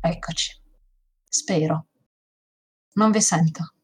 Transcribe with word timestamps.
Eccoci. 0.00 0.60
Spero. 1.28 1.86
Non 2.92 3.10
vi 3.10 3.20
sento. 3.20 3.74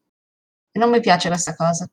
E 0.71 0.79
non 0.79 0.89
mi 0.89 0.99
piace 0.99 1.29
questa 1.29 1.55
cosa. 1.55 1.89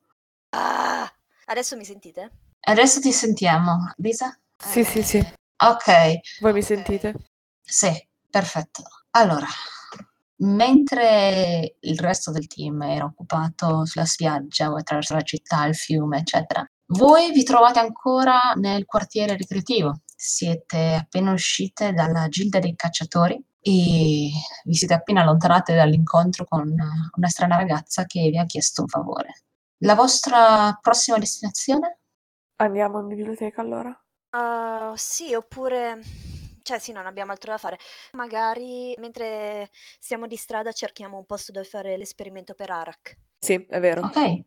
Ah, 0.51 1.11
adesso 1.46 1.77
mi 1.77 1.85
sentite? 1.85 2.30
Adesso 2.61 3.01
ti 3.01 3.12
sentiamo. 3.12 3.93
Lisa? 3.96 4.39
Sì, 4.57 4.85
sì, 4.85 5.03
sì. 5.03 5.19
Ok. 5.19 6.41
Voi 6.41 6.53
mi 6.53 6.62
sentite? 6.62 7.15
Sì, 7.71 7.93
perfetto. 8.30 8.82
Allora, 9.11 9.47
mentre 10.37 11.77
il 11.80 11.98
resto 11.98 12.30
del 12.33 12.47
team 12.47 12.80
era 12.80 13.05
occupato 13.05 13.84
sulla 13.84 14.06
spiaggia 14.06 14.70
o 14.70 14.77
attraverso 14.77 15.12
la 15.12 15.20
città, 15.20 15.66
il 15.66 15.74
fiume, 15.74 16.20
eccetera, 16.20 16.66
voi 16.93 17.30
vi 17.30 17.43
trovate 17.43 17.79
ancora 17.79 18.52
nel 18.55 18.87
quartiere 18.87 19.37
ricreativo. 19.37 20.01
Siete 20.16 20.95
appena 20.95 21.33
uscite 21.33 21.93
dalla 21.93 22.29
gilda 22.29 22.59
dei 22.59 22.74
cacciatori 22.74 23.34
e 23.60 24.30
vi 24.65 24.74
siete 24.74 24.95
appena 24.95 25.21
allontanate 25.21 25.74
dall'incontro 25.74 26.46
con 26.46 26.74
una 27.16 27.29
strana 27.29 27.57
ragazza 27.57 28.07
che 28.07 28.30
vi 28.30 28.38
ha 28.38 28.46
chiesto 28.46 28.80
un 28.80 28.88
favore. 28.88 29.43
La 29.82 29.95
vostra 29.95 30.77
prossima 30.80 31.19
destinazione? 31.19 31.98
Andiamo 32.57 33.01
in 33.01 33.09
biblioteca 33.09 33.60
allora? 33.60 33.91
Uh, 34.30 34.95
sì, 34.96 35.35
oppure... 35.35 36.38
Cioè, 36.69 36.79
sì, 36.79 36.93
non 36.93 37.07
abbiamo 37.07 37.33
altro 37.33 37.53
da 37.53 37.57
fare. 37.57 37.79
Magari 38.13 38.95
mentre 38.99 39.71
siamo 39.99 40.27
di 40.27 40.37
strada 40.37 40.71
cerchiamo 40.71 41.16
un 41.16 41.25
posto 41.25 41.51
dove 41.51 41.65
fare 41.65 41.97
l'esperimento 41.97 42.52
per 42.52 42.69
Arak. 42.69 43.16
Sì, 43.38 43.55
è 43.66 43.80
vero. 43.80 44.02
Ok. 44.02 44.43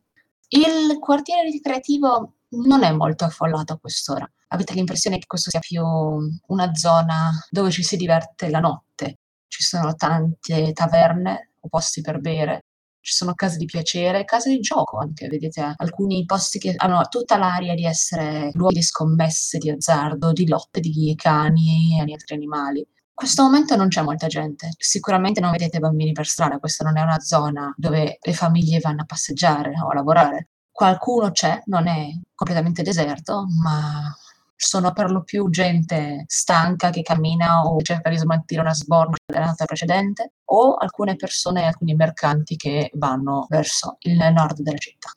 Il 0.49 0.99
quartiere 0.99 1.49
ricreativo 1.49 2.35
non 2.49 2.83
è 2.83 2.91
molto 2.91 3.25
affollato 3.25 3.73
a 3.73 3.79
quest'ora. 3.79 4.31
Avete 4.49 4.75
l'impressione 4.75 5.17
che 5.17 5.25
questo 5.25 5.49
sia 5.49 5.61
più 5.61 5.83
una 5.83 6.75
zona 6.75 7.31
dove 7.49 7.71
ci 7.71 7.81
si 7.81 7.95
diverte 7.95 8.51
la 8.51 8.59
notte. 8.59 9.15
Ci 9.47 9.63
sono 9.63 9.95
tante 9.95 10.73
taverne 10.73 11.53
o 11.61 11.69
posti 11.69 12.01
per 12.01 12.19
bere, 12.19 12.65
ci 13.01 13.13
sono 13.13 13.33
case 13.33 13.57
di 13.57 13.65
piacere, 13.65 14.25
case 14.25 14.49
di 14.49 14.59
gioco 14.59 14.97
anche, 14.97 15.27
vedete 15.27 15.73
alcuni 15.75 16.23
posti 16.25 16.59
che 16.59 16.73
hanno 16.77 17.01
tutta 17.09 17.37
l'aria 17.37 17.73
di 17.73 17.85
essere 17.85 18.51
luoghi 18.53 18.75
di 18.75 18.81
scommesse, 18.83 19.57
di 19.57 19.69
azzardo, 19.69 20.31
di 20.31 20.47
lotte 20.47 20.79
di 20.79 21.13
cani 21.15 21.99
e 21.99 22.11
altri 22.11 22.35
animali. 22.35 22.79
In 22.79 23.27
questo 23.27 23.43
momento 23.43 23.75
non 23.75 23.87
c'è 23.87 24.01
molta 24.01 24.27
gente, 24.27 24.69
sicuramente 24.77 25.39
non 25.41 25.51
vedete 25.51 25.79
bambini 25.79 26.11
per 26.11 26.25
strada, 26.25 26.59
questa 26.59 26.83
non 26.83 26.97
è 26.97 27.01
una 27.01 27.19
zona 27.19 27.73
dove 27.75 28.17
le 28.19 28.33
famiglie 28.33 28.79
vanno 28.79 29.01
a 29.01 29.05
passeggiare 29.05 29.73
o 29.79 29.89
a 29.89 29.93
lavorare. 29.93 30.49
Qualcuno 30.71 31.31
c'è, 31.31 31.61
non 31.65 31.87
è 31.87 32.09
completamente 32.33 32.81
deserto, 32.81 33.45
ma 33.61 34.15
sono 34.65 34.93
per 34.93 35.09
lo 35.09 35.23
più 35.23 35.49
gente 35.49 36.23
stanca 36.27 36.91
che 36.91 37.01
cammina 37.01 37.63
o 37.63 37.81
cerca 37.81 38.09
di 38.09 38.17
smaltire 38.17 38.61
una 38.61 38.73
sbornia 38.73 39.17
della 39.25 39.47
notte 39.47 39.65
precedente, 39.65 40.33
o 40.45 40.75
alcune 40.75 41.15
persone 41.15 41.65
alcuni 41.65 41.95
mercanti 41.95 42.55
che 42.55 42.91
vanno 42.93 43.47
verso 43.49 43.97
il 44.01 44.17
nord 44.17 44.61
della 44.61 44.77
città. 44.77 45.09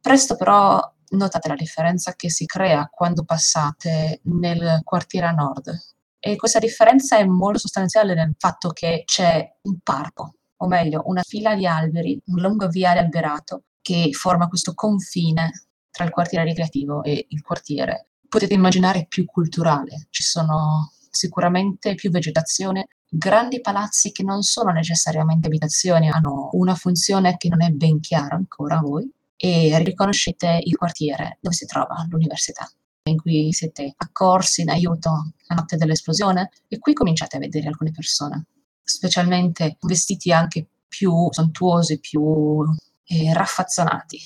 Presto 0.00 0.36
però 0.36 0.80
notate 1.10 1.48
la 1.48 1.54
differenza 1.54 2.14
che 2.14 2.28
si 2.28 2.44
crea 2.44 2.88
quando 2.90 3.24
passate 3.24 4.20
nel 4.24 4.80
quartiere 4.82 5.26
a 5.26 5.32
nord. 5.32 5.70
E 6.18 6.36
questa 6.36 6.58
differenza 6.58 7.18
è 7.18 7.24
molto 7.24 7.58
sostanziale 7.58 8.14
nel 8.14 8.34
fatto 8.36 8.70
che 8.70 9.02
c'è 9.04 9.48
un 9.62 9.78
parco, 9.82 10.34
o 10.56 10.66
meglio, 10.66 11.02
una 11.06 11.22
fila 11.22 11.54
di 11.54 11.66
alberi, 11.66 12.20
un 12.26 12.40
lungo 12.40 12.68
viale 12.68 12.98
alberato 12.98 13.64
che 13.80 14.10
forma 14.12 14.48
questo 14.48 14.74
confine 14.74 15.68
tra 15.90 16.04
il 16.04 16.10
quartiere 16.10 16.44
ricreativo 16.44 17.02
e 17.04 17.26
il 17.28 17.42
quartiere 17.42 18.08
potete 18.32 18.54
immaginare 18.54 19.04
più 19.06 19.26
culturale. 19.26 20.06
Ci 20.08 20.22
sono 20.22 20.90
sicuramente 21.10 21.94
più 21.94 22.10
vegetazione, 22.10 22.88
grandi 23.06 23.60
palazzi 23.60 24.10
che 24.10 24.22
non 24.22 24.40
sono 24.40 24.70
necessariamente 24.72 25.48
abitazioni, 25.48 26.08
hanno 26.08 26.48
una 26.52 26.74
funzione 26.74 27.36
che 27.36 27.50
non 27.50 27.62
è 27.62 27.68
ben 27.68 28.00
chiara 28.00 28.34
ancora 28.34 28.78
a 28.78 28.80
voi 28.80 29.06
e 29.36 29.78
riconoscete 29.84 30.60
il 30.62 30.74
quartiere 30.76 31.36
dove 31.42 31.54
si 31.54 31.66
trova 31.66 32.06
l'università 32.08 32.66
in 33.02 33.20
cui 33.20 33.52
siete 33.52 33.92
accorsi 33.98 34.62
in 34.62 34.70
aiuto 34.70 35.10
la 35.48 35.54
notte 35.56 35.76
dell'esplosione 35.76 36.52
e 36.68 36.78
qui 36.78 36.94
cominciate 36.94 37.36
a 37.36 37.40
vedere 37.40 37.68
alcune 37.68 37.90
persone, 37.90 38.46
specialmente 38.82 39.76
vestiti 39.82 40.32
anche 40.32 40.66
più 40.88 41.28
sontuosi, 41.30 42.00
più 42.00 42.64
eh, 43.04 43.34
raffazzonati. 43.34 44.18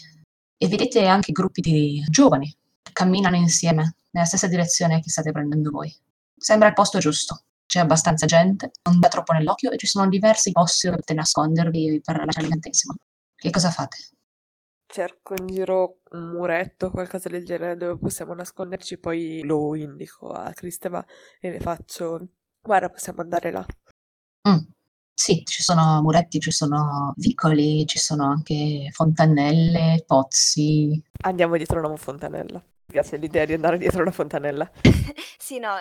E 0.57 0.69
vedete 0.69 1.07
anche 1.07 1.33
gruppi 1.33 1.61
di 1.61 2.05
giovani 2.09 2.57
camminano 2.93 3.37
insieme 3.37 3.97
nella 4.11 4.27
stessa 4.27 4.47
direzione 4.47 5.01
che 5.01 5.11
state 5.11 5.33
prendendo 5.33 5.71
voi. 5.71 5.95
Sembra 6.37 6.69
il 6.69 6.75
posto 6.75 6.99
giusto. 6.99 7.43
C'è 7.67 7.81
abbastanza 7.81 8.27
gente, 8.27 8.71
non 8.85 9.01
dà 9.01 9.09
troppo 9.09 9.33
nell'occhio 9.33 9.71
e 9.71 9.77
ci 9.77 9.87
sono 9.87 10.09
diversi 10.09 10.53
posti 10.53 10.87
dove 10.87 11.01
potete 11.01 11.19
nascondervi 11.19 12.01
per 12.03 12.25
lasciare 12.25 12.47
il 12.47 12.53
ventesimo. 12.53 12.95
Che 13.35 13.51
cosa 13.51 13.71
fate? 13.71 13.97
Cerco 14.87 15.35
in 15.37 15.47
giro 15.49 15.99
un 16.13 16.29
muretto, 16.29 16.91
qualcosa 16.91 17.29
del 17.29 17.45
genere 17.45 17.77
dove 17.77 17.99
possiamo 17.99 18.35
nasconderci, 18.35 18.99
poi 18.99 19.43
lo 19.43 19.75
indico 19.75 20.31
a 20.31 20.53
Cristeva 20.53 21.05
e 21.41 21.51
le 21.51 21.61
faccio 21.61 22.29
guarda, 22.63 22.89
possiamo 22.89 23.21
andare 23.21 23.51
là. 23.51 23.67
Mm. 24.49 24.59
Sì, 25.13 25.43
ci 25.45 25.63
sono 25.63 26.01
muretti, 26.03 26.39
ci 26.39 26.53
sono 26.53 27.15
vicoli, 27.17 27.85
ci 27.87 27.99
sono 27.99 28.27
anche 28.27 28.91
fontanelle, 28.93 30.05
pozzi. 30.07 31.03
Andiamo 31.23 31.57
dietro 31.57 31.85
una 31.85 31.97
fontanella 31.97 32.63
piace 32.87 33.17
l'idea 33.17 33.45
di 33.45 33.53
andare 33.53 33.79
dietro 33.79 34.03
una 34.03 34.11
fontanella. 34.11 34.71
sì, 35.39 35.59
no, 35.59 35.75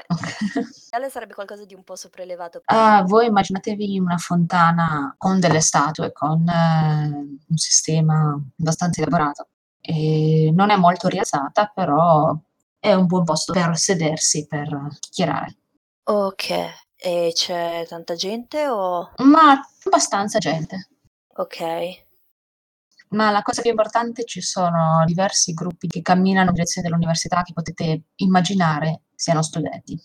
ideale 0.95 1.09
sarebbe 1.09 1.33
qualcosa 1.33 1.65
di 1.65 1.73
un 1.73 1.83
po' 1.83 1.95
sopraelevato. 1.95 2.61
Uh, 2.65 3.03
voi 3.05 3.27
immaginatevi 3.27 3.99
una 3.99 4.17
fontana 4.17 5.13
con 5.17 5.39
delle 5.39 5.61
statue, 5.61 6.11
con 6.11 6.43
uh, 6.45 7.37
un 7.47 7.57
sistema 7.57 8.39
abbastanza 8.59 9.01
elaborato. 9.01 9.47
E 9.81 10.51
non 10.53 10.71
è 10.71 10.75
molto 10.75 11.07
rialzata, 11.07 11.71
però 11.73 12.35
è 12.79 12.93
un 12.93 13.05
buon 13.05 13.23
posto 13.23 13.53
per 13.53 13.77
sedersi, 13.77 14.47
per 14.47 14.67
chiacchierare. 14.99 15.55
Ok, 16.03 16.49
e 16.95 17.31
c'è 17.33 17.85
tanta 17.87 18.15
gente 18.15 18.67
o... 18.67 19.11
Ma 19.17 19.59
abbastanza 19.83 20.39
gente. 20.39 20.89
Ok 21.37 22.04
ma 23.09 23.31
la 23.31 23.41
cosa 23.41 23.61
più 23.61 23.69
importante 23.69 24.25
ci 24.25 24.41
sono 24.41 25.03
diversi 25.05 25.53
gruppi 25.53 25.87
che 25.87 26.01
camminano 26.01 26.47
in 26.49 26.53
direzione 26.53 26.87
dell'università 26.87 27.41
che 27.43 27.53
potete 27.53 28.03
immaginare 28.15 29.01
siano 29.15 29.41
studenti. 29.41 29.99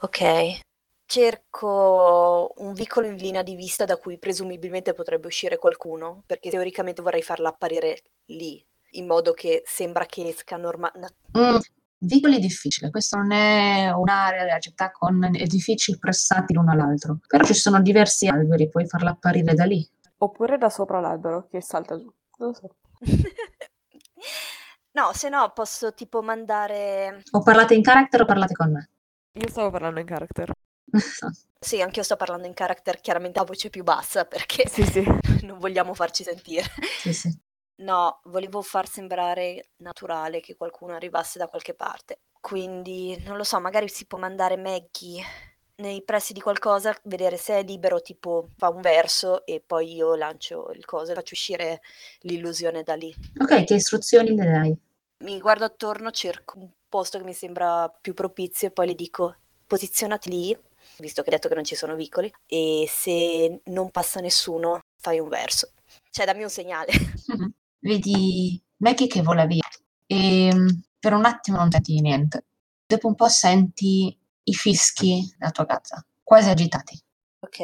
Ok. 0.00 0.60
Cerco 1.06 2.52
un 2.58 2.72
vicolo 2.72 3.08
in 3.08 3.16
linea 3.16 3.42
di 3.42 3.56
vista 3.56 3.84
da 3.84 3.96
cui 3.96 4.18
presumibilmente 4.18 4.94
potrebbe 4.94 5.26
uscire 5.26 5.58
qualcuno, 5.58 6.22
perché 6.24 6.50
teoricamente 6.50 7.02
vorrei 7.02 7.22
farla 7.22 7.48
apparire 7.48 8.02
lì, 8.26 8.64
in 8.92 9.06
modo 9.06 9.32
che 9.32 9.62
sembra 9.66 10.06
che 10.06 10.28
esca 10.28 10.56
normale. 10.56 11.16
Mm, 11.36 11.56
vicoli 11.98 12.36
è 12.36 12.38
difficile, 12.38 12.90
questa 12.90 13.18
non 13.18 13.32
è 13.32 13.90
un'area 13.90 14.44
della 14.44 14.60
città 14.60 14.92
con 14.92 15.24
edifici 15.34 15.98
pressati 15.98 16.54
l'uno 16.54 16.70
all'altro, 16.70 17.18
però 17.26 17.42
ci 17.42 17.54
sono 17.54 17.82
diversi 17.82 18.28
alberi, 18.28 18.68
puoi 18.68 18.86
farla 18.86 19.10
apparire 19.10 19.52
da 19.54 19.64
lì. 19.64 19.84
Oppure 20.18 20.58
da 20.58 20.70
sopra 20.70 21.00
l'albero 21.00 21.48
che 21.50 21.60
salta 21.60 21.98
giù. 21.98 22.08
Non 22.40 22.48
lo 22.48 22.54
so. 22.54 22.76
No, 24.92 25.12
se 25.12 25.28
no 25.28 25.52
posso 25.54 25.94
tipo 25.94 26.20
mandare... 26.20 27.22
O 27.30 27.42
parlate 27.42 27.74
in 27.74 27.82
character 27.82 28.22
o 28.22 28.24
parlate 28.24 28.54
con 28.54 28.72
me? 28.72 28.90
Io 29.34 29.48
stavo 29.48 29.70
parlando 29.70 30.00
in 30.00 30.06
character. 30.06 30.50
Sì, 31.62 31.82
anch'io 31.82 32.02
sto 32.02 32.16
parlando 32.16 32.46
in 32.46 32.54
character 32.54 33.02
chiaramente 33.02 33.38
a 33.38 33.44
voce 33.44 33.68
più 33.68 33.84
bassa 33.84 34.24
perché 34.24 34.66
Sì, 34.66 34.82
sì. 34.82 35.04
non 35.44 35.58
vogliamo 35.58 35.92
farci 35.92 36.24
sentire. 36.24 36.64
Sì, 36.98 37.12
sì. 37.12 37.38
No, 37.82 38.20
volevo 38.24 38.62
far 38.62 38.88
sembrare 38.88 39.72
naturale 39.82 40.40
che 40.40 40.56
qualcuno 40.56 40.94
arrivasse 40.94 41.38
da 41.38 41.48
qualche 41.48 41.74
parte. 41.74 42.22
Quindi, 42.40 43.22
non 43.26 43.36
lo 43.36 43.44
so, 43.44 43.60
magari 43.60 43.88
si 43.88 44.06
può 44.06 44.18
mandare 44.18 44.56
Maggie 44.56 45.22
nei 45.80 46.02
pressi 46.02 46.32
di 46.32 46.40
qualcosa, 46.40 46.96
vedere 47.04 47.36
se 47.36 47.58
è 47.58 47.62
libero, 47.64 48.00
tipo 48.00 48.48
fa 48.56 48.68
un 48.68 48.80
verso 48.80 49.44
e 49.44 49.62
poi 49.64 49.94
io 49.94 50.14
lancio 50.14 50.70
il 50.74 50.84
coso 50.84 51.10
e 51.10 51.14
faccio 51.14 51.34
uscire 51.34 51.80
l'illusione 52.20 52.82
da 52.82 52.94
lì. 52.94 53.14
Ok, 53.38 53.64
che 53.64 53.74
istruzioni 53.74 54.34
le 54.34 54.44
dai? 54.44 54.78
Mi 55.24 55.38
guardo 55.40 55.64
attorno, 55.64 56.10
cerco 56.10 56.58
un 56.58 56.68
posto 56.88 57.18
che 57.18 57.24
mi 57.24 57.34
sembra 57.34 57.88
più 57.88 58.14
propizio 58.14 58.68
e 58.68 58.70
poi 58.70 58.86
le 58.86 58.94
dico 58.94 59.36
posizionati 59.66 60.30
lì, 60.30 60.58
visto 60.98 61.22
che 61.22 61.30
hai 61.30 61.36
detto 61.36 61.48
che 61.48 61.54
non 61.54 61.64
ci 61.64 61.74
sono 61.74 61.94
vicoli, 61.94 62.32
e 62.46 62.86
se 62.88 63.60
non 63.64 63.90
passa 63.90 64.20
nessuno 64.20 64.80
fai 64.96 65.18
un 65.18 65.28
verso. 65.28 65.72
Cioè 66.10 66.26
dammi 66.26 66.42
un 66.42 66.50
segnale. 66.50 66.92
Mm-hmm. 67.32 67.48
Vedi 67.80 68.62
Maggie 68.78 69.06
che 69.06 69.22
vola 69.22 69.46
via 69.46 69.66
e 70.06 70.54
mm, 70.54 70.68
per 70.98 71.14
un 71.14 71.24
attimo 71.24 71.58
non 71.58 71.70
senti 71.70 72.00
niente. 72.00 72.44
Dopo 72.86 73.06
un 73.06 73.14
po' 73.14 73.28
senti 73.28 74.16
i 74.44 74.54
fischi 74.54 75.34
della 75.38 75.50
tua 75.50 75.66
casa. 75.66 76.04
quasi 76.22 76.48
agitati. 76.48 76.98
Ok. 77.40 77.58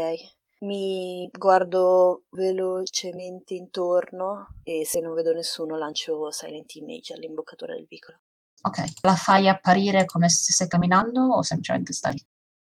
Mi 0.61 1.28
guardo 1.31 2.25
velocemente 2.31 3.55
intorno 3.55 4.56
e 4.62 4.84
se 4.87 5.00
non 5.00 5.14
vedo 5.14 5.32
nessuno 5.32 5.76
lancio 5.76 6.32
Silent 6.32 6.75
Image 6.75 7.12
all'imboccatura 7.12 7.75
del 7.75 7.87
vicolo. 7.87 8.19
Ok, 8.62 9.02
la 9.02 9.14
fai 9.14 9.49
apparire 9.49 10.06
come 10.06 10.28
se 10.28 10.43
stesse 10.43 10.67
camminando 10.67 11.20
o 11.20 11.43
semplicemente 11.43 11.93
stai? 11.93 12.20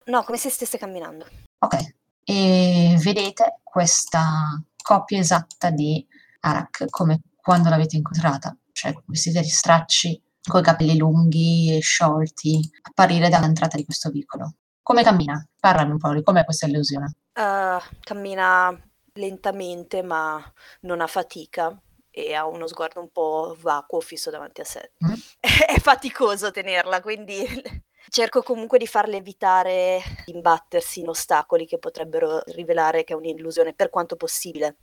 No, 0.07 0.25
come 0.25 0.37
se 0.37 0.51
stesse 0.51 0.79
camminando. 0.79 1.27
Ok, 1.59 1.95
e 2.25 2.97
vedete 3.01 3.61
questa 3.63 4.61
copia 4.83 5.19
esatta 5.19 5.71
di 5.71 6.05
Arak 6.41 6.87
come 6.91 7.23
quando 7.37 7.69
l'avete 7.69 7.97
incontrata, 7.97 8.57
cioè 8.73 8.93
di 9.07 9.49
stracci, 9.49 10.21
con 10.47 10.61
i 10.61 10.65
capelli 10.65 10.97
lunghi 10.97 11.77
e 11.77 11.81
sciolti, 11.81 12.61
apparire 12.83 13.29
dall'entrata 13.29 13.77
di 13.77 13.85
questo 13.85 14.11
vicolo. 14.11 14.55
Come 14.83 15.03
cammina? 15.03 15.45
Parlami 15.59 15.93
un 15.93 15.99
po' 15.99 16.13
di 16.13 16.23
com'è 16.23 16.45
questa 16.45 16.67
illusione. 16.67 17.15
Uh, 17.35 17.81
cammina 18.01 18.79
lentamente 19.15 20.03
ma 20.03 20.43
non 20.83 21.01
a 21.01 21.07
fatica 21.07 21.77
e 22.11 22.35
ha 22.35 22.47
uno 22.47 22.67
sguardo 22.67 23.01
un 23.01 23.11
po' 23.11 23.57
vacuo 23.61 24.01
fisso 24.01 24.31
davanti 24.31 24.61
a 24.61 24.65
sé. 24.65 24.93
Mm. 25.05 25.13
È 25.41 25.79
faticoso 25.81 26.51
tenerla, 26.51 27.03
quindi 27.03 27.45
cerco 28.09 28.43
comunque 28.43 28.79
di 28.79 28.87
farle 28.87 29.17
evitare 29.17 30.01
di 30.25 30.33
imbattersi 30.33 31.01
in 31.01 31.09
ostacoli 31.09 31.67
che 31.67 31.79
potrebbero 31.79 32.43
rivelare 32.47 33.05
che 33.05 33.13
è 33.13 33.17
un'illusione 33.17 33.75
per 33.75 33.91
quanto 33.91 34.17
possibile. 34.17 34.77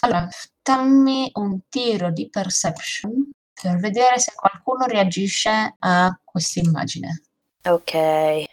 Allora, 0.00 0.28
dammi 0.62 1.30
un 1.34 1.62
tiro 1.68 2.12
di 2.12 2.28
perception 2.28 3.30
per 3.60 3.78
vedere 3.78 4.18
se 4.18 4.32
qualcuno 4.34 4.86
reagisce 4.86 5.76
a 5.78 6.20
questa 6.24 6.60
immagine. 6.60 7.22
Ok. 7.64 8.44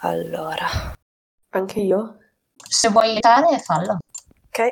Allora. 0.00 0.66
Anche 1.50 1.80
io? 1.80 2.18
Se 2.54 2.88
vuoi 2.88 3.10
aiutare, 3.10 3.58
fallo. 3.58 3.98
Ok. 4.46 4.70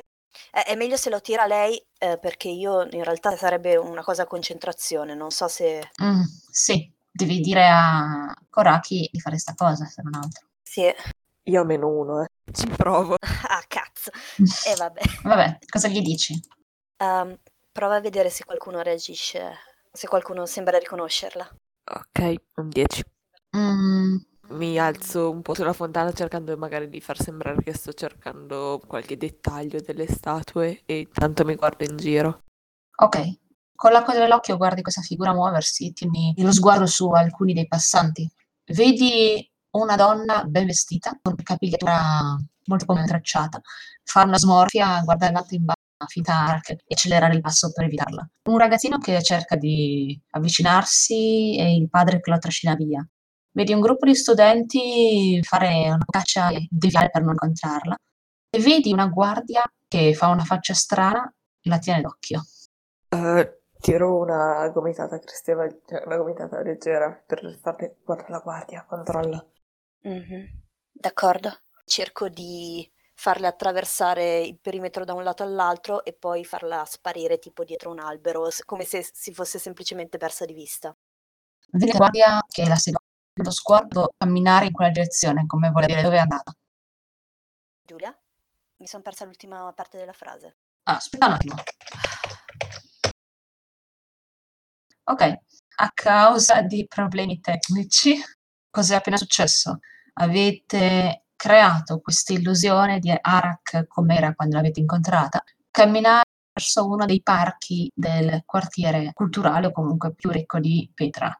È, 0.50 0.64
è 0.66 0.74
meglio 0.74 0.96
se 0.96 1.10
lo 1.10 1.20
tira 1.20 1.46
lei 1.46 1.82
eh, 1.98 2.18
perché 2.18 2.48
io 2.48 2.82
in 2.82 3.04
realtà 3.04 3.36
sarebbe 3.36 3.76
una 3.76 4.02
cosa 4.02 4.22
a 4.22 4.26
concentrazione, 4.26 5.14
non 5.14 5.30
so 5.30 5.48
se... 5.48 5.90
Mm, 6.02 6.22
sì, 6.50 6.92
devi 7.10 7.40
dire 7.40 7.68
a 7.68 8.34
Koraki 8.50 9.08
di 9.10 9.20
fare 9.20 9.38
sta 9.38 9.54
cosa, 9.54 9.86
se 9.86 10.02
non 10.02 10.14
altro. 10.14 10.46
Sì. 10.62 10.92
Io 11.48 11.64
meno 11.64 11.88
uno, 11.88 12.22
eh. 12.22 12.26
Ci 12.52 12.66
provo. 12.68 13.16
ah, 13.48 13.64
cazzo. 13.68 14.10
E 14.66 14.72
eh, 14.72 14.74
vabbè. 14.76 15.00
vabbè, 15.22 15.58
cosa 15.68 15.88
gli 15.88 16.00
dici? 16.02 16.38
Um, 16.98 17.36
prova 17.76 17.96
a 17.96 18.00
vedere 18.00 18.30
se 18.30 18.42
qualcuno 18.46 18.80
reagisce, 18.80 19.52
se 19.92 20.08
qualcuno 20.08 20.46
sembra 20.46 20.78
riconoscerla. 20.78 21.46
Ok, 21.92 22.34
un 22.54 22.70
10. 22.70 23.04
Mm, 23.54 24.16
mi 24.48 24.78
alzo 24.78 25.30
un 25.30 25.42
po' 25.42 25.52
sulla 25.52 25.74
fontana 25.74 26.10
cercando 26.12 26.56
magari 26.56 26.88
di 26.88 27.02
far 27.02 27.20
sembrare 27.20 27.62
che 27.62 27.74
sto 27.74 27.92
cercando 27.92 28.80
qualche 28.86 29.18
dettaglio 29.18 29.78
delle 29.82 30.06
statue 30.06 30.84
e 30.86 31.00
intanto 31.00 31.44
mi 31.44 31.54
guardo 31.54 31.84
in 31.84 31.98
giro. 31.98 32.44
Ok, 32.96 33.40
con 33.74 33.92
la 33.92 34.02
coda 34.02 34.20
dell'occhio 34.20 34.56
guardi 34.56 34.80
questa 34.80 35.02
figura 35.02 35.34
muoversi, 35.34 35.92
tieni 35.92 36.32
lo 36.38 36.52
sguardo 36.52 36.86
su 36.86 37.10
alcuni 37.10 37.52
dei 37.52 37.66
passanti. 37.66 38.26
Vedi 38.72 39.52
una 39.72 39.96
donna 39.96 40.44
ben 40.44 40.64
vestita, 40.64 41.18
con 41.20 41.34
capigliatura 41.36 42.38
molto 42.68 42.86
come 42.86 43.04
tracciata, 43.04 43.60
fa 44.02 44.22
una 44.22 44.38
smorfia, 44.38 45.02
guarda 45.02 45.28
in 45.28 45.36
alto 45.36 45.54
in 45.54 45.64
basso 45.96 46.06
finta 46.08 46.32
arc 46.34 46.70
e 46.70 46.84
accelerare 46.88 47.34
il 47.34 47.40
passo 47.40 47.72
per 47.72 47.84
evitarla. 47.84 48.28
Un 48.44 48.58
ragazzino 48.58 48.98
che 48.98 49.22
cerca 49.22 49.56
di 49.56 50.20
avvicinarsi 50.30 51.56
e 51.56 51.76
il 51.76 51.88
padre 51.88 52.20
che 52.20 52.30
lo 52.30 52.38
trascina 52.38 52.74
via 52.74 53.06
vedi 53.56 53.72
un 53.72 53.80
gruppo 53.80 54.04
di 54.04 54.14
studenti 54.14 55.40
fare 55.42 55.86
una 55.86 56.04
caccia 56.06 56.50
e 56.50 56.68
deviare 56.70 57.08
per 57.08 57.22
non 57.22 57.32
incontrarla 57.32 57.96
e 58.50 58.60
vedi 58.60 58.92
una 58.92 59.06
guardia 59.06 59.62
che 59.88 60.14
fa 60.14 60.28
una 60.28 60.44
faccia 60.44 60.74
strana 60.74 61.32
e 61.60 61.68
la 61.70 61.78
tiene 61.78 62.02
d'occhio. 62.02 62.42
Uh, 63.08 63.48
tiro 63.80 64.18
una 64.18 64.68
gomitata 64.68 65.18
Cristeva, 65.18 65.66
cioè 65.86 66.02
una 66.04 66.16
gomitata 66.16 66.60
leggera 66.60 67.10
per 67.26 67.58
farle 67.62 67.96
guarda 68.04 68.26
la 68.28 68.38
guardia, 68.40 68.84
controlla. 68.86 69.44
Mm-hmm. 70.06 70.44
D'accordo. 70.92 71.50
Cerco 71.84 72.28
di 72.28 72.88
farle 73.18 73.46
attraversare 73.46 74.40
il 74.40 74.58
perimetro 74.58 75.04
da 75.04 75.14
un 75.14 75.24
lato 75.24 75.42
all'altro 75.42 76.04
e 76.04 76.12
poi 76.12 76.44
farla 76.44 76.84
sparire 76.84 77.38
tipo 77.38 77.64
dietro 77.64 77.90
un 77.90 77.98
albero, 77.98 78.48
come 78.64 78.84
se 78.84 79.08
si 79.10 79.32
fosse 79.32 79.58
semplicemente 79.58 80.18
persa 80.18 80.44
di 80.44 80.52
vista. 80.52 80.94
Vedi 81.72 81.90
la 81.90 81.96
guardia 81.96 82.44
che 82.46 82.68
la 82.68 82.76
segue 82.76 83.00
lo 83.38 83.50
sguardo 83.50 84.14
camminare 84.16 84.66
in 84.66 84.72
quella 84.72 84.90
direzione, 84.90 85.46
come 85.46 85.70
vuole 85.70 85.86
dire 85.86 86.02
dove 86.02 86.16
è 86.16 86.20
andata. 86.20 86.54
Giulia? 87.82 88.16
Mi 88.76 88.86
sono 88.86 89.02
persa 89.02 89.24
l'ultima 89.24 89.72
parte 89.72 89.98
della 89.98 90.12
frase. 90.12 90.56
Ah, 90.84 90.96
aspetta 90.96 91.26
un 91.26 91.32
attimo. 91.32 91.54
Ok, 95.04 95.22
a 95.76 95.90
causa 95.92 96.62
di 96.62 96.86
problemi 96.86 97.40
tecnici, 97.40 98.20
cos'è 98.70 98.94
appena 98.94 99.16
successo? 99.16 99.78
Avete 100.14 101.25
creato 101.36 102.00
questa 102.00 102.32
illusione 102.32 102.98
di 102.98 103.14
Arak 103.18 103.86
come 103.86 104.16
era 104.16 104.34
quando 104.34 104.56
l'avete 104.56 104.80
incontrata, 104.80 105.42
camminare 105.70 106.24
verso 106.52 106.86
uno 106.86 107.04
dei 107.04 107.22
parchi 107.22 107.90
del 107.94 108.42
quartiere 108.44 109.12
culturale 109.12 109.66
o 109.66 109.72
comunque 109.72 110.14
più 110.14 110.30
ricco 110.30 110.58
di 110.58 110.90
Petra 110.94 111.38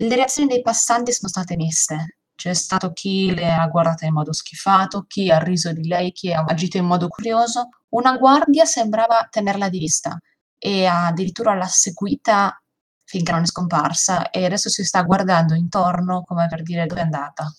le 0.00 0.14
reazioni 0.14 0.48
dei 0.48 0.62
passanti 0.62 1.12
sono 1.12 1.28
state 1.28 1.56
miste. 1.56 2.18
C'è 2.36 2.54
stato 2.54 2.92
chi 2.92 3.34
le 3.34 3.50
ha 3.52 3.66
guardate 3.66 4.06
in 4.06 4.12
modo 4.12 4.32
schifato, 4.32 5.04
chi 5.08 5.28
ha 5.30 5.38
riso 5.38 5.72
di 5.72 5.88
lei, 5.88 6.12
chi 6.12 6.32
ha 6.32 6.44
agito 6.46 6.76
in 6.76 6.84
modo 6.84 7.08
curioso. 7.08 7.70
Una 7.88 8.16
guardia 8.16 8.64
sembrava 8.64 9.26
tenerla 9.28 9.68
di 9.68 9.78
vista 9.78 10.16
e 10.56 10.86
addirittura 10.86 11.54
l'ha 11.54 11.66
seguita 11.66 12.62
finché 13.02 13.32
non 13.32 13.42
è 13.42 13.46
scomparsa 13.46 14.30
e 14.30 14.44
adesso 14.44 14.68
si 14.68 14.84
sta 14.84 15.02
guardando 15.02 15.54
intorno 15.54 16.22
come 16.22 16.46
per 16.46 16.62
dire 16.62 16.86
dove 16.86 17.00
è 17.00 17.04
andata. 17.04 17.52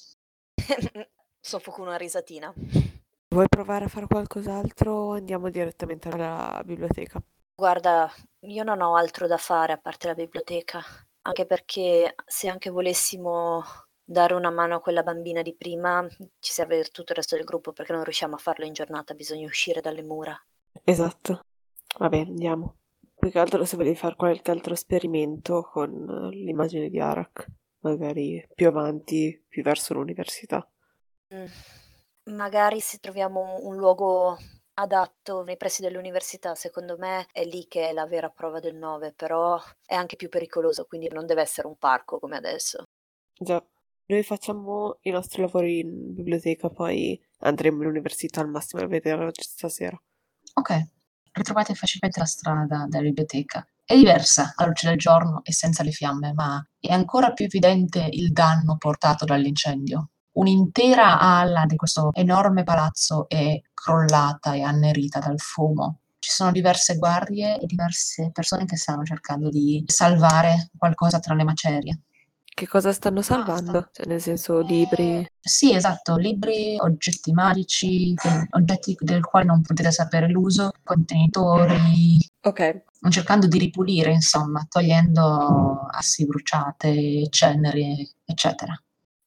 Soffoco 1.40 1.82
una 1.82 1.98
risatina. 1.98 2.54
Vuoi 3.30 3.48
provare 3.48 3.86
a 3.86 3.90
fare 3.90 4.08
qualcos'altro 4.08 4.92
o 4.92 5.12
andiamo 5.14 5.50
direttamente 5.50 6.10
alla 6.10 6.62
biblioteca? 6.66 7.22
Guarda, 7.56 8.12
io 8.42 8.64
non 8.64 8.82
ho 8.82 8.96
altro 8.96 9.28
da 9.28 9.38
fare 9.38 9.74
a 9.74 9.78
parte 9.78 10.08
la 10.08 10.14
biblioteca 10.14 10.82
anche 11.22 11.46
perché 11.46 12.16
se 12.26 12.50
anche 12.50 12.70
volessimo 12.70 13.64
dare 14.04 14.34
una 14.34 14.50
mano 14.50 14.76
a 14.76 14.80
quella 14.80 15.04
bambina 15.04 15.44
di 15.44 15.56
prima, 15.56 16.08
ci 16.40 16.52
serve 16.52 16.84
tutto 16.86 17.12
il 17.12 17.18
resto 17.18 17.36
del 17.36 17.46
gruppo 17.46 17.72
perché 17.72 17.94
non 17.94 18.04
riusciamo 18.04 18.36
a 18.36 18.40
farlo 18.40 18.66
in 18.66 18.74
giornata, 18.74 19.14
bisogna 19.14 19.46
uscire 19.46 19.82
dalle 19.82 20.02
mura. 20.02 20.36
Esatto. 20.84 21.42
Vabbè, 22.00 22.20
andiamo. 22.20 22.78
Più 23.16 23.30
che 23.30 23.40
altro 23.40 23.64
se 23.66 23.78
volevi 23.78 23.96
fare 23.96 24.16
qualche 24.16 24.50
altro 24.50 24.74
esperimento 24.74 25.62
con 25.62 26.30
l'immagine 26.32 26.90
di 26.90 27.00
Arak, 27.00 27.46
magari 27.82 28.44
più 28.56 28.68
avanti, 28.68 29.44
più 29.48 29.62
verso 29.62 29.94
l'università. 29.94 30.68
Mm. 31.34 31.46
Magari 32.32 32.80
se 32.80 32.98
troviamo 32.98 33.60
un 33.62 33.76
luogo 33.76 34.38
adatto 34.74 35.44
nei 35.44 35.58
pressi 35.58 35.82
dell'università, 35.82 36.56
secondo 36.56 36.98
me 36.98 37.28
è 37.32 37.44
lì 37.44 37.68
che 37.68 37.90
è 37.90 37.94
la 37.94 38.08
vera 38.08 38.30
prova 38.30 38.60
del 38.60 38.76
9, 38.76 39.14
però 39.14 39.62
è 39.86 39.94
anche 39.94 40.16
più 40.16 40.30
pericoloso, 40.30 40.86
quindi 40.86 41.10
non 41.10 41.26
deve 41.26 41.42
essere 41.42 41.68
un 41.68 41.78
parco 41.78 42.20
come 42.20 42.38
adesso. 42.38 42.84
Già, 43.38 43.64
noi 44.08 44.24
facciamo 44.24 44.98
i 45.02 45.12
nostri 45.12 45.42
lavori 45.42 45.80
in 45.80 46.14
biblioteca, 46.14 46.70
poi 46.70 47.20
andremo 47.40 47.82
all'università 47.82 48.42
al 48.42 48.50
massimo 48.50 48.82
a 48.82 48.88
vedere 48.88 49.30
stasera. 49.34 50.00
Ok, 50.54 50.88
ritrovate 51.32 51.76
facilmente 51.76 52.20
la 52.20 52.26
strada 52.26 52.86
dalla 52.88 53.04
biblioteca. 53.04 53.66
È 53.84 53.96
diversa 53.96 54.54
alla 54.56 54.68
luce 54.70 54.88
del 54.88 54.98
giorno 54.98 55.42
e 55.44 55.52
senza 55.52 55.84
le 55.84 55.92
fiamme, 55.92 56.34
ma 56.34 56.64
è 56.80 56.92
ancora 56.92 57.34
più 57.34 57.46
evidente 57.46 58.08
il 58.12 58.32
danno 58.32 58.78
portato 58.78 59.26
dall'incendio 59.26 60.10
un'intera 60.40 61.20
ala 61.20 61.66
di 61.66 61.76
questo 61.76 62.12
enorme 62.14 62.64
palazzo 62.64 63.28
è 63.28 63.60
crollata 63.74 64.54
e 64.54 64.62
annerita 64.62 65.20
dal 65.20 65.40
fumo. 65.40 66.00
Ci 66.20 66.32
sono 66.32 66.52
diverse 66.52 66.98
guardie 66.98 67.60
e 67.60 67.66
diverse 67.66 68.32
persone 68.32 68.66
che 68.66 68.78
stanno 68.78 69.04
cercando 69.04 69.50
di 69.50 69.84
salvare 69.86 70.70
qualcosa 70.78 71.20
tra 71.20 71.34
le 71.34 71.44
macerie. 71.44 72.00
Che 72.60 72.68
cosa 72.68 72.92
stanno 72.92 73.22
salvando? 73.22 73.88
Cioè, 73.92 74.06
nel 74.06 74.20
senso, 74.20 74.60
libri? 74.60 75.26
Sì, 75.40 75.74
esatto, 75.74 76.18
libri, 76.18 76.76
oggetti 76.78 77.32
magici, 77.32 78.14
oggetti 78.50 78.98
del 79.00 79.24
quali 79.24 79.46
non 79.46 79.62
potete 79.62 79.92
sapere 79.92 80.28
l'uso, 80.28 80.72
contenitori. 80.84 82.18
Ok. 82.42 82.84
Cercando 83.10 83.48
di 83.48 83.60
ripulire, 83.60 84.12
insomma, 84.12 84.66
togliendo 84.68 85.88
assi 85.90 86.26
bruciate, 86.26 87.30
ceneri, 87.30 88.10
eccetera. 88.26 88.78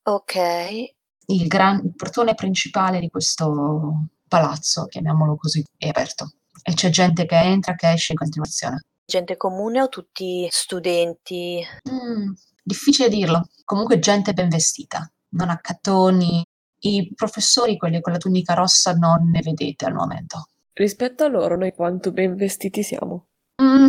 Ok. 0.03 1.01
Il, 1.27 1.47
gran, 1.47 1.81
il 1.85 1.95
portone 1.95 2.35
principale 2.35 3.01
di 3.01 3.09
questo 3.09 4.09
palazzo, 4.29 4.87
chiamiamolo 4.87 5.37
così, 5.37 5.65
è 5.77 5.89
aperto 5.89 6.33
e 6.63 6.75
c'è 6.75 6.91
gente 6.91 7.27
che 7.27 7.37
entra, 7.37 7.75
che 7.75 7.91
esce 7.91 8.13
in 8.13 8.19
continuazione. 8.19 8.83
Gente 9.05 9.37
comune 9.37 9.83
o 9.83 9.89
tutti 9.89 10.47
studenti? 10.51 11.63
Mm, 11.91 12.33
difficile 12.63 13.09
dirlo. 13.09 13.49
Comunque 13.65 13.99
gente 13.99 14.33
ben 14.33 14.49
vestita, 14.49 15.11
non 15.31 15.51
accattoni, 15.51 16.45
I 16.85 17.13
professori, 17.15 17.77
quelli 17.77 18.01
con 18.01 18.13
la 18.13 18.19
tunica 18.19 18.55
rossa, 18.55 18.93
non 18.93 19.31
ne 19.31 19.41
vedete 19.41 19.85
al 19.85 19.95
momento. 19.95 20.49
Rispetto 20.73 21.25
a 21.25 21.29
loro, 21.29 21.57
noi 21.57 21.73
quanto 21.73 22.13
ben 22.13 22.35
vestiti 22.35 22.83
siamo? 22.83 23.27
Mm, 23.63 23.87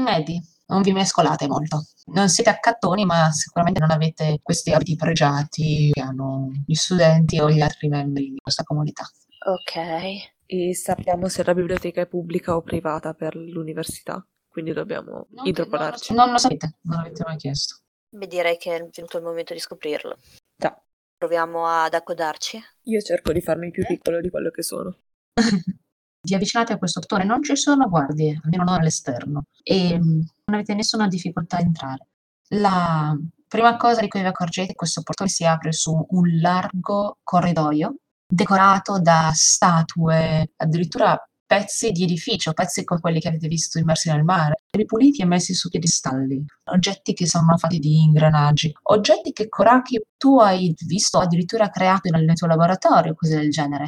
medi, 0.00 0.40
non 0.70 0.82
vi 0.82 0.92
mescolate 0.92 1.46
molto. 1.46 1.84
Non 2.06 2.28
siete 2.28 2.50
accattoni, 2.50 3.04
ma 3.04 3.30
sicuramente 3.30 3.80
non 3.80 3.90
avete 3.90 4.38
questi 4.42 4.72
abiti 4.72 4.96
pregiati 4.96 5.90
che 5.92 6.00
hanno 6.00 6.48
gli 6.66 6.74
studenti 6.74 7.38
o 7.40 7.50
gli 7.50 7.60
altri 7.60 7.88
membri 7.88 8.30
di 8.30 8.36
questa 8.40 8.62
comunità. 8.62 9.04
Ok. 9.46 10.32
E 10.46 10.74
sappiamo 10.74 11.28
se 11.28 11.44
la 11.44 11.54
biblioteca 11.54 12.00
è 12.00 12.06
pubblica 12.06 12.56
o 12.56 12.62
privata 12.62 13.14
per 13.14 13.36
l'università, 13.36 14.24
quindi 14.48 14.72
dobbiamo 14.72 15.26
Non, 15.30 15.46
intrapolarci. 15.46 16.12
non, 16.12 16.24
non 16.24 16.32
lo 16.32 16.38
sapete, 16.38 16.78
non 16.82 16.96
l'avete 16.98 17.22
mai 17.24 17.36
chiesto. 17.36 17.76
Beh, 18.08 18.26
direi 18.26 18.56
che 18.56 18.74
è 18.74 18.78
venuto 18.78 19.16
il 19.16 19.22
momento 19.22 19.54
di 19.54 19.60
scoprirlo. 19.60 20.16
Già. 20.56 20.76
Proviamo 21.16 21.66
ad 21.66 21.94
accodarci. 21.94 22.60
Io 22.84 23.00
cerco 23.00 23.32
di 23.32 23.40
farmi 23.40 23.70
più 23.70 23.84
piccolo 23.86 24.20
di 24.20 24.30
quello 24.30 24.50
che 24.50 24.62
sono. 24.62 24.96
Vi 26.22 26.34
avvicinate 26.34 26.74
a 26.74 26.78
questo 26.78 27.00
portone, 27.00 27.24
non 27.24 27.42
ci 27.42 27.56
sono 27.56 27.88
guardie, 27.88 28.40
almeno 28.42 28.64
non 28.64 28.74
all'esterno, 28.74 29.44
e 29.62 29.98
mm, 29.98 30.20
non 30.44 30.56
avete 30.56 30.74
nessuna 30.74 31.08
difficoltà 31.08 31.56
a 31.56 31.60
entrare. 31.60 32.06
La 32.48 33.16
prima 33.48 33.76
cosa 33.76 34.00
di 34.00 34.08
cui 34.08 34.20
vi 34.20 34.26
accorgete 34.26 34.66
è 34.66 34.68
che 34.68 34.74
questo 34.74 35.02
portone 35.02 35.30
si 35.30 35.44
apre 35.44 35.72
su 35.72 36.06
un 36.10 36.40
largo 36.40 37.18
corridoio 37.22 37.94
decorato 38.30 39.00
da 39.00 39.32
statue, 39.34 40.52
addirittura 40.56 41.20
pezzi 41.50 41.90
di 41.90 42.04
edificio, 42.04 42.52
pezzi 42.52 42.84
come 42.84 43.00
quelli 43.00 43.18
che 43.18 43.26
avete 43.26 43.48
visto 43.48 43.80
immersi 43.80 44.08
nel 44.08 44.22
mare, 44.22 44.62
ripuliti 44.70 45.20
e 45.20 45.24
messi 45.24 45.52
su 45.52 45.68
piedistalli, 45.68 46.44
oggetti 46.66 47.12
che 47.12 47.26
sono 47.26 47.56
fatti 47.56 47.80
di 47.80 48.02
ingranaggi, 48.02 48.72
oggetti 48.82 49.32
che 49.32 49.48
Koraki 49.48 50.00
tu 50.16 50.38
hai 50.38 50.72
visto 50.86 51.18
addirittura 51.18 51.68
creato 51.70 52.08
nel 52.10 52.32
tuo 52.34 52.46
laboratorio, 52.46 53.16
cose 53.16 53.36
del 53.36 53.50
genere. 53.50 53.86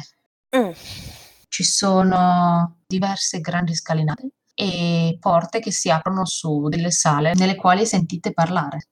Mm. 0.57 0.71
Ci 1.53 1.63
sono 1.63 2.79
diverse 2.87 3.39
grandi 3.39 3.75
scalinate 3.75 4.31
e 4.55 5.17
porte 5.19 5.59
che 5.59 5.71
si 5.71 5.91
aprono 5.91 6.25
su 6.25 6.67
delle 6.67 6.89
sale 6.89 7.35
nelle 7.35 7.55
quali 7.55 7.85
sentite 7.85 8.33
parlare. 8.33 8.87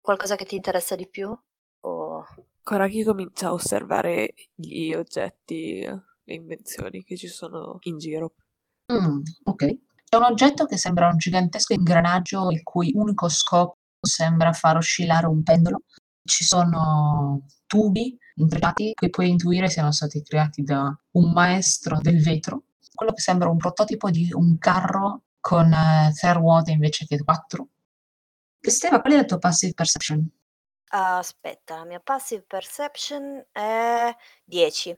Qualcosa 0.00 0.34
che 0.34 0.46
ti 0.46 0.54
interessa 0.54 0.96
di 0.96 1.06
più? 1.10 1.28
O... 1.80 2.24
Koraki 2.62 3.04
comincia 3.04 3.48
a 3.48 3.52
osservare 3.52 4.32
gli 4.54 4.94
oggetti, 4.94 5.80
le 5.80 6.34
invenzioni 6.34 7.04
che 7.04 7.18
ci 7.18 7.28
sono 7.28 7.76
in 7.82 7.98
giro. 7.98 8.32
Mm, 8.90 9.20
ok. 9.44 9.78
C'è 10.08 10.16
un 10.16 10.24
oggetto 10.24 10.64
che 10.64 10.78
sembra 10.78 11.08
un 11.08 11.18
gigantesco 11.18 11.74
ingranaggio 11.74 12.50
il 12.50 12.62
cui 12.62 12.92
unico 12.94 13.28
scopo 13.28 13.76
sembra 14.00 14.54
far 14.54 14.78
oscillare 14.78 15.26
un 15.26 15.42
pendolo. 15.42 15.82
Ci 16.24 16.44
sono 16.44 17.44
tubi 17.66 18.16
intrecciati 18.36 18.92
che 18.94 19.10
puoi 19.10 19.28
intuire 19.28 19.68
siano 19.68 19.92
stati 19.92 20.22
creati 20.22 20.62
da 20.62 20.96
un 21.12 21.32
maestro 21.32 21.98
del 22.00 22.22
vetro. 22.22 22.64
Quello 22.94 23.12
che 23.12 23.20
sembra 23.20 23.48
un 23.48 23.56
prototipo 23.56 24.10
di 24.10 24.30
un 24.32 24.58
carro 24.58 25.22
con 25.40 25.72
eh, 25.72 26.12
tre 26.18 26.32
ruote 26.32 26.72
invece 26.72 27.06
che 27.06 27.22
quattro. 27.22 27.68
Steva, 28.60 29.00
qual 29.00 29.12
è 29.12 29.16
la 29.16 29.24
tua 29.24 29.38
passive 29.38 29.74
perception? 29.74 30.28
Aspetta, 30.88 31.76
la 31.76 31.84
mia 31.84 32.00
passive 32.00 32.44
perception 32.46 33.44
è 33.52 34.14
10. 34.44 34.96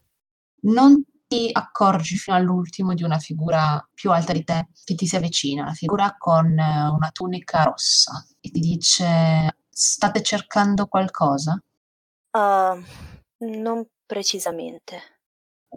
non 0.61 1.03
ti 1.29 1.51
accorgi 1.53 2.17
fino 2.17 2.37
all'ultimo 2.37 2.95
di 2.95 3.03
una 3.03 3.19
figura 3.19 3.87
più 3.93 4.11
alta 4.11 4.33
di 4.33 4.45
te 4.45 4.69
che 4.85 4.95
ti 4.95 5.07
si 5.07 5.15
avvicina, 5.17 5.63
una 5.63 5.75
figura 5.75 6.17
con 6.17 6.59
eh, 6.59 6.89
una 6.89 7.11
tunica 7.13 7.65
rossa 7.65 8.25
e 8.41 8.51
ti 8.51 8.61
dice 8.61 9.59
state 9.69 10.23
cercando 10.23 10.87
qualcosa? 10.87 11.63
Ah, 12.31 12.79
non 13.39 13.87
precisamente. 14.07 15.21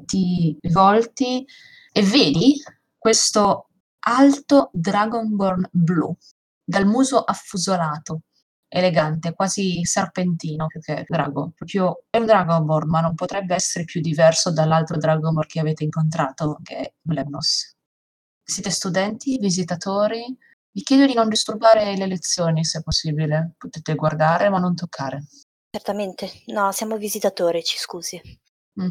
Ti 0.05 0.57
volti 0.71 1.45
e 1.91 2.01
vedi 2.01 2.61
questo 2.97 3.67
alto 3.99 4.69
Dragonborn 4.73 5.67
blu, 5.71 6.15
dal 6.63 6.85
muso 6.85 7.23
affusolato, 7.23 8.21
elegante, 8.67 9.33
quasi 9.33 9.83
serpentino 9.83 10.67
più 10.67 10.79
che 10.79 11.05
drago. 11.07 11.51
Proprio 11.55 12.03
è 12.09 12.17
un 12.17 12.25
Dragonborn, 12.25 12.89
ma 12.89 13.01
non 13.01 13.15
potrebbe 13.15 13.53
essere 13.53 13.83
più 13.83 13.99
diverso 13.99 14.51
dall'altro 14.51 14.97
Dragonborn 14.97 15.47
che 15.47 15.59
avete 15.59 15.83
incontrato, 15.83 16.59
che 16.63 16.77
è 16.77 16.93
Mlemnos. 17.01 17.75
Siete 18.43 18.69
studenti, 18.69 19.37
visitatori? 19.39 20.23
Vi 20.71 20.83
chiedo 20.83 21.05
di 21.05 21.13
non 21.13 21.27
disturbare 21.27 21.95
le 21.97 22.07
lezioni 22.07 22.63
se 22.63 22.81
possibile. 22.81 23.55
Potete 23.57 23.93
guardare 23.95 24.49
ma 24.49 24.57
non 24.57 24.73
toccare. 24.73 25.25
Certamente. 25.71 26.43
No, 26.47 26.71
siamo 26.73 26.97
visitatori, 26.97 27.63
ci 27.63 27.77
scusi. 27.77 28.21
Mm. 28.81 28.89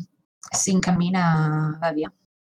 Si 0.51 0.71
incammina, 0.71 1.77
va 1.79 1.93
via. 1.93 2.11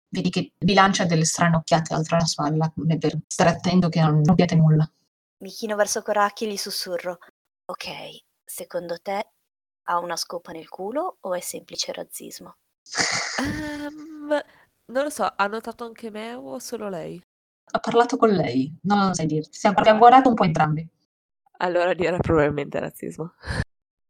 Vedi 0.09 0.29
che 0.29 0.51
vi 0.57 0.73
lancia 0.73 1.05
delle 1.05 1.23
strane 1.23 1.55
occhiate 1.55 1.93
oltre 1.93 2.17
la 2.17 2.25
spalla, 2.25 2.69
come 2.69 2.97
per 2.97 3.17
stare 3.25 3.51
attento 3.51 3.87
che 3.87 4.01
non, 4.01 4.21
abbiate 4.25 4.55
nulla. 4.55 4.89
Mi 5.43 5.49
chino 5.49 5.77
verso 5.77 6.01
Koraki 6.01 6.45
e 6.45 6.51
gli 6.51 6.57
sussurro. 6.57 7.19
Ok, 7.65 7.87
secondo 8.43 8.97
te 9.01 9.31
ha 9.83 9.99
una 9.99 10.17
scopa 10.17 10.51
nel 10.51 10.67
culo 10.67 11.17
o 11.21 11.33
è 11.33 11.39
semplice 11.39 11.93
razzismo? 11.93 12.57
Ehm, 13.39 14.41
non 14.91 15.03
lo 15.03 15.09
so, 15.09 15.31
ha 15.35 15.47
notato 15.47 15.85
anche 15.85 16.09
me 16.09 16.33
o 16.33 16.59
solo 16.59 16.89
lei? 16.89 17.21
Ho 17.71 17.79
parlato 17.79 18.17
con 18.17 18.29
lei, 18.29 18.77
non 18.83 19.07
lo 19.07 19.13
sai 19.13 19.25
dirti. 19.25 19.57
Siamo- 19.57 19.77
Abbiamo 19.77 19.99
guardato 19.99 20.27
un 20.29 20.35
po' 20.35 20.43
entrambi. 20.43 20.85
Allora 21.59 21.93
dirà 21.93 22.17
probabilmente 22.17 22.79
razzismo. 22.79 23.33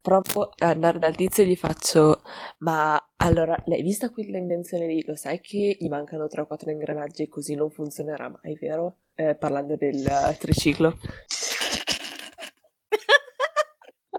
Provo 0.08 0.54
ad 0.56 0.70
andare 0.70 1.00
dal 1.00 1.18
tizio 1.18 1.44
e 1.44 1.48
gli 1.48 1.58
faccio, 1.58 2.22
ma 2.60 2.98
allora, 3.18 3.62
l'hai 3.66 3.82
vista 3.82 4.10
quella 4.10 4.38
invenzione 4.38 4.88
lì? 4.88 5.04
Lo 5.06 5.18
sai 5.18 5.42
che 5.42 5.76
gli 5.78 5.90
mancano 5.90 6.28
3 6.28 6.44
o 6.44 6.48
4 6.48 6.72
ingranaggi 6.72 7.24
e 7.24 7.28
così 7.28 7.56
non 7.56 7.70
funzionerà 7.70 8.30
mai, 8.30 8.56
vero? 8.56 9.00
Eh, 9.16 9.36
parlando 9.36 9.76
del 9.76 10.08
eh, 10.08 10.38
triciclo. 10.38 10.98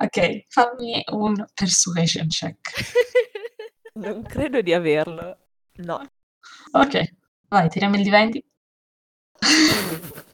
Ok, 0.00 0.44
fammi 0.48 1.02
un 1.12 1.44
persuasion 1.54 2.28
check. 2.28 2.70
Non 3.94 4.22
credo 4.22 4.60
di 4.60 4.72
averlo. 4.74 5.38
No. 5.76 6.06
Ok, 6.72 7.14
vai, 7.48 7.68
tiriamo 7.70 7.96
il 7.96 8.02
di 8.02 8.10
20. 8.10 8.44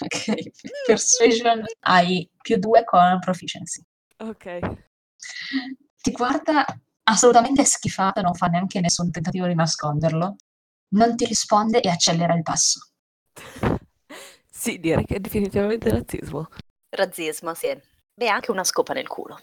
Ok, 0.02 0.50
persuasion 0.86 1.62
hai 1.80 2.28
più 2.40 2.56
2 2.56 2.84
con 2.84 3.18
proficiency. 3.18 3.82
Ok. 4.18 4.58
Ti 6.00 6.10
guarda 6.12 6.64
assolutamente 7.04 7.64
schifato, 7.64 8.22
non 8.22 8.34
fa 8.34 8.46
neanche 8.46 8.80
nessun 8.80 9.10
tentativo 9.10 9.46
di 9.46 9.54
nasconderlo. 9.54 10.36
Non 10.94 11.16
ti 11.16 11.26
risponde 11.26 11.80
e 11.80 11.88
accelera 11.88 12.34
il 12.34 12.42
passo. 12.42 12.90
Sì, 14.60 14.78
direi 14.78 15.06
che 15.06 15.14
è 15.14 15.20
definitivamente 15.20 15.88
razzismo. 15.88 16.46
Razzismo, 16.90 17.54
sì. 17.54 17.74
Beh, 18.12 18.28
anche 18.28 18.50
una 18.50 18.62
scopa 18.62 18.92
nel 18.92 19.08
culo. 19.08 19.40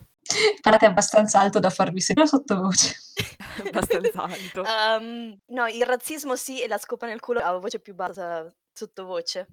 Parlate 0.61 0.85
abbastanza 0.85 1.39
alto 1.39 1.57
da 1.57 1.71
farvi 1.71 1.99
sentire 2.01 2.27
sottovoce. 2.27 2.95
Abbastanza 3.65 4.21
alto. 4.21 4.63
Ehm, 4.63 5.39
no, 5.47 5.65
il 5.65 5.83
razzismo 5.83 6.35
sì 6.35 6.61
e 6.61 6.67
la 6.67 6.77
scopa 6.77 7.07
nel 7.07 7.19
culo 7.19 7.39
a 7.39 7.57
voce 7.57 7.79
più 7.79 7.95
bassa 7.95 8.53
sottovoce. 8.71 9.47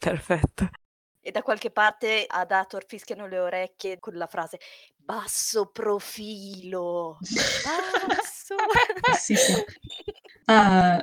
Perfetto. 0.00 0.70
E 1.20 1.30
da 1.30 1.42
qualche 1.42 1.70
parte 1.70 2.24
ad 2.26 2.50
Ator 2.50 2.86
fischiano 2.86 3.26
le 3.26 3.38
orecchie 3.38 3.98
con 3.98 4.14
la 4.14 4.26
frase 4.26 4.58
basso 4.96 5.66
profilo. 5.66 7.18
Basso. 8.08 8.56
sì, 9.20 9.34
sì. 9.36 9.52
A- 10.46 11.02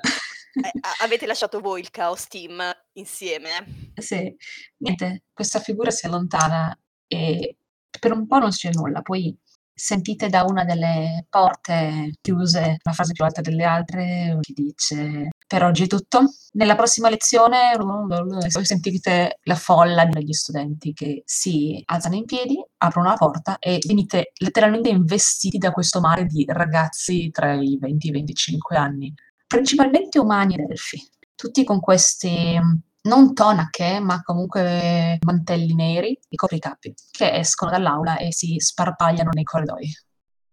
avete 1.01 1.27
lasciato 1.27 1.59
voi 1.59 1.81
il 1.81 1.91
Chaos 1.91 2.27
Team 2.27 2.59
insieme? 2.93 3.91
sì, 3.93 4.35
niente, 4.77 5.25
questa 5.31 5.59
figura 5.59 5.91
si 5.91 6.07
allontana 6.07 6.75
e 7.05 7.57
per 7.99 8.11
un 8.11 8.25
po' 8.25 8.39
non 8.39 8.49
c'è 8.49 8.71
nulla, 8.71 9.03
poi 9.03 9.37
sentite 9.77 10.27
da 10.27 10.43
una 10.43 10.65
delle 10.65 11.27
porte 11.29 12.13
chiuse, 12.19 12.77
una 12.83 12.95
frase 12.95 13.13
più 13.13 13.23
alta 13.23 13.41
delle 13.41 13.63
altre, 13.63 14.35
che 14.41 14.53
dice 14.53 15.29
per 15.45 15.63
oggi 15.63 15.83
è 15.83 15.87
tutto. 15.87 16.23
Nella 16.53 16.75
prossima 16.75 17.09
lezione 17.09 17.75
sentite 18.63 19.37
la 19.43 19.55
folla 19.55 20.05
degli 20.05 20.33
studenti 20.33 20.93
che 20.93 21.21
si 21.25 21.79
alzano 21.85 22.15
in 22.15 22.25
piedi, 22.25 22.59
aprono 22.77 23.09
la 23.09 23.15
porta 23.15 23.59
e 23.59 23.79
venite 23.85 24.31
letteralmente 24.39 24.89
investiti 24.89 25.59
da 25.59 25.71
questo 25.71 25.99
mare 25.99 26.25
di 26.25 26.43
ragazzi 26.47 27.29
tra 27.29 27.53
i 27.53 27.77
20 27.79 28.07
e 28.07 28.09
i 28.09 28.13
25 28.13 28.75
anni, 28.75 29.13
principalmente 29.45 30.17
umani 30.17 30.55
ed 30.55 30.71
elfi, 30.71 30.99
tutti 31.35 31.63
con 31.63 31.79
questi 31.79 32.59
non 33.01 33.33
tonache, 33.33 33.99
ma 33.99 34.21
comunque 34.21 35.17
mantelli 35.21 35.73
neri 35.73 36.19
e 36.27 36.35
copricapi, 36.35 36.93
che 37.11 37.33
escono 37.33 37.71
dall'aula 37.71 38.17
e 38.17 38.33
si 38.33 38.59
sparpagliano 38.59 39.29
nei 39.33 39.43
corridoi. 39.43 39.89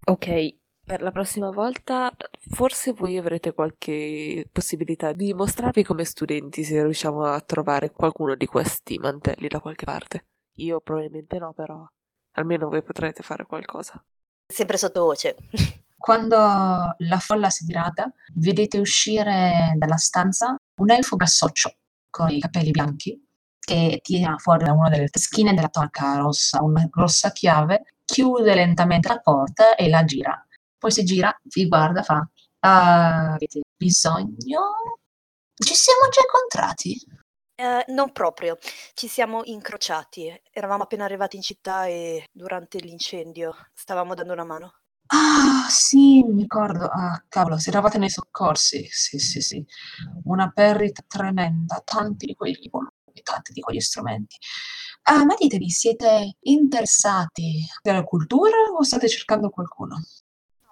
Ok, 0.07 0.57
per 0.85 1.01
la 1.01 1.11
prossima 1.11 1.51
volta 1.51 2.15
forse 2.51 2.93
voi 2.93 3.17
avrete 3.17 3.55
qualche 3.55 4.47
possibilità 4.53 5.13
di 5.13 5.33
mostrarvi 5.33 5.83
come 5.83 6.05
studenti 6.05 6.63
se 6.63 6.83
riusciamo 6.83 7.25
a 7.25 7.41
trovare 7.41 7.91
qualcuno 7.91 8.35
di 8.35 8.47
questi 8.47 8.99
mantelli 8.99 9.49
da 9.49 9.61
qualche 9.61 9.87
parte. 9.87 10.27
Io 10.57 10.81
probabilmente 10.81 11.39
no, 11.39 11.53
però 11.55 11.85
almeno 12.33 12.69
voi 12.69 12.83
potrete 12.83 13.23
fare 13.23 13.47
qualcosa. 13.47 14.03
Sempre 14.47 14.77
sottovoce. 14.77 15.37
Quando 15.97 16.37
la 16.37 17.19
folla 17.19 17.49
si 17.49 17.65
dirada, 17.65 18.13
vedete 18.35 18.79
uscire 18.79 19.73
dalla 19.77 19.97
stanza 19.97 20.55
un 20.81 20.91
elfo 20.91 21.17
grassoccio 21.17 21.77
con 22.15 22.31
i 22.31 22.39
capelli 22.39 22.71
bianchi 22.71 23.21
che 23.59 23.99
tira 24.01 24.37
fuori 24.39 24.63
da 24.63 24.73
una 24.73 24.89
delle 24.89 25.09
taschine 25.09 25.53
della 25.53 25.69
tonaca 25.69 26.19
rossa 26.19 26.63
una 26.63 26.87
grossa 26.89 27.33
chiave, 27.33 27.97
chiude 28.05 28.55
lentamente 28.55 29.09
la 29.09 29.19
porta 29.19 29.75
e 29.75 29.89
la 29.89 30.05
gira. 30.05 30.47
Poi 30.79 30.93
si 30.93 31.03
gira, 31.03 31.37
vi 31.43 31.67
guarda, 31.67 32.05
fa 32.05 32.25
ah, 32.61 33.33
avete 33.33 33.63
bisogno? 33.77 35.01
Ci 35.57 35.75
siamo 35.75 36.09
già 36.09 36.21
incontrati? 36.21 37.05
Eh, 37.57 37.85
non 37.89 38.13
proprio, 38.13 38.59
ci 38.93 39.09
siamo 39.09 39.41
incrociati. 39.45 40.41
Eravamo 40.53 40.85
appena 40.85 41.05
arrivati 41.05 41.35
in 41.35 41.43
città 41.43 41.87
e 41.87 42.27
durante 42.31 42.79
l'incendio 42.79 43.57
stavamo 43.73 44.15
dando 44.15 44.35
una 44.35 44.45
mano. 44.45 44.75
Ah, 45.17 45.69
sì, 45.69 46.23
mi 46.25 46.43
ricordo. 46.43 46.87
Ah, 46.87 47.23
cavolo, 47.29 47.57
se 47.59 47.71
eravate 47.71 47.99
nei 47.99 48.11
soccorsi. 48.11 48.87
Sì, 48.91 49.19
sì, 49.19 49.41
sì. 49.41 49.65
Una 50.25 50.51
perdita 50.51 51.03
tremenda, 51.07 51.81
tanti 51.85 52.27
di 52.27 52.35
quegli 52.35 52.69
volumi, 52.71 52.91
tanti 53.23 53.53
di 53.53 53.61
quegli 53.61 53.81
strumenti. 53.81 54.37
Ah, 55.05 55.25
ma 55.25 55.35
ditemi, 55.39 55.69
siete 55.71 56.37
interessati 56.41 57.65
alla 57.83 58.03
cultura 58.03 58.57
o 58.77 58.83
state 58.83 59.09
cercando 59.09 59.51
qualcuno? 59.51 60.03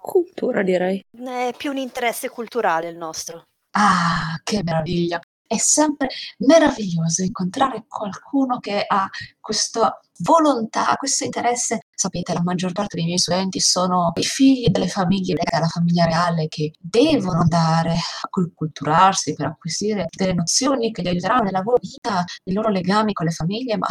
Cultura, 0.00 0.62
direi. 0.62 1.04
È 1.10 1.54
più 1.56 1.70
un 1.70 1.76
interesse 1.76 2.28
culturale 2.28 2.88
il 2.88 2.96
nostro. 2.96 3.44
Ah, 3.76 4.40
che 4.42 4.62
meraviglia! 4.64 5.20
È 5.46 5.58
sempre 5.58 6.08
meraviglioso 6.38 7.22
incontrare 7.22 7.84
qualcuno 7.86 8.58
che 8.58 8.84
ha 8.86 9.08
questa 9.38 10.00
volontà, 10.20 10.94
questo 10.96 11.24
interesse. 11.24 11.81
Sapete, 11.94 12.32
la 12.32 12.42
maggior 12.42 12.72
parte 12.72 12.96
dei 12.96 13.04
miei 13.04 13.18
studenti 13.18 13.60
sono 13.60 14.12
i 14.16 14.24
figli 14.24 14.68
delle 14.68 14.88
famiglie 14.88 15.40
alla 15.44 15.68
famiglia 15.68 16.04
reale 16.04 16.48
che 16.48 16.72
devono 16.78 17.40
andare 17.40 17.92
a 17.92 18.28
culturarsi 18.54 19.34
per 19.34 19.46
acquisire 19.46 20.06
delle 20.10 20.32
nozioni 20.34 20.90
che 20.90 21.02
li 21.02 21.08
aiuteranno 21.08 21.42
nella 21.42 21.60
loro 21.60 21.78
vita, 21.80 22.24
nei 22.44 22.54
loro 22.54 22.70
legami 22.70 23.12
con 23.12 23.26
le 23.26 23.32
famiglie, 23.32 23.76
ma 23.76 23.86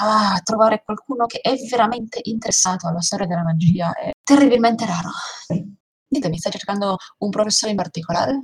ah, 0.00 0.40
trovare 0.44 0.82
qualcuno 0.84 1.26
che 1.26 1.40
è 1.40 1.54
veramente 1.68 2.20
interessato 2.22 2.86
alla 2.86 3.00
storia 3.00 3.26
della 3.26 3.42
magia 3.42 3.92
è 3.94 4.10
terribilmente 4.22 4.86
raro. 4.86 5.10
Ditemi, 6.06 6.38
stai 6.38 6.52
cercando 6.52 6.96
un 7.18 7.30
professore 7.30 7.70
in 7.70 7.76
particolare? 7.76 8.42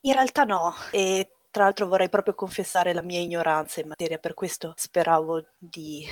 In 0.00 0.12
realtà 0.12 0.44
no, 0.44 0.74
e 0.90 1.32
tra 1.50 1.64
l'altro 1.64 1.86
vorrei 1.86 2.08
proprio 2.08 2.34
confessare 2.34 2.92
la 2.92 3.02
mia 3.02 3.20
ignoranza 3.20 3.80
in 3.80 3.88
materia, 3.88 4.18
per 4.18 4.34
questo 4.34 4.72
speravo 4.76 5.44
di... 5.58 6.06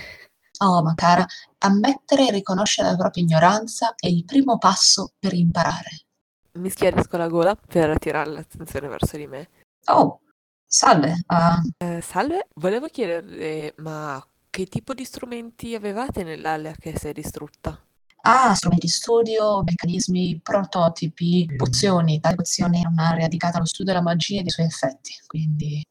Oh, 0.59 0.83
ma 0.83 0.95
cara, 0.95 1.27
ammettere 1.59 2.29
e 2.29 2.31
riconoscere 2.31 2.91
la 2.91 2.97
propria 2.97 3.23
ignoranza 3.23 3.95
è 3.95 4.07
il 4.07 4.25
primo 4.25 4.59
passo 4.59 5.13
per 5.19 5.35
imparare. 5.35 6.07
Mi 6.53 6.71
schiarisco 6.71 7.17
la 7.19 7.29
gola 7.29 7.55
per 7.55 7.91
attirare 7.91 8.31
l'attenzione 8.31 8.89
verso 8.89 9.17
di 9.17 9.27
me. 9.27 9.49
Oh, 9.87 10.21
salve. 10.65 11.25
Uh... 11.27 11.85
Eh, 11.85 12.01
salve, 12.01 12.49
volevo 12.55 12.87
chiederle, 12.87 13.75
ma 13.79 14.25
che 14.49 14.67
tipo 14.67 14.95
di 14.95 15.05
strumenti 15.05 15.75
avevate 15.75 16.25
nell'area 16.25 16.73
che 16.79 16.99
si 16.99 17.09
è 17.09 17.13
distrutta? 17.13 17.79
Ah, 18.23 18.55
strumenti 18.55 18.87
di 18.87 18.93
studio, 18.93 19.63
meccanismi, 19.63 20.41
prototipi, 20.43 21.47
pozioni. 21.55 22.19
Tale 22.19 22.37
pozione 22.37 22.81
è 22.81 22.87
un'area 22.87 23.27
dedicata 23.27 23.59
allo 23.59 23.67
studio 23.67 23.93
della 23.93 24.03
magia 24.03 24.41
e 24.41 24.43
dei 24.43 24.51
suoi 24.51 24.67
effetti, 24.67 25.13
quindi... 25.27 25.85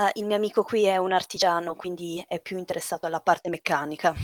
Uh, 0.00 0.08
il 0.14 0.24
mio 0.24 0.36
amico 0.36 0.62
qui 0.62 0.84
è 0.84 0.96
un 0.96 1.12
artigiano, 1.12 1.74
quindi 1.74 2.24
è 2.26 2.40
più 2.40 2.56
interessato 2.56 3.04
alla 3.04 3.20
parte 3.20 3.50
meccanica. 3.50 4.14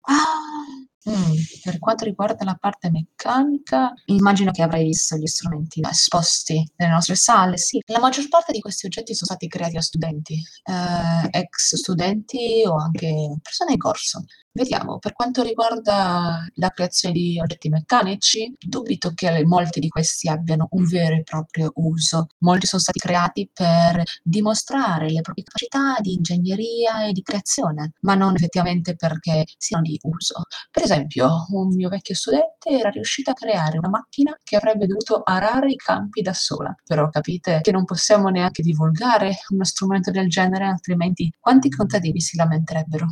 Ah, 0.00 1.08
mm, 1.08 1.34
per 1.62 1.78
quanto 1.78 2.04
riguarda 2.04 2.42
la 2.44 2.56
parte 2.58 2.90
meccanica, 2.90 3.92
immagino 4.06 4.50
che 4.50 4.62
avrai 4.62 4.82
visto 4.82 5.16
gli 5.16 5.26
strumenti 5.26 5.80
esposti 5.88 6.68
nelle 6.74 6.90
nostre 6.90 7.14
sale. 7.14 7.58
Sì, 7.58 7.80
la 7.86 8.00
maggior 8.00 8.28
parte 8.28 8.50
di 8.50 8.58
questi 8.58 8.86
oggetti 8.86 9.14
sono 9.14 9.30
stati 9.30 9.46
creati 9.46 9.74
da 9.74 9.82
studenti, 9.82 10.34
eh, 10.34 11.38
ex 11.38 11.76
studenti 11.76 12.64
o 12.66 12.74
anche 12.74 13.36
persone 13.40 13.74
in 13.74 13.78
corso. 13.78 14.24
Vediamo, 14.52 14.98
per 14.98 15.12
quanto 15.12 15.42
riguarda 15.42 16.44
la 16.54 16.68
creazione 16.70 17.14
di 17.14 17.38
oggetti 17.40 17.68
meccanici, 17.68 18.52
dubito 18.58 19.12
che 19.14 19.44
molti 19.44 19.78
di 19.78 19.88
questi 19.88 20.28
abbiano 20.28 20.66
un 20.72 20.84
vero 20.86 21.14
e 21.14 21.22
proprio 21.22 21.70
uso. 21.76 22.26
Molti 22.38 22.66
sono 22.66 22.82
stati 22.82 22.98
creati 22.98 23.48
per 23.52 24.02
dimostrare 24.24 25.08
le 25.08 25.20
proprie 25.20 25.44
capacità 25.44 26.00
di 26.00 26.14
ingegneria 26.14 27.06
e 27.06 27.12
di 27.12 27.22
creazione, 27.22 27.92
ma 28.00 28.14
non 28.16 28.34
effettivamente 28.34 28.96
perché 28.96 29.44
siano 29.56 29.84
di 29.84 29.96
uso. 30.02 30.42
Per 30.70 30.82
esempio, 30.82 31.46
un 31.50 31.68
mio 31.74 31.88
vecchio 31.88 32.16
studente 32.16 32.70
era 32.70 32.90
riuscito 32.90 33.30
a 33.30 33.34
creare 33.34 33.78
una 33.78 33.88
macchina 33.88 34.36
che 34.42 34.56
avrebbe 34.56 34.86
dovuto 34.86 35.22
arare 35.22 35.70
i 35.70 35.76
campi 35.76 36.22
da 36.22 36.32
sola. 36.34 36.74
Però 36.84 37.08
capite 37.08 37.60
che 37.62 37.70
non 37.70 37.84
possiamo 37.84 38.28
neanche 38.30 38.62
divulgare 38.62 39.32
uno 39.50 39.64
strumento 39.64 40.10
del 40.10 40.28
genere, 40.28 40.64
altrimenti 40.64 41.30
quanti 41.38 41.68
contadini 41.70 42.20
si 42.20 42.36
lamenterebbero? 42.36 43.06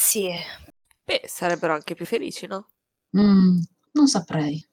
Sì. 0.00 0.30
Beh, 1.04 1.22
sarebbero 1.26 1.72
anche 1.72 1.96
più 1.96 2.06
felici, 2.06 2.46
no? 2.46 2.68
Mm, 3.18 3.58
non 3.94 4.06
saprei. 4.06 4.64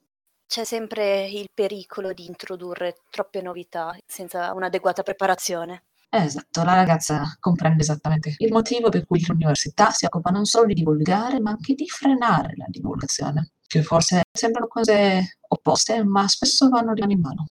C'è 0.45 0.63
sempre 0.63 1.27
il 1.27 1.47
pericolo 1.51 2.13
di 2.13 2.27
introdurre 2.27 2.97
troppe 3.09 3.41
novità 3.41 3.97
senza 4.05 4.53
un'adeguata 4.53 5.01
preparazione. 5.01 5.85
Esatto, 6.09 6.63
la 6.63 6.75
ragazza 6.75 7.35
comprende 7.39 7.81
esattamente 7.81 8.35
il 8.37 8.51
motivo 8.51 8.89
per 8.89 9.07
cui 9.07 9.25
l'università 9.25 9.89
si 9.89 10.05
occupa 10.05 10.29
non 10.29 10.45
solo 10.45 10.67
di 10.67 10.75
divulgare, 10.75 11.39
ma 11.39 11.49
anche 11.49 11.73
di 11.73 11.87
frenare 11.87 12.53
la 12.55 12.67
divulgazione, 12.67 13.53
che 13.65 13.81
forse 13.81 14.21
sembrano 14.31 14.67
cose 14.67 15.39
opposte, 15.47 16.03
ma 16.03 16.27
spesso 16.27 16.69
vanno 16.69 16.93
di 16.93 17.01
mano 17.01 17.11
in 17.13 17.19
mano. 17.19 17.45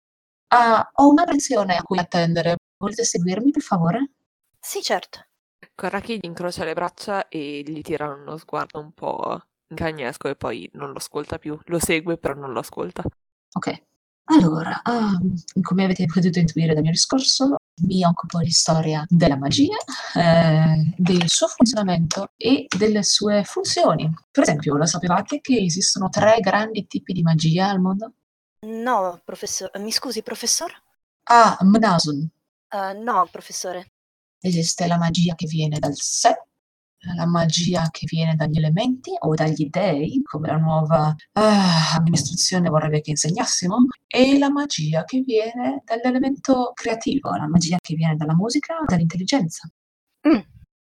Ah, 0.49 0.91
ho 0.93 1.09
una 1.09 1.25
lezione 1.25 1.77
a 1.77 1.83
cui 1.83 1.99
attendere. 1.99 2.57
Volete 2.77 3.03
seguirmi, 3.03 3.51
per 3.51 3.63
favore? 3.63 4.11
Sì, 4.61 4.83
certo. 4.83 5.25
Karaki 5.83 6.19
gli 6.19 6.27
incrocia 6.27 6.63
le 6.63 6.75
braccia 6.75 7.27
e 7.27 7.65
gli 7.67 7.81
tira 7.81 8.07
uno 8.07 8.37
sguardo 8.37 8.79
un 8.79 8.93
po' 8.93 9.41
cagnesco 9.75 10.29
e 10.29 10.37
poi 10.37 10.71
non 10.75 10.93
lo 10.93 10.99
ascolta 10.99 11.39
più. 11.39 11.59
Lo 11.65 11.81
segue, 11.81 12.19
però 12.19 12.35
non 12.35 12.53
lo 12.53 12.61
ascolta. 12.61 13.03
Ok. 13.55 13.83
Allora, 14.27 14.81
um, 14.85 15.35
come 15.61 15.83
avete 15.83 16.07
potuto 16.07 16.39
intuire 16.39 16.73
dal 16.73 16.85
mio 16.85 16.93
discorso, 16.93 17.57
mi 17.83 18.05
occupo 18.05 18.39
di 18.39 18.53
storia 18.53 19.05
della 19.09 19.37
magia, 19.37 19.77
eh, 20.15 20.95
del 20.97 21.29
suo 21.29 21.49
funzionamento 21.49 22.29
e 22.37 22.67
delle 22.69 23.03
sue 23.03 23.43
funzioni. 23.43 24.09
Per 24.31 24.45
esempio, 24.45 24.77
lo 24.77 24.87
sapevate 24.87 25.41
che 25.41 25.57
esistono 25.57 26.09
tre 26.11 26.39
grandi 26.39 26.87
tipi 26.87 27.13
di 27.13 27.23
magia 27.23 27.71
al 27.71 27.81
mondo? 27.81 28.13
No, 28.69 29.21
professore. 29.25 29.77
Mi 29.81 29.91
scusi, 29.91 30.23
professore? 30.23 30.75
Ah, 31.25 31.59
Mnasun. 31.61 32.31
Uh, 32.71 33.03
no, 33.03 33.27
professore. 33.33 33.92
Esiste 34.45 34.89
la 34.89 34.99
magia 34.99 35.37
che 35.37 35.47
viene 35.47 35.79
dal 35.79 35.95
sé, 35.95 36.35
la 37.15 37.27
magia 37.27 37.89
che 37.93 38.07
viene 38.09 38.35
dagli 38.35 38.59
elementi 38.59 39.13
o 39.17 39.35
dagli 39.35 39.69
dei, 39.71 40.21
come 40.23 40.49
la 40.49 40.57
nuova 40.57 41.15
ah, 41.35 41.95
amministrazione 41.97 42.69
vorrebbe 42.69 43.01
che 43.01 43.11
insegnassimo, 43.11 43.77
e 44.09 44.39
la 44.39 44.51
magia 44.51 45.05
che 45.05 45.21
viene 45.21 45.83
dall'elemento 45.85 46.73
creativo, 46.75 47.31
la 47.37 47.49
magia 47.49 47.77
che 47.81 47.95
viene 47.95 48.17
dalla 48.17 48.35
musica 48.35 48.79
o 48.79 48.85
dall'intelligenza. 48.85 49.71
Mm. 50.29 50.41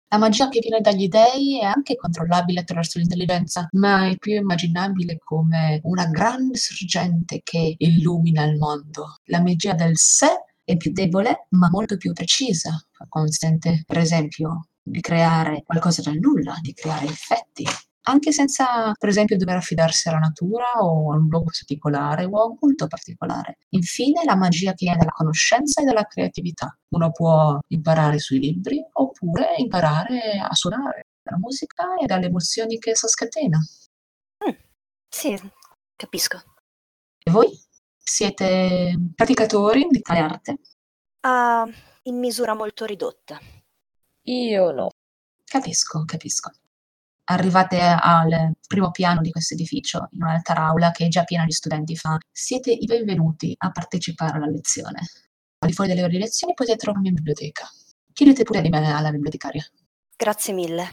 La 0.07 0.19
magia 0.19 0.47
che 0.47 0.59
viene 0.59 0.79
dagli 0.79 1.09
dei 1.09 1.59
è 1.59 1.65
anche 1.65 1.95
controllabile 1.95 2.61
attraverso 2.61 2.99
l'intelligenza, 2.99 3.67
ma 3.71 4.07
è 4.07 4.15
più 4.17 4.35
immaginabile 4.35 5.17
come 5.17 5.81
una 5.83 6.05
grande 6.05 6.55
sorgente 6.55 7.41
che 7.43 7.75
illumina 7.77 8.43
il 8.43 8.57
mondo. 8.57 9.17
La 9.25 9.41
magia 9.41 9.73
del 9.73 9.97
sé 9.97 10.27
è 10.63 10.77
più 10.77 10.91
debole, 10.91 11.47
ma 11.49 11.69
molto 11.69 11.97
più 11.97 12.13
precisa. 12.13 12.79
Consente, 13.07 13.83
per 13.85 13.97
esempio, 13.97 14.67
di 14.81 14.99
creare 15.01 15.63
qualcosa 15.65 16.01
dal 16.01 16.17
nulla, 16.17 16.57
di 16.61 16.73
creare 16.73 17.05
effetti, 17.05 17.65
anche 18.05 18.31
senza, 18.31 18.91
per 18.97 19.09
esempio, 19.09 19.37
dover 19.37 19.57
affidarsi 19.57 20.09
alla 20.09 20.17
natura 20.17 20.65
o 20.79 21.13
a 21.13 21.15
un 21.15 21.27
luogo 21.27 21.45
particolare 21.45 22.25
o 22.25 22.41
a 22.41 22.45
un 22.45 22.57
culto 22.57 22.87
particolare. 22.87 23.59
Infine, 23.69 24.23
la 24.25 24.35
magia 24.35 24.71
che 24.71 24.85
viene 24.85 24.97
dalla 24.97 25.11
conoscenza 25.11 25.81
e 25.81 25.85
dalla 25.85 26.03
creatività. 26.05 26.77
Uno 26.89 27.11
può 27.11 27.57
imparare 27.67 28.19
sui 28.19 28.39
libri 28.39 28.83
oppure 28.93 29.55
imparare 29.57 30.37
a 30.39 30.53
suonare 30.53 31.07
la 31.23 31.37
musica 31.37 31.95
e 31.95 32.05
dalle 32.05 32.25
emozioni 32.25 32.77
che 32.77 32.91
essa 32.91 33.07
scatena. 33.07 33.57
Mm, 34.45 34.55
sì, 35.07 35.39
capisco. 35.95 36.41
E 37.23 37.31
voi? 37.31 37.47
Siete 37.97 38.97
praticatori 39.15 39.87
di 39.89 40.01
tale 40.01 40.19
arte? 40.19 40.57
Uh, 41.21 41.71
in 42.03 42.17
misura 42.17 42.53
molto 42.53 42.85
ridotta. 42.85 43.39
Io 44.23 44.71
no. 44.71 44.89
Capisco, 45.43 46.03
capisco. 46.05 46.51
Arrivate 47.25 47.79
al 47.79 48.53
primo 48.67 48.91
piano 48.91 49.21
di 49.21 49.31
questo 49.31 49.53
edificio, 49.53 50.07
in 50.11 50.23
un'altra 50.23 50.65
aula 50.65 50.91
che 50.91 51.05
è 51.05 51.07
già 51.07 51.23
piena 51.23 51.45
di 51.45 51.51
studenti, 51.51 51.95
fa 51.95 52.17
siete 52.31 52.71
i 52.71 52.85
benvenuti 52.85 53.55
a 53.57 53.71
partecipare 53.71 54.37
alla 54.37 54.47
lezione. 54.47 54.99
Al 55.59 55.69
di 55.69 55.73
fuori 55.73 55.89
delle 55.89 56.03
ore 56.03 56.11
di 56.11 56.19
lezione 56.19 56.53
potete 56.53 56.77
trovarmi 56.77 57.07
in 57.07 57.13
biblioteca. 57.13 57.69
Chiedete 58.11 58.43
pure 58.43 58.61
di 58.61 58.69
me 58.69 58.91
alla 58.91 59.11
bibliotecaria. 59.11 59.65
Grazie 60.15 60.53
mille. 60.53 60.89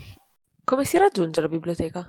Come 0.62 0.84
si 0.84 0.98
raggiunge 0.98 1.40
la 1.40 1.48
biblioteca? 1.48 2.06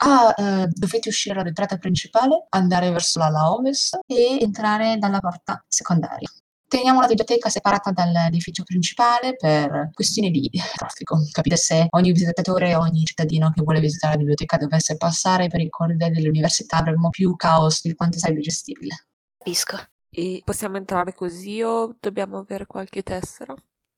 Ah, 0.00 0.34
eh, 0.36 0.68
dovete 0.68 1.08
uscire 1.08 1.34
dall'entrata 1.36 1.78
principale, 1.78 2.46
andare 2.50 2.90
verso 2.90 3.18
l'ala 3.18 3.50
ovest 3.52 3.98
e 4.06 4.38
entrare 4.40 4.98
dalla 4.98 5.20
porta 5.20 5.64
secondaria. 5.66 6.28
Teniamo 6.68 7.00
la 7.00 7.06
biblioteca 7.06 7.48
separata 7.48 7.92
dall'edificio 7.92 8.62
principale 8.62 9.36
per 9.36 9.88
questioni 9.94 10.30
di 10.30 10.50
traffico. 10.76 11.16
Capite 11.32 11.56
se 11.56 11.86
ogni 11.88 12.12
visitatore, 12.12 12.74
ogni 12.74 13.04
cittadino 13.04 13.50
che 13.54 13.62
vuole 13.62 13.80
visitare 13.80 14.12
la 14.12 14.18
biblioteca 14.18 14.58
dovesse 14.58 14.98
passare 14.98 15.48
per 15.48 15.62
i 15.62 15.70
corridoi 15.70 16.10
dell'università 16.10 16.76
avremmo 16.76 17.08
più 17.08 17.34
caos 17.36 17.80
di 17.80 17.94
quanto 17.94 18.18
sarebbe 18.18 18.40
gestibile. 18.40 19.06
Capisco. 19.38 19.78
E 20.10 20.42
possiamo 20.44 20.76
entrare 20.76 21.14
così 21.14 21.62
o 21.62 21.96
dobbiamo 21.98 22.36
avere 22.36 22.66
qualche 22.66 23.02
tessera 23.02 23.54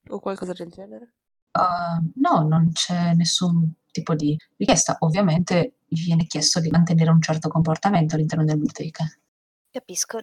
o 0.08 0.20
qualcosa 0.20 0.52
del 0.52 0.70
genere? 0.70 1.14
Uh, 1.50 2.08
no, 2.20 2.46
non 2.46 2.70
c'è 2.70 3.14
nessun 3.14 3.68
tipo 3.90 4.14
di 4.14 4.36
richiesta. 4.56 4.96
Ovviamente 5.00 5.78
viene 5.88 6.24
chiesto 6.26 6.60
di 6.60 6.70
mantenere 6.70 7.10
un 7.10 7.20
certo 7.20 7.48
comportamento 7.48 8.14
all'interno 8.14 8.44
della 8.44 8.56
biblioteca. 8.56 9.04
Capisco. 9.72 10.20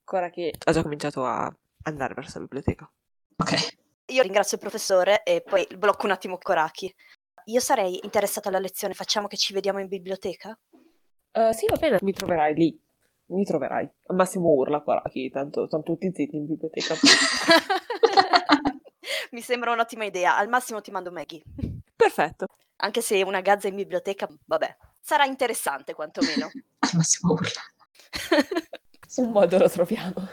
Ancora 0.00 0.28
che 0.28 0.52
ha 0.62 0.72
già 0.72 0.82
cominciato 0.82 1.24
a 1.24 1.50
andare 1.86 2.14
verso 2.14 2.38
la 2.38 2.44
biblioteca. 2.44 2.90
Ok. 3.36 3.76
Io 4.06 4.22
ringrazio 4.22 4.56
il 4.56 4.62
professore 4.62 5.22
e 5.24 5.42
poi 5.42 5.66
blocco 5.76 6.06
un 6.06 6.12
attimo 6.12 6.38
Koraki. 6.38 6.94
Io 7.46 7.60
sarei 7.60 8.00
interessato 8.02 8.48
alla 8.48 8.58
lezione, 8.58 8.94
facciamo 8.94 9.26
che 9.26 9.36
ci 9.36 9.52
vediamo 9.52 9.80
in 9.80 9.88
biblioteca? 9.88 10.56
Uh, 11.32 11.52
sì, 11.52 11.66
va 11.68 11.76
bene, 11.76 11.98
mi 12.02 12.12
troverai 12.12 12.54
lì. 12.54 12.80
Mi 13.26 13.44
troverai. 13.44 13.88
Al 14.06 14.16
massimo 14.16 14.50
urla 14.50 14.82
Koraki, 14.82 15.30
tanto 15.30 15.68
sono 15.68 15.82
tutti 15.82 16.10
zitti 16.12 16.36
in 16.36 16.46
biblioteca. 16.46 16.94
mi 19.32 19.40
sembra 19.40 19.72
un'ottima 19.72 20.04
idea, 20.04 20.36
al 20.36 20.48
massimo 20.48 20.80
ti 20.80 20.90
mando 20.90 21.10
Maggie. 21.10 21.42
Perfetto. 21.94 22.46
Anche 22.76 23.00
se 23.00 23.22
una 23.22 23.40
gazza 23.40 23.68
in 23.68 23.74
biblioteca, 23.74 24.28
vabbè, 24.44 24.76
sarà 25.00 25.24
interessante 25.24 25.94
quantomeno. 25.94 26.50
al 26.78 26.90
massimo 26.94 27.32
urla. 27.32 27.62
Un 29.16 29.30
modo 29.30 29.58
lo 29.58 29.68
troviamo. 29.68 30.28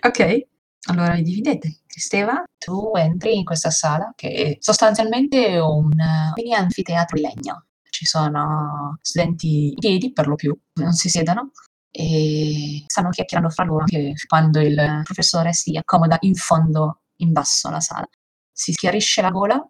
Ok, 0.00 0.46
allora 0.88 1.14
vi 1.14 1.22
dividete. 1.22 1.80
Cristeva, 1.86 2.42
tu 2.58 2.92
entri 2.96 3.36
in 3.36 3.44
questa 3.44 3.70
sala 3.70 4.12
che 4.16 4.28
è 4.28 4.56
sostanzialmente 4.60 5.58
un 5.58 5.90
mini 6.34 6.54
anfiteatro 6.54 7.16
in 7.18 7.22
legno. 7.22 7.66
Ci 7.88 8.06
sono 8.06 8.98
studenti 9.02 9.72
in 9.72 9.78
piedi 9.78 10.12
per 10.12 10.26
lo 10.26 10.36
più, 10.36 10.56
non 10.74 10.92
si 10.92 11.08
siedono 11.08 11.50
e 11.90 12.84
stanno 12.86 13.10
chiacchierando 13.10 13.50
fra 13.50 13.64
loro 13.64 13.80
anche 13.80 14.14
quando 14.28 14.60
il 14.60 15.02
professore 15.04 15.52
si 15.52 15.76
accomoda 15.76 16.16
in 16.20 16.34
fondo, 16.34 17.00
in 17.16 17.32
basso 17.32 17.68
alla 17.68 17.80
sala. 17.80 18.08
Si 18.52 18.72
schiarisce 18.72 19.20
la 19.22 19.30
gola 19.30 19.62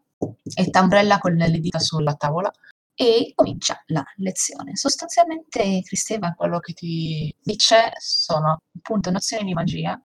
e 0.54 0.70
tambrella 0.70 1.18
con 1.18 1.32
le 1.32 1.58
dita 1.58 1.78
sulla 1.78 2.14
tavola 2.14 2.52
e 2.94 3.32
comincia 3.34 3.82
la 3.86 4.04
lezione. 4.16 4.76
Sostanzialmente 4.76 5.82
Cristeva 5.82 6.32
quello 6.36 6.58
che 6.58 6.72
ti 6.72 7.34
dice 7.42 7.92
sono 7.98 8.58
appunto 8.76 9.10
nozioni 9.10 9.44
di 9.44 9.54
magia 9.54 10.00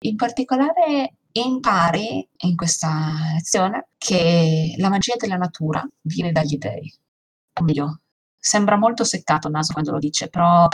in 0.00 0.16
particolare 0.16 1.16
impari 1.32 2.26
in 2.42 2.54
questa 2.54 3.14
lezione 3.34 3.88
che 3.98 4.74
la 4.78 4.88
magia 4.88 5.14
della 5.16 5.36
natura 5.36 5.86
viene 6.02 6.30
dagli 6.30 6.58
dei. 6.58 6.92
O 7.54 7.64
meglio, 7.64 8.00
sembra 8.38 8.76
molto 8.76 9.04
seccato 9.04 9.48
il 9.48 9.54
naso 9.54 9.72
quando 9.72 9.92
lo 9.92 9.98
dice, 9.98 10.28
però, 10.28 10.68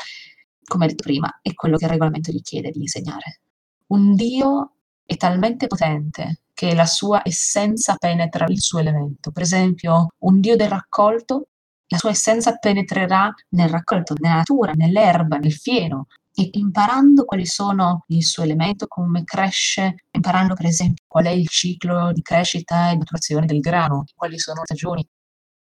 come 0.65 0.87
detto 0.87 1.05
prima, 1.05 1.39
è 1.43 1.55
quello 1.55 1.77
che 1.77 1.85
il 1.85 1.91
regolamento 1.91 2.33
gli 2.33 2.43
chiede 2.43 2.71
di 2.71 2.81
insegnare. 2.81 3.41
Un 3.89 4.15
dio 4.15 4.73
è 5.05 5.17
talmente 5.17 5.67
potente 5.67 6.43
che 6.53 6.75
la 6.75 6.87
sua 6.87 7.23
essenza 7.25 7.95
penetra 7.97 8.45
il 8.49 8.61
suo 8.61 8.81
elemento. 8.81 9.31
Per 9.31 9.43
esempio, 9.43 10.09
un 10.19 10.41
dio 10.41 10.57
del 10.57 10.69
raccolto, 10.69 11.49
la 11.93 11.99
sua 11.99 12.11
essenza 12.11 12.57
penetrerà 12.57 13.33
nel 13.51 13.69
raccolto, 13.69 14.15
nella 14.19 14.37
natura, 14.37 14.73
nell'erba, 14.73 15.39
nel 15.39 15.53
fieno, 15.53 16.07
e 16.33 16.49
imparando 16.53 17.25
quali 17.25 17.45
sono 17.45 18.05
il 18.09 18.25
suo 18.25 18.45
elemento, 18.45 18.87
come 18.87 19.25
cresce, 19.25 20.05
imparando 20.13 20.55
per 20.55 20.67
esempio 20.67 21.05
qual 21.09 21.25
è 21.25 21.31
il 21.31 21.49
ciclo 21.49 22.13
di 22.13 22.23
crescita 22.23 22.91
e 22.91 22.97
maturazione 22.97 23.45
del 23.47 23.59
grano, 23.59 24.05
quali 24.15 24.39
sono 24.39 24.61
le 24.61 24.67
stagioni. 24.67 25.05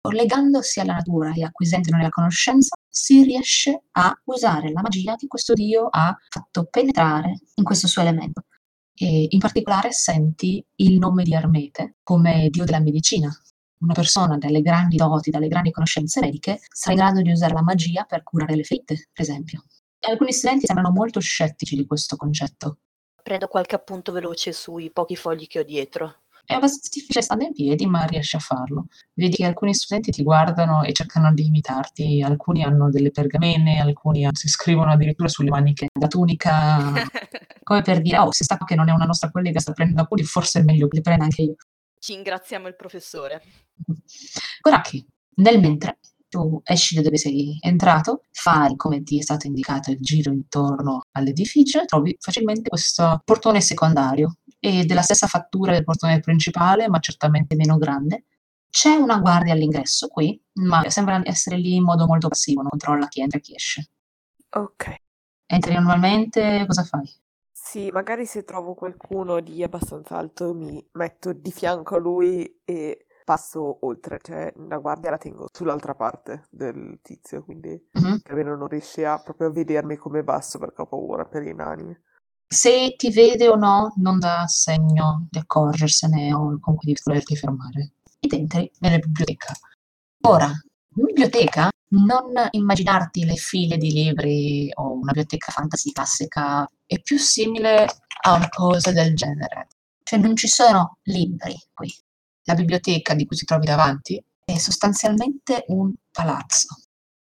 Collegandosi 0.00 0.78
alla 0.78 0.94
natura 0.94 1.32
e 1.34 1.42
acquisendone 1.42 2.00
la 2.00 2.08
conoscenza, 2.08 2.76
si 2.88 3.24
riesce 3.24 3.82
a 3.90 4.16
usare 4.26 4.70
la 4.70 4.82
magia 4.82 5.16
che 5.16 5.26
questo 5.26 5.52
dio 5.52 5.88
ha 5.90 6.16
fatto 6.28 6.68
penetrare 6.70 7.40
in 7.56 7.64
questo 7.64 7.88
suo 7.88 8.02
elemento. 8.02 8.44
E 8.94 9.26
in 9.30 9.38
particolare 9.40 9.90
senti 9.92 10.64
il 10.76 10.98
nome 10.98 11.24
di 11.24 11.34
Ermete 11.34 11.96
come 12.04 12.48
dio 12.50 12.64
della 12.64 12.80
medicina. 12.80 13.30
Una 13.80 13.94
persona 13.94 14.36
dalle 14.36 14.60
grandi 14.60 14.96
doti, 14.96 15.30
dalle 15.30 15.48
grandi 15.48 15.70
conoscenze 15.70 16.20
mediche, 16.20 16.60
sarà 16.70 16.94
in 16.94 17.00
grado 17.00 17.22
di 17.22 17.30
usare 17.30 17.54
la 17.54 17.62
magia 17.62 18.04
per 18.04 18.22
curare 18.22 18.54
le 18.54 18.62
ferite, 18.62 19.08
per 19.10 19.24
esempio. 19.24 19.64
Alcuni 20.00 20.32
studenti 20.32 20.66
sembrano 20.66 20.90
molto 20.90 21.18
scettici 21.20 21.76
di 21.76 21.86
questo 21.86 22.16
concetto. 22.16 22.78
Prendo 23.22 23.48
qualche 23.48 23.74
appunto 23.74 24.12
veloce 24.12 24.52
sui 24.52 24.90
pochi 24.90 25.16
fogli 25.16 25.46
che 25.46 25.60
ho 25.60 25.62
dietro. 25.62 26.22
È 26.44 26.54
abbastanza 26.54 26.88
difficile 26.92 27.22
stare 27.22 27.44
in 27.44 27.52
piedi, 27.52 27.86
ma 27.86 28.04
riesci 28.04 28.36
a 28.36 28.38
farlo. 28.38 28.86
Vedi 29.14 29.36
che 29.36 29.44
alcuni 29.46 29.72
studenti 29.72 30.10
ti 30.10 30.22
guardano 30.22 30.82
e 30.82 30.92
cercano 30.92 31.32
di 31.32 31.46
imitarti, 31.46 32.22
alcuni 32.22 32.64
hanno 32.64 32.90
delle 32.90 33.10
pergamene, 33.10 33.80
alcuni 33.80 34.28
si 34.32 34.48
scrivono 34.48 34.90
addirittura 34.90 35.28
sulle 35.28 35.50
maniche 35.50 35.86
la 35.98 36.08
tunica, 36.08 36.92
come 37.62 37.82
per 37.82 38.02
dire, 38.02 38.18
oh, 38.18 38.32
se 38.32 38.44
sta 38.44 38.58
che 38.58 38.74
non 38.74 38.88
è 38.88 38.92
una 38.92 39.04
nostra 39.04 39.30
collega, 39.30 39.60
sta 39.60 39.72
prendendo 39.72 40.02
appunti, 40.02 40.24
forse 40.24 40.60
è 40.60 40.62
meglio 40.64 40.88
che 40.88 40.96
li 40.96 41.02
prenda 41.02 41.24
anche 41.24 41.42
io. 41.42 41.54
Ci 42.00 42.14
ringraziamo 42.14 42.66
il 42.66 42.76
professore. 42.76 43.42
Koraki, 44.62 45.06
nel 45.36 45.60
mentre 45.60 45.98
tu 46.30 46.62
esci 46.64 46.94
da 46.94 47.02
dove 47.02 47.18
sei 47.18 47.58
entrato, 47.60 48.24
fai 48.30 48.74
come 48.76 49.02
ti 49.02 49.18
è 49.18 49.22
stato 49.22 49.46
indicato 49.46 49.90
il 49.90 49.98
giro 50.00 50.32
intorno 50.32 51.08
all'edificio 51.12 51.82
e 51.82 51.84
trovi 51.84 52.16
facilmente 52.18 52.70
questo 52.70 53.20
portone 53.22 53.60
secondario 53.60 54.36
e 54.58 54.86
della 54.86 55.02
stessa 55.02 55.26
fattura 55.26 55.72
del 55.72 55.84
portone 55.84 56.20
principale, 56.20 56.88
ma 56.88 57.00
certamente 57.00 57.54
meno 57.54 57.76
grande. 57.76 58.24
C'è 58.70 58.94
una 58.94 59.18
guardia 59.18 59.52
all'ingresso 59.52 60.08
qui, 60.08 60.40
ma 60.54 60.88
sembra 60.88 61.20
essere 61.24 61.58
lì 61.58 61.74
in 61.74 61.82
modo 61.82 62.06
molto 62.06 62.28
passivo, 62.28 62.62
non 62.62 62.70
controlla 62.70 63.08
chi 63.08 63.20
entra 63.20 63.36
e 63.36 63.42
chi 63.42 63.54
esce. 63.54 63.90
Ok. 64.52 64.94
Entri 65.44 65.74
normalmente, 65.74 66.64
cosa 66.66 66.82
fai? 66.82 67.19
Sì, 67.70 67.88
magari 67.92 68.26
se 68.26 68.42
trovo 68.42 68.74
qualcuno 68.74 69.38
di 69.38 69.62
abbastanza 69.62 70.16
alto 70.16 70.52
mi 70.52 70.84
metto 70.94 71.32
di 71.32 71.52
fianco 71.52 71.94
a 71.94 71.98
lui 71.98 72.62
e 72.64 73.06
passo 73.24 73.86
oltre, 73.86 74.18
cioè 74.20 74.52
la 74.66 74.78
guardia 74.78 75.10
la 75.10 75.18
tengo 75.18 75.46
sull'altra 75.52 75.94
parte 75.94 76.46
del 76.50 76.98
tizio, 77.00 77.44
quindi 77.44 77.80
Mhm. 77.92 78.22
che 78.24 78.30
almeno 78.32 78.56
non 78.56 78.66
riesce 78.66 79.06
a 79.06 79.20
proprio 79.20 79.46
a 79.46 79.50
vedermi 79.52 79.94
come 79.94 80.24
basso 80.24 80.58
perché 80.58 80.82
ho 80.82 80.86
paura 80.86 81.24
per 81.26 81.44
i 81.44 81.54
nani. 81.54 81.96
Se 82.48 82.94
ti 82.96 83.12
vede 83.12 83.46
o 83.48 83.54
no, 83.54 83.92
non 83.98 84.18
dà 84.18 84.48
segno 84.48 85.28
di 85.30 85.38
accorgersene 85.38 86.34
o 86.34 86.58
comunque 86.58 86.92
di 86.92 86.98
volerti 87.04 87.36
fermare. 87.36 87.92
Ed 88.18 88.32
entri 88.32 88.68
nella 88.80 88.98
biblioteca. 88.98 89.52
Ora, 90.22 90.50
biblioteca, 90.92 91.70
non 91.92 92.32
immaginarti 92.50 93.24
le 93.24 93.36
file 93.36 93.76
di 93.76 93.90
libri 93.92 94.70
o 94.74 94.92
una 94.92 95.12
biblioteca 95.12 95.52
fantasy 95.52 95.92
classica, 95.92 96.68
è 96.86 97.00
più 97.00 97.18
simile 97.18 97.86
a 98.22 98.34
una 98.34 98.48
cosa 98.48 98.92
del 98.92 99.14
genere. 99.14 99.68
Cioè 100.02 100.18
non 100.18 100.36
ci 100.36 100.48
sono 100.48 100.98
libri 101.04 101.54
qui. 101.72 101.92
La 102.44 102.54
biblioteca 102.54 103.14
di 103.14 103.26
cui 103.26 103.36
ti 103.36 103.44
trovi 103.44 103.66
davanti 103.66 104.22
è 104.44 104.56
sostanzialmente 104.56 105.64
un 105.68 105.92
palazzo. 106.10 106.76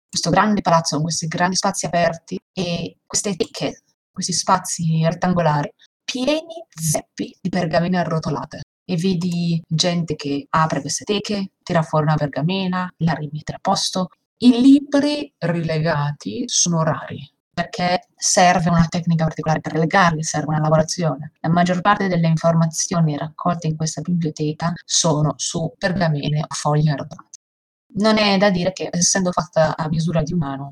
Questo 0.09 0.31
grande 0.31 0.61
palazzo 0.61 0.95
con 0.95 1.03
questi 1.03 1.27
grandi 1.27 1.55
spazi 1.55 1.85
aperti 1.85 2.39
e 2.51 2.97
queste 3.05 3.35
teche, 3.35 3.83
questi 4.11 4.33
spazi 4.33 5.03
rettangolari 5.03 5.71
pieni 6.03 6.65
zeppi 6.69 7.37
di 7.39 7.49
pergamene 7.49 7.99
arrotolate. 7.99 8.61
E 8.89 8.97
vedi 8.97 9.61
gente 9.67 10.15
che 10.15 10.47
apre 10.49 10.81
queste 10.81 11.03
teche, 11.03 11.51
tira 11.61 11.83
fuori 11.83 12.05
una 12.05 12.15
pergamena, 12.15 12.91
la 12.97 13.13
rimette 13.13 13.53
a 13.53 13.59
posto. 13.61 14.07
I 14.37 14.59
libri 14.61 15.31
rilegati 15.37 16.45
sono 16.47 16.81
rari 16.81 17.31
perché 17.53 18.07
serve 18.15 18.69
una 18.69 18.87
tecnica 18.89 19.25
particolare 19.25 19.59
per 19.59 19.75
legarli, 19.75 20.23
serve 20.23 20.47
una 20.47 20.61
lavorazione. 20.61 21.33
La 21.41 21.49
maggior 21.49 21.81
parte 21.81 22.07
delle 22.07 22.27
informazioni 22.27 23.15
raccolte 23.15 23.67
in 23.67 23.75
questa 23.75 24.01
biblioteca 24.01 24.73
sono 24.83 25.35
su 25.37 25.71
pergamene 25.77 26.39
o 26.39 26.55
fogli 26.55 26.87
arrotolati. 26.87 27.37
Non 27.97 28.17
è 28.17 28.39
da 28.39 28.49
dire 28.49 28.73
che, 28.73 28.89
essendo 28.91 29.31
fatta 29.31 29.77
a 29.77 29.87
misura 29.87 30.23
di 30.23 30.33
umano, 30.33 30.71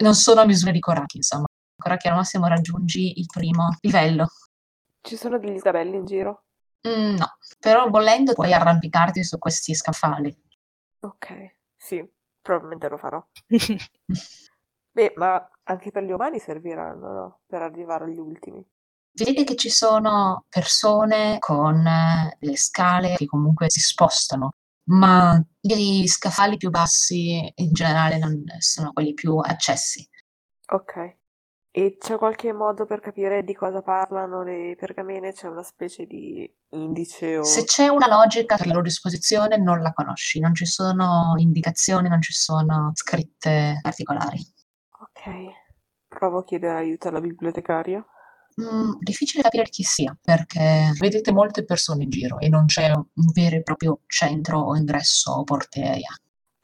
non 0.00 0.14
sono 0.14 0.42
a 0.42 0.46
misura 0.46 0.70
di 0.70 0.78
Koraki, 0.78 1.16
insomma. 1.16 1.46
Koraki 1.76 2.06
al 2.06 2.14
massimo 2.14 2.46
raggiungi 2.46 3.18
il 3.18 3.26
primo 3.26 3.76
livello. 3.80 4.28
Ci 5.00 5.16
sono 5.16 5.40
degli 5.40 5.58
sgabelli 5.58 5.96
in 5.96 6.04
giro? 6.04 6.42
Mm, 6.86 7.14
no, 7.16 7.36
però 7.60 7.88
volendo 7.88 8.32
puoi 8.32 8.52
arrampicarti 8.52 9.22
su 9.22 9.38
questi 9.38 9.74
scaffali. 9.76 10.36
Ok, 11.00 11.56
sì, 11.76 12.08
probabilmente 12.40 12.88
lo 12.88 12.98
farò. 12.98 13.26
Beh, 14.92 15.14
ma 15.16 15.48
anche 15.62 15.90
per 15.90 16.02
gli 16.02 16.10
umani 16.10 16.38
serviranno, 16.38 17.12
no? 17.12 17.40
Per 17.46 17.62
arrivare 17.62 18.04
agli 18.04 18.18
ultimi. 18.18 18.62
Vedete 19.12 19.44
che 19.44 19.56
ci 19.56 19.68
sono 19.68 20.46
persone 20.48 21.38
con 21.40 21.84
eh, 21.86 22.36
le 22.40 22.56
scale 22.56 23.16
che 23.16 23.26
comunque 23.26 23.68
si 23.68 23.80
spostano. 23.80 24.52
ma 24.90 25.38
gli 25.60 26.06
scaffali 26.06 26.56
più 26.56 26.70
bassi 26.70 27.52
in 27.56 27.72
generale 27.72 28.16
non 28.18 28.42
sono 28.60 28.92
quelli 28.92 29.12
più 29.14 29.36
accessi. 29.38 30.08
Ok. 30.72 31.17
E 31.78 31.96
c'è 31.96 32.16
qualche 32.16 32.52
modo 32.52 32.86
per 32.86 32.98
capire 32.98 33.44
di 33.44 33.54
cosa 33.54 33.82
parlano 33.82 34.42
le 34.42 34.74
pergamene? 34.76 35.32
C'è 35.32 35.46
una 35.46 35.62
specie 35.62 36.06
di 36.06 36.52
indice 36.70 37.38
o... 37.38 37.44
Se 37.44 37.62
c'è 37.62 37.86
una 37.86 38.08
logica 38.08 38.56
per 38.56 38.66
la 38.66 38.72
loro 38.72 38.84
disposizione 38.84 39.58
non 39.58 39.80
la 39.80 39.92
conosci, 39.92 40.40
non 40.40 40.56
ci 40.56 40.66
sono 40.66 41.34
indicazioni, 41.36 42.08
non 42.08 42.20
ci 42.20 42.32
sono 42.32 42.90
scritte 42.94 43.78
particolari. 43.80 44.40
Ok. 45.02 45.30
Provo 46.08 46.38
a 46.38 46.44
chiedere 46.44 46.78
aiuto 46.78 47.06
alla 47.06 47.20
bibliotecaria. 47.20 48.04
Mm, 48.60 48.94
difficile 48.98 49.44
capire 49.44 49.68
chi 49.68 49.84
sia, 49.84 50.18
perché 50.20 50.90
vedete 50.98 51.30
molte 51.30 51.64
persone 51.64 52.02
in 52.02 52.10
giro 52.10 52.40
e 52.40 52.48
non 52.48 52.64
c'è 52.66 52.90
un 52.90 53.30
vero 53.32 53.54
e 53.54 53.62
proprio 53.62 54.00
centro 54.08 54.58
o 54.58 54.74
ingresso 54.74 55.30
o 55.30 55.44
porteria. 55.44 56.10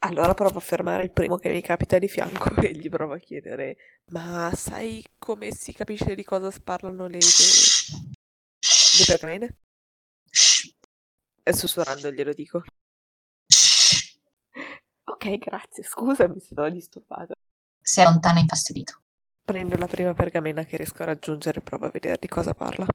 Allora 0.05 0.35
provo 0.35 0.59
a 0.59 0.61
fermare 0.61 1.03
il 1.03 1.11
primo 1.11 1.37
che 1.37 1.49
mi 1.49 1.61
capita 1.61 1.97
di 1.97 2.07
fianco 2.07 2.53
e 2.61 2.73
gli 2.73 2.89
provo 2.89 3.13
a 3.13 3.17
chiedere: 3.17 3.75
Ma 4.11 4.51
sai 4.55 5.03
come 5.17 5.51
si 5.51 5.73
capisce 5.73 6.13
di 6.13 6.23
cosa 6.23 6.51
parlano 6.63 7.07
le, 7.07 7.17
le, 7.17 8.09
le 8.99 9.05
pergamene? 9.07 9.57
E 11.41 11.53
sussurrando 11.53 12.11
glielo 12.11 12.33
dico. 12.33 12.61
Ok, 15.07 15.37
grazie, 15.37 15.83
scusami 15.83 16.39
se 16.39 16.55
l'ho 16.55 16.69
disturbato. 16.69 17.35
Si 17.79 18.01
allontana 18.01 18.39
infastidito. 18.39 19.01
Prendo 19.43 19.77
la 19.77 19.87
prima 19.87 20.13
pergamena 20.13 20.65
che 20.65 20.77
riesco 20.77 21.03
a 21.03 21.05
raggiungere 21.05 21.59
e 21.59 21.61
provo 21.61 21.85
a 21.85 21.89
vedere 21.89 22.17
di 22.19 22.27
cosa 22.27 22.53
parla. 22.53 22.85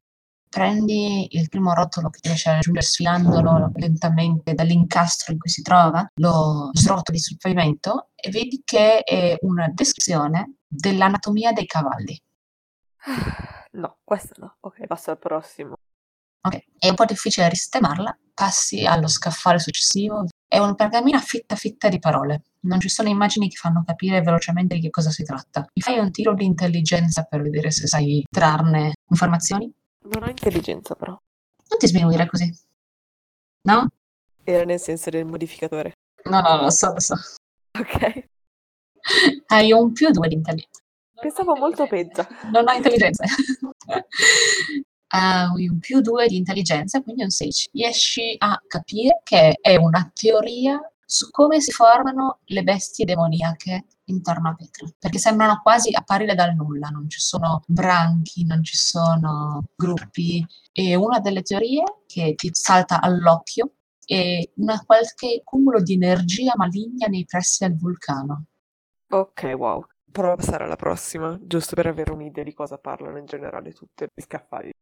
Prendi 0.50 1.28
il 1.30 1.48
primo 1.48 1.72
rotolo 1.74 2.10
che 2.10 2.18
riesci 2.24 2.48
a 2.48 2.54
raggiungere 2.54 2.84
sfilandolo 2.84 3.70
lentamente 3.76 4.52
dall'incastro 4.52 5.32
in 5.32 5.38
cui 5.38 5.48
si 5.48 5.62
trova, 5.62 6.04
lo 6.14 6.70
srotoli 6.72 7.20
sul 7.20 7.36
pavimento 7.36 8.08
e 8.16 8.30
vedi 8.30 8.60
che 8.64 9.04
è 9.04 9.36
una 9.42 9.70
descrizione 9.72 10.56
dell'anatomia 10.66 11.52
dei 11.52 11.66
cavalli. 11.66 12.20
No, 13.72 13.98
questo 14.02 14.34
no. 14.38 14.56
Ok, 14.62 14.84
passo 14.88 15.12
al 15.12 15.18
prossimo. 15.20 15.76
Ok, 16.40 16.64
è 16.76 16.88
un 16.88 16.96
po' 16.96 17.04
difficile 17.04 17.48
ristemarla, 17.48 18.18
passi 18.34 18.84
allo 18.84 19.06
scaffale 19.06 19.60
successivo. 19.60 20.26
È 20.48 20.58
una 20.58 20.74
pergamena 20.74 21.20
fitta 21.20 21.54
fitta 21.54 21.88
di 21.88 22.00
parole. 22.00 22.42
Non 22.62 22.80
ci 22.80 22.88
sono 22.88 23.08
immagini 23.08 23.48
che 23.48 23.54
fanno 23.54 23.84
capire 23.86 24.20
velocemente 24.22 24.74
di 24.74 24.80
che 24.80 24.90
cosa 24.90 25.10
si 25.10 25.22
tratta. 25.22 25.60
Mi 25.72 25.82
fai 25.82 25.98
un 25.98 26.10
tiro 26.10 26.34
di 26.34 26.44
intelligenza 26.44 27.22
per 27.22 27.42
vedere 27.42 27.70
se 27.70 27.86
sai 27.86 28.24
trarne 28.28 28.94
informazioni? 29.08 29.72
Non 30.02 30.22
ho 30.22 30.28
intelligenza 30.28 30.94
però. 30.94 31.12
Non 31.12 31.78
ti 31.78 31.86
sminuire 31.86 32.26
così. 32.26 32.52
No? 33.62 33.88
Era 34.42 34.64
nel 34.64 34.80
senso 34.80 35.10
del 35.10 35.26
modificatore. 35.26 35.92
No, 36.24 36.40
no, 36.40 36.62
lo 36.62 36.70
so, 36.70 36.92
lo 36.92 37.00
so. 37.00 37.14
Ok. 37.78 38.28
Hai 39.46 39.72
un 39.72 39.92
più 39.92 40.10
due 40.10 40.28
di 40.28 40.34
intelligenza. 40.34 40.80
Pensavo 41.20 41.54
molto 41.56 41.86
peggio. 41.86 42.26
Non 42.50 42.66
ho 42.66 42.72
intelligenza. 42.72 43.24
Hai 45.12 45.68
un 45.68 45.78
più 45.80 46.00
due 46.00 46.26
di 46.28 46.36
intelligenza, 46.36 47.02
quindi 47.02 47.22
un 47.22 47.30
16. 47.30 47.70
Riesci 47.72 48.36
a 48.38 48.60
capire 48.66 49.20
che 49.22 49.58
è 49.60 49.76
una 49.76 50.10
teoria 50.14 50.80
su 51.04 51.28
come 51.30 51.60
si 51.60 51.72
formano 51.72 52.38
le 52.44 52.62
bestie 52.62 53.04
demoniache 53.04 53.84
intorno 54.10 54.50
a 54.50 54.54
Petra, 54.54 54.86
perché 54.98 55.18
sembrano 55.18 55.60
quasi 55.62 55.94
apparire 55.94 56.34
dal 56.34 56.54
nulla, 56.54 56.88
non 56.88 57.08
ci 57.08 57.20
sono 57.20 57.62
branchi, 57.66 58.44
non 58.44 58.62
ci 58.62 58.76
sono 58.76 59.64
gruppi 59.74 60.44
e 60.72 60.94
una 60.94 61.20
delle 61.20 61.42
teorie 61.42 61.82
che 62.06 62.34
ti 62.36 62.50
salta 62.52 63.00
all'occhio 63.00 63.74
è 64.04 64.42
una 64.56 64.82
qualche 64.84 65.42
cumulo 65.44 65.80
di 65.80 65.94
energia 65.94 66.52
maligna 66.56 67.06
nei 67.06 67.24
pressi 67.24 67.64
del 67.64 67.76
vulcano. 67.76 68.46
Ok, 69.08 69.52
wow. 69.56 69.86
Provo 70.10 70.32
a 70.32 70.36
passare 70.36 70.64
alla 70.64 70.74
prossima, 70.74 71.38
giusto 71.40 71.76
per 71.76 71.86
avere 71.86 72.10
un'idea 72.10 72.42
di 72.42 72.52
cosa 72.52 72.78
parlano 72.78 73.18
in 73.18 73.26
generale 73.26 73.72
tutte 73.72 74.08
le 74.12 74.22
scaffali. 74.22 74.72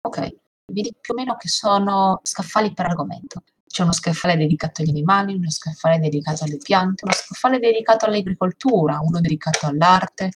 Ok, 0.00 0.36
vedi 0.72 0.92
più 1.00 1.14
o 1.14 1.16
meno 1.16 1.36
che 1.36 1.46
sono 1.46 2.18
scaffali 2.22 2.72
per 2.72 2.86
argomento. 2.86 3.44
C'è 3.74 3.82
uno 3.82 3.90
scaffale 3.90 4.36
dedicato 4.36 4.82
agli 4.82 4.90
animali, 4.90 5.34
uno 5.34 5.50
scaffale 5.50 5.98
dedicato 5.98 6.44
alle 6.44 6.58
piante, 6.58 7.02
uno 7.02 7.12
scaffale 7.12 7.58
dedicato 7.58 8.06
all'agricoltura, 8.06 9.00
uno 9.02 9.18
dedicato 9.18 9.66
all'arte. 9.66 10.30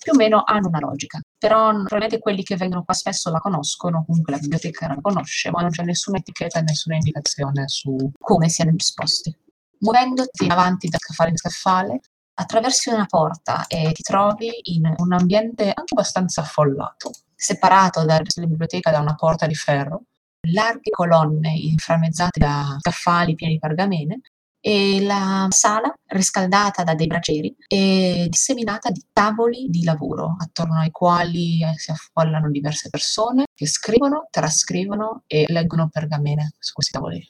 Più 0.00 0.10
o 0.10 0.16
meno 0.16 0.42
hanno 0.44 0.66
una 0.66 0.80
logica, 0.80 1.20
però 1.38 1.68
probabilmente 1.68 2.18
quelli 2.18 2.42
che 2.42 2.56
vengono 2.56 2.82
qua 2.82 2.92
spesso 2.92 3.30
la 3.30 3.38
conoscono, 3.38 4.04
comunque 4.04 4.32
la 4.32 4.40
biblioteca 4.40 4.88
la 4.88 4.98
conosce, 5.00 5.52
ma 5.52 5.60
non 5.60 5.70
c'è 5.70 5.84
nessuna 5.84 6.18
etichetta, 6.18 6.60
nessuna 6.62 6.96
indicazione 6.96 7.68
su 7.68 8.10
come 8.18 8.48
siano 8.48 8.72
disposti. 8.72 9.32
Muovendoti 9.78 10.48
avanti 10.48 10.88
da 10.88 10.98
scaffale 10.98 11.30
in 11.30 11.36
scaffale, 11.36 12.00
attraversi 12.34 12.88
una 12.88 13.06
porta 13.06 13.64
e 13.68 13.92
ti 13.92 14.02
trovi 14.02 14.50
in 14.74 14.92
un 14.96 15.12
ambiente 15.12 15.66
anche 15.66 15.94
abbastanza 15.94 16.40
affollato, 16.40 17.12
separato 17.32 18.04
dalla 18.04 18.24
biblioteca 18.44 18.90
da 18.90 18.98
una 18.98 19.14
porta 19.14 19.46
di 19.46 19.54
ferro, 19.54 20.06
larghe 20.50 20.90
colonne 20.90 21.52
inframmezzate 21.54 22.38
da 22.38 22.76
scaffali 22.80 23.34
pieni 23.34 23.54
di 23.54 23.58
pergamene 23.58 24.20
e 24.64 25.02
la 25.02 25.48
sala 25.50 25.92
riscaldata 26.06 26.84
da 26.84 26.94
dei 26.94 27.08
bracieri 27.08 27.54
e 27.66 28.26
disseminata 28.28 28.90
di 28.90 29.04
tavoli 29.12 29.66
di 29.68 29.82
lavoro 29.82 30.36
attorno 30.38 30.78
ai 30.78 30.92
quali 30.92 31.58
si 31.76 31.90
affollano 31.90 32.48
diverse 32.48 32.88
persone 32.88 33.46
che 33.52 33.66
scrivono, 33.66 34.28
trascrivono 34.30 35.24
e 35.26 35.46
leggono 35.48 35.88
pergamene 35.88 36.52
su 36.60 36.74
questi 36.74 36.92
tavoli. 36.92 37.28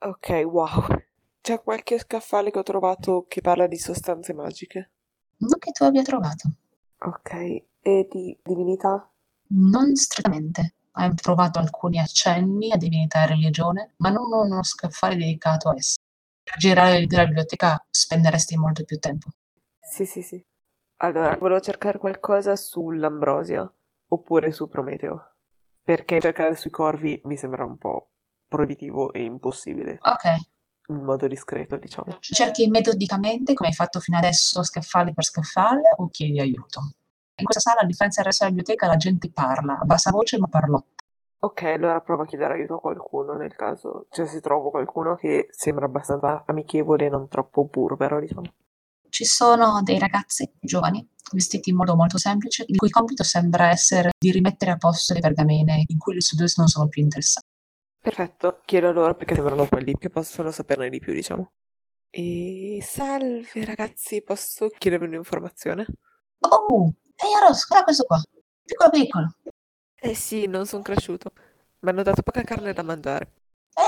Ok, 0.00 0.28
wow. 0.44 0.86
C'è 1.40 1.62
qualche 1.62 1.98
scaffale 1.98 2.50
che 2.50 2.58
ho 2.58 2.62
trovato 2.62 3.24
che 3.28 3.40
parla 3.40 3.66
di 3.66 3.78
sostanze 3.78 4.34
magiche? 4.34 4.90
Non 5.38 5.58
che 5.58 5.70
tu 5.70 5.84
abbia 5.84 6.02
trovato. 6.02 6.50
Ok, 6.98 7.32
e 7.80 8.08
di 8.10 8.36
divinità? 8.42 9.10
Non 9.48 9.96
strettamente. 9.96 10.74
Hai 10.98 11.14
trovato 11.14 11.60
alcuni 11.60 12.00
accenni 12.00 12.72
a 12.72 12.76
divinità 12.76 13.22
e 13.22 13.28
religione, 13.28 13.94
ma 13.98 14.10
non 14.10 14.32
uno 14.32 14.64
scaffale 14.64 15.14
dedicato 15.14 15.68
a 15.68 15.74
esse. 15.76 15.98
Per 16.42 16.56
girare 16.56 17.06
la 17.08 17.24
biblioteca 17.24 17.86
spenderesti 17.88 18.56
molto 18.56 18.82
più 18.82 18.98
tempo. 18.98 19.28
Sì, 19.78 20.04
sì, 20.04 20.22
sì. 20.22 20.44
Allora, 20.96 21.36
volevo 21.36 21.60
cercare 21.60 21.98
qualcosa 21.98 22.56
sull'Ambrosia 22.56 23.72
oppure 24.08 24.50
su 24.50 24.68
Prometeo. 24.68 25.34
Perché 25.84 26.20
cercare 26.20 26.56
sui 26.56 26.70
corvi 26.70 27.20
mi 27.26 27.36
sembra 27.36 27.64
un 27.64 27.78
po' 27.78 28.10
proibitivo 28.48 29.12
e 29.12 29.22
impossibile. 29.22 30.00
Ok. 30.02 30.36
In 30.88 31.04
modo 31.04 31.28
discreto, 31.28 31.76
diciamo. 31.76 32.16
Cerchi 32.18 32.66
metodicamente, 32.66 33.54
come 33.54 33.68
hai 33.68 33.74
fatto 33.74 34.00
fino 34.00 34.18
adesso, 34.18 34.64
scaffale 34.64 35.12
per 35.12 35.22
scaffale, 35.22 35.94
o 35.98 36.08
chiedi 36.08 36.40
aiuto? 36.40 36.80
In 37.38 37.44
questa 37.44 37.70
sala, 37.70 37.80
a 37.82 37.86
differenza 37.86 38.22
della 38.22 38.46
biblioteca, 38.46 38.86
la 38.88 38.96
gente 38.96 39.30
parla, 39.30 39.78
a 39.78 39.84
bassa 39.84 40.10
voce 40.10 40.38
ma 40.38 40.48
parlò. 40.48 40.82
Ok, 41.40 41.62
allora 41.62 42.00
provo 42.00 42.22
a 42.22 42.26
chiedere 42.26 42.54
aiuto 42.54 42.74
a 42.74 42.80
qualcuno 42.80 43.34
nel 43.34 43.54
caso, 43.54 44.06
cioè 44.10 44.26
se 44.26 44.40
trovo 44.40 44.70
qualcuno 44.70 45.14
che 45.14 45.46
sembra 45.50 45.84
abbastanza 45.84 46.42
amichevole 46.44 47.06
e 47.06 47.08
non 47.08 47.28
troppo 47.28 47.64
burbero, 47.64 48.18
diciamo. 48.18 48.42
Ci 49.08 49.24
sono 49.24 49.80
dei 49.84 50.00
ragazzi 50.00 50.52
giovani, 50.58 51.08
vestiti 51.32 51.70
in 51.70 51.76
modo 51.76 51.94
molto 51.94 52.18
semplice, 52.18 52.64
il 52.66 52.76
cui 52.76 52.90
compito 52.90 53.22
sembra 53.22 53.70
essere 53.70 54.10
di 54.18 54.32
rimettere 54.32 54.72
a 54.72 54.76
posto 54.76 55.14
le 55.14 55.20
pergamene 55.20 55.84
in 55.86 55.96
cui 55.96 56.16
gli 56.16 56.20
studiosi 56.20 56.54
non 56.58 56.66
sono 56.66 56.88
più 56.88 57.02
interessati. 57.02 57.46
Perfetto, 58.00 58.60
chiedo 58.64 58.90
loro 58.90 59.14
perché 59.14 59.34
sembrano 59.34 59.66
quelli 59.66 59.96
che 59.96 60.10
possono 60.10 60.50
saperne 60.50 60.90
di 60.90 60.98
più, 60.98 61.12
diciamo. 61.12 61.52
E 62.10 62.80
salve 62.82 63.64
ragazzi, 63.64 64.22
posso 64.22 64.68
chiedervi 64.76 65.06
un'informazione? 65.06 65.86
Oh, 66.40 66.92
ehi 67.22 67.32
Aros, 67.34 67.66
guarda 67.66 67.84
questo 67.84 68.04
qua, 68.04 68.20
piccolo 68.64 68.90
piccolo. 68.90 69.34
Eh 70.00 70.14
sì, 70.14 70.46
non 70.46 70.66
sono 70.66 70.82
cresciuto. 70.82 71.32
Mi 71.80 71.90
hanno 71.90 72.02
dato 72.02 72.22
poca 72.22 72.42
carne 72.42 72.72
da 72.72 72.82
mangiare. 72.82 73.32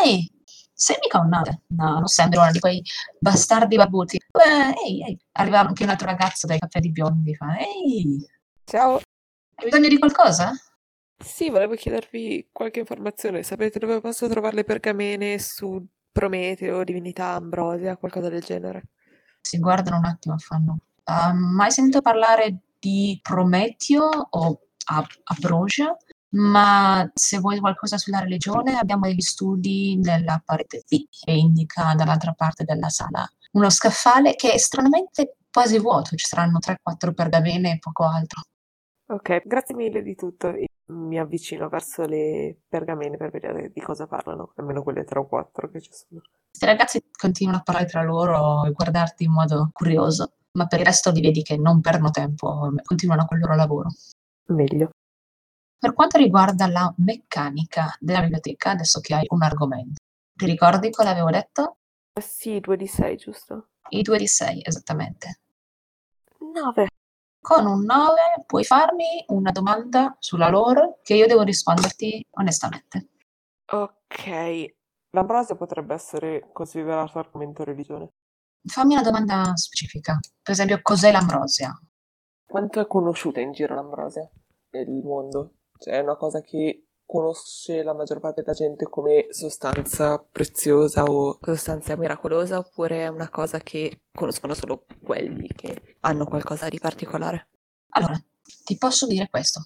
Ehi, 0.05 0.29
sei 0.73 0.97
mica 1.03 1.19
un 1.21 1.29
nave? 1.29 1.63
No, 1.69 1.95
non 1.99 2.07
sembra 2.07 2.43
uno 2.43 2.53
di 2.53 2.59
quei 2.61 2.83
bastardi 3.19 3.77
barbuti. 3.77 4.21
Beh, 4.31 4.75
ehi, 4.85 5.03
ehi. 5.05 5.19
Arriva 5.33 5.61
anche 5.61 5.83
un 5.83 5.91
altro 5.91 6.07
ragazzo 6.07 6.47
dai 6.47 6.59
capelli 6.59 6.91
biondi, 6.91 7.35
fa, 7.35 7.57
ehi, 7.59 8.25
Ciao. 8.65 8.97
hai 8.97 9.65
bisogno 9.65 9.89
di 9.89 9.99
qualcosa? 9.99 10.53
Sì, 11.23 11.51
volevo 11.51 11.75
chiedervi 11.75 12.49
qualche 12.51 12.79
informazione. 12.81 13.43
Sapete 13.43 13.79
dove 13.79 14.01
posso 14.01 14.27
trovare 14.29 14.57
le 14.57 14.65
pergamene 14.65 15.39
su 15.39 15.85
Prometeo, 16.11 16.83
Divinità, 16.83 17.35
Ambrosia, 17.35 17.97
qualcosa 17.97 18.29
del 18.29 18.43
genere? 18.43 18.85
Si 19.41 19.59
guardano 19.59 19.99
un 19.99 20.05
attimo, 20.07 20.39
fanno. 20.39 20.79
"Ah, 21.05 21.33
mai 21.33 21.71
sentito 21.71 22.01
parlare 22.01 22.59
di 22.81 23.19
Prometeo 23.23 24.09
o 24.31 24.61
Ambrosia? 25.25 25.97
Ma 26.33 27.09
se 27.13 27.39
vuoi 27.39 27.59
qualcosa 27.61 27.99
sulla 27.99 28.21
religione, 28.21 28.77
abbiamo 28.77 29.07
degli 29.07 29.21
studi 29.21 29.99
nella 29.99 30.41
parete 30.45 30.83
B, 30.89 31.07
che 31.09 31.33
indica 31.33 31.95
dall'altra 31.95 32.33
parte 32.33 32.65
della 32.65 32.89
sala 32.89 33.29
uno 33.53 33.71
scaffale 33.71 34.37
che 34.37 34.53
è 34.53 34.59
stranamente 34.59 35.37
quasi 35.51 35.79
vuoto, 35.79 36.15
ci 36.17 36.27
saranno 36.27 36.59
3-4 36.59 37.13
pergamene 37.13 37.73
e 37.73 37.79
poco 37.79 38.05
altro. 38.05 38.43
Ok, 39.07 39.43
grazie 39.45 39.75
mille 39.75 40.03
di 40.03 40.15
tutto. 40.15 40.55
mi 40.87 41.19
avvicino 41.19 41.69
verso 41.69 42.05
le 42.05 42.59
pergamene 42.69 43.17
per 43.17 43.31
vedere 43.31 43.71
di 43.73 43.81
cosa 43.81 44.07
parlano, 44.07 44.53
almeno 44.57 44.83
quelle 44.83 45.05
tre 45.05 45.19
o 45.19 45.27
quattro 45.27 45.69
che 45.69 45.81
ci 45.81 45.91
sono. 45.93 46.21
Questi 46.49 46.67
ragazzi 46.67 47.05
continuano 47.17 47.59
a 47.59 47.63
parlare 47.63 47.89
tra 47.89 48.03
loro 48.03 48.65
e 48.67 48.73
guardarti 48.73 49.25
in 49.25 49.33
modo 49.33 49.71
curioso, 49.73 50.35
ma 50.53 50.67
per 50.67 50.81
il 50.81 50.87
resto 50.87 51.11
li 51.11 51.21
vedi 51.21 51.43
che 51.43 51.57
non 51.57 51.81
perdono 51.81 52.11
tempo, 52.11 52.71
continuano 52.85 53.27
col 53.27 53.39
loro 53.39 53.55
lavoro. 53.55 53.91
Meglio. 54.47 54.91
Per 55.79 55.95
quanto 55.95 56.19
riguarda 56.19 56.67
la 56.67 56.93
meccanica 56.99 57.97
della 57.99 58.21
biblioteca, 58.21 58.71
adesso 58.71 59.01
che 59.01 59.15
hai 59.15 59.25
un 59.29 59.43
argomento, 59.43 60.03
ti 60.35 60.45
ricordi 60.47 60.91
quale 60.91 61.11
avevo 61.11 61.31
detto? 61.31 61.77
Eh 62.13 62.21
sì, 62.21 62.61
2 62.61 62.77
di 62.77 62.87
6, 62.87 63.17
giusto? 63.17 63.69
I 63.91 64.03
2 64.03 64.19
di 64.19 64.27
6, 64.27 64.63
esattamente. 64.65 65.41
9. 66.39 66.89
Con 67.41 67.67
un 67.67 67.85
9 67.85 68.45
puoi 68.45 68.65
farmi 68.65 69.25
una 69.29 69.51
domanda 69.51 70.15
sulla 70.19 70.51
lore 70.51 70.99
che 71.03 71.15
io 71.15 71.27
devo 71.27 71.43
risponderti 71.43 72.27
onestamente. 72.33 73.09
Ok. 73.73 74.75
L'ambrosia 75.13 75.57
potrebbe 75.57 75.95
essere 75.95 76.51
considerato 76.53 77.19
argomento 77.19 77.65
religione. 77.65 78.11
Fammi 78.65 78.95
una 78.95 79.03
domanda 79.03 79.57
specifica. 79.57 80.19
Per 80.43 80.53
esempio, 80.53 80.81
cos'è 80.83 81.11
l'ambrosia? 81.11 81.73
Quanto 82.45 82.81
è 82.81 82.87
conosciuta 82.87 83.41
in 83.41 83.53
giro 83.53 83.75
l'ambrosia 83.75 84.29
nel 84.71 84.91
mondo? 85.03 85.55
Cioè, 85.79 85.95
è 85.95 86.01
una 86.01 86.17
cosa 86.17 86.41
che 86.41 86.85
conosce 87.07 87.83
la 87.83 87.95
maggior 87.95 88.21
parte 88.21 88.43
della 88.43 88.55
gente 88.55 88.85
come 88.89 89.27
sostanza 89.31 90.19
preziosa 90.19 91.03
o 91.03 91.39
sostanza 91.43 91.97
miracolosa 91.97 92.59
oppure 92.59 93.05
è 93.05 93.09
una 93.09 93.29
cosa 93.29 93.59
che 93.59 94.03
conoscono 94.13 94.55
solo 94.55 94.85
quelli 95.03 95.49
che 95.49 95.97
hanno 96.01 96.25
qualcosa 96.27 96.69
di 96.69 96.79
particolare? 96.79 97.49
Allora, 97.95 98.17
ti 98.65 98.77
posso 98.77 99.07
dire 99.07 99.29
questo. 99.29 99.65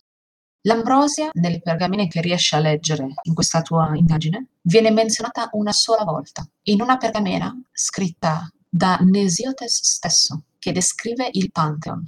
L'ambrosia, 0.62 1.28
nelle 1.35 1.61
pergamene 1.61 2.09
che 2.09 2.22
riesci 2.22 2.54
a 2.54 2.61
leggere 2.61 3.07
in 3.22 3.35
questa 3.35 3.61
tua 3.61 3.90
indagine, 3.94 4.52
viene 4.62 4.90
menzionata 4.90 5.50
una 5.52 5.72
sola 5.72 6.04
volta, 6.04 6.42
in 6.62 6.80
una 6.80 6.96
pergamena 6.96 7.54
scritta 7.70 8.48
da 8.76 8.96
Nesiotes 8.96 9.84
stesso, 9.84 10.46
che 10.58 10.72
descrive 10.72 11.28
il 11.30 11.52
Pantheon. 11.52 12.04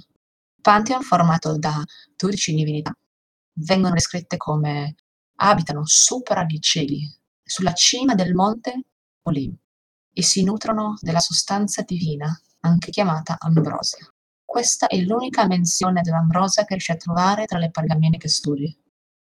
Pantheon 0.61 1.01
formato 1.01 1.57
da 1.57 1.81
12 2.17 2.53
divinità 2.53 2.93
vengono 3.59 3.93
descritte 3.93 4.35
come 4.35 4.95
abitano 5.35 5.83
sopra 5.85 6.43
i 6.45 6.59
cieli, 6.59 7.09
sulla 7.41 7.71
cima 7.71 8.15
del 8.15 8.33
monte 8.33 8.83
Olim, 9.21 9.55
e 10.11 10.21
si 10.21 10.43
nutrono 10.43 10.97
della 10.99 11.21
sostanza 11.21 11.83
divina, 11.83 12.37
anche 12.59 12.91
chiamata 12.91 13.37
ambrosia. 13.39 14.05
Questa 14.43 14.87
è 14.87 14.97
l'unica 14.97 15.47
menzione 15.47 16.01
dell'ambrosia 16.01 16.63
che 16.65 16.73
riesci 16.73 16.91
a 16.91 16.97
trovare 16.97 17.45
tra 17.45 17.59
le 17.59 17.71
pergamene 17.71 18.17
che 18.17 18.27
studi. 18.27 18.77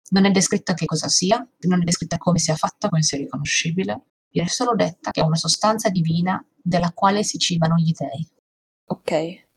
Non 0.08 0.24
è 0.24 0.32
descritta 0.32 0.74
che 0.74 0.84
cosa 0.84 1.06
sia, 1.06 1.48
non 1.60 1.82
è 1.82 1.84
descritta 1.84 2.18
come 2.18 2.40
sia 2.40 2.56
fatta, 2.56 2.88
come 2.88 3.04
sia 3.04 3.18
riconoscibile, 3.18 4.02
viene 4.30 4.48
solo 4.48 4.74
detta 4.74 5.10
che 5.10 5.20
è 5.20 5.24
una 5.24 5.36
sostanza 5.36 5.88
divina 5.88 6.44
della 6.56 6.92
quale 6.92 7.22
si 7.22 7.38
cibano 7.38 7.76
gli 7.76 7.92
dei. 7.92 8.28
Ok. 8.86 9.48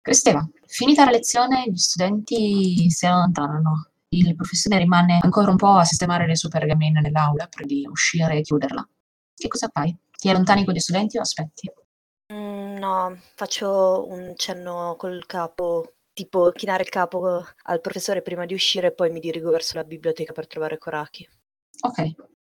Cristeva, 0.00 0.48
finita 0.66 1.04
la 1.04 1.10
lezione, 1.10 1.64
gli 1.66 1.76
studenti 1.76 2.90
si 2.90 3.06
allontanano 3.06 3.90
il 4.08 4.34
professore 4.36 4.78
rimane 4.78 5.18
ancora 5.20 5.50
un 5.50 5.56
po' 5.56 5.72
a 5.72 5.84
sistemare 5.84 6.26
le 6.26 6.36
sue 6.36 6.48
pergamene 6.48 7.00
nell'aula 7.00 7.48
prima 7.48 7.66
di 7.66 7.86
uscire 7.86 8.38
e 8.38 8.42
chiuderla. 8.42 8.88
Che 9.34 9.48
cosa 9.48 9.68
fai? 9.72 9.94
Ti 10.10 10.28
allontani 10.30 10.64
con 10.64 10.74
gli 10.74 10.78
studenti 10.78 11.18
o 11.18 11.22
aspetti? 11.22 11.70
Mm, 12.32 12.76
no, 12.76 13.18
faccio 13.34 14.06
un 14.08 14.34
cenno 14.36 14.94
col 14.96 15.26
capo, 15.26 15.96
tipo 16.12 16.50
chinare 16.52 16.84
il 16.84 16.88
capo 16.88 17.44
al 17.64 17.80
professore 17.80 18.22
prima 18.22 18.46
di 18.46 18.54
uscire 18.54 18.88
e 18.88 18.92
poi 18.92 19.10
mi 19.10 19.20
dirigo 19.20 19.50
verso 19.50 19.76
la 19.76 19.84
biblioteca 19.84 20.32
per 20.32 20.46
trovare 20.46 20.78
Koraki. 20.78 21.28
Ok, 21.82 22.14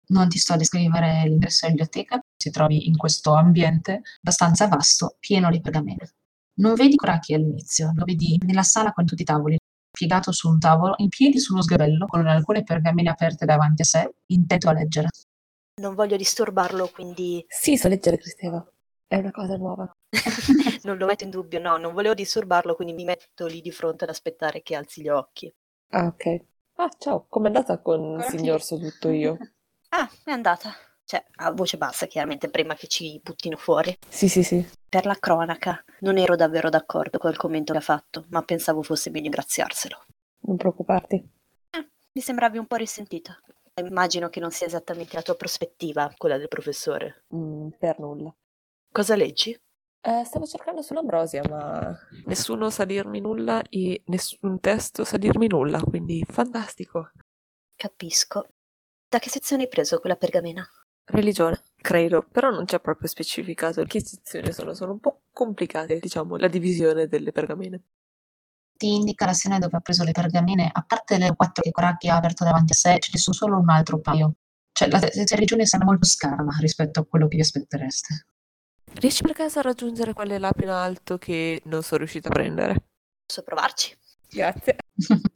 non 0.07 0.29
ti 0.29 0.37
sto 0.37 0.53
a 0.53 0.57
descrivere 0.57 1.23
l'ingresso 1.25 1.65
della 1.67 1.83
biblioteca, 1.83 2.19
ti 2.35 2.49
trovi 2.49 2.87
in 2.87 2.95
questo 2.97 3.33
ambiente 3.33 4.01
abbastanza 4.21 4.67
vasto, 4.67 5.15
pieno 5.19 5.49
di 5.49 5.61
pergamene. 5.61 6.11
Non 6.59 6.73
vedi 6.73 6.95
Koraki 6.95 7.33
all'inizio, 7.33 7.91
lo 7.95 8.03
vedi 8.05 8.39
nella 8.45 8.63
sala 8.63 8.91
con 8.91 9.05
tutti 9.05 9.21
i 9.21 9.25
tavoli, 9.25 9.57
piegato 9.91 10.31
su 10.31 10.49
un 10.49 10.59
tavolo, 10.59 10.95
in 10.97 11.09
piedi 11.09 11.39
sullo 11.39 11.61
sgabello, 11.61 12.05
con 12.07 12.25
alcune 12.27 12.63
pergamene 12.63 13.09
aperte 13.09 13.45
davanti 13.45 13.81
a 13.81 13.85
sé, 13.85 14.13
intento 14.27 14.69
a 14.69 14.73
leggere. 14.73 15.09
Non 15.81 15.93
voglio 15.93 16.17
disturbarlo, 16.17 16.89
quindi... 16.89 17.45
Sì, 17.47 17.77
so 17.77 17.87
leggere, 17.87 18.17
Cristeva. 18.17 18.65
È 19.05 19.17
una 19.17 19.31
cosa 19.31 19.55
nuova. 19.55 19.89
non 20.83 20.97
lo 20.97 21.05
metto 21.05 21.23
in 21.23 21.29
dubbio, 21.29 21.59
no, 21.59 21.77
non 21.77 21.93
volevo 21.93 22.13
disturbarlo, 22.13 22.75
quindi 22.75 22.93
mi 22.93 23.03
metto 23.03 23.45
lì 23.45 23.61
di 23.61 23.71
fronte 23.71 24.03
ad 24.03 24.09
aspettare 24.09 24.61
che 24.63 24.75
alzi 24.75 25.01
gli 25.01 25.09
occhi. 25.09 25.53
Ah, 25.89 26.05
ok. 26.05 26.41
Ah, 26.75 26.89
ciao, 26.97 27.25
com'è 27.27 27.47
andata 27.47 27.79
con 27.79 28.17
il 28.17 28.23
signor 28.23 28.61
So 28.61 28.77
tutto 28.77 29.09
io? 29.09 29.37
ah, 29.89 30.09
è 30.23 30.31
andata. 30.31 30.73
Cioè, 31.03 31.23
a 31.35 31.51
voce 31.51 31.77
bassa, 31.77 32.05
chiaramente, 32.05 32.49
prima 32.49 32.75
che 32.75 32.87
ci 32.87 33.19
buttino 33.23 33.55
fuori. 33.55 33.97
Sì, 34.09 34.27
sì, 34.27 34.43
sì. 34.43 34.67
Per 34.89 35.05
la 35.05 35.15
cronaca, 35.17 35.81
non 36.01 36.17
ero 36.17 36.35
davvero 36.35 36.69
d'accordo 36.69 37.17
col 37.17 37.37
commento 37.37 37.71
che 37.71 37.79
ha 37.79 37.81
fatto, 37.81 38.25
ma 38.29 38.41
pensavo 38.41 38.83
fosse 38.83 39.09
meglio 39.09 39.29
graziarselo. 39.29 40.05
Non 40.39 40.57
preoccuparti. 40.57 41.15
Eh, 41.69 41.89
mi 42.11 42.21
sembravi 42.21 42.57
un 42.57 42.67
po' 42.67 42.75
risentita. 42.75 43.39
Immagino 43.75 44.27
che 44.27 44.41
non 44.41 44.51
sia 44.51 44.67
esattamente 44.67 45.15
la 45.15 45.21
tua 45.21 45.35
prospettiva, 45.35 46.11
quella 46.17 46.37
del 46.37 46.49
professore. 46.49 47.23
Mm, 47.33 47.69
per 47.79 47.99
nulla. 47.99 48.35
Cosa 48.91 49.15
leggi? 49.15 49.57
Eh, 50.01 50.23
stavo 50.25 50.45
cercando 50.45 50.81
sull'Ambrosia, 50.81 51.41
ma 51.49 51.97
nessuno 52.25 52.69
sa 52.69 52.85
dirmi 52.85 53.19
nulla 53.19 53.61
e 53.69 54.01
nessun 54.07 54.59
testo 54.59 55.03
sa 55.03 55.17
dirmi 55.17 55.47
nulla, 55.47 55.79
quindi 55.81 56.23
fantastico. 56.27 57.11
Capisco. 57.75 58.47
Da 59.09 59.19
che 59.19 59.29
sezione 59.29 59.63
hai 59.63 59.69
preso 59.69 59.99
quella 59.99 60.17
pergamena? 60.17 60.67
Religione, 61.05 61.61
credo, 61.77 62.27
però 62.29 62.49
non 62.49 62.65
c'è 62.65 62.81
proprio 62.81 63.07
specificato 63.07 63.81
che 63.85 64.03
sezioni 64.03 64.51
sono, 64.51 64.73
sono 64.73 64.91
un 64.91 64.99
po' 64.99 65.21
complicate, 65.31 65.97
diciamo, 65.99 66.35
la 66.35 66.49
divisione 66.49 67.07
delle 67.07 67.31
pergamene. 67.31 67.83
Ti 68.75 68.93
indica 68.93 69.25
la 69.25 69.31
sezione 69.31 69.59
dove 69.59 69.77
ha 69.77 69.79
preso 69.79 70.03
le 70.03 70.11
pergamene, 70.11 70.69
a 70.69 70.83
parte 70.83 71.17
le 71.17 71.33
quattro 71.37 71.63
che 71.63 71.71
Coracchi 71.71 72.09
ha 72.09 72.17
aperto 72.17 72.43
davanti 72.43 72.73
a 72.73 72.75
sé, 72.75 72.97
ce 72.99 73.11
ne 73.13 73.19
sono 73.19 73.35
solo 73.37 73.57
un 73.57 73.69
altro 73.69 73.99
paio. 74.01 74.33
Cioè, 74.73 74.89
la 74.89 74.99
sezione 74.99 75.25
religione 75.29 75.65
sembra 75.65 75.87
molto 75.87 76.05
scarna 76.05 76.57
rispetto 76.59 76.99
a 76.99 77.05
quello 77.05 77.29
che 77.29 77.37
vi 77.37 77.41
aspettereste. 77.41 78.25
Riesci 78.95 79.21
per 79.21 79.31
caso 79.31 79.59
a 79.59 79.61
raggiungere 79.61 80.11
quelle 80.11 80.37
là 80.37 80.51
più 80.51 80.65
in 80.65 80.71
alto 80.71 81.17
che 81.17 81.61
non 81.65 81.81
sono 81.81 81.99
riuscita 81.99 82.27
a 82.27 82.31
prendere? 82.31 82.89
Posso 83.25 83.41
provarci? 83.41 83.97
Grazie. 84.29 84.75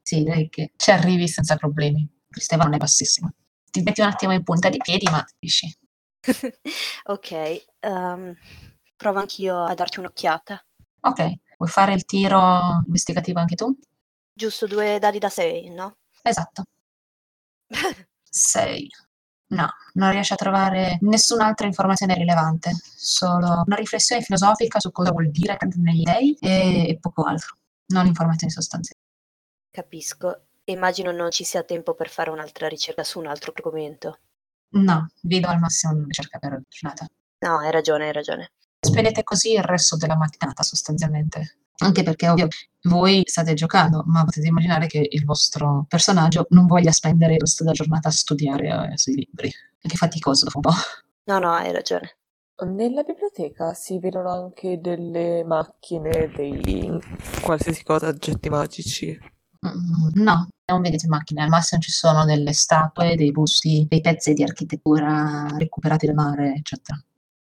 sì, 0.00 0.22
direi 0.22 0.48
che 0.48 0.70
ci 0.76 0.92
arrivi 0.92 1.26
senza 1.26 1.56
problemi. 1.56 2.08
Cristevano 2.28 2.74
è 2.74 2.78
bassissimo 2.78 3.32
ti 3.76 3.82
metti 3.82 4.00
un 4.00 4.06
attimo 4.06 4.32
in 4.32 4.42
punta 4.42 4.70
di 4.70 4.78
piedi, 4.78 5.06
ma 5.10 5.24
riesci. 5.38 5.76
ok, 7.04 7.64
um, 7.82 8.34
provo 8.96 9.18
anch'io 9.18 9.64
a 9.64 9.74
darci 9.74 9.98
un'occhiata. 10.00 10.64
Ok, 11.00 11.34
vuoi 11.58 11.70
fare 11.70 11.92
il 11.92 12.04
tiro 12.04 12.82
investigativo 12.86 13.38
anche 13.38 13.54
tu? 13.54 13.76
Giusto 14.32 14.66
due 14.66 14.98
dadi 14.98 15.18
da 15.18 15.28
6, 15.28 15.70
no? 15.70 15.98
Esatto. 16.22 16.64
6. 18.22 18.88
No, 19.48 19.68
non 19.92 20.10
riesci 20.10 20.32
a 20.32 20.36
trovare 20.36 20.98
nessun'altra 21.02 21.66
informazione 21.66 22.14
rilevante, 22.14 22.72
solo 22.96 23.62
una 23.64 23.76
riflessione 23.76 24.22
filosofica 24.22 24.80
su 24.80 24.90
cosa 24.90 25.12
vuol 25.12 25.30
dire 25.30 25.56
negli 25.76 26.02
dei 26.02 26.36
e 26.40 26.98
poco 27.00 27.22
altro, 27.22 27.56
non 27.88 28.06
informazioni 28.06 28.52
sostanziali. 28.52 29.00
Capisco. 29.70 30.45
Immagino 30.68 31.12
non 31.12 31.30
ci 31.30 31.44
sia 31.44 31.62
tempo 31.62 31.94
per 31.94 32.08
fare 32.08 32.30
un'altra 32.30 32.66
ricerca 32.66 33.04
su 33.04 33.20
un 33.20 33.26
altro 33.26 33.52
argomento. 33.54 34.18
No, 34.70 35.08
vi 35.22 35.38
do 35.38 35.46
al 35.46 35.60
massimo 35.60 35.92
una 35.92 36.06
ricerca 36.06 36.38
per 36.38 36.60
giornata. 36.68 37.06
No, 37.38 37.58
hai 37.58 37.70
ragione, 37.70 38.06
hai 38.06 38.12
ragione. 38.12 38.50
Spendete 38.80 39.22
così 39.22 39.52
il 39.52 39.62
resto 39.62 39.96
della 39.96 40.16
mattinata 40.16 40.64
sostanzialmente. 40.64 41.58
Anche 41.78 42.02
perché 42.02 42.28
ovvio 42.28 42.48
voi 42.84 43.22
state 43.26 43.54
giocando, 43.54 44.02
ma 44.06 44.24
potete 44.24 44.48
immaginare 44.48 44.86
che 44.86 45.06
il 45.08 45.24
vostro 45.24 45.84
personaggio 45.88 46.46
non 46.50 46.66
voglia 46.66 46.90
spendere 46.90 47.34
il 47.34 47.40
resto 47.40 47.62
della 47.62 47.74
giornata 47.74 48.08
a 48.08 48.12
studiare 48.12 48.90
eh, 48.92 48.98
sui 48.98 49.14
libri. 49.14 49.52
È 49.80 49.86
che 49.86 49.96
faticoso 49.96 50.46
dopo 50.46 50.58
un 50.58 50.62
po'. 50.62 50.78
No, 51.24 51.38
no, 51.38 51.52
hai 51.52 51.70
ragione. 51.70 52.16
Nella 52.64 53.02
biblioteca 53.02 53.74
si 53.74 53.98
vedono 54.00 54.30
anche 54.30 54.80
delle 54.80 55.44
macchine, 55.44 56.30
dei 56.34 56.98
qualsiasi 57.42 57.84
cosa, 57.84 58.08
oggetti 58.08 58.48
magici. 58.48 59.16
Mm, 59.66 60.22
no, 60.22 60.48
non 60.66 60.82
vedete 60.82 61.06
macchine, 61.06 61.42
al 61.42 61.48
massimo 61.48 61.80
ci 61.80 61.92
sono 61.92 62.24
delle 62.24 62.52
statue, 62.52 63.14
dei 63.14 63.30
busti, 63.30 63.86
dei 63.88 64.00
pezzi 64.00 64.32
di 64.32 64.42
architettura 64.42 65.46
recuperati 65.56 66.06
dal 66.06 66.14
mare, 66.16 66.54
eccetera. 66.54 67.00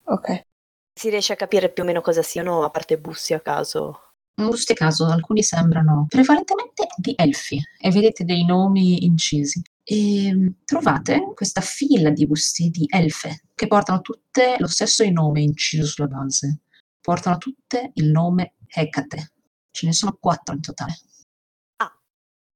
Ok. 0.04 0.44
Si 0.92 1.08
riesce 1.08 1.32
a 1.32 1.36
capire 1.36 1.70
più 1.70 1.82
o 1.82 1.86
meno 1.86 2.00
cosa 2.00 2.22
siano, 2.22 2.62
a 2.62 2.70
parte 2.70 2.98
busti 2.98 3.32
a 3.32 3.40
caso? 3.40 4.00
Busti 4.34 4.72
a 4.72 4.74
caso, 4.74 5.06
alcuni 5.06 5.42
sembrano 5.42 6.04
prevalentemente 6.08 6.88
di 6.96 7.14
elfi 7.16 7.58
e 7.80 7.90
vedete 7.90 8.24
dei 8.24 8.44
nomi 8.44 9.04
incisi. 9.04 9.62
E 9.82 10.34
mm, 10.34 10.48
trovate 10.64 11.32
questa 11.34 11.62
fila 11.62 12.10
di 12.10 12.26
busti 12.26 12.68
di 12.68 12.84
elfe 12.88 13.44
che 13.54 13.66
portano 13.66 14.02
tutte 14.02 14.56
lo 14.58 14.66
stesso 14.66 15.08
nome 15.10 15.40
inciso 15.40 15.86
sulla 15.86 16.08
base. 16.08 16.60
Portano 17.00 17.38
tutte 17.38 17.92
il 17.94 18.10
nome 18.10 18.56
Hecate. 18.66 19.32
Ce 19.70 19.86
ne 19.86 19.92
sono 19.92 20.18
quattro 20.20 20.54
in 20.54 20.60
totale. 20.60 20.98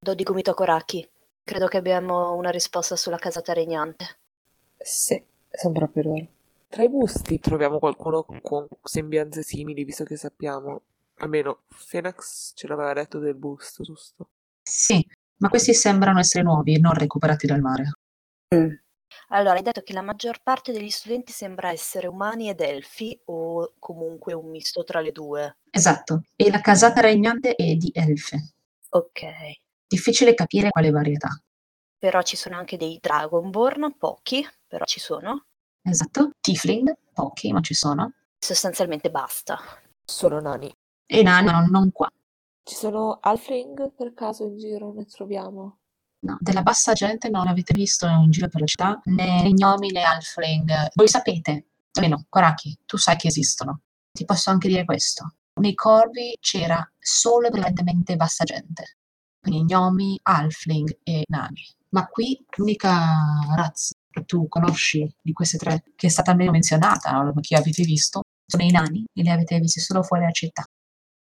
Do 0.02 0.14
di 0.14 0.22
gomito 0.22 0.52
a 0.52 0.54
Koraki. 0.54 1.06
Credo 1.44 1.66
che 1.66 1.76
abbiamo 1.76 2.34
una 2.34 2.48
risposta 2.48 2.96
sulla 2.96 3.18
casata 3.18 3.52
regnante. 3.52 4.20
Sì, 4.78 5.22
sembra 5.50 5.88
per 5.88 6.06
ora. 6.06 6.24
Tra 6.68 6.82
i 6.84 6.88
busti 6.88 7.38
troviamo 7.38 7.78
qualcuno 7.78 8.24
con 8.40 8.66
sembianze 8.82 9.42
simili, 9.42 9.84
visto 9.84 10.04
che 10.04 10.16
sappiamo, 10.16 10.80
almeno 11.16 11.64
Fenax 11.68 12.52
ce 12.54 12.66
l'aveva 12.66 12.94
detto 12.94 13.18
del 13.18 13.34
busto, 13.34 13.82
giusto? 13.82 14.30
Sì, 14.62 15.06
ma 15.36 15.50
questi 15.50 15.74
sembrano 15.74 16.18
essere 16.18 16.44
nuovi 16.44 16.76
e 16.76 16.78
non 16.78 16.94
recuperati 16.94 17.46
dal 17.46 17.60
mare. 17.60 17.92
Mm. 18.54 18.72
Allora, 19.28 19.56
hai 19.56 19.62
detto 19.62 19.82
che 19.82 19.92
la 19.92 20.00
maggior 20.00 20.40
parte 20.42 20.72
degli 20.72 20.88
studenti 20.88 21.30
sembra 21.30 21.72
essere 21.72 22.06
umani 22.06 22.48
ed 22.48 22.62
elfi 22.62 23.20
o 23.26 23.74
comunque 23.78 24.32
un 24.32 24.48
misto 24.48 24.82
tra 24.82 25.00
le 25.00 25.12
due. 25.12 25.58
Esatto, 25.70 26.22
e 26.36 26.50
la 26.50 26.62
casata 26.62 27.02
regnante 27.02 27.54
è 27.54 27.74
di 27.74 27.90
elfe. 27.94 28.54
Ok. 28.88 29.24
Difficile 29.90 30.34
capire 30.34 30.68
quale 30.68 30.90
varietà. 30.90 31.30
Però 31.98 32.22
ci 32.22 32.36
sono 32.36 32.56
anche 32.56 32.76
dei 32.76 32.98
Dragonborn, 33.00 33.96
pochi, 33.98 34.46
però 34.68 34.84
ci 34.84 35.00
sono. 35.00 35.46
Esatto, 35.82 36.30
Tifling, 36.40 36.96
pochi, 37.12 37.52
ma 37.52 37.60
ci 37.60 37.74
sono. 37.74 38.12
Sostanzialmente 38.38 39.10
basta. 39.10 39.58
Sono 40.04 40.38
nani. 40.38 40.72
E 41.06 41.22
nani, 41.24 41.46
ma 41.46 41.64
non 41.64 41.90
qua. 41.90 42.08
Ci 42.62 42.76
sono 42.76 43.18
Alfling 43.20 43.92
per 43.92 44.14
caso 44.14 44.44
in 44.44 44.58
giro? 44.58 44.92
Ne 44.92 45.06
troviamo? 45.06 45.78
No, 46.20 46.36
della 46.38 46.62
bassa 46.62 46.92
gente 46.92 47.28
non 47.28 47.48
avete 47.48 47.74
visto 47.74 48.06
in 48.06 48.30
giro 48.30 48.46
per 48.46 48.60
la 48.60 48.66
città 48.66 49.00
né 49.06 49.50
gnomi 49.50 49.90
né 49.90 50.04
Alfling. 50.04 50.90
Voi 50.94 51.08
sapete, 51.08 51.66
almeno 51.94 52.26
Koraki, 52.28 52.78
tu 52.86 52.96
sai 52.96 53.16
che 53.16 53.26
esistono. 53.26 53.80
Ti 54.12 54.24
posso 54.24 54.50
anche 54.50 54.68
dire 54.68 54.84
questo. 54.84 55.34
Nei 55.54 55.74
corvi 55.74 56.38
c'era 56.38 56.88
solo 56.96 57.48
e 57.48 57.50
prevalentemente 57.50 58.14
bassa 58.14 58.44
gente. 58.44 58.98
Quindi 59.40 59.64
gnomi, 59.64 60.18
Alfling 60.22 60.98
e 61.02 61.24
nani. 61.28 61.62
Ma 61.90 62.06
qui 62.06 62.38
l'unica 62.56 62.90
razza 63.56 63.94
che 64.10 64.24
tu 64.24 64.48
conosci 64.48 65.08
di 65.22 65.32
queste 65.32 65.56
tre, 65.56 65.82
che 65.96 66.06
è 66.08 66.10
stata 66.10 66.32
almeno 66.32 66.50
menzionata, 66.50 67.18
o 67.18 67.32
che 67.40 67.56
avete 67.56 67.82
visto, 67.82 68.22
sono 68.46 68.64
i 68.64 68.70
nani 68.70 69.04
e 69.12 69.22
li 69.22 69.30
avete 69.30 69.58
visti 69.58 69.80
solo 69.80 70.02
fuori 70.02 70.22
dalla 70.22 70.34
città, 70.34 70.64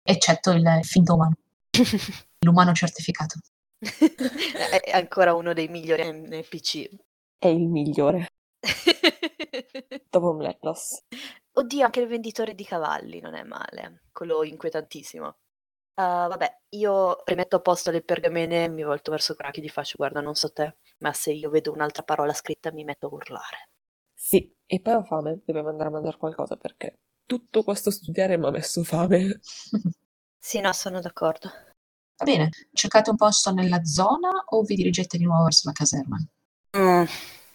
eccetto 0.04 0.52
il 0.52 0.80
finto 0.82 1.14
umano, 1.14 1.36
l'umano 2.46 2.74
certificato. 2.74 3.40
è 3.80 4.92
ancora 4.92 5.34
uno 5.34 5.54
dei 5.54 5.68
migliori 5.68 6.04
NPC. 6.12 6.90
È 7.38 7.48
il 7.48 7.68
migliore. 7.68 8.28
Dopo 10.10 10.34
Black 10.36 10.64
Loss. 10.64 11.04
Oddio, 11.54 11.86
anche 11.86 12.02
il 12.02 12.08
venditore 12.08 12.56
di 12.56 12.64
cavalli 12.64 13.20
non 13.20 13.36
è 13.36 13.44
male, 13.44 14.04
quello 14.12 14.44
inquietantissimo. 14.44 15.36
Uh, 16.02 16.28
vabbè, 16.28 16.62
io 16.70 17.22
rimetto 17.26 17.58
a 17.58 17.60
posto 17.60 17.92
le 17.92 18.02
pergamene, 18.02 18.68
mi 18.70 18.82
volto 18.82 19.12
verso 19.12 19.36
Kraki 19.36 19.60
e 19.60 19.64
gli 19.64 19.70
faccio 19.70 19.98
guarda, 19.98 20.20
non 20.20 20.34
so 20.34 20.52
te, 20.52 20.78
ma 21.00 21.14
se 21.14 21.32
io 21.32 21.52
vedo 21.52 21.72
un'altra 21.72 22.02
parola 22.02 22.34
scritta 22.34 22.72
mi 22.72 22.84
metto 22.84 23.06
a 23.06 23.14
urlare. 23.14 23.70
Sì, 24.12 24.52
e 24.66 24.82
poi 24.82 24.94
ho 24.96 25.04
fame, 25.04 25.42
dobbiamo 25.46 25.70
andare 25.70 25.90
a 25.90 25.92
mangiare 25.92 26.18
qualcosa 26.18 26.56
perché 26.56 27.02
tutto 27.28 27.62
questo 27.62 27.92
studiare 27.92 28.36
mi 28.38 28.48
ha 28.48 28.50
messo 28.50 28.84
fame. 28.84 29.42
sì, 30.40 30.60
no, 30.60 30.74
sono 30.74 31.02
d'accordo. 31.02 31.50
Va 31.50 32.26
bene, 32.26 32.50
cercate 32.74 33.12
un 33.12 33.16
posto 33.16 33.54
nella 33.54 33.84
zona 33.84 34.30
o 34.48 34.64
vi 34.64 34.74
dirigete 34.74 35.20
di 35.20 35.26
nuovo 35.26 35.44
verso 35.44 35.68
la 35.68 35.74
caserma? 35.74 36.18
Mm. 36.78 37.06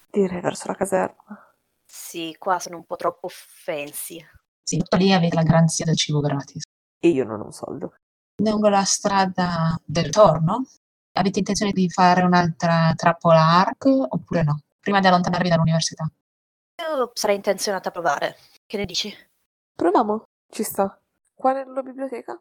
Direi 0.09 0.41
verso 0.41 0.69
la 0.69 0.75
caserma. 0.75 1.57
Sì, 1.85 2.37
qua 2.39 2.61
sono 2.61 2.77
un 2.77 2.85
po' 2.85 2.95
troppo 2.95 3.27
fancy. 3.29 4.25
Sì, 4.63 4.77
tutto 4.77 4.97
lì 4.99 5.13
avete 5.13 5.35
la 5.35 5.43
garanzia 5.43 5.85
del 5.85 5.97
cibo 5.97 6.21
gratis. 6.21 6.63
E 7.01 7.09
io 7.09 7.25
non 7.25 7.41
ho 7.41 7.45
un 7.47 7.53
soldo. 7.53 7.93
Lungo 8.43 8.69
la 8.69 8.85
strada 8.85 9.81
del 9.83 10.11
torno? 10.11 10.67
Avete 11.13 11.39
intenzione 11.39 11.73
di 11.73 11.89
fare 11.89 12.23
un'altra 12.23 12.93
trappola 12.95 13.41
ARC 13.41 13.87
oppure 13.87 14.43
no? 14.43 14.61
Prima 14.79 15.01
di 15.01 15.07
allontanarvi 15.07 15.49
dall'università? 15.49 16.07
Io 16.87 17.11
sarei 17.15 17.37
intenzionata 17.37 17.89
a 17.89 17.93
provare. 17.93 18.37
Che 18.67 18.77
ne 18.77 18.85
dici? 18.85 19.11
Proviamo, 19.75 20.25
ci 20.51 20.63
sta. 20.65 21.01
Qua 21.35 21.53
nella 21.53 21.81
biblioteca? 21.81 22.39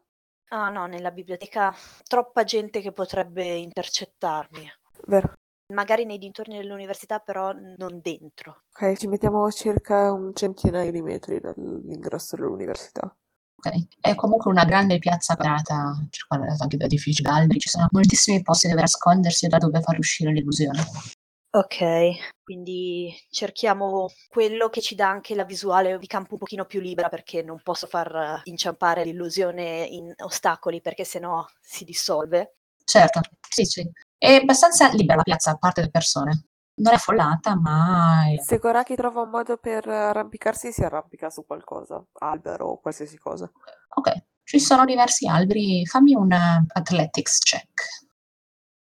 Ah 0.50 0.68
no, 0.68 0.84
nella 0.84 1.10
biblioteca 1.10 1.74
troppa 2.06 2.44
gente 2.44 2.82
che 2.82 2.92
potrebbe 2.92 3.44
intercettarmi. 3.54 4.70
Vero. 5.06 5.32
Magari 5.72 6.04
nei 6.04 6.18
dintorni 6.18 6.58
dell'università, 6.58 7.20
però 7.20 7.52
non 7.52 8.00
dentro. 8.02 8.64
Ok, 8.70 8.96
ci 8.96 9.08
mettiamo 9.08 9.50
circa 9.50 10.12
un 10.12 10.34
centinaio 10.34 10.92
di 10.92 11.00
metri 11.00 11.40
dall'ingresso 11.40 12.36
dell'università. 12.36 13.16
Ok, 13.56 13.86
è 14.00 14.14
comunque 14.14 14.50
una 14.50 14.64
grande 14.64 14.98
piazza 14.98 15.34
quadrata, 15.34 15.94
circondata 16.10 16.62
anche 16.62 16.76
da 16.76 16.84
edifici 16.84 17.22
d'alberi, 17.22 17.58
ci 17.58 17.68
sono 17.68 17.88
moltissimi 17.90 18.42
posti 18.42 18.68
dove 18.68 18.82
nascondersi 18.82 19.46
e 19.46 19.48
da 19.48 19.58
dove 19.58 19.80
far 19.80 19.98
uscire 19.98 20.30
l'illusione. 20.30 20.84
Ok, 21.56 22.34
quindi 22.44 23.10
cerchiamo 23.30 24.10
quello 24.28 24.68
che 24.68 24.82
ci 24.82 24.94
dà 24.94 25.08
anche 25.08 25.34
la 25.34 25.44
visuale 25.44 25.98
di 25.98 26.06
campo 26.06 26.34
un 26.34 26.38
pochino 26.38 26.66
più 26.66 26.80
libera 26.80 27.08
perché 27.08 27.42
non 27.42 27.58
posso 27.62 27.86
far 27.86 28.42
inciampare 28.44 29.04
l'illusione 29.04 29.86
in 29.86 30.12
ostacoli 30.18 30.82
perché 30.82 31.04
sennò 31.04 31.42
si 31.58 31.84
dissolve. 31.84 32.56
Certo, 32.84 33.20
sì, 33.48 33.64
sì. 33.64 33.90
È 34.18 34.34
abbastanza 34.34 34.90
libera 34.90 35.16
la 35.16 35.22
piazza, 35.22 35.52
a 35.52 35.56
parte 35.56 35.80
le 35.80 35.90
persone. 35.90 36.44
Non 36.78 36.92
è 36.92 36.96
affollata, 36.96 37.56
ma... 37.56 38.24
Se 38.38 38.58
Goraki 38.58 38.94
trova 38.96 39.22
un 39.22 39.30
modo 39.30 39.56
per 39.56 39.88
arrampicarsi, 39.88 40.72
si 40.72 40.82
arrampica 40.82 41.30
su 41.30 41.46
qualcosa, 41.46 42.04
albero 42.20 42.66
o 42.66 42.80
qualsiasi 42.80 43.16
cosa. 43.16 43.50
Ok, 43.94 44.12
ci 44.44 44.60
sono 44.60 44.84
diversi 44.84 45.26
alberi. 45.26 45.86
Fammi 45.86 46.14
un 46.14 46.32
athletics 46.32 47.38
check. 47.38 48.04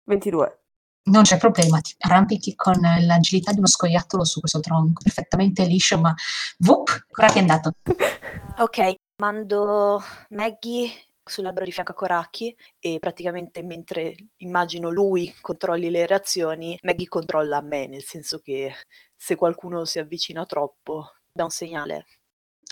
22. 0.06 0.60
Non 1.06 1.24
c'è 1.24 1.38
problema, 1.38 1.82
ti 1.82 1.94
arrampichi 2.00 2.56
con 2.56 2.80
l'agilità 2.80 3.52
di 3.52 3.58
uno 3.58 3.68
scoiattolo 3.68 4.24
su 4.24 4.39
questo 4.39 4.60
tronco, 4.60 5.02
perfettamente 5.04 5.66
liscio, 5.66 6.00
ma... 6.00 6.14
Vup, 6.60 7.06
Goraki 7.10 7.38
è 7.38 7.41
andato. 7.41 7.74
Ok, 8.56 8.94
mando 9.18 10.00
Maggie 10.30 10.91
sull'albero 11.24 11.65
di 11.65 11.71
fianco 11.71 11.91
a 11.91 11.95
Koraki 11.95 12.55
e 12.80 12.99
praticamente 12.99 13.63
mentre 13.63 14.15
immagino 14.38 14.89
lui 14.89 15.34
controlli 15.41 15.89
le 15.89 16.05
reazioni, 16.05 16.78
Maggie 16.82 17.07
controlla 17.07 17.61
me, 17.61 17.88
nel 17.88 18.03
senso 18.03 18.39
che 18.39 18.74
se 19.15 19.36
qualcuno 19.36 19.86
si 19.86 19.99
avvicina 19.99 20.45
troppo 20.45 21.13
dà 21.32 21.43
un 21.43 21.49
segnale. 21.49 22.05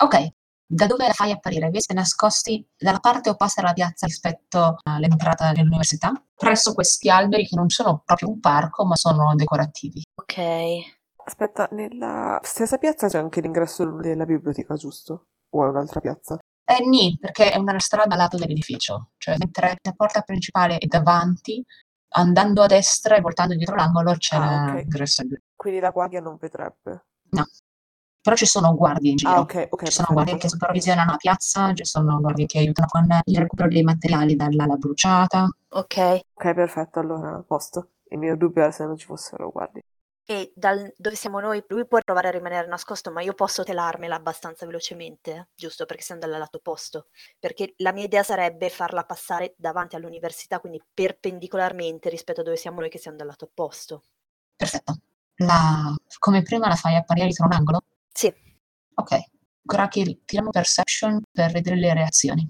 Ok, 0.01 0.27
da 0.65 0.87
dove 0.87 1.05
la 1.05 1.13
fai 1.13 1.31
apparire? 1.31 1.69
Vi 1.69 1.81
siete 1.81 1.93
nascosti 1.93 2.65
dalla 2.77 2.99
parte 2.99 3.29
opposta 3.29 3.61
della 3.61 3.73
piazza 3.73 4.05
rispetto 4.05 4.77
all'entrata 4.83 5.51
dell'università, 5.51 6.11
presso 6.33 6.73
questi 6.73 7.09
alberi 7.09 7.45
che 7.45 7.55
non 7.55 7.69
sono 7.69 8.01
proprio 8.05 8.29
un 8.29 8.39
parco, 8.39 8.85
ma 8.85 8.95
sono 8.95 9.35
decorativi. 9.35 10.03
Ok. 10.15 10.37
Aspetta, 11.23 11.67
nella 11.71 12.39
stessa 12.41 12.77
piazza 12.77 13.07
c'è 13.07 13.17
anche 13.17 13.41
l'ingresso 13.41 13.85
della 13.97 14.25
biblioteca, 14.25 14.75
giusto? 14.75 15.25
O 15.49 15.65
è 15.65 15.69
un'altra 15.69 15.99
piazza? 15.99 16.39
Eh, 16.63 16.85
nì, 16.87 17.17
perché 17.19 17.51
è 17.51 17.57
una 17.57 17.77
strada 17.79 18.13
a 18.15 18.17
lato 18.17 18.37
dell'edificio, 18.37 19.09
cioè 19.17 19.35
mentre 19.37 19.75
la 19.81 19.93
porta 19.93 20.21
principale 20.21 20.77
è 20.77 20.85
davanti, 20.85 21.63
andando 22.13 22.61
a 22.61 22.67
destra 22.67 23.15
e 23.15 23.21
voltando 23.21 23.55
dietro 23.55 23.75
l'angolo 23.75 24.13
c'è 24.15 24.37
Ah, 24.37 24.73
ok. 24.73 24.79
l'ingresso. 24.79 25.23
Quindi 25.55 25.79
la 25.79 25.89
guardia 25.89 26.21
non 26.21 26.37
vedrebbe. 26.39 27.05
No, 27.31 27.45
però 28.21 28.35
ci 28.35 28.45
sono 28.45 28.73
guardie 28.75 29.11
in 29.11 29.17
giro. 29.17 29.31
Ah, 29.31 29.39
ok, 29.41 29.67
ok. 29.71 29.83
Ci 29.85 29.91
sono 29.91 30.07
guardie 30.11 30.37
che 30.37 30.47
supervisionano 30.47 31.11
la 31.11 31.17
piazza, 31.17 31.73
ci 31.73 31.85
sono 31.85 32.19
guardie 32.19 32.45
che 32.45 32.59
aiutano 32.59 32.87
con 32.87 33.07
il 33.25 33.37
recupero 33.37 33.67
dei 33.67 33.83
materiali 33.83 34.35
dall'ala 34.35 34.75
bruciata. 34.75 35.49
Ok. 35.69 35.97
Ok, 36.33 36.53
perfetto, 36.53 36.99
allora 36.99 37.35
a 37.35 37.43
posto. 37.43 37.89
Il 38.09 38.17
mio 38.17 38.35
dubbio 38.37 38.61
era 38.61 38.71
se 38.71 38.85
non 38.85 38.97
ci 38.97 39.05
fossero 39.05 39.49
guardie. 39.49 39.83
E 40.31 40.53
dal 40.55 40.93
dove 40.95 41.17
siamo 41.17 41.41
noi, 41.41 41.61
lui 41.67 41.85
può 41.85 41.99
provare 41.99 42.29
a 42.29 42.31
rimanere 42.31 42.65
nascosto, 42.65 43.11
ma 43.11 43.21
io 43.21 43.33
posso 43.33 43.63
telarmela 43.63 44.15
abbastanza 44.15 44.65
velocemente, 44.65 45.49
giusto 45.53 45.85
perché 45.85 46.03
siamo 46.03 46.21
dal 46.21 46.29
lato 46.29 46.55
opposto. 46.55 47.07
Perché 47.37 47.73
la 47.79 47.91
mia 47.91 48.05
idea 48.05 48.23
sarebbe 48.23 48.69
farla 48.69 49.03
passare 49.03 49.55
davanti 49.57 49.97
all'università, 49.97 50.61
quindi 50.61 50.81
perpendicolarmente 50.93 52.07
rispetto 52.07 52.39
a 52.39 52.43
dove 52.45 52.55
siamo 52.55 52.79
noi 52.79 52.89
che 52.89 52.97
siamo 52.97 53.17
dal 53.17 53.27
lato 53.27 53.43
opposto. 53.43 54.03
Perfetto. 54.55 54.99
La... 55.35 55.93
Come 56.17 56.43
prima 56.43 56.69
la 56.69 56.75
fai 56.75 56.95
apparire 56.95 57.25
dietro 57.25 57.47
un 57.47 57.51
angolo? 57.51 57.81
Sì. 58.13 58.33
Ok. 58.93 59.19
Goraki, 59.63 60.21
tiriamo 60.23 60.49
perception 60.49 61.21
per 61.29 61.51
vedere 61.51 61.75
le 61.75 61.93
reazioni. 61.93 62.49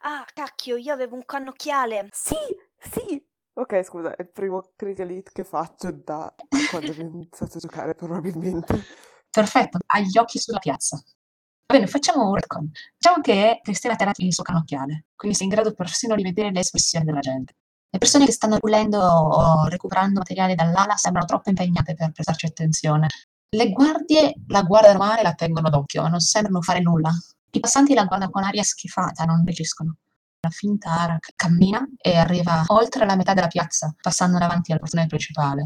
Ah, 0.00 0.26
cacchio, 0.34 0.74
io 0.74 0.92
avevo 0.92 1.14
un 1.14 1.24
cannocchiale. 1.24 2.08
Sì, 2.10 2.34
sì. 2.76 3.24
Ok, 3.58 3.82
scusa, 3.82 4.14
è 4.14 4.22
il 4.22 4.30
primo 4.30 4.70
critical 4.76 5.10
hit 5.10 5.32
che 5.32 5.42
faccio 5.42 5.90
da 5.90 6.32
quando 6.70 6.92
abbiamo 6.92 7.14
iniziato 7.14 7.56
a 7.56 7.60
giocare, 7.60 7.94
probabilmente. 7.96 8.84
Perfetto, 9.28 9.78
hai 9.86 10.06
gli 10.06 10.16
occhi 10.16 10.38
sulla 10.38 10.60
piazza. 10.60 10.96
Va 10.96 11.74
bene, 11.74 11.88
facciamo 11.88 12.28
un 12.28 12.36
retcon. 12.36 12.70
Diciamo 12.96 13.20
che 13.20 13.58
Cristina 13.60 13.94
ha 13.94 13.96
tirato 13.96 14.22
il 14.22 14.32
suo 14.32 14.44
cannocchiale, 14.44 15.06
quindi 15.16 15.36
sei 15.36 15.48
in 15.48 15.54
grado 15.54 15.74
persino 15.74 16.14
di 16.14 16.22
vedere 16.22 16.52
le 16.52 16.60
espressioni 16.60 17.04
della 17.04 17.18
gente. 17.18 17.56
Le 17.90 17.98
persone 17.98 18.26
che 18.26 18.32
stanno 18.32 18.58
pulendo 18.58 19.00
o 19.00 19.66
recuperando 19.66 20.20
materiale 20.20 20.54
dall'ala 20.54 20.94
sembrano 20.94 21.26
troppo 21.26 21.48
impegnate 21.48 21.94
per 21.96 22.12
prestarci 22.12 22.46
attenzione. 22.46 23.08
Le 23.48 23.70
guardie 23.72 24.34
la 24.46 24.62
guardano 24.62 24.98
male 24.98 25.18
e 25.18 25.24
la 25.24 25.34
tengono 25.34 25.68
d'occhio, 25.68 26.02
ma 26.02 26.08
non 26.08 26.20
sembrano 26.20 26.62
fare 26.62 26.78
nulla. 26.80 27.10
I 27.50 27.58
passanti 27.58 27.92
la 27.92 28.04
guardano 28.04 28.30
con 28.30 28.44
aria 28.44 28.62
schifata, 28.62 29.24
non 29.24 29.42
reagiscono. 29.44 29.96
La 30.40 30.50
finta 30.50 30.90
Arak 30.90 31.32
cammina 31.34 31.84
e 32.00 32.16
arriva 32.16 32.62
oltre 32.68 33.04
la 33.04 33.16
metà 33.16 33.34
della 33.34 33.48
piazza, 33.48 33.92
passando 34.00 34.38
davanti 34.38 34.70
al 34.70 34.78
portone 34.78 35.06
principale. 35.06 35.64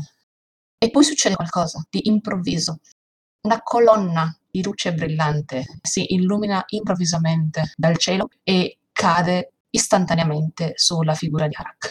E 0.78 0.90
poi 0.90 1.04
succede 1.04 1.34
qualcosa 1.34 1.84
di 1.90 2.08
improvviso. 2.08 2.80
Una 3.42 3.60
colonna 3.62 4.34
di 4.50 4.62
luce 4.62 4.94
brillante 4.94 5.78
si 5.82 6.14
illumina 6.14 6.64
improvvisamente 6.68 7.72
dal 7.76 7.98
cielo 7.98 8.28
e 8.42 8.78
cade 8.92 9.52
istantaneamente 9.70 10.72
sulla 10.76 11.14
figura 11.14 11.48
di 11.48 11.54
Arak, 11.54 11.90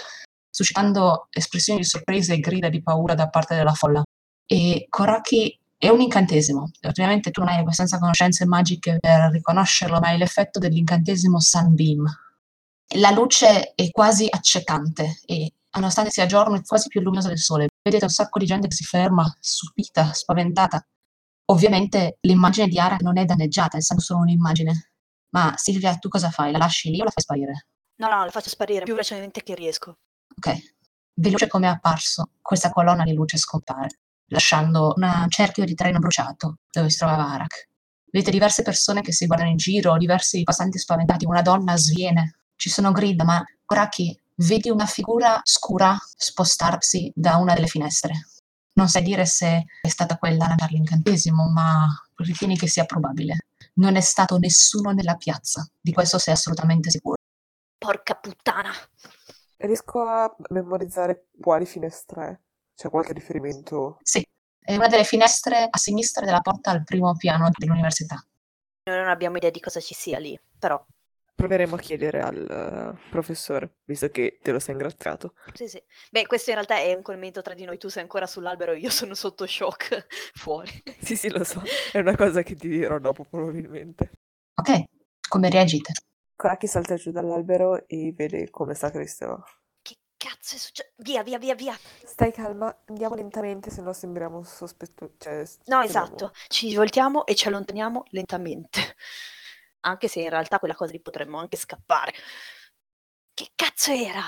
suscitando 0.50 1.28
espressioni 1.30 1.82
di 1.82 1.86
sorpresa 1.86 2.34
e 2.34 2.40
grida 2.40 2.70
di 2.70 2.82
paura 2.82 3.14
da 3.14 3.30
parte 3.30 3.56
della 3.56 3.74
folla. 3.74 4.02
E 4.46 4.88
Koraki 4.90 5.56
è 5.78 5.90
un 5.90 6.02
incantesimo. 6.02 6.72
Ovviamente 6.82 7.30
tu 7.30 7.42
non 7.42 7.50
hai 7.50 7.60
abbastanza 7.60 8.00
conoscenze 8.00 8.46
magiche 8.46 8.98
per 9.00 9.30
riconoscerlo, 9.32 10.00
ma 10.00 10.10
è 10.10 10.18
l'effetto 10.18 10.58
dell'incantesimo 10.58 11.40
Sunbeam. 11.40 12.06
La 12.96 13.12
luce 13.12 13.74
è 13.74 13.90
quasi 13.90 14.28
accecante 14.30 15.20
e, 15.26 15.54
nonostante 15.72 16.12
sia 16.12 16.26
giorno, 16.26 16.56
è 16.56 16.62
quasi 16.62 16.88
più 16.88 17.02
luminosa 17.02 17.30
del 17.30 17.40
sole. 17.40 17.70
Vedete 17.82 18.06
un 18.06 18.10
sacco 18.10 18.40
di 18.40 18.46
gente 18.46 18.68
che 18.68 18.76
si 18.76 18.84
ferma, 18.84 19.34
stupita, 19.40 20.12
spaventata. 20.14 20.86
Ovviamente 21.46 22.18
l'immagine 22.22 22.68
di 22.68 22.80
Ara 22.80 22.98
non 23.00 23.18
è 23.18 23.26
danneggiata, 23.26 23.78
essendo 23.78 24.02
solo 24.02 24.22
un'immagine. 24.22 24.92
Ma 25.30 25.54
Silvia, 25.56 25.96
tu 25.96 26.10
cosa 26.10 26.30
fai? 26.30 26.52
La 26.52 26.58
lasci 26.58 26.90
lì 26.90 27.00
o 27.00 27.06
la 27.06 27.12
fai 27.12 27.24
sparire? 27.24 27.68
No, 27.96 28.10
no, 28.10 28.26
la 28.26 28.32
faccio 28.32 28.50
sparire 28.50 28.84
più 28.84 28.94
velocemente 28.94 29.42
che 29.44 29.56
riesco. 29.56 29.98
Ok. 30.36 30.76
Veloce 31.14 31.48
come 31.48 31.68
è 31.68 31.70
apparso, 31.70 32.32
questa 32.42 32.70
colonna 32.70 33.04
di 33.04 33.14
luce 33.14 33.38
scompare 33.38 33.90
lasciando 34.32 34.94
un 34.96 35.26
cerchio 35.30 35.66
di 35.66 35.76
treno 35.76 36.00
bruciato 36.00 36.60
dove 36.72 36.90
si 36.90 36.98
trovava 36.98 37.30
Arak. 37.30 37.70
Vedete 38.12 38.32
diverse 38.32 38.62
persone 38.64 39.02
che 39.02 39.14
si 39.14 39.26
guardano 39.26 39.52
in 39.52 39.58
giro, 39.58 39.98
diversi 39.98 40.44
passanti 40.44 40.78
spaventati, 40.78 41.26
una 41.26 41.42
donna 41.42 41.78
sviene, 41.78 42.40
ci 42.62 42.70
sono 42.70 42.92
grida, 42.92 43.24
ma 43.24 43.44
Koraki 43.66 44.16
vedi 44.36 44.70
una 44.70 44.86
figura 44.86 45.42
scura 45.44 45.98
spostarsi 46.16 47.12
da 47.16 47.38
una 47.38 47.56
delle 47.56 47.66
finestre. 47.66 48.28
Non 48.74 48.88
sai 48.88 49.02
dire 49.02 49.26
se 49.26 49.66
è 49.82 49.88
stata 49.88 50.16
quella 50.20 50.46
a 50.46 50.50
lanciare 50.50 50.74
l'incantesimo, 50.74 51.50
ma 51.50 51.88
ritieni 52.18 52.56
che 52.56 52.68
sia 52.68 52.86
probabile. 52.86 53.48
Non 53.76 53.96
è 53.96 54.00
stato 54.00 54.38
nessuno 54.38 54.92
nella 54.92 55.16
piazza, 55.16 55.68
di 55.82 55.92
questo 55.92 56.20
sei 56.20 56.36
assolutamente 56.36 56.92
sicuro. 56.92 57.16
Porca 57.80 58.14
puttana! 58.14 58.70
Riesco 59.58 60.02
a 60.02 60.32
memorizzare 60.50 61.30
quali 61.40 61.66
finestre 61.66 62.44
c'è 62.76 62.92
qualche 62.92 63.14
riferimento? 63.14 63.98
Sì, 64.04 64.24
è 64.60 64.76
una 64.76 64.88
delle 64.88 65.04
finestre 65.04 65.68
a 65.68 65.78
sinistra 65.80 66.24
della 66.24 66.42
porta 66.42 66.70
al 66.70 66.84
primo 66.84 67.16
piano 67.16 67.50
dell'università. 67.58 68.24
Noi 68.84 69.00
non 69.00 69.08
abbiamo 69.08 69.38
idea 69.38 69.50
di 69.50 69.60
cosa 69.60 69.80
ci 69.80 69.96
sia 69.96 70.20
lì, 70.20 70.40
però. 70.60 70.80
Proveremo 71.34 71.76
a 71.76 71.80
chiedere 71.80 72.22
al 72.22 72.94
uh, 72.96 73.10
professore, 73.10 73.78
visto 73.86 74.10
che 74.10 74.40
te 74.42 74.52
lo 74.52 74.60
sei 74.60 74.74
ingraziato. 74.74 75.34
Sì, 75.54 75.68
sì. 75.68 75.82
Beh, 76.12 76.28
questo 76.28 76.52
in 76.52 76.58
realtà 76.58 76.78
è 76.78 76.94
un 76.94 77.02
commento 77.02 77.42
tra 77.42 77.54
di 77.54 77.66
noi. 77.66 77.78
Tu 77.78 77.90
sei 77.90 78.04
ancora 78.04 78.28
sull'albero, 78.28 78.74
io 78.74 78.90
sono 78.90 79.16
sotto 79.16 79.48
shock 79.48 80.06
fuori. 80.36 80.72
sì, 81.00 81.16
sì, 81.16 81.30
lo 81.30 81.44
so. 81.44 81.62
È 81.92 81.98
una 82.00 82.16
cosa 82.16 82.44
che 82.44 82.56
ti 82.56 82.68
dirò 82.68 83.00
dopo, 83.00 83.24
probabilmente. 83.24 84.12
Ok, 84.56 84.84
come 85.28 85.50
reagite? 85.50 85.94
Koraki 86.36 86.68
salta 86.68 86.96
giù 86.96 87.12
dall'albero 87.12 87.88
e 87.88 88.14
vede 88.16 88.50
come 88.50 88.74
sta 88.74 88.92
Cristo 88.92 89.44
cazzo 90.22 90.56
è 90.56 90.60
successo? 90.60 90.90
Via, 90.98 91.24
via, 91.24 91.40
via, 91.40 91.56
via. 91.56 91.78
Stai 92.04 92.32
calma, 92.32 92.76
andiamo 92.86 93.16
lentamente, 93.16 93.72
se 93.72 93.82
no 93.82 93.92
sembriamo 93.92 94.44
sospettosi. 94.44 95.14
Cioè, 95.18 95.38
no, 95.38 95.44
sembriamo... 95.46 95.84
esatto. 95.84 96.32
Ci 96.48 96.76
voltiamo 96.76 97.26
e 97.26 97.34
ci 97.34 97.48
allontaniamo 97.48 98.06
lentamente. 98.10 98.96
Anche 99.82 100.08
se 100.08 100.22
in 100.22 100.30
realtà 100.30 100.60
quella 100.60 100.76
cosa 100.76 100.92
lì 100.92 101.02
potremmo 101.02 101.38
anche 101.38 101.58
scappare. 101.58 102.14
Che 103.34 103.52
cazzo 103.56 103.92
era? 103.92 104.22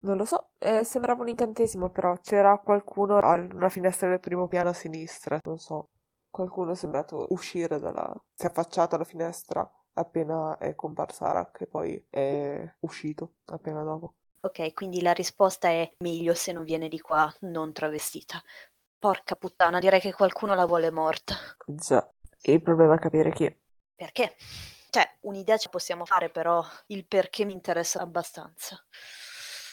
Non 0.00 0.16
lo 0.16 0.24
so, 0.24 0.50
eh, 0.58 0.84
sembrava 0.84 1.22
un 1.22 1.28
incantesimo, 1.28 1.90
però 1.90 2.16
c'era 2.20 2.58
qualcuno 2.58 3.18
alla 3.18 3.68
finestra 3.68 4.08
del 4.08 4.20
primo 4.20 4.46
piano 4.46 4.68
a 4.68 4.72
sinistra, 4.72 5.40
non 5.44 5.58
so. 5.58 5.88
Qualcuno 6.30 6.72
è 6.72 6.76
sembrato 6.76 7.26
uscire 7.30 7.78
dalla... 7.80 8.12
si 8.34 8.44
è 8.46 8.48
affacciato 8.48 8.94
alla 8.94 9.04
finestra 9.04 9.68
appena 9.98 10.56
è 10.58 10.74
comparsa 10.74 11.26
Arak 11.26 11.62
e 11.62 11.66
poi 11.66 12.06
è 12.08 12.74
uscito 12.80 13.36
appena 13.46 13.82
dopo. 13.82 14.14
Ok, 14.40 14.72
quindi 14.74 15.02
la 15.02 15.12
risposta 15.12 15.68
è 15.68 15.90
meglio 15.98 16.34
se 16.34 16.52
non 16.52 16.64
viene 16.64 16.88
di 16.88 17.00
qua, 17.00 17.32
non 17.40 17.72
travestita. 17.72 18.40
Porca 18.98 19.34
puttana, 19.34 19.80
direi 19.80 20.00
che 20.00 20.12
qualcuno 20.12 20.54
la 20.54 20.66
vuole 20.66 20.90
morta. 20.90 21.34
Già, 21.66 22.08
e 22.40 22.52
il 22.52 22.62
problema 22.62 22.94
è 22.94 22.98
capire 22.98 23.32
chi. 23.32 23.54
Perché? 23.94 24.36
Cioè, 24.90 25.16
un'idea 25.20 25.56
ci 25.56 25.68
possiamo 25.68 26.04
fare, 26.04 26.30
però 26.30 26.64
il 26.86 27.06
perché 27.06 27.44
mi 27.44 27.52
interessa 27.52 28.00
abbastanza. 28.00 28.82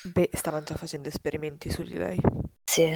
Beh, 0.04 0.30
stavano 0.34 0.64
già 0.64 0.76
facendo 0.76 1.08
esperimenti 1.08 1.70
su 1.70 1.84
di 1.84 1.98
lei. 1.98 2.20
Sì, 2.66 2.92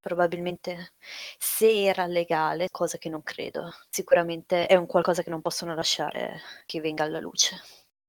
probabilmente 0.00 0.92
se 1.38 1.84
era 1.84 2.06
legale, 2.06 2.68
cosa 2.70 2.98
che 2.98 3.08
non 3.08 3.22
credo, 3.22 3.70
sicuramente 3.90 4.66
è 4.66 4.76
un 4.76 4.86
qualcosa 4.86 5.22
che 5.22 5.30
non 5.30 5.42
possono 5.42 5.74
lasciare 5.74 6.40
che 6.64 6.80
venga 6.80 7.04
alla 7.04 7.20
luce. 7.20 7.60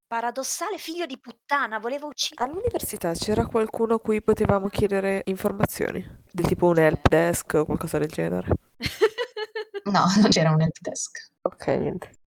Paradossale 0.06 0.78
figlio 0.78 1.06
di 1.06 1.18
puttana, 1.18 1.78
voleva 1.78 2.06
uccidere. 2.06 2.50
All'università 2.50 3.12
c'era 3.12 3.46
qualcuno 3.46 3.94
a 3.94 4.00
cui 4.00 4.22
potevamo 4.22 4.68
chiedere 4.68 5.22
informazioni? 5.26 6.04
Del 6.32 6.46
tipo 6.46 6.66
un 6.66 6.78
help 6.78 7.08
desk 7.08 7.54
o 7.54 7.64
qualcosa 7.64 7.98
del 7.98 8.08
genere? 8.08 8.48
no, 9.84 10.04
non 10.20 10.30
c'era 10.30 10.50
un 10.50 10.62
help 10.62 10.78
desk. 10.80 11.30
Ok, 11.42 11.66
niente. 11.66 12.19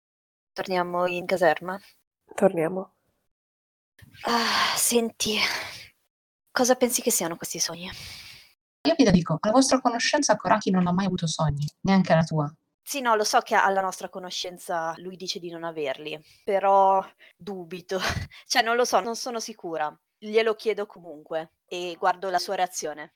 Torniamo 0.62 1.07
in 1.07 1.26
caserma? 1.26 1.82
Torniamo. 2.36 2.93
Ah, 4.26 4.76
senti, 4.76 5.39
cosa 6.51 6.76
pensi 6.76 7.01
che 7.01 7.09
siano 7.09 7.36
questi 7.36 7.57
sogni? 7.57 7.89
Io 8.84 8.93
vi 8.95 9.09
dico, 9.09 9.39
alla 9.39 9.53
vostra 9.53 9.82
conoscenza 9.82 10.36
Koraki 10.36 10.70
non 10.70 10.86
ha 10.86 10.91
mai 10.91 11.07
avuto 11.07 11.26
sogni, 11.26 11.66
neanche 11.82 12.14
la 12.14 12.24
tua. 12.24 12.55
Sì, 12.84 13.01
no, 13.01 13.16
lo 13.16 13.24
so 13.24 13.39
che 13.39 13.55
alla 13.55 13.82
nostra 13.82 14.07
conoscenza 14.09 14.93
lui 14.97 15.16
dice 15.16 15.39
di 15.39 15.49
non 15.49 15.64
averli, 15.64 16.24
però 16.43 17.03
dubito. 17.36 17.99
Cioè, 18.45 18.62
non 18.62 18.76
lo 18.76 18.86
so, 18.86 18.99
non 18.99 19.16
sono 19.16 19.39
sicura. 19.39 19.91
Glielo 20.20 20.53
chiedo 20.53 20.86
comunque 20.86 21.53
e 21.66 21.95
guardo 21.97 22.30
la 22.30 22.38
sua 22.38 22.53
reazione. 22.53 23.16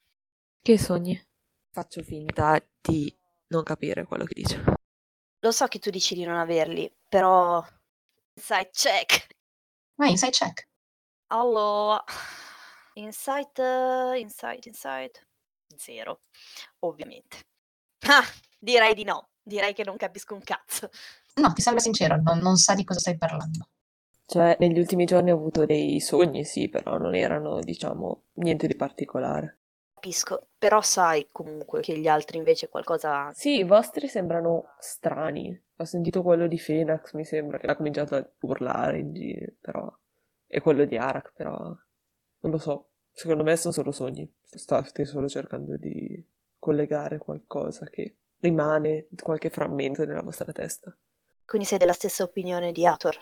Che 0.64 0.80
sogni? 0.80 1.24
Faccio 1.70 2.02
finta 2.02 2.60
di 2.82 3.16
non 3.50 3.62
capire 3.62 4.04
quello 4.06 4.24
che 4.24 4.34
dice. 4.34 4.64
Lo 5.46 5.52
so 5.52 5.68
che 5.68 5.78
tu 5.78 5.92
dici 5.92 6.16
di 6.16 6.24
non 6.24 6.38
averli, 6.38 6.92
però... 7.16 7.66
Insight 8.34 8.72
check. 8.72 9.28
Ma 9.96 10.08
insight 10.08 10.34
check. 10.34 10.68
Allora... 11.28 12.04
Insight... 12.96 13.58
Insight, 14.18 14.66
insight... 14.66 15.26
Zero. 15.78 16.20
Ovviamente. 16.80 17.38
Ah, 18.08 18.24
direi 18.60 18.94
di 18.94 19.04
no 19.04 19.30
direi 19.46 19.74
che 19.74 19.84
non 19.84 19.96
capisco 19.96 20.34
un 20.34 20.42
cazzo. 20.42 20.90
No, 21.36 21.54
ti 21.54 21.62
sembra 21.62 21.82
sincero, 21.82 22.20
non, 22.22 22.40
non 22.40 22.58
sa 22.58 22.74
di 22.74 22.84
cosa 22.84 23.00
stai 23.00 23.18
parlando. 23.18 23.70
Cioè, 24.26 24.58
negli 24.60 24.80
ultimi 24.80 25.06
giorni 25.06 25.32
ho 25.32 25.36
avuto 25.36 25.66
dei 25.66 26.00
sogni, 26.00 26.44
sì, 26.44 26.68
però 26.68 26.98
non 26.98 27.14
erano, 27.14 27.60
diciamo, 27.60 28.24
niente 28.34 28.66
di 28.66 28.76
particolare. 28.76 29.60
Capisco, 29.94 30.48
però 30.58 30.82
sai 30.82 31.28
comunque 31.32 31.82
che 31.82 31.98
gli 31.98 32.08
altri 32.08 32.38
invece 32.38 32.70
qualcosa... 32.70 33.32
Sì, 33.34 33.60
i 33.60 33.64
vostri 33.64 34.08
sembrano 34.08 34.74
strani. 34.80 35.64
Ho 35.78 35.86
sentito 35.86 36.22
quello 36.22 36.48
di 36.48 36.58
Fenax, 36.58 37.14
mi 37.14 37.26
sembra, 37.26 37.58
che 37.58 37.68
ha 37.68 37.76
cominciato 37.76 38.16
a 38.16 38.30
urlare 38.42 39.00
in 39.00 39.14
giro, 39.14 39.54
però... 39.60 39.94
E 40.48 40.62
quello 40.62 40.86
di 40.86 40.98
Arak, 40.98 41.34
però... 41.36 41.56
Non 41.58 42.52
lo 42.52 42.58
so. 42.58 42.92
Secondo 43.12 43.44
me 43.44 43.56
sono 43.58 43.74
solo 43.74 43.92
sogni. 43.92 44.32
State 44.42 45.06
solo 45.06 45.28
cercando 45.28 45.76
di 45.78 46.24
collegare 46.60 47.18
qualcosa 47.18 47.86
che 47.88 48.18
rimane 48.40 49.08
qualche 49.22 49.50
frammento 49.50 50.06
nella 50.06 50.22
vostra 50.22 50.52
testa. 50.52 50.96
Quindi 51.46 51.68
sei 51.68 51.78
della 51.78 51.94
stessa 51.94 52.24
opinione 52.24 52.72
di 52.72 52.86
Ator? 52.86 53.18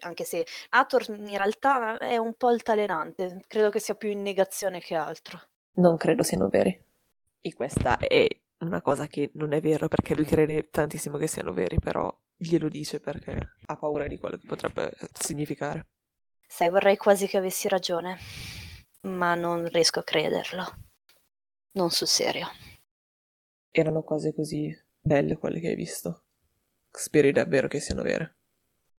Anche 0.00 0.24
se 0.24 0.46
Ator 0.70 1.04
in 1.10 1.36
realtà 1.36 1.98
è 1.98 2.16
un 2.16 2.34
po' 2.34 2.48
altalenante, 2.48 3.44
credo 3.46 3.70
che 3.70 3.78
sia 3.78 3.94
più 3.94 4.10
in 4.10 4.22
negazione 4.22 4.80
che 4.80 4.94
altro. 4.94 5.40
Non 5.74 5.96
credo 5.96 6.22
siano 6.22 6.48
veri. 6.48 6.84
E 7.40 7.54
questa 7.54 7.98
è 7.98 8.26
una 8.64 8.82
cosa 8.82 9.06
che 9.06 9.30
non 9.34 9.52
è 9.52 9.60
vero 9.60 9.88
perché 9.88 10.14
lui 10.14 10.24
crede 10.24 10.68
tantissimo 10.70 11.18
che 11.18 11.26
siano 11.26 11.52
veri, 11.52 11.78
però 11.78 12.14
glielo 12.36 12.68
dice 12.68 13.00
perché 13.00 13.56
ha 13.66 13.76
paura 13.76 14.06
di 14.06 14.18
quello 14.18 14.36
che 14.36 14.46
potrebbe 14.46 14.92
significare. 15.12 15.86
Sai, 16.46 16.70
vorrei 16.70 16.96
quasi 16.96 17.26
che 17.26 17.38
avessi 17.38 17.68
ragione, 17.68 18.18
ma 19.02 19.34
non 19.34 19.66
riesco 19.68 20.00
a 20.00 20.04
crederlo. 20.04 20.64
Non 21.72 21.90
sul 21.90 22.06
serio 22.06 22.48
erano 23.72 24.04
cose 24.04 24.34
così 24.34 24.76
belle 25.00 25.36
quelle 25.36 25.58
che 25.58 25.68
hai 25.68 25.74
visto? 25.74 26.24
Speri 26.90 27.32
davvero 27.32 27.68
che 27.68 27.80
siano 27.80 28.02
vere? 28.02 28.36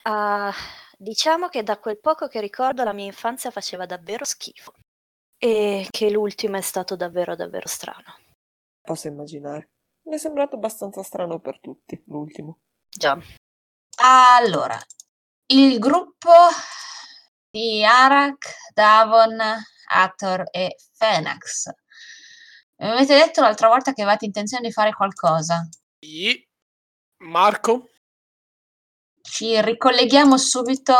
Uh, 0.03 0.51
diciamo 0.97 1.47
che 1.47 1.63
da 1.63 1.77
quel 1.77 1.99
poco 1.99 2.27
che 2.27 2.41
ricordo 2.41 2.83
la 2.83 2.91
mia 2.91 3.05
infanzia 3.05 3.51
faceva 3.51 3.85
davvero 3.85 4.25
schifo 4.25 4.73
e 5.37 5.87
che 5.89 6.09
l'ultimo 6.09 6.57
è 6.57 6.61
stato 6.61 6.95
davvero 6.95 7.35
davvero 7.35 7.67
strano. 7.67 8.17
Posso 8.83 9.07
immaginare. 9.07 9.71
Mi 10.03 10.15
è 10.15 10.17
sembrato 10.17 10.55
abbastanza 10.55 11.01
strano 11.03 11.39
per 11.39 11.61
tutti, 11.61 12.03
l'ultimo. 12.07 12.59
Già. 12.89 13.17
Allora, 14.01 14.77
il 15.47 15.79
gruppo 15.79 16.31
di 17.49 17.85
Arak, 17.85 18.71
Davon, 18.73 19.39
Hathor 19.87 20.43
e 20.51 20.75
Fenax. 20.91 21.69
Mi 22.77 22.89
avete 22.89 23.15
detto 23.15 23.39
l'altra 23.39 23.69
volta 23.69 23.93
che 23.93 24.01
avevate 24.01 24.25
intenzione 24.25 24.67
di 24.67 24.73
fare 24.73 24.91
qualcosa. 24.93 25.65
Sì. 25.99 26.45
Marco? 27.19 27.87
Ci 29.21 29.61
ricolleghiamo 29.61 30.37
subito 30.37 30.95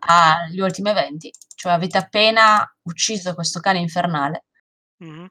agli 0.00 0.60
ultimi 0.60 0.90
eventi, 0.90 1.30
cioè 1.54 1.72
avete 1.72 1.98
appena 1.98 2.66
ucciso 2.82 3.34
questo 3.34 3.60
cane 3.60 3.78
infernale. 3.78 4.46
Mhm. 4.96 5.28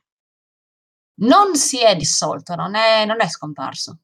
Non 1.19 1.55
si 1.55 1.83
è 1.83 1.95
dissolto, 1.95 2.55
non 2.55 2.75
è, 2.75 3.05
non 3.05 3.21
è 3.21 3.27
scomparso. 3.27 3.99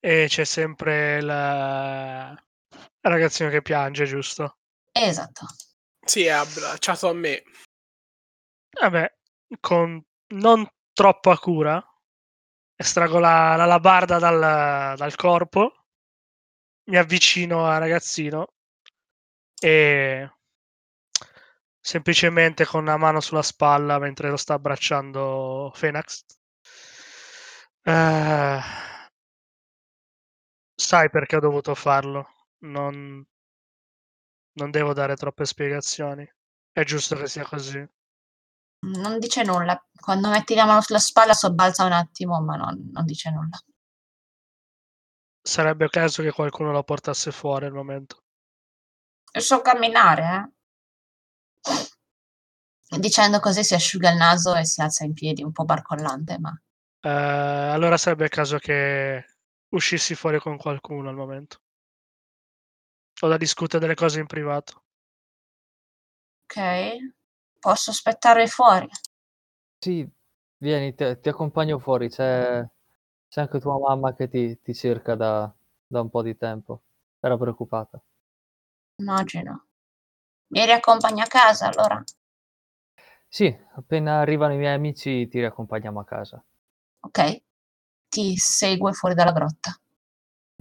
E 0.00 0.26
c'è 0.28 0.44
sempre 0.44 1.20
la 1.20 2.36
ragazzina 3.00 3.50
che 3.50 3.62
piange, 3.62 4.04
giusto? 4.04 4.58
Esatto. 4.92 5.46
Sì, 6.04 6.24
è 6.24 6.30
abbracciato 6.30 7.08
a 7.08 7.12
me. 7.12 7.42
Vabbè, 8.80 9.12
con 9.60 10.02
non 10.28 10.68
troppa 10.92 11.38
cura, 11.38 11.84
estraggo 12.74 13.18
la, 13.18 13.56
la 13.56 13.64
labarda 13.64 14.18
dal, 14.18 14.96
dal 14.96 15.14
corpo, 15.16 15.86
mi 16.90 16.96
avvicino 16.96 17.66
al 17.66 17.80
ragazzino 17.80 18.52
e 19.58 20.30
semplicemente 21.86 22.66
con 22.66 22.82
una 22.82 22.96
mano 22.96 23.20
sulla 23.20 23.42
spalla 23.42 24.00
mentre 24.00 24.28
lo 24.28 24.36
sta 24.36 24.54
abbracciando 24.54 25.70
Fenax. 25.72 26.24
eh, 27.84 28.60
sai 30.74 31.10
perché 31.10 31.36
ho 31.36 31.40
dovuto 31.40 31.76
farlo. 31.76 32.28
Non, 32.64 33.24
non 34.54 34.70
devo 34.72 34.92
dare 34.94 35.14
troppe 35.14 35.44
spiegazioni. 35.44 36.28
È 36.72 36.82
giusto 36.82 37.14
che 37.14 37.28
sia 37.28 37.44
così. 37.44 37.78
Non 38.88 39.20
dice 39.20 39.44
nulla. 39.44 39.80
Quando 39.94 40.28
metti 40.28 40.56
la 40.56 40.64
mano 40.64 40.80
sulla 40.80 40.98
spalla 40.98 41.34
sobbalza 41.34 41.84
un 41.84 41.92
attimo, 41.92 42.40
ma 42.40 42.56
non, 42.56 42.90
non 42.92 43.04
dice 43.04 43.30
nulla. 43.30 43.60
Sarebbe 45.40 45.88
caso 45.88 46.20
che 46.24 46.32
qualcuno 46.32 46.72
lo 46.72 46.82
portasse 46.82 47.30
fuori 47.30 47.66
al 47.66 47.72
momento. 47.72 48.24
Io 49.34 49.40
so 49.40 49.60
camminare, 49.60 50.22
eh. 50.24 50.55
Dicendo 52.98 53.40
così 53.40 53.64
si 53.64 53.74
asciuga 53.74 54.10
il 54.10 54.16
naso 54.16 54.54
e 54.54 54.64
si 54.64 54.80
alza 54.80 55.04
in 55.04 55.12
piedi, 55.12 55.42
un 55.42 55.52
po' 55.52 55.64
barcollante, 55.64 56.38
ma 56.38 56.58
Eh, 57.00 57.08
allora 57.08 57.96
sarebbe 57.96 58.24
il 58.24 58.30
caso 58.30 58.58
che 58.58 59.24
uscissi 59.70 60.14
fuori 60.14 60.38
con 60.38 60.56
qualcuno 60.58 61.08
al 61.08 61.14
momento. 61.16 61.58
Ho 63.20 63.28
da 63.28 63.36
discutere 63.36 63.80
delle 63.80 63.94
cose 63.94 64.20
in 64.20 64.26
privato. 64.26 64.84
ok. 66.44 67.12
Posso 67.60 67.90
aspettare 67.90 68.46
fuori. 68.48 68.88
Sì, 69.78 70.06
vieni, 70.58 70.94
te- 70.94 71.18
ti 71.20 71.28
accompagno 71.28 71.78
fuori. 71.78 72.08
C'è, 72.08 72.62
c'è 73.28 73.40
anche 73.40 73.60
tua 73.60 73.78
mamma 73.78 74.14
che 74.14 74.28
ti, 74.28 74.60
ti 74.60 74.74
cerca 74.74 75.14
da, 75.14 75.52
da 75.86 76.00
un 76.00 76.10
po' 76.10 76.22
di 76.22 76.36
tempo. 76.36 76.82
Era 77.20 77.36
preoccupata. 77.38 78.02
Immagino. 79.00 79.68
Mi 80.48 80.64
riaccompagni 80.66 81.22
a 81.22 81.26
casa 81.26 81.66
allora? 81.68 82.04
Sì, 83.36 83.54
appena 83.74 84.20
arrivano 84.20 84.54
i 84.54 84.56
miei 84.56 84.72
amici 84.72 85.28
ti 85.28 85.40
riaccompagniamo 85.40 86.00
a 86.00 86.06
casa. 86.06 86.42
Ok. 87.00 87.42
Ti 88.08 88.34
segue 88.34 88.94
fuori 88.94 89.14
dalla 89.14 89.32
grotta. 89.32 89.78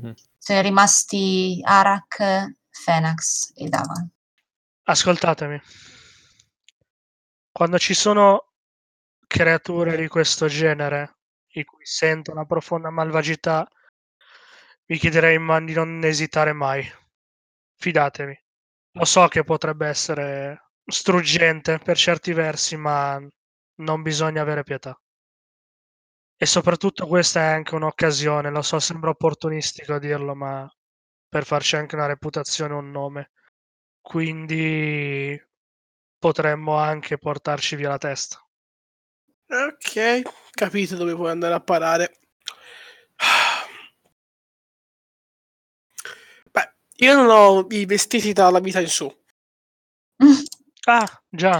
Mhm. 0.02 0.14
Sono 0.38 0.60
rimasti 0.60 1.62
Arak, 1.64 2.58
Fenax 2.70 3.54
e 3.56 3.70
Davan. 3.70 4.12
Ascoltatemi. 4.84 5.62
Quando 7.50 7.80
ci 7.80 7.94
sono 7.94 8.52
creature 9.26 9.96
di 9.96 10.10
questo 10.10 10.48
genere, 10.48 11.20
in 11.54 11.64
cui 11.64 11.86
sento 11.86 12.34
una 12.34 12.44
profonda 12.44 12.90
malvagità, 12.90 13.66
vi 14.86 14.98
chiederei 14.98 15.38
di 15.64 15.74
non 15.74 16.04
esitare 16.04 16.52
mai. 16.52 16.86
Fidatevi. 17.78 18.38
Lo 18.96 19.06
so 19.06 19.30
che 19.30 19.46
potrebbe 19.46 19.88
essere 19.88 20.65
struggente 20.86 21.80
per 21.80 21.98
certi 21.98 22.34
versi, 22.34 22.78
ma 22.78 23.20
non 23.82 24.02
bisogna 24.02 24.42
avere 24.42 24.64
pietà. 24.64 24.98
E 26.38 26.46
soprattutto 26.46 27.08
questa 27.08 27.42
è 27.42 27.46
anche 27.54 27.76
un'occasione, 27.76 28.50
lo 28.50 28.62
so, 28.62 28.80
sembra 28.80 29.10
opportunistico 29.10 30.00
dirlo, 30.00 30.36
ma 30.36 30.70
per 31.28 31.46
farci 31.46 31.76
anche 31.76 31.96
una 31.96 32.06
reputazione 32.06 32.74
un 32.74 32.92
nome. 32.92 33.32
Quindi 34.02 35.42
potremmo 36.18 36.76
anche 36.78 37.18
portarci 37.18 37.76
via 37.76 37.90
la 37.90 37.98
testa. 37.98 38.40
Ok, 39.48 40.22
capito 40.52 40.96
dove 40.96 41.16
puoi 41.16 41.32
andare 41.32 41.54
a 41.54 41.60
parare. 41.60 42.20
Beh, 46.52 46.74
io 46.98 47.14
non 47.16 47.30
ho 47.30 47.68
i 47.70 47.86
vestiti 47.86 48.34
dalla 48.34 48.60
vita 48.60 48.80
in 48.80 48.88
su. 48.88 49.12
Ah, 50.86 51.22
già. 51.30 51.60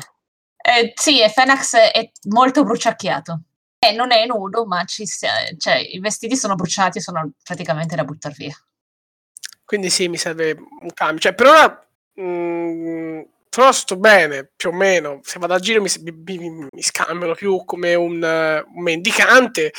Eh, 0.58 0.94
sì, 0.96 1.22
e 1.22 1.30
Fenax 1.30 1.76
è 1.76 2.12
molto 2.30 2.64
bruciacchiato. 2.64 3.42
E 3.80 3.92
non 3.92 4.12
è 4.12 4.26
nudo, 4.26 4.66
ma 4.66 4.84
ci 4.86 5.06
cioè, 5.06 5.76
i 5.78 6.00
vestiti 6.00 6.36
sono 6.36 6.56
bruciati, 6.56 7.00
sono 7.00 7.32
praticamente 7.44 7.96
da 7.96 8.04
buttare 8.04 8.34
via. 8.38 8.56
Quindi 9.64 9.90
sì, 9.90 10.08
mi 10.08 10.18
serve 10.18 10.56
un 10.56 10.92
cambio. 10.94 11.20
Cioè, 11.20 11.34
per 11.36 11.48
ora 11.48 11.88
mm, 12.20 13.22
per 13.50 13.64
ora 13.64 13.72
sto 13.72 13.96
bene, 13.98 14.50
più 14.56 14.70
o 14.70 14.74
meno. 14.74 15.20
Se 15.24 15.40
vado 15.40 15.54
a 15.54 15.60
giro 15.60 15.82
mi, 15.82 15.90
mi- 16.02 16.38
mi- 16.38 16.68
mi 16.72 16.82
scambiano 16.82 17.36
più 17.36 17.64
come 17.64 17.94
un, 17.96 18.24
eh, 18.24 18.60
un 18.74 18.82
mendicante. 18.82 19.72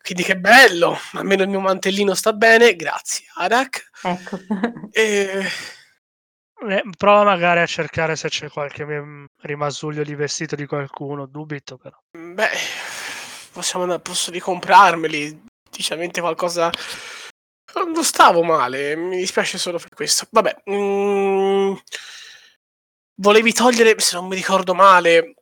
Quindi 0.00 0.22
che 0.22 0.36
bello, 0.38 0.98
almeno 1.12 1.42
il 1.42 1.48
mio 1.48 1.60
mantellino 1.60 2.14
sta 2.14 2.32
bene, 2.32 2.76
grazie 2.76 3.26
Arak. 3.34 3.90
Ecco. 4.02 4.38
E... 4.92 5.42
Eh, 6.68 6.82
prova 6.96 7.24
magari 7.24 7.60
a 7.60 7.66
cercare 7.66 8.16
se 8.16 8.28
c'è 8.28 8.48
qualche 8.48 8.84
mm, 8.84 9.24
rimasuglio 9.42 10.02
di 10.02 10.14
vestito 10.14 10.56
di 10.56 10.66
qualcuno, 10.66 11.26
dubito 11.26 11.76
però. 11.76 11.96
Beh, 12.12 12.50
possiamo 13.52 13.84
andare, 13.84 14.02
posso 14.02 14.30
ricomprarmeli. 14.30 15.42
Decisamente 15.70 16.20
qualcosa. 16.20 16.70
Non 17.74 18.04
stavo 18.04 18.42
male, 18.44 18.94
mi 18.94 19.16
dispiace 19.16 19.58
solo 19.58 19.78
per 19.78 19.90
questo. 19.90 20.26
Vabbè, 20.30 20.62
mm, 20.70 21.74
volevi 23.16 23.52
togliere, 23.52 23.98
se 23.98 24.16
non 24.16 24.28
mi 24.28 24.36
ricordo 24.36 24.74
male, 24.74 25.34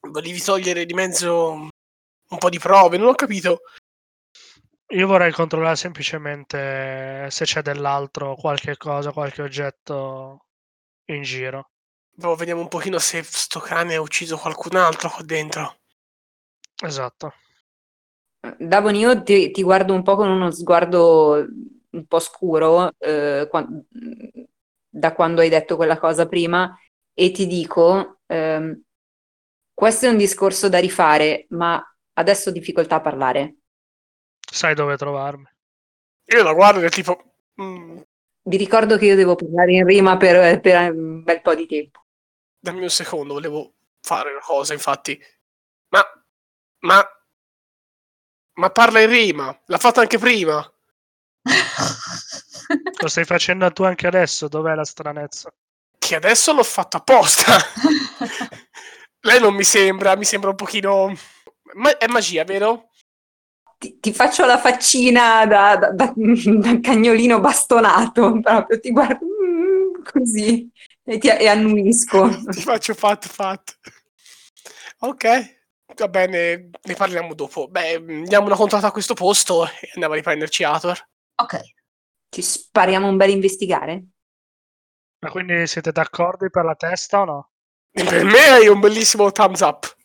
volevi 0.00 0.40
togliere 0.40 0.84
di 0.84 0.94
mezzo 0.94 1.52
un 1.52 2.38
po' 2.38 2.50
di 2.50 2.58
prove, 2.58 2.96
non 2.98 3.08
ho 3.08 3.14
capito. 3.14 3.60
Io 4.92 5.06
vorrei 5.06 5.30
controllare 5.30 5.76
semplicemente 5.76 7.26
se 7.30 7.44
c'è 7.44 7.60
dell'altro, 7.60 8.34
qualche 8.34 8.76
cosa, 8.78 9.12
qualche 9.12 9.42
oggetto 9.42 10.46
in 11.06 11.22
giro. 11.22 11.70
Boh, 12.16 12.34
vediamo 12.34 12.62
un 12.62 12.68
pochino 12.68 12.98
se 12.98 13.22
sto 13.22 13.60
cane 13.60 13.94
ha 13.94 14.00
ucciso 14.00 14.36
qualcun 14.38 14.76
altro 14.76 15.10
qua 15.10 15.22
dentro. 15.22 15.78
Esatto. 16.88 17.32
Davon, 18.58 18.94
io 18.94 19.22
ti, 19.22 19.50
ti 19.50 19.62
guardo 19.62 19.94
un 19.94 20.02
po' 20.02 20.16
con 20.16 20.28
uno 20.28 20.50
sguardo 20.50 21.46
un 21.90 22.06
po' 22.06 22.18
scuro 22.18 22.92
eh, 22.98 23.46
qua- 23.50 23.66
da 24.88 25.12
quando 25.14 25.40
hai 25.40 25.48
detto 25.48 25.76
quella 25.76 25.98
cosa 25.98 26.26
prima 26.28 26.76
e 27.12 27.30
ti 27.30 27.46
dico, 27.46 28.20
ehm, 28.26 28.82
questo 29.72 30.06
è 30.06 30.08
un 30.08 30.16
discorso 30.16 30.68
da 30.68 30.78
rifare, 30.78 31.46
ma 31.50 31.82
adesso 32.14 32.50
ho 32.50 32.52
difficoltà 32.52 32.96
a 32.96 33.00
parlare. 33.00 33.56
Sai 34.54 34.74
dove 34.74 34.96
trovarmi. 34.96 35.46
Io 36.26 36.42
la 36.42 36.52
guardo 36.52 36.84
e 36.86 36.90
tipo... 36.90 37.34
mm, 37.60 37.98
Vi 38.42 38.56
ricordo 38.56 38.96
che 38.98 39.06
io 39.06 39.16
devo 39.16 39.34
parlare 39.34 39.72
in 39.72 39.86
rima 39.86 40.16
per, 40.16 40.60
per 40.60 40.92
un 40.92 41.22
bel 41.22 41.40
po' 41.40 41.54
di 41.54 41.66
tempo. 41.66 42.04
dammi 42.58 42.82
un 42.82 42.90
secondo, 42.90 43.34
volevo 43.34 43.74
fare 44.00 44.30
una 44.30 44.40
cosa, 44.40 44.72
infatti. 44.74 45.20
Ma... 45.88 46.04
Ma... 46.80 47.04
Ma 48.56 48.70
parla 48.70 49.00
in 49.00 49.10
rima, 49.10 49.60
l'ha 49.66 49.78
fatta 49.78 50.00
anche 50.00 50.18
prima. 50.18 50.60
Lo 53.00 53.08
stai 53.08 53.24
facendo 53.24 53.70
tu 53.72 53.82
anche 53.82 54.06
adesso? 54.06 54.48
Dov'è 54.48 54.74
la 54.74 54.84
stranezza? 54.84 55.52
Che 55.98 56.14
adesso 56.14 56.52
l'ho 56.52 56.62
fatto 56.62 56.98
apposta. 56.98 57.56
Lei 59.20 59.40
non 59.40 59.54
mi 59.54 59.64
sembra, 59.64 60.16
mi 60.16 60.24
sembra 60.24 60.50
un 60.50 60.56
pochino... 60.56 61.12
Ma 61.74 61.96
è 61.96 62.06
magia, 62.06 62.44
vero? 62.44 62.90
Ti, 63.84 63.98
ti 64.00 64.12
faccio 64.14 64.46
la 64.46 64.56
faccina 64.58 65.44
da, 65.44 65.76
da- 65.76 65.90
da- 65.90 66.14
da 66.16 66.80
cagnolino 66.80 67.38
bastonato, 67.38 68.40
proprio 68.40 68.80
ti 68.80 68.90
guardo 68.90 69.26
mm, 69.26 70.02
così 70.10 70.70
e, 71.04 71.18
ti, 71.18 71.28
e 71.28 71.46
annuisco. 71.48 72.28
Ti 72.48 72.60
faccio 72.62 72.94
fat 72.94 73.26
fat. 73.28 73.76
Ok, 75.00 75.24
va 75.96 76.08
bene, 76.08 76.70
ne 76.82 76.94
parliamo 76.94 77.34
dopo. 77.34 77.68
Beh, 77.68 78.02
diamo 78.24 78.46
una 78.46 78.56
contrata 78.56 78.86
a 78.86 78.90
questo 78.92 79.12
posto 79.12 79.66
e 79.66 79.90
andiamo 79.92 80.14
a 80.14 80.16
riprenderci 80.16 80.64
Ator. 80.64 81.06
ok. 81.42 81.60
Ci 82.30 82.42
spariamo 82.42 83.06
un 83.06 83.16
bel 83.18 83.30
investigare? 83.30 84.04
Ma 85.18 85.30
quindi 85.30 85.66
siete 85.66 85.90
d'accordo 85.92 86.48
per 86.50 86.64
la 86.64 86.74
testa 86.76 87.20
o 87.22 87.24
no? 87.24 87.50
Per 87.92 88.24
me 88.24 88.38
hai 88.50 88.68
un 88.68 88.80
bellissimo 88.80 89.30
thumbs 89.32 89.60
up. 89.60 89.96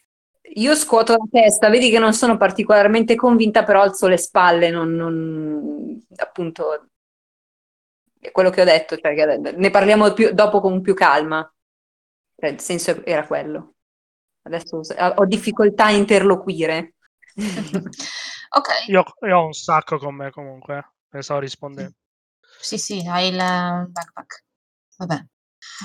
Io 0.55 0.75
scuoto 0.75 1.13
la 1.13 1.25
testa, 1.31 1.69
vedi 1.69 1.89
che 1.89 1.99
non 1.99 2.13
sono 2.13 2.35
particolarmente 2.37 3.15
convinta, 3.15 3.63
però 3.63 3.81
alzo 3.81 4.07
le 4.07 4.17
spalle, 4.17 4.69
non, 4.69 4.93
non- 4.95 6.05
appunto, 6.17 6.87
è 8.19 8.31
quello 8.31 8.49
che 8.49 8.61
ho 8.61 8.65
detto, 8.65 8.97
cioè 8.97 9.15
che 9.15 9.37
ne 9.55 9.69
parliamo 9.69 10.11
più- 10.13 10.31
dopo 10.33 10.59
con 10.59 10.81
più 10.81 10.93
calma. 10.93 11.49
Cioè, 12.35 12.49
il 12.49 12.59
senso 12.59 13.03
era 13.05 13.25
quello. 13.25 13.75
Adesso 14.43 14.81
ho 15.15 15.25
difficoltà 15.25 15.85
a 15.85 15.91
interloquire. 15.91 16.95
Ok, 18.51 18.67
Io, 18.87 19.03
io 19.27 19.37
ho 19.37 19.45
un 19.45 19.53
sacco 19.53 19.99
con 19.99 20.15
me 20.15 20.31
comunque, 20.31 20.93
ne 21.11 21.21
stavo 21.21 21.39
rispondendo. 21.39 21.93
sì, 22.59 22.77
sì, 22.77 23.05
hai 23.07 23.27
il 23.29 23.35
backpack. 23.37 24.43
Vabbè. 24.97 25.25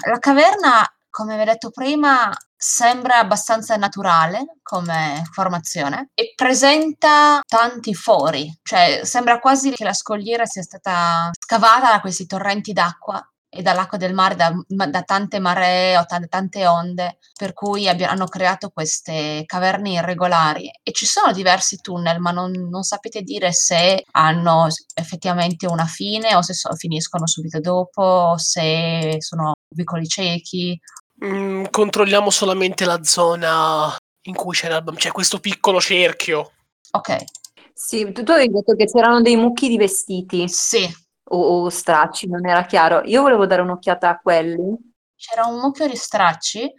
La 0.08 0.18
caverna, 0.18 0.82
come 1.14 1.36
vi 1.36 1.42
ho 1.42 1.44
detto 1.44 1.70
prima, 1.70 2.32
sembra 2.56 3.18
abbastanza 3.18 3.76
naturale 3.76 4.56
come 4.64 5.22
formazione 5.30 6.10
e 6.12 6.32
presenta 6.34 7.40
tanti 7.46 7.94
fori, 7.94 8.52
cioè 8.64 9.02
sembra 9.04 9.38
quasi 9.38 9.70
che 9.70 9.84
la 9.84 9.92
scogliera 9.92 10.44
sia 10.44 10.62
stata 10.62 11.30
scavata 11.38 11.92
da 11.92 12.00
questi 12.00 12.26
torrenti 12.26 12.72
d'acqua 12.72 13.24
e 13.48 13.62
dall'acqua 13.62 13.96
del 13.96 14.12
mare, 14.12 14.34
da, 14.34 14.52
da 14.66 15.02
tante 15.02 15.38
maree 15.38 15.96
o 15.96 16.04
tante, 16.04 16.26
tante 16.26 16.66
onde, 16.66 17.18
per 17.38 17.52
cui 17.52 17.88
abbia- 17.88 18.10
hanno 18.10 18.26
creato 18.26 18.70
queste 18.70 19.44
caverne 19.46 19.90
irregolari 19.92 20.68
e 20.82 20.90
ci 20.90 21.06
sono 21.06 21.30
diversi 21.32 21.76
tunnel, 21.76 22.18
ma 22.18 22.32
non, 22.32 22.50
non 22.50 22.82
sapete 22.82 23.22
dire 23.22 23.52
se 23.52 24.02
hanno 24.10 24.66
effettivamente 24.94 25.66
una 25.68 25.86
fine 25.86 26.34
o 26.34 26.42
se 26.42 26.54
so- 26.54 26.74
finiscono 26.74 27.28
subito 27.28 27.60
dopo, 27.60 28.34
se 28.36 29.18
sono 29.20 29.52
vicoli 29.68 30.06
ciechi. 30.08 30.76
Mm, 31.24 31.64
controlliamo 31.70 32.28
solamente 32.28 32.84
la 32.84 33.02
zona 33.02 33.96
in 34.26 34.34
cui 34.34 34.54
c'era 34.54 34.82
c'è 34.94 35.10
questo 35.10 35.38
piccolo 35.40 35.80
cerchio. 35.80 36.52
Ok, 36.92 37.24
Sì, 37.72 38.12
tu, 38.12 38.22
tu 38.22 38.30
avevi 38.32 38.52
detto 38.52 38.74
che 38.74 38.84
c'erano 38.84 39.20
dei 39.20 39.36
mucchi 39.36 39.68
di 39.68 39.76
vestiti 39.76 40.48
sì, 40.48 40.86
o, 41.30 41.64
o 41.64 41.68
stracci, 41.70 42.28
non 42.28 42.46
era 42.46 42.64
chiaro. 42.66 43.02
Io 43.04 43.22
volevo 43.22 43.46
dare 43.46 43.62
un'occhiata 43.62 44.08
a 44.08 44.18
quelli. 44.18 44.76
c'era 45.16 45.46
un 45.46 45.58
mucchio 45.60 45.88
di 45.88 45.96
stracci. 45.96 46.70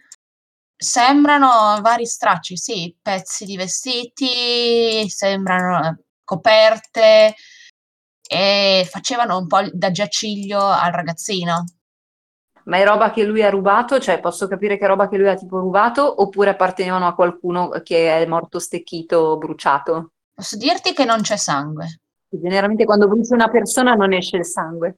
Sembrano 0.78 1.80
vari 1.80 2.06
stracci, 2.06 2.56
sì, 2.56 2.94
pezzi 3.00 3.44
di 3.46 3.56
vestiti, 3.56 5.08
sembrano 5.08 5.88
eh, 5.88 6.04
coperte 6.22 7.34
e 8.28 8.86
facevano 8.90 9.38
un 9.38 9.46
po' 9.46 9.60
da 9.72 9.90
giaciglio 9.90 10.60
al 10.60 10.92
ragazzino. 10.92 11.64
Ma 12.66 12.78
è 12.78 12.84
roba 12.84 13.10
che 13.10 13.24
lui 13.24 13.42
ha 13.42 13.50
rubato? 13.50 14.00
Cioè, 14.00 14.20
posso 14.20 14.48
capire 14.48 14.76
che 14.76 14.84
è 14.84 14.88
roba 14.88 15.08
che 15.08 15.16
lui 15.16 15.28
ha 15.28 15.36
tipo 15.36 15.58
rubato 15.58 16.22
oppure 16.22 16.50
appartenevano 16.50 17.06
a 17.06 17.14
qualcuno 17.14 17.68
che 17.82 18.22
è 18.22 18.26
morto 18.26 18.58
stecchito, 18.58 19.36
bruciato? 19.36 20.10
Posso 20.34 20.56
dirti 20.56 20.92
che 20.92 21.04
non 21.04 21.20
c'è 21.20 21.36
sangue. 21.36 22.00
Generalmente 22.28 22.84
quando 22.84 23.06
bruci 23.06 23.32
una 23.32 23.48
persona 23.48 23.94
non 23.94 24.12
esce 24.12 24.38
il 24.38 24.44
sangue. 24.44 24.96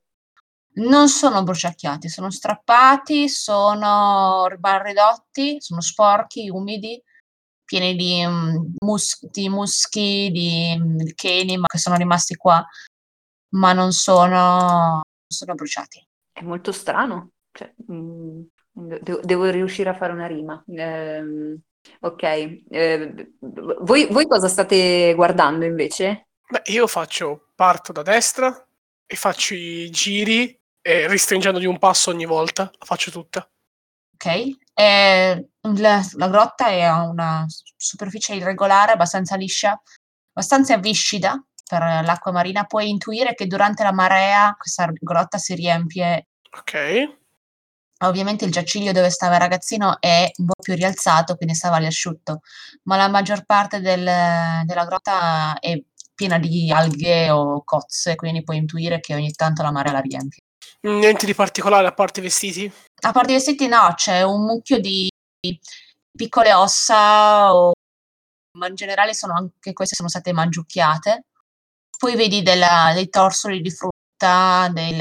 Non 0.78 1.08
sono 1.08 1.42
bruciacchiati, 1.42 2.08
sono 2.08 2.30
strappati, 2.30 3.28
sono 3.28 4.46
ben 4.58 4.82
ridotti, 4.82 5.56
sono 5.60 5.80
sporchi, 5.80 6.48
umidi, 6.48 7.02
pieni 7.64 7.94
di, 7.96 8.24
mm, 8.26 8.74
mus- 8.78 9.26
di 9.30 9.48
muschi, 9.48 10.30
di, 10.30 10.74
mm, 10.78 10.98
cheni, 11.14 11.58
ma 11.58 11.66
che 11.66 11.78
sono 11.78 11.96
rimasti 11.96 12.34
qua, 12.36 12.64
ma 13.50 13.72
non 13.72 13.92
sono, 13.92 14.94
non 14.94 15.02
sono 15.26 15.54
bruciati. 15.54 16.06
È 16.32 16.42
molto 16.42 16.72
strano. 16.72 17.30
Cioè, 17.58 17.74
mm, 17.90 18.42
de- 18.72 19.20
devo 19.24 19.50
riuscire 19.50 19.90
a 19.90 19.94
fare 19.94 20.12
una 20.12 20.28
rima. 20.28 20.62
Ehm, 20.68 21.60
ok. 22.00 22.22
Eh, 22.22 23.32
voi, 23.80 24.06
voi 24.06 24.26
cosa 24.28 24.46
state 24.46 25.12
guardando 25.16 25.64
invece? 25.64 26.28
Beh, 26.48 26.62
io 26.66 26.86
faccio, 26.86 27.48
parto 27.56 27.90
da 27.90 28.02
destra 28.02 28.64
e 29.04 29.16
faccio 29.16 29.54
i 29.54 29.90
giri 29.90 30.56
e 30.80 31.08
restringendo 31.08 31.58
di 31.58 31.66
un 31.66 31.78
passo 31.78 32.10
ogni 32.10 32.26
volta, 32.26 32.70
la 32.78 32.84
faccio 32.84 33.10
tutta. 33.10 33.50
Ok? 34.14 34.26
E 34.72 35.48
la, 35.60 36.00
la 36.12 36.28
grotta 36.28 36.68
è 36.68 36.82
a 36.82 37.08
una 37.08 37.44
superficie 37.76 38.36
irregolare, 38.36 38.92
abbastanza 38.92 39.34
liscia, 39.34 39.80
abbastanza 40.32 40.76
viscida 40.76 41.44
per 41.68 41.80
l'acqua 41.80 42.30
marina. 42.30 42.66
Puoi 42.66 42.88
intuire 42.88 43.34
che 43.34 43.48
durante 43.48 43.82
la 43.82 43.92
marea 43.92 44.54
questa 44.56 44.88
grotta 44.92 45.38
si 45.38 45.56
riempie 45.56 46.28
Ok. 46.56 47.16
Ovviamente 48.04 48.44
il 48.44 48.52
giaciglio 48.52 48.92
dove 48.92 49.10
stava 49.10 49.34
il 49.34 49.40
ragazzino 49.40 50.00
è 50.00 50.30
un 50.36 50.46
po' 50.46 50.62
più 50.62 50.74
rialzato, 50.74 51.34
quindi 51.36 51.54
stava 51.54 51.76
all'asciutto, 51.76 52.40
ma 52.84 52.96
la 52.96 53.08
maggior 53.08 53.44
parte 53.44 53.80
del- 53.80 54.64
della 54.64 54.84
grotta 54.84 55.58
è 55.58 55.76
piena 56.14 56.38
di 56.38 56.70
alghe 56.70 57.30
o 57.30 57.62
cozze, 57.64 58.14
quindi 58.14 58.44
puoi 58.44 58.58
intuire 58.58 59.00
che 59.00 59.14
ogni 59.14 59.32
tanto 59.32 59.62
la 59.62 59.72
marea 59.72 59.92
la 59.92 60.00
riempie. 60.00 60.42
Niente 60.82 61.26
di 61.26 61.34
particolare 61.34 61.88
a 61.88 61.92
parte 61.92 62.20
i 62.20 62.22
vestiti? 62.22 62.72
A 63.02 63.10
parte 63.12 63.32
i 63.32 63.34
vestiti 63.34 63.66
no, 63.66 63.92
c'è 63.96 64.22
un 64.22 64.44
mucchio 64.44 64.78
di 64.78 65.08
piccole 66.16 66.52
ossa, 66.52 67.52
o- 67.52 67.72
ma 68.58 68.68
in 68.68 68.74
generale 68.76 69.12
sono 69.12 69.34
anche 69.34 69.72
queste 69.72 69.96
sono 69.96 70.08
state 70.08 70.32
mangiucchiate. 70.32 71.24
Poi 71.98 72.14
vedi 72.14 72.42
della- 72.42 72.92
dei 72.94 73.08
torsoli 73.08 73.60
di 73.60 73.70
frutta, 73.72 74.68
dei 74.72 74.94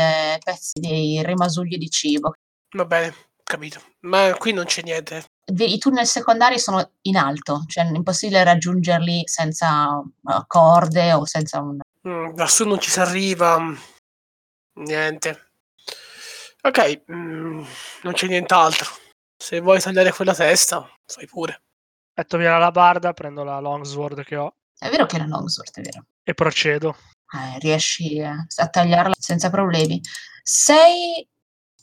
pezzi, 0.44 0.80
dei 0.80 1.24
rimasugli 1.24 1.78
di 1.78 1.90
cibo. 1.90 2.34
Va 2.76 2.86
bene, 2.86 3.16
capito. 3.44 3.82
Ma 4.02 4.34
qui 4.38 4.52
non 4.54 4.66
c'è 4.66 4.82
niente. 4.82 5.26
I 5.46 5.78
tunnel 5.78 6.06
secondari 6.06 6.60
sono 6.60 6.92
in 7.04 7.16
alto, 7.16 7.64
cioè 7.68 7.86
è 7.86 7.96
impossibile 7.96 8.44
raggiungerli 8.44 9.24
senza 9.26 9.98
uh, 9.98 10.44
corde 10.48 11.14
o 11.14 11.26
senza 11.26 11.62
un... 11.62 11.78
Mm, 12.08 12.36
lassù 12.36 12.66
non 12.68 12.80
ci 12.80 12.90
si 12.90 13.00
arriva. 13.00 13.58
Niente. 14.74 15.52
Ok, 16.62 17.04
mm, 17.10 17.64
non 18.04 18.14
c'è 18.14 18.28
nient'altro. 18.28 18.90
Se 19.38 19.60
vuoi 19.62 19.80
tagliare 19.80 20.12
quella 20.12 20.34
testa, 20.34 20.86
fai 21.06 21.26
pure. 21.28 21.62
Metto 22.14 22.38
via 22.38 22.58
la 22.58 22.72
barda, 22.72 23.14
prendo 23.14 23.44
la 23.44 23.60
longsword 23.60 24.24
che 24.24 24.36
ho 24.36 24.56
È 24.78 24.90
vero 24.90 25.06
che 25.06 25.18
è 25.18 25.22
una 25.22 25.38
longsword, 25.38 25.72
è 25.76 25.82
vero. 25.82 26.06
e 26.24 26.34
procedo. 26.34 26.98
Eh, 27.34 27.60
riesci 27.60 28.20
a, 28.22 28.46
a 28.56 28.68
tagliarla 28.68 29.14
senza 29.18 29.50
problemi. 29.50 30.02
Sei 30.44 31.26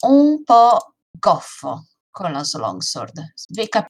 un 0.06 0.42
po' 0.44 0.94
goffo 1.10 1.86
con 2.10 2.32
la 2.32 2.42
longsword. 2.58 3.34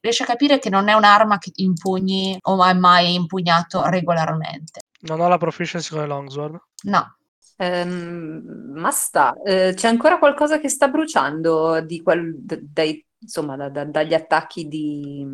Riesci 0.00 0.22
a 0.22 0.26
capire 0.26 0.58
che 0.58 0.70
non 0.70 0.88
è 0.88 0.94
un'arma 0.94 1.38
che 1.38 1.50
impugni 1.56 2.36
o 2.40 2.62
hai 2.62 2.76
mai 2.76 3.14
impugnato 3.14 3.84
regolarmente. 3.86 4.80
Non 5.00 5.20
ho 5.20 5.28
la 5.28 5.38
proficiency 5.38 5.90
con 5.90 6.00
le 6.00 6.06
longsword. 6.06 6.58
No, 6.84 7.16
Ehm, 7.56 8.72
ma 8.74 8.90
sta, 8.90 9.34
eh, 9.44 9.74
c'è 9.74 9.88
ancora 9.88 10.18
qualcosa 10.18 10.58
che 10.58 10.68
sta 10.68 10.88
bruciando 10.88 11.80
di 11.82 12.02
quel, 12.02 12.34
d- 12.36 12.58
dai, 12.60 13.04
insomma, 13.18 13.56
da- 13.56 13.68
da- 13.68 13.84
dagli 13.84 14.14
attacchi 14.14 14.66
di, 14.66 15.24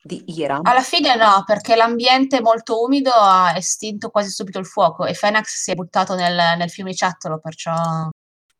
di 0.00 0.22
Ira? 0.26 0.60
alla 0.62 0.82
fine 0.82 1.16
no, 1.16 1.42
perché 1.44 1.74
l'ambiente 1.74 2.40
molto 2.40 2.82
umido 2.82 3.10
ha 3.10 3.56
estinto 3.56 4.10
quasi 4.10 4.30
subito 4.30 4.58
il 4.60 4.66
fuoco 4.66 5.04
e 5.04 5.14
Fenax 5.14 5.46
si 5.62 5.72
è 5.72 5.74
buttato 5.74 6.14
nel, 6.14 6.56
nel 6.56 6.70
fiumiciattolo, 6.70 7.40
perciò... 7.40 7.72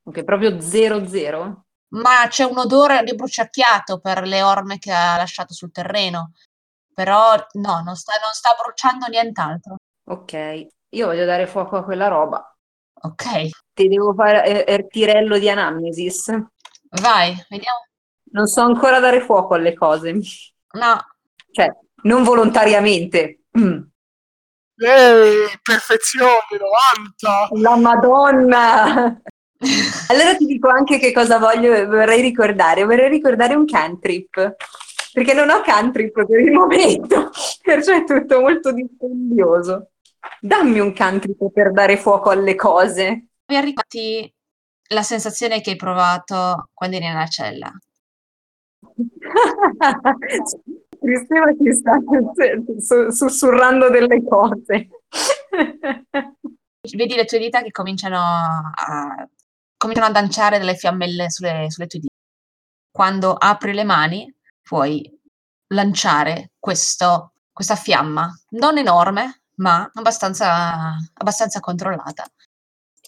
Ok, 0.06 0.24
proprio 0.24 0.58
0-0? 0.60 1.63
Ma 1.94 2.26
c'è 2.28 2.44
un 2.44 2.58
odore 2.58 3.02
di 3.04 3.14
bruciacchiato 3.14 4.00
per 4.00 4.22
le 4.22 4.42
orme 4.42 4.78
che 4.78 4.92
ha 4.92 5.16
lasciato 5.16 5.52
sul 5.54 5.70
terreno. 5.72 6.32
Però 6.92 7.34
no, 7.54 7.82
non 7.84 7.96
sta, 7.96 8.12
non 8.22 8.32
sta 8.32 8.54
bruciando 8.62 9.06
nient'altro. 9.06 9.76
Ok, 10.06 10.66
io 10.90 11.06
voglio 11.06 11.24
dare 11.24 11.46
fuoco 11.46 11.76
a 11.76 11.84
quella 11.84 12.08
roba. 12.08 12.56
Ok, 13.02 13.48
Ti 13.74 13.88
devo 13.88 14.14
fare 14.14 14.64
il 14.68 14.86
tirello 14.88 15.38
di 15.38 15.48
anamnesis. 15.50 16.30
vai, 17.02 17.34
vediamo. 17.48 17.86
Non 18.32 18.46
so 18.46 18.62
ancora 18.62 18.98
dare 19.00 19.20
fuoco 19.20 19.54
alle 19.54 19.74
cose. 19.74 20.12
No, 20.12 21.06
Cioè, 21.50 21.68
non 22.02 22.22
volontariamente. 22.24 23.42
Mm. 23.58 23.82
Eh, 24.76 25.58
perfezione, 25.62 26.30
90! 26.50 27.48
La 27.60 27.76
Madonna! 27.76 29.20
Allora 30.08 30.36
ti 30.36 30.46
dico 30.46 30.68
anche 30.68 30.98
che 30.98 31.12
cosa 31.12 31.38
voglio, 31.38 31.86
vorrei 31.86 32.20
ricordare. 32.20 32.84
Vorrei 32.84 33.08
ricordare 33.08 33.54
un 33.54 33.64
cantrip, 33.64 34.56
perché 35.12 35.34
non 35.34 35.50
ho 35.50 35.60
cantrip 35.62 36.26
per 36.26 36.40
il 36.40 36.52
momento, 36.52 37.30
perciò 37.62 37.94
è 37.94 38.04
tutto 38.04 38.40
molto 38.40 38.72
dispendioso. 38.72 39.90
Dammi 40.40 40.78
un 40.78 40.92
cantrip 40.92 41.50
per 41.52 41.72
dare 41.72 41.96
fuoco 41.96 42.30
alle 42.30 42.54
cose. 42.54 43.26
mi 43.46 43.60
ricordato 43.60 44.32
la 44.88 45.02
sensazione 45.02 45.60
che 45.60 45.70
hai 45.70 45.76
provato 45.76 46.68
quando 46.72 46.96
eri 46.96 47.06
nella 47.06 47.26
cella. 47.26 47.72
Cristina 51.00 51.52
ti 51.58 51.72
sta 51.74 51.98
su- 52.78 53.10
sussurrando 53.10 53.90
delle 53.90 54.22
cose. 54.24 54.88
Vedi 56.96 57.14
le 57.14 57.24
tue 57.24 57.38
dita 57.38 57.62
che 57.62 57.70
cominciano 57.70 58.18
a, 58.18 59.26
cominciano 59.84 60.06
a 60.08 60.20
lanciare 60.20 60.58
delle 60.58 60.76
fiammelle 60.76 61.30
sulle, 61.30 61.66
sulle 61.70 61.86
tue 61.86 61.98
dita. 61.98 62.14
quando 62.90 63.34
apri 63.34 63.74
le 63.74 63.84
mani 63.84 64.34
puoi 64.62 65.10
lanciare 65.74 66.52
questo, 66.58 67.34
questa 67.52 67.76
fiamma, 67.76 68.32
non 68.50 68.78
enorme, 68.78 69.42
ma 69.56 69.90
abbastanza, 69.92 70.96
abbastanza 71.12 71.60
controllata. 71.60 72.24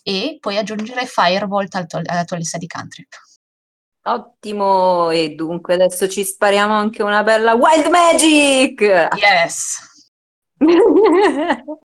E 0.02 0.36
puoi 0.38 0.58
aggiungere 0.58 1.06
Firebolt 1.06 1.74
al 1.76 1.86
tuo- 1.86 2.02
alla 2.04 2.24
tua 2.24 2.36
lista 2.36 2.58
di 2.58 2.66
cantrip. 2.66 3.08
Ottimo, 4.04 5.10
e 5.10 5.30
dunque 5.30 5.74
adesso 5.74 6.08
ci 6.08 6.24
spariamo 6.24 6.74
anche 6.74 7.02
una 7.02 7.22
bella 7.22 7.54
Wild 7.54 7.86
Magic! 7.86 8.80
Yes! 9.16 10.04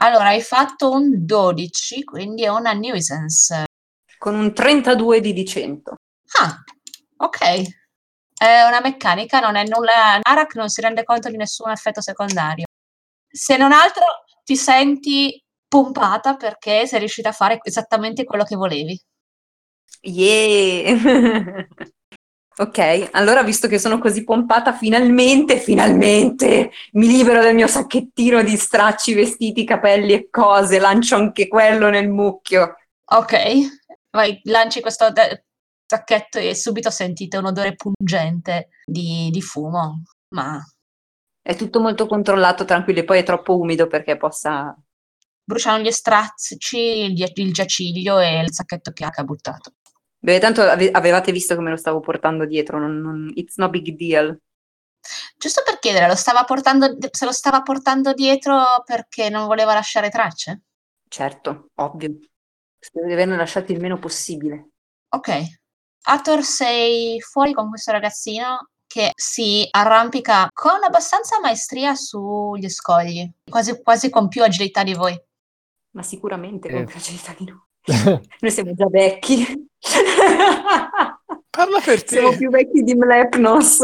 Allora, 0.00 0.28
hai 0.28 0.42
fatto 0.42 0.92
un 0.92 1.26
12, 1.26 2.04
quindi 2.04 2.44
è 2.44 2.48
una 2.48 2.72
nuisance. 2.72 3.64
Con 4.18 4.34
un 4.34 4.52
32 4.52 5.20
di 5.20 5.32
di 5.32 5.44
100. 5.44 5.94
Ah, 6.40 6.62
ok. 7.16 7.62
È 8.36 8.62
una 8.66 8.80
meccanica, 8.80 9.40
non 9.40 9.56
è 9.56 9.64
nulla. 9.64 10.20
Arak 10.22 10.54
non 10.54 10.68
si 10.68 10.80
rende 10.80 11.04
conto 11.04 11.28
di 11.30 11.36
nessun 11.36 11.70
effetto 11.70 12.00
secondario. 12.00 12.66
Se 13.30 13.56
non 13.56 13.72
altro, 13.72 14.04
ti 14.44 14.56
senti 14.56 15.42
pompata 15.68 16.36
perché 16.36 16.86
sei 16.86 17.00
riuscita 17.00 17.28
a 17.30 17.32
fare 17.32 17.58
esattamente 17.62 18.24
quello 18.24 18.44
che 18.44 18.56
volevi. 18.56 19.00
Yeah! 20.02 21.66
Ok, 22.60 23.10
allora 23.12 23.44
visto 23.44 23.68
che 23.68 23.78
sono 23.78 23.98
così 23.98 24.24
pompata, 24.24 24.72
finalmente, 24.72 25.60
finalmente 25.60 26.72
mi 26.94 27.06
libero 27.06 27.40
del 27.40 27.54
mio 27.54 27.68
sacchettino 27.68 28.42
di 28.42 28.56
stracci, 28.56 29.14
vestiti, 29.14 29.62
capelli 29.62 30.12
e 30.12 30.28
cose, 30.28 30.80
lancio 30.80 31.14
anche 31.14 31.46
quello 31.46 31.88
nel 31.88 32.08
mucchio. 32.08 32.74
Ok, 33.10 33.77
vai, 34.10 34.40
lanci 34.44 34.80
questo 34.80 35.10
de- 35.10 35.44
sacchetto 35.86 36.38
e 36.38 36.54
subito 36.54 36.90
sentite 36.90 37.36
un 37.38 37.46
odore 37.46 37.74
pungente 37.74 38.68
di, 38.84 39.30
di 39.30 39.40
fumo, 39.42 40.02
ma 40.34 40.62
È 41.42 41.56
tutto 41.56 41.80
molto 41.80 42.06
controllato, 42.06 42.64
tranquillo, 42.64 43.00
e 43.00 43.04
poi 43.04 43.18
è 43.18 43.22
troppo 43.24 43.58
umido 43.58 43.86
perché 43.86 44.16
possa... 44.16 44.76
bruciano 45.42 45.82
gli 45.82 45.90
stracci, 45.90 46.78
il, 46.78 47.32
il 47.34 47.52
giaciglio 47.52 48.18
e 48.18 48.40
il 48.40 48.52
sacchetto 48.52 48.92
che 48.92 49.04
ha 49.04 49.24
buttato. 49.24 49.72
Beh, 50.20 50.38
tanto 50.40 50.62
ave- 50.62 50.90
avevate 50.90 51.32
visto 51.32 51.54
che 51.54 51.60
me 51.60 51.70
lo 51.70 51.76
stavo 51.76 52.00
portando 52.00 52.44
dietro, 52.44 52.78
non- 52.78 53.00
non- 53.00 53.30
it's 53.34 53.56
no 53.56 53.68
big 53.70 53.96
deal. 53.96 54.38
Giusto 55.36 55.62
per 55.64 55.78
chiedere, 55.78 56.06
lo 56.06 56.14
stava 56.14 56.44
portando, 56.44 56.96
se 57.10 57.24
lo 57.24 57.32
stava 57.32 57.62
portando 57.62 58.12
dietro 58.12 58.82
perché 58.84 59.28
non 59.30 59.46
voleva 59.46 59.72
lasciare 59.74 60.10
tracce? 60.10 60.62
Certo, 61.08 61.70
ovvio. 61.76 62.18
Spero 62.78 63.06
di 63.06 63.12
averne 63.12 63.36
lasciati 63.36 63.72
il 63.72 63.80
meno 63.80 63.98
possibile. 63.98 64.68
Ok. 65.10 65.42
Ator, 66.02 66.42
sei 66.42 67.20
fuori 67.20 67.52
con 67.52 67.68
questo 67.68 67.92
ragazzino 67.92 68.70
che 68.86 69.12
si 69.14 69.66
arrampica 69.70 70.48
con 70.52 70.82
abbastanza 70.82 71.38
maestria 71.40 71.94
sugli 71.94 72.68
scogli, 72.70 73.30
quasi, 73.48 73.82
quasi 73.82 74.08
con 74.10 74.28
più 74.28 74.42
agilità 74.42 74.82
di 74.82 74.94
voi. 74.94 75.20
Ma 75.90 76.02
sicuramente 76.02 76.68
Eh. 76.68 76.72
con 76.72 76.84
più 76.86 76.96
agilità 76.96 77.34
di 77.36 77.44
noi. 77.44 77.60
Noi 78.40 78.50
siamo 78.50 78.72
già 78.74 78.86
vecchi. 78.88 79.68
Parla 81.50 81.80
per 81.80 82.02
te. 82.04 82.16
Siamo 82.18 82.36
più 82.36 82.50
vecchi 82.50 82.82
di 82.82 82.94
Mlepnos. 82.94 83.78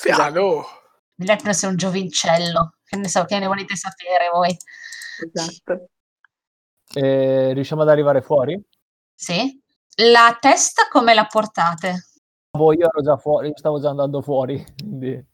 Piano. 0.00 0.64
Lepnos 1.16 1.62
è 1.62 1.66
un 1.68 1.76
giovincello, 1.76 2.74
che 2.84 2.96
ne 2.96 3.08
so, 3.08 3.24
che 3.24 3.38
ne 3.38 3.46
volete 3.46 3.76
sapere 3.76 4.28
voi? 4.32 4.56
Esatto. 5.32 5.90
E 6.94 7.52
riusciamo 7.52 7.82
ad 7.82 7.88
arrivare 7.88 8.22
fuori? 8.22 8.60
Sì? 9.14 9.60
La 9.96 10.36
testa 10.40 10.88
come 10.90 11.14
la 11.14 11.26
portate? 11.26 12.06
Boh, 12.50 12.72
io 12.72 12.86
ero 12.86 13.02
già 13.02 13.16
fuori, 13.16 13.50
stavo 13.54 13.80
già 13.80 13.90
andando 13.90 14.22
fuori. 14.22 14.64
Quindi... 14.78 15.32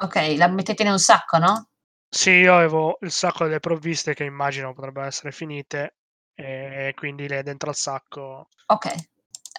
Ok, 0.00 0.34
la 0.36 0.48
mettete 0.48 0.82
in 0.82 0.90
un 0.90 0.98
sacco, 0.98 1.38
no? 1.38 1.68
Sì, 2.08 2.30
io 2.30 2.54
avevo 2.54 2.98
il 3.00 3.10
sacco 3.10 3.44
delle 3.44 3.60
provviste 3.60 4.14
che 4.14 4.24
immagino 4.24 4.72
potrebbero 4.72 5.06
essere 5.06 5.30
finite 5.30 5.96
e 6.34 6.92
quindi 6.96 7.28
le 7.28 7.42
dentro 7.42 7.68
al 7.68 7.76
sacco. 7.76 8.48
Ok. 8.66 8.94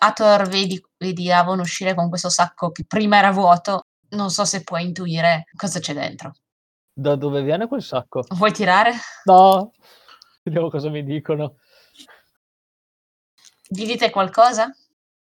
Ator, 0.02 0.48
vedi, 0.48 0.82
vedi 0.98 1.32
Avon 1.32 1.60
uscire 1.60 1.94
con 1.94 2.10
questo 2.10 2.30
sacco 2.30 2.72
che 2.72 2.86
prima 2.86 3.18
era 3.18 3.32
vuoto. 3.32 3.84
Non 4.12 4.30
so 4.30 4.46
se 4.46 4.64
puoi 4.64 4.86
intuire 4.86 5.44
cosa 5.56 5.80
c'è 5.80 5.94
dentro. 5.94 6.34
Da 6.94 7.16
dove 7.16 7.44
viene 7.44 7.68
quel 7.68 7.84
sacco? 7.84 8.24
Vuoi 8.30 8.52
tirare? 8.52 8.94
No! 9.26 9.74
Vediamo 10.50 10.70
cosa 10.72 10.90
mi 10.90 11.04
dicono. 11.04 11.58
Vi 13.70 13.86
dite 13.86 14.10
qualcosa? 14.10 14.76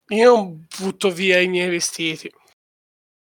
Io 0.08 0.58
butto 0.78 1.10
via 1.10 1.40
i 1.40 1.48
miei 1.48 1.70
vestiti. 1.70 2.30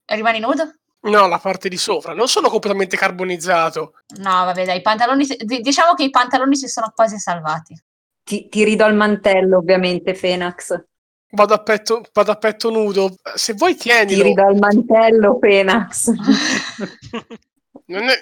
Rimani 0.06 0.40
nudo? 0.40 0.74
No, 1.02 1.28
la 1.28 1.38
parte 1.38 1.68
di 1.68 1.76
sopra. 1.76 2.12
Non 2.12 2.26
sono 2.26 2.48
completamente 2.48 2.96
carbonizzato. 2.96 3.92
No, 4.16 4.30
vabbè, 4.44 4.64
dai, 4.64 4.78
i 4.78 4.82
pantaloni. 4.82 5.24
Diciamo 5.60 5.94
che 5.94 6.02
i 6.02 6.10
pantaloni 6.10 6.56
si 6.56 6.66
sono 6.66 6.90
quasi 6.92 7.16
salvati. 7.18 7.80
Ti, 8.24 8.48
ti 8.48 8.64
ridò 8.64 8.88
il 8.88 8.96
mantello, 8.96 9.58
ovviamente, 9.58 10.14
Fenax. 10.16 10.84
Vado 11.30 11.54
a 11.54 11.62
petto, 11.62 12.02
vado 12.12 12.32
a 12.32 12.36
petto 12.36 12.70
nudo. 12.70 13.14
Se 13.36 13.52
vuoi 13.52 13.74
Ti 13.74 13.82
tienilo. 13.82 14.24
ridò 14.24 14.48
il 14.50 14.58
mantello, 14.58 15.38
Fenax. 15.40 16.10
Non 17.86 18.08
è, 18.08 18.14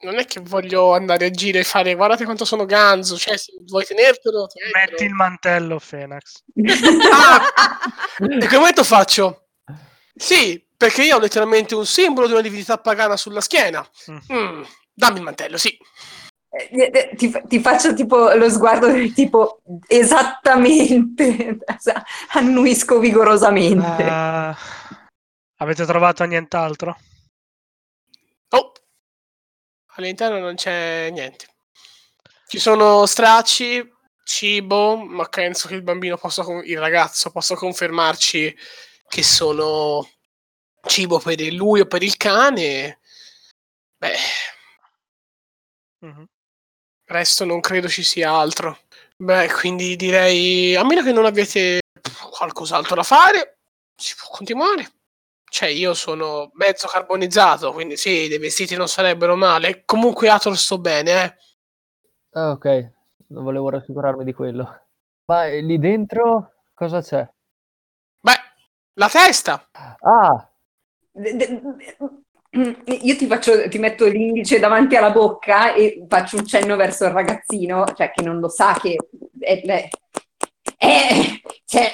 non 0.00 0.18
è 0.18 0.24
che 0.26 0.40
voglio 0.40 0.94
andare 0.94 1.26
a 1.26 1.30
giro 1.30 1.58
e 1.58 1.64
fare 1.64 1.94
guardate 1.94 2.24
quanto 2.24 2.44
sono 2.44 2.64
ganzo. 2.64 3.16
Cioè, 3.16 3.36
se 3.36 3.52
vuoi 3.66 3.84
tenertelo, 3.84 4.46
tienitelo. 4.46 4.90
Metti 4.90 5.04
il 5.04 5.12
mantello, 5.12 5.78
Fenax. 5.78 6.42
Ah! 7.10 7.50
E 8.20 8.46
che 8.46 8.56
momento 8.56 8.84
faccio? 8.84 9.48
Sì, 10.14 10.64
perché 10.76 11.04
io 11.04 11.16
ho 11.16 11.20
letteralmente 11.20 11.74
un 11.74 11.86
simbolo 11.86 12.26
di 12.26 12.32
una 12.32 12.42
divinità 12.42 12.78
pagana 12.78 13.16
sulla 13.16 13.40
schiena. 13.40 13.86
Mm, 14.32 14.62
dammi 14.92 15.18
il 15.18 15.24
mantello, 15.24 15.56
sì. 15.56 15.76
Eh, 16.50 16.90
eh, 16.92 17.14
Ti, 17.14 17.42
ti 17.46 17.60
faccio 17.60 17.94
tipo 17.94 18.32
lo 18.34 18.48
sguardo 18.48 18.86
del 18.86 19.12
tipo 19.12 19.60
esattamente, 19.86 21.58
annuisco 22.32 22.98
vigorosamente. 22.98 24.02
Ah, 24.02 24.56
avete 25.58 25.84
trovato 25.84 26.24
nient'altro? 26.24 26.96
Oh, 28.50 28.72
all'interno 29.98 30.38
non 30.38 30.54
c'è 30.54 31.10
niente. 31.10 31.46
Ci 32.46 32.58
sono 32.58 33.04
stracci, 33.06 33.86
cibo, 34.24 34.96
ma 34.96 35.24
penso 35.26 35.68
che 35.68 35.74
il 35.74 35.82
bambino 35.82 36.16
possa, 36.16 36.44
il 36.64 36.78
ragazzo 36.78 37.30
possa 37.30 37.54
confermarci 37.54 38.56
che 39.08 39.22
sono 39.22 40.08
cibo 40.86 41.18
per 41.18 41.40
lui 41.52 41.80
o 41.80 41.86
per 41.86 42.02
il 42.02 42.16
cane. 42.16 43.00
Beh, 43.98 44.16
Mhm. 46.00 46.24
resto 47.06 47.44
non 47.44 47.60
credo 47.60 47.88
ci 47.88 48.02
sia 48.02 48.30
altro. 48.32 48.78
Beh, 49.16 49.50
quindi 49.52 49.96
direi, 49.96 50.76
a 50.76 50.84
meno 50.84 51.02
che 51.02 51.12
non 51.12 51.24
abbiate 51.26 51.80
qualcos'altro 52.30 52.94
da 52.94 53.02
fare, 53.02 53.58
si 53.96 54.14
può 54.16 54.28
continuare. 54.30 54.92
Cioè, 55.50 55.68
io 55.68 55.94
sono 55.94 56.50
mezzo 56.54 56.86
carbonizzato, 56.88 57.72
quindi 57.72 57.96
sì, 57.96 58.28
dei 58.28 58.38
vestiti 58.38 58.76
non 58.76 58.88
sarebbero 58.88 59.34
male. 59.36 59.82
Comunque, 59.84 60.28
Ator 60.28 60.56
sto 60.56 60.78
bene, 60.78 61.24
eh. 61.24 61.36
Ah, 62.32 62.50
ok, 62.50 62.92
non 63.28 63.44
volevo 63.44 63.70
rassicurarmi 63.70 64.24
di 64.24 64.32
quello. 64.32 64.86
Ma 65.26 65.46
eh, 65.46 65.60
lì 65.60 65.78
dentro 65.78 66.52
cosa 66.74 67.00
c'è? 67.02 67.28
Beh, 68.20 68.32
la 68.94 69.08
testa. 69.08 69.68
Ah, 70.00 70.50
De- 71.10 71.36
de- 71.36 71.60
Io 73.02 73.16
ti 73.16 73.26
faccio, 73.26 73.68
ti 73.68 73.78
metto 73.78 74.06
l'indice 74.06 74.58
davanti 74.58 74.96
alla 74.96 75.10
bocca 75.10 75.74
e 75.74 76.04
faccio 76.08 76.36
un 76.36 76.46
cenno 76.46 76.76
verso 76.76 77.04
il 77.04 77.10
ragazzino, 77.10 77.84
cioè 77.94 78.10
che 78.10 78.22
non 78.22 78.38
lo 78.40 78.48
sa 78.48 78.74
che 78.80 78.96
è, 79.40 79.60
è- 79.62 79.88
è- 80.76 81.40
cioè, 81.64 81.92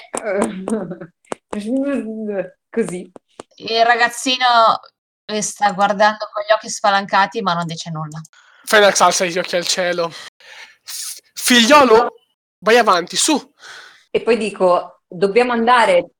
così. 2.70 3.10
Il 3.56 3.84
ragazzino 3.84 4.80
vi 5.26 5.42
sta 5.42 5.72
guardando 5.72 6.28
con 6.32 6.42
gli 6.42 6.52
occhi 6.52 6.68
spalancati, 6.68 7.40
ma 7.42 7.54
non 7.54 7.66
dice 7.66 7.90
nulla. 7.90 8.20
Fenax 8.64 9.00
alza 9.00 9.24
gli 9.24 9.38
occhi 9.38 9.56
al 9.56 9.66
cielo. 9.66 10.10
Figliolo, 11.34 12.14
vai 12.58 12.78
avanti, 12.78 13.16
su. 13.16 13.52
E 14.10 14.22
poi 14.22 14.36
dico, 14.36 15.02
dobbiamo 15.06 15.52
andare, 15.52 16.10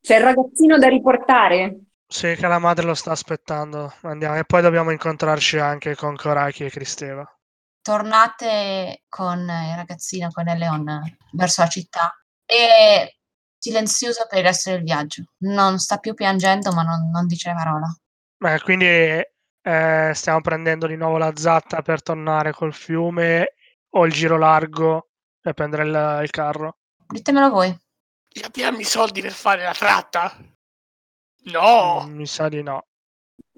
c'è 0.00 0.16
il 0.16 0.22
ragazzino 0.22 0.78
da 0.78 0.88
riportare. 0.88 1.80
Sì, 2.08 2.34
che 2.36 2.46
la 2.46 2.58
madre 2.58 2.86
lo 2.86 2.94
sta 2.94 3.10
aspettando. 3.10 3.92
Andiamo. 4.02 4.36
E 4.36 4.44
poi 4.44 4.62
dobbiamo 4.62 4.92
incontrarci 4.92 5.58
anche 5.58 5.96
con 5.96 6.14
Koraki 6.14 6.64
e 6.64 6.70
Cristeva. 6.70 7.28
Tornate 7.82 9.02
con 9.08 9.40
il 9.40 9.76
ragazzino, 9.76 10.30
con 10.30 10.48
Eleon, 10.48 11.16
verso 11.32 11.62
la 11.62 11.68
città. 11.68 12.14
E 12.44 13.15
silenzioso 13.58 14.26
per 14.28 14.38
il 14.38 14.44
resto 14.44 14.70
del 14.70 14.82
viaggio. 14.82 15.24
Non 15.38 15.78
sta 15.78 15.98
più 15.98 16.14
piangendo, 16.14 16.72
ma 16.72 16.82
non, 16.82 17.10
non 17.10 17.26
dice 17.26 17.52
parola. 17.52 17.86
Beh, 18.38 18.60
quindi 18.60 18.86
eh, 18.86 20.12
stiamo 20.14 20.40
prendendo 20.40 20.86
di 20.86 20.96
nuovo 20.96 21.18
la 21.18 21.32
zatta 21.34 21.82
per 21.82 22.02
tornare 22.02 22.52
col 22.52 22.72
fiume 22.72 23.54
o 23.90 24.06
il 24.06 24.12
giro 24.12 24.38
largo 24.38 25.08
e 25.42 25.52
prendere 25.54 25.84
il, 25.84 26.20
il 26.22 26.30
carro. 26.30 26.78
Ditemelo 27.08 27.50
voi. 27.50 27.76
Abbiamo 28.44 28.78
i 28.78 28.84
soldi 28.84 29.22
per 29.22 29.32
fare 29.32 29.62
la 29.62 29.72
tratta? 29.72 30.36
No! 31.44 32.04
Mm, 32.06 32.14
mi 32.14 32.26
sa 32.26 32.48
di 32.48 32.62
no. 32.62 32.86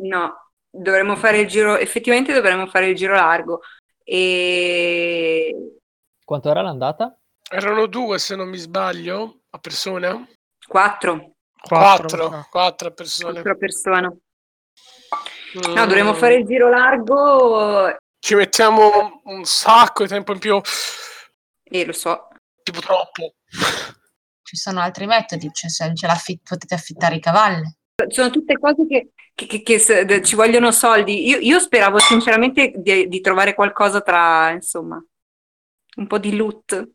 No, 0.00 0.52
dovremmo 0.70 1.16
fare 1.16 1.40
il 1.40 1.48
giro, 1.48 1.76
effettivamente 1.76 2.32
dovremmo 2.32 2.66
fare 2.66 2.88
il 2.88 2.96
giro 2.96 3.14
largo. 3.14 3.60
E 4.04 5.78
Quanto 6.24 6.50
era 6.50 6.62
l'andata? 6.62 7.18
Erano 7.50 7.86
due, 7.86 8.18
se 8.18 8.36
non 8.36 8.48
mi 8.48 8.58
sbaglio, 8.58 9.44
a 9.58 9.60
persona. 9.60 10.26
quattro, 10.66 11.32
Quattro, 11.60 12.46
quattro 12.50 12.92
persone. 12.94 13.32
quattro 13.32 13.56
persone. 13.58 14.06
Mm. 14.08 15.72
No, 15.74 15.86
dovremmo 15.86 16.14
fare 16.14 16.34
il 16.36 16.46
giro 16.46 16.68
largo 16.68 17.96
Ci 18.20 18.34
mettiamo 18.34 19.20
un 19.24 19.44
sacco 19.44 20.02
di 20.04 20.08
tempo 20.08 20.32
in 20.32 20.38
più. 20.38 20.60
e 21.64 21.84
lo 21.84 21.92
so. 21.92 22.28
Tipo 22.62 22.80
troppo. 22.80 23.34
Ci 24.42 24.56
sono 24.56 24.80
altri 24.80 25.06
metodi, 25.06 25.50
cioè 25.52 25.68
se 25.70 25.94
ce 25.94 26.06
l'affi- 26.06 26.40
potete 26.42 26.74
affittare 26.74 27.16
i 27.16 27.20
cavalli. 27.20 27.70
Sono 28.08 28.30
tutte 28.30 28.58
cose 28.58 28.86
che, 28.86 29.10
che- 29.34 29.46
che- 29.46 29.62
che 29.62 30.22
ci 30.22 30.34
vogliono 30.36 30.70
soldi. 30.70 31.26
Io, 31.28 31.38
io 31.38 31.58
speravo 31.58 31.98
sinceramente 31.98 32.72
di, 32.76 33.08
di 33.08 33.20
trovare 33.20 33.54
qualcosa 33.54 34.00
tra, 34.00 34.50
insomma, 34.50 35.02
un 35.96 36.06
po' 36.06 36.18
di 36.18 36.36
loot. 36.36 36.88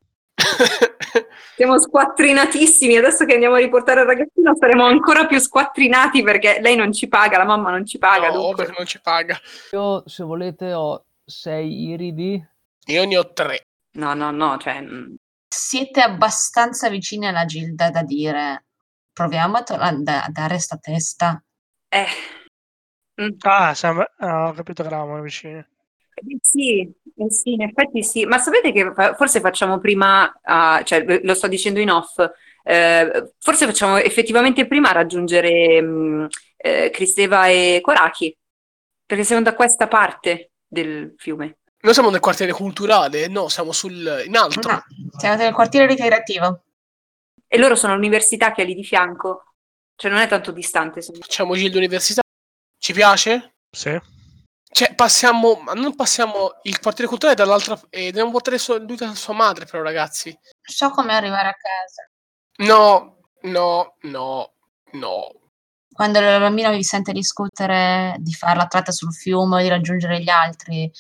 Siamo 1.56 1.80
squattrinatissimi. 1.80 2.98
Adesso 2.98 3.26
che 3.26 3.34
andiamo 3.34 3.56
a 3.56 3.60
riportare 3.60 4.02
il 4.02 4.08
ragazzino 4.08 4.56
saremo 4.56 4.86
ancora 4.86 5.26
più 5.26 5.38
squattrinati 5.40 6.24
perché 6.24 6.60
lei 6.62 6.76
non 6.76 6.92
ci 6.92 7.08
paga, 7.08 7.38
la 7.38 7.46
mamma 7.46 7.70
non 7.70 7.86
ci 7.86 7.98
paga. 7.98 8.28
no, 8.30 8.34
dunque. 8.34 8.56
perché 8.66 8.74
non 8.78 8.86
ci 8.88 9.00
paga. 9.02 9.40
Io, 9.72 10.04
se 10.08 10.24
volete, 10.24 10.74
ho 10.74 11.06
sei 11.24 11.90
iridi. 11.90 12.44
Io 12.88 13.06
ne 13.06 13.18
ho 13.18 13.32
tre. 13.34 13.68
No, 13.94 14.14
no, 14.14 14.32
no, 14.32 14.58
cioè, 14.58 14.82
mm, 14.82 15.14
Siete 15.48 16.02
abbastanza 16.02 16.90
vicini 16.90 17.28
alla 17.28 17.46
Gilda 17.46 17.92
da 17.92 18.02
dire 18.02 18.66
proviamo 19.14 19.58
a, 19.58 19.62
to- 19.64 19.76
a 19.76 19.92
da- 19.96 20.24
a 20.24 20.30
dare 20.32 20.58
sta 20.58 20.78
testa. 20.78 21.42
eh, 21.90 22.08
Ah, 23.42 23.76
siamo- 23.76 24.04
ah, 24.18 24.48
ho 24.48 24.54
capito 24.54 24.82
che 24.82 24.90
eravamo 24.90 25.22
vicini. 25.22 25.64
Eh, 26.16 26.38
Sì, 26.42 26.80
eh 27.18 27.32
sì, 27.32 27.54
in 27.54 27.62
effetti 27.64 28.04
sì, 28.04 28.26
ma 28.26 28.38
sapete 28.38 28.72
che 28.72 28.92
fa- 28.94 29.16
forse 29.16 29.40
facciamo 29.40 29.80
prima, 29.80 30.40
ah, 30.44 30.82
cioè 30.84 31.04
lo- 31.24 31.34
sto 31.34 31.48
dicendo 31.48 31.80
in 31.80 31.90
off, 31.90 32.18
eh, 32.64 33.32
forse 33.40 33.66
facciamo 33.66 33.98
effettivamente 33.98 34.68
prima 34.68 34.92
raggiungere 34.92 35.82
mh, 35.82 36.28
eh, 36.58 36.90
Cristeva 36.92 37.48
e 37.48 37.80
Coraki, 37.82 38.36
perché 39.06 39.24
siamo 39.24 39.42
da 39.42 39.54
questa 39.54 39.88
parte 39.88 40.52
del 40.68 41.14
fiume. 41.18 41.58
Noi 41.84 41.94
siamo 41.94 42.10
nel 42.10 42.22
quartiere 42.22 42.54
culturale, 42.54 43.28
no, 43.28 43.50
siamo 43.50 43.74
sul, 43.74 44.24
in 44.26 44.38
alto. 44.38 44.70
No, 44.70 44.84
siete 45.18 45.44
nel 45.44 45.54
quartiere 45.54 45.86
ricreativo. 45.86 46.64
E 47.46 47.58
loro 47.58 47.76
sono 47.76 47.94
all'università 47.94 48.52
che 48.54 48.64
è 48.64 48.66
lì 48.66 48.74
di 48.74 48.84
fianco, 48.86 49.54
cioè 49.96 50.10
non 50.10 50.22
è 50.22 50.28
tanto 50.28 50.52
distante. 50.52 51.02
Facciamo 51.02 51.56
giro 51.56 51.74
d'università. 51.74 52.22
Ci 52.80 52.94
piace? 52.94 53.56
Sì. 53.70 54.00
Cioè, 54.74 54.96
passiamo, 54.96 55.54
ma 55.62 55.74
non 55.74 55.96
passiamo 55.96 56.60
il 56.64 56.80
quartiere 56.80 57.08
culturale 57.08 57.38
dall'altra 57.38 57.80
e 57.92 58.06
dobbiamo 58.08 58.32
portare 58.32 58.58
sua- 58.58 58.80
lui 58.80 58.96
da 58.96 59.14
sua 59.14 59.36
madre, 59.36 59.66
però, 59.66 59.84
ragazzi. 59.84 60.36
So 60.62 60.90
come 60.90 61.14
arrivare 61.14 61.50
a 61.50 61.54
casa. 61.54 62.10
No, 62.68 63.20
no, 63.42 63.98
no, 64.02 64.54
no. 64.94 65.32
Quando 65.94 66.18
il 66.18 66.40
bambino 66.40 66.72
vi 66.72 66.84
sente 66.84 67.12
discutere 67.12 68.16
di 68.18 68.34
fare 68.34 68.58
la 68.58 68.66
tratta 68.66 68.92
sul 68.92 69.14
fiume, 69.14 69.62
di 69.62 69.70
raggiungere 69.70 70.20
gli 70.24 70.30
altri, 70.30 70.92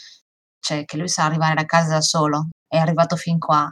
cioè 0.59 0.85
che 0.85 0.97
lui 0.97 1.07
sa 1.07 1.25
arrivare 1.25 1.59
a 1.59 1.65
casa 1.65 1.93
da 1.93 2.01
solo, 2.01 2.49
è 2.67 2.77
arrivato 2.77 3.15
fin 3.15 3.39
qua, 3.39 3.67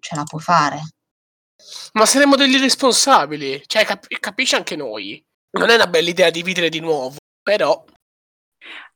ce 0.00 0.16
la 0.16 0.24
può 0.24 0.40
fare. 0.40 0.80
Ma 1.92 2.04
saremmo 2.04 2.34
degli 2.34 2.54
irresponsabili. 2.54 3.62
Cioè, 3.64 3.84
cap- 3.84 4.08
capisci 4.18 4.56
anche 4.56 4.74
noi. 4.74 5.22
Non 5.56 5.70
è 5.70 5.76
una 5.76 5.86
bella 5.86 6.08
idea 6.08 6.30
dividere 6.30 6.68
di 6.68 6.80
nuovo, 6.80 7.16
però... 7.40 7.84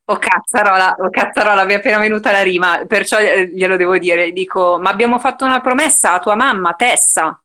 Oh 0.04 0.18
cazzarola, 0.18 0.96
oh 0.98 1.10
cazzarola, 1.10 1.64
mi 1.64 1.74
è 1.74 1.76
appena 1.76 1.98
venuta 1.98 2.32
la 2.32 2.42
rima, 2.42 2.84
perciò 2.86 3.18
eh, 3.18 3.48
glielo 3.48 3.76
devo 3.76 3.96
dire. 3.98 4.32
Dico, 4.32 4.78
ma 4.80 4.90
abbiamo 4.90 5.18
fatto 5.18 5.44
una 5.44 5.60
promessa 5.60 6.14
a 6.14 6.18
tua 6.18 6.34
mamma, 6.34 6.74
Tessa. 6.74 7.40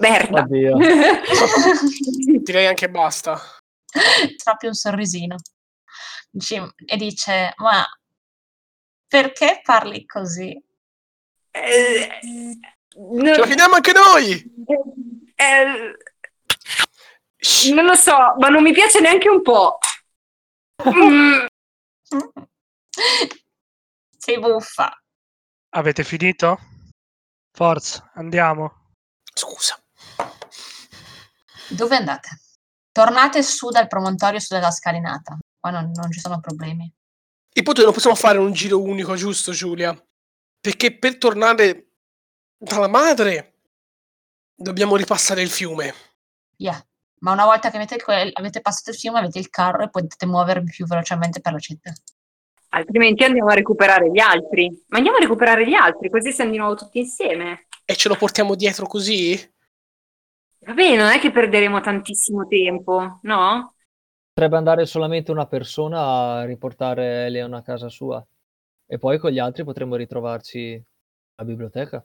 Merda. 0.00 0.40
Oddio. 0.42 0.76
Direi 2.42 2.66
anche 2.66 2.88
basta. 2.90 3.40
proprio 4.42 4.70
un 4.70 4.74
sorrisino. 4.76 5.36
Dice- 6.30 6.72
e 6.84 6.96
dice, 6.96 7.52
ma 7.56 7.84
perché 9.06 9.60
parli 9.62 10.04
così? 10.06 10.60
Eh, 11.50 12.08
no- 12.96 13.32
Ce 13.34 13.38
la 13.40 13.46
chiediamo 13.46 13.74
anche 13.74 13.92
noi! 13.92 14.54
eh, 15.36 15.96
non 17.72 17.84
lo 17.84 17.94
so, 17.94 18.34
ma 18.38 18.48
non 18.48 18.62
mi 18.62 18.72
piace 18.72 19.00
neanche 19.00 19.28
un 19.28 19.40
po'. 19.42 19.78
Sei 24.18 24.38
buffa. 24.38 25.02
Avete 25.70 26.04
finito? 26.04 26.58
Forza, 27.52 28.10
andiamo. 28.14 28.94
Scusa. 29.34 29.76
Dove 31.68 31.96
andate? 31.96 32.40
Tornate 32.92 33.42
su 33.42 33.68
dal 33.70 33.88
promontorio, 33.88 34.38
su 34.38 34.54
dalla 34.54 34.70
scalinata. 34.70 35.36
Qua 35.58 35.70
non, 35.70 35.90
non 35.94 36.10
ci 36.10 36.20
sono 36.20 36.40
problemi. 36.40 36.92
E 37.52 37.62
poi 37.62 37.74
non 37.82 37.92
possiamo 37.92 38.16
fare 38.16 38.38
un 38.38 38.52
giro 38.52 38.80
unico, 38.80 39.16
giusto, 39.16 39.52
Giulia? 39.52 39.96
Perché 40.60 40.96
per 40.96 41.18
tornare 41.18 41.90
dalla 42.56 42.88
madre 42.88 43.58
dobbiamo 44.54 44.96
ripassare 44.96 45.42
il 45.42 45.50
fiume. 45.50 45.94
Yeah. 46.56 46.80
Ma 47.20 47.32
una 47.32 47.44
volta 47.44 47.70
che 47.70 47.76
avete, 47.76 47.96
quel- 48.02 48.30
avete 48.32 48.60
passato 48.60 48.90
il 48.90 48.96
fiume, 48.96 49.18
avete 49.18 49.38
il 49.38 49.48
carro 49.50 49.82
e 49.82 49.90
potete 49.90 50.26
muovervi 50.26 50.70
più 50.70 50.86
velocemente 50.86 51.40
per 51.40 51.52
la 51.52 51.58
città. 51.58 51.92
altrimenti 52.70 53.24
andiamo 53.24 53.50
a 53.50 53.54
recuperare 53.54 54.10
gli 54.10 54.20
altri. 54.20 54.68
Ma 54.88 54.98
andiamo 54.98 55.16
a 55.18 55.20
recuperare 55.20 55.66
gli 55.66 55.74
altri, 55.74 56.10
così 56.10 56.32
siamo 56.32 56.50
di 56.50 56.58
nuovo 56.58 56.74
tutti 56.74 56.98
insieme. 56.98 57.66
E 57.84 57.94
ce 57.94 58.08
lo 58.08 58.16
portiamo 58.16 58.54
dietro 58.54 58.86
così? 58.86 59.34
Va 60.60 60.74
bene, 60.74 60.96
non 60.96 61.08
è 61.10 61.18
che 61.18 61.30
perderemo 61.30 61.80
tantissimo 61.80 62.46
tempo, 62.46 63.20
no? 63.22 63.74
Potrebbe 64.32 64.56
andare 64.56 64.86
solamente 64.86 65.30
una 65.30 65.46
persona 65.46 66.38
a 66.38 66.44
riportare 66.44 67.30
Leon 67.30 67.54
a 67.54 67.62
casa 67.62 67.88
sua. 67.88 68.24
E 68.86 68.98
poi 68.98 69.18
con 69.18 69.30
gli 69.30 69.38
altri 69.38 69.64
potremmo 69.64 69.96
ritrovarci 69.96 70.84
alla 71.36 71.48
biblioteca. 71.48 72.04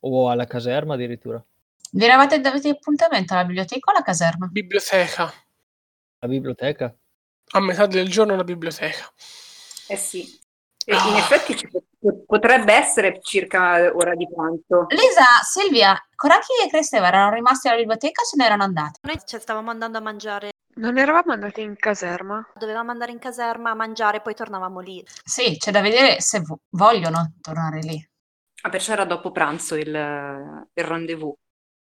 O 0.00 0.28
alla 0.28 0.44
caserma 0.46 0.94
addirittura. 0.94 1.42
Vi 1.96 2.04
eravate 2.04 2.34
avete 2.36 2.70
appuntamento 2.70 3.34
alla 3.34 3.44
biblioteca 3.44 3.90
o 3.90 3.94
alla 3.94 4.02
caserma? 4.04 4.48
Biblioteca. 4.50 5.32
La 6.18 6.28
biblioteca? 6.28 6.92
A 7.52 7.60
metà 7.60 7.86
del 7.86 8.08
giorno 8.10 8.34
la 8.34 8.42
biblioteca. 8.42 9.04
Eh 9.86 9.96
sì. 9.96 10.22
E 10.86 10.92
in 10.92 11.14
effetti 11.14 11.56
ci 11.56 11.68
pot- 11.68 12.24
potrebbe 12.26 12.72
essere 12.74 13.20
circa 13.22 13.92
ora 13.94 14.14
di 14.16 14.26
pranzo. 14.28 14.86
Lisa, 14.88 15.24
Silvia, 15.48 15.96
Coraki 16.16 16.52
e 16.64 16.68
Cristeva 16.68 17.06
erano 17.06 17.32
rimasti 17.32 17.68
alla 17.68 17.76
biblioteca 17.76 18.22
o 18.22 18.24
se 18.24 18.36
ne 18.38 18.44
erano 18.46 18.64
andati? 18.64 18.98
Noi 19.02 19.18
ci 19.24 19.38
stavamo 19.38 19.70
andando 19.70 19.98
a 19.98 20.00
mangiare, 20.00 20.50
Non 20.74 20.98
eravamo 20.98 21.32
andati 21.32 21.60
in 21.62 21.76
caserma? 21.76 22.44
dovevamo 22.56 22.90
andare 22.90 23.12
in 23.12 23.20
caserma 23.20 23.70
a 23.70 23.74
mangiare, 23.74 24.20
poi 24.20 24.34
tornavamo 24.34 24.80
lì. 24.80 25.02
Sì, 25.24 25.56
c'è 25.58 25.70
da 25.70 25.80
vedere 25.80 26.20
se 26.20 26.40
vo- 26.40 26.58
vogliono 26.70 27.34
tornare 27.40 27.78
lì. 27.82 28.08
Ah, 28.62 28.68
perciò 28.68 28.94
era 28.94 29.04
dopo 29.04 29.30
pranzo 29.30 29.76
il, 29.76 29.86
il 29.88 30.84
rendezvous. 30.84 31.34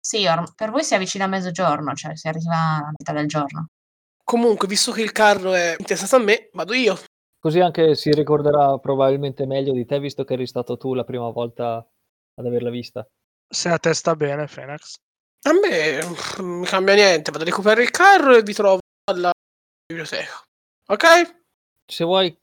Sì, 0.05 0.23
or- 0.27 0.53
per 0.53 0.69
voi 0.69 0.83
si 0.83 0.93
avvicina 0.93 1.25
a 1.25 1.27
mezzogiorno, 1.27 1.95
cioè 1.95 2.15
si 2.15 2.27
arriva 2.27 2.53
a 2.53 2.91
metà 2.95 3.11
del 3.11 3.27
giorno. 3.27 3.69
Comunque, 4.23 4.67
visto 4.67 4.91
che 4.91 5.01
il 5.01 5.11
carro 5.11 5.55
è 5.55 5.75
intestato 5.79 6.17
a 6.17 6.19
me, 6.19 6.49
vado 6.53 6.73
io. 6.73 6.95
Così 7.39 7.59
anche 7.59 7.95
si 7.95 8.11
ricorderà 8.11 8.77
probabilmente 8.77 9.47
meglio 9.47 9.73
di 9.73 9.83
te, 9.83 9.99
visto 9.99 10.23
che 10.23 10.33
eri 10.33 10.45
stato 10.45 10.77
tu 10.77 10.93
la 10.93 11.03
prima 11.03 11.27
volta 11.31 11.77
ad 11.77 12.45
averla 12.45 12.69
vista. 12.69 13.03
Se 13.49 13.67
a 13.67 13.79
te 13.79 13.95
sta 13.95 14.15
bene, 14.15 14.45
Fenex. 14.45 14.93
A 15.47 15.53
me 15.53 15.99
non 16.37 16.59
mi 16.59 16.65
cambia 16.67 16.93
niente, 16.93 17.31
vado 17.31 17.43
a 17.43 17.47
recuperare 17.47 17.81
il 17.81 17.89
carro 17.89 18.35
e 18.35 18.43
vi 18.43 18.53
trovo 18.53 18.77
alla 19.09 19.31
biblioteca. 19.87 20.39
Ok? 20.85 21.05
Se 21.83 22.03
vuoi, 22.03 22.37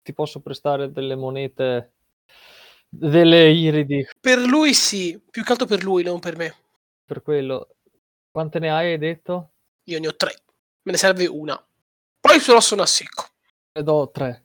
ti 0.00 0.12
posso 0.12 0.40
prestare 0.42 0.92
delle 0.92 1.16
monete, 1.16 1.92
delle 2.88 3.50
iridi 3.50 4.06
Per 4.20 4.38
lui 4.38 4.74
sì, 4.74 5.20
più 5.28 5.42
che 5.42 5.50
altro 5.50 5.66
per 5.66 5.82
lui, 5.82 6.04
non 6.04 6.20
per 6.20 6.36
me. 6.36 6.54
Per 7.10 7.22
quello. 7.22 7.74
Quante 8.30 8.60
ne 8.60 8.70
hai, 8.70 8.92
hai 8.92 8.98
detto? 8.98 9.50
Io 9.86 9.98
ne 9.98 10.06
ho 10.06 10.14
tre, 10.14 10.32
me 10.82 10.92
ne 10.92 10.96
serve 10.96 11.26
una. 11.26 11.60
Poi 12.20 12.38
però 12.38 12.60
sono 12.60 12.82
a 12.82 12.86
secco. 12.86 13.24
Ne 13.72 13.82
do 13.82 14.08
tre. 14.12 14.44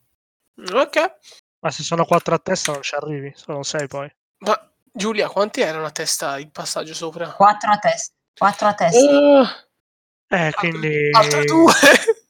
Ok. 0.74 1.16
Ma 1.60 1.70
se 1.70 1.84
sono 1.84 2.06
quattro 2.06 2.34
a 2.34 2.40
testa 2.40 2.72
non 2.72 2.82
ci 2.82 2.96
arrivi, 2.96 3.32
sono 3.36 3.62
sei 3.62 3.88
poi. 3.88 4.12
Ma 4.40 4.60
Giulia, 4.92 5.30
quanti 5.30 5.62
erano 5.62 5.86
a 5.86 5.92
testa 5.92 6.40
il 6.40 6.50
passaggio 6.50 6.96
sopra? 6.96 7.32
Quattro 7.34 7.72
a 7.72 7.78
testa. 7.78 8.14
Quattro 8.36 8.68
a 8.68 8.74
testa. 8.74 9.42
Ah, 9.42 10.48
Eh, 10.48 10.52
quindi... 10.54 11.10
altre 11.12 11.44
due. 11.44 11.72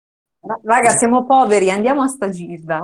Raga, 0.64 0.90
siamo 0.98 1.26
poveri, 1.26 1.72
andiamo 1.72 2.02
a 2.04 2.08
sta 2.08 2.30
Gilda. 2.30 2.84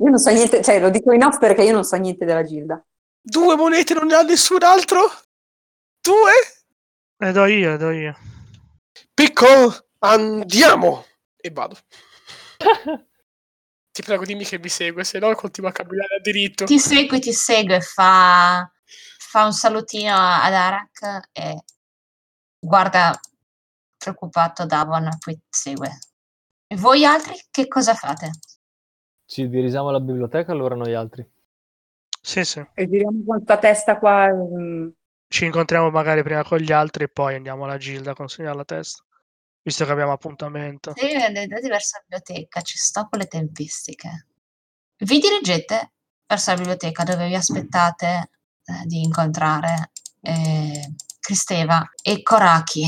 Io 0.00 0.10
non 0.10 0.18
so 0.18 0.30
niente, 0.30 0.62
cioè 0.64 0.80
lo 0.80 0.90
dico 0.90 1.12
in 1.12 1.22
off 1.22 1.38
perché 1.38 1.64
io 1.64 1.72
non 1.72 1.82
so 1.82 1.96
niente 1.96 2.24
della 2.24 2.44
Gilda. 2.44 2.80
Due 3.20 3.56
monete 3.56 3.94
non 3.94 4.06
ne 4.06 4.14
ha 4.14 4.22
nessun 4.22 4.62
altro? 4.62 5.10
Due. 6.08 6.32
Le 7.18 7.32
do 7.32 7.44
io, 7.44 7.72
le 7.72 7.76
do 7.76 7.90
io. 7.90 8.16
Piccolo, 9.12 9.88
andiamo! 9.98 11.04
E 11.36 11.50
vado. 11.50 11.76
Ti 13.92 14.02
prego, 14.02 14.24
dimmi 14.24 14.44
che 14.44 14.58
mi 14.58 14.70
segue, 14.70 15.04
se 15.04 15.18
no 15.18 15.34
continua 15.34 15.68
a 15.68 15.72
camminare 15.72 16.16
a 16.16 16.20
diritto. 16.20 16.64
Ti 16.64 16.78
segue, 16.78 17.18
ti 17.18 17.34
segue, 17.34 17.82
fa, 17.82 18.72
fa 19.18 19.44
un 19.44 19.52
salutino 19.52 20.14
ad 20.14 20.54
Arak 20.54 21.28
e 21.32 21.62
guarda 22.58 23.20
preoccupato 23.98 24.64
Davon, 24.64 25.10
poi 25.18 25.34
ti 25.34 25.46
segue. 25.50 25.98
E 26.68 26.76
voi 26.76 27.04
altri 27.04 27.34
che 27.50 27.68
cosa 27.68 27.92
fate? 27.92 28.30
Ci 29.26 29.46
dirigiamo 29.46 29.90
alla 29.90 30.00
biblioteca 30.00 30.52
allora 30.52 30.74
noi 30.74 30.94
altri. 30.94 31.28
Sì, 32.22 32.44
sì. 32.44 32.66
E 32.72 32.88
giriamo 32.88 33.24
questa 33.26 33.58
testa 33.58 33.98
qua. 33.98 34.32
mm, 34.32 34.88
Ci 35.28 35.44
incontriamo 35.44 35.90
magari 35.90 36.22
prima 36.22 36.42
con 36.42 36.58
gli 36.58 36.72
altri 36.72 37.04
e 37.04 37.08
poi 37.08 37.34
andiamo 37.34 37.64
alla 37.64 37.76
Gilda 37.76 38.12
a 38.12 38.14
consegnare 38.14 38.56
la 38.56 38.64
testa. 38.64 39.04
Visto 39.62 39.84
che 39.84 39.92
abbiamo 39.92 40.12
appuntamento. 40.12 40.94
Se 40.96 41.14
andate 41.14 41.68
verso 41.68 41.98
la 41.98 42.04
biblioteca, 42.06 42.62
ci 42.62 42.78
sto 42.78 43.06
con 43.10 43.18
le 43.18 43.26
tempistiche. 43.26 44.26
Vi 44.96 45.18
dirigete 45.18 45.92
verso 46.26 46.50
la 46.50 46.56
biblioteca 46.56 47.04
dove 47.04 47.26
vi 47.26 47.34
aspettate 47.34 48.30
eh, 48.64 48.86
di 48.86 49.02
incontrare 49.02 49.90
eh, 50.22 50.94
Cristeva 51.20 51.86
e 52.02 52.22
Koraki. 52.22 52.86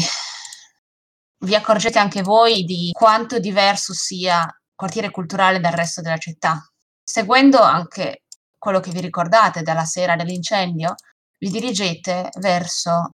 Vi 1.43 1.55
accorgete 1.55 1.99
anche 1.99 2.23
voi 2.23 2.65
di 2.65 2.91
quanto 2.93 3.39
diverso 3.39 3.93
sia 3.93 4.43
il 4.43 4.73
quartiere 4.75 5.11
culturale 5.11 5.61
dal 5.61 5.73
resto 5.73 6.01
della 6.01 6.17
città. 6.17 6.67
Seguendo 7.03 7.61
anche 7.61 8.23
quello 8.57 8.81
che 8.81 8.91
vi 8.91 9.01
ricordate 9.01 9.63
dalla 9.63 9.85
sera 9.85 10.17
dell'incendio, 10.17 10.95
vi 11.41 11.49
dirigete 11.49 12.29
verso 12.39 13.13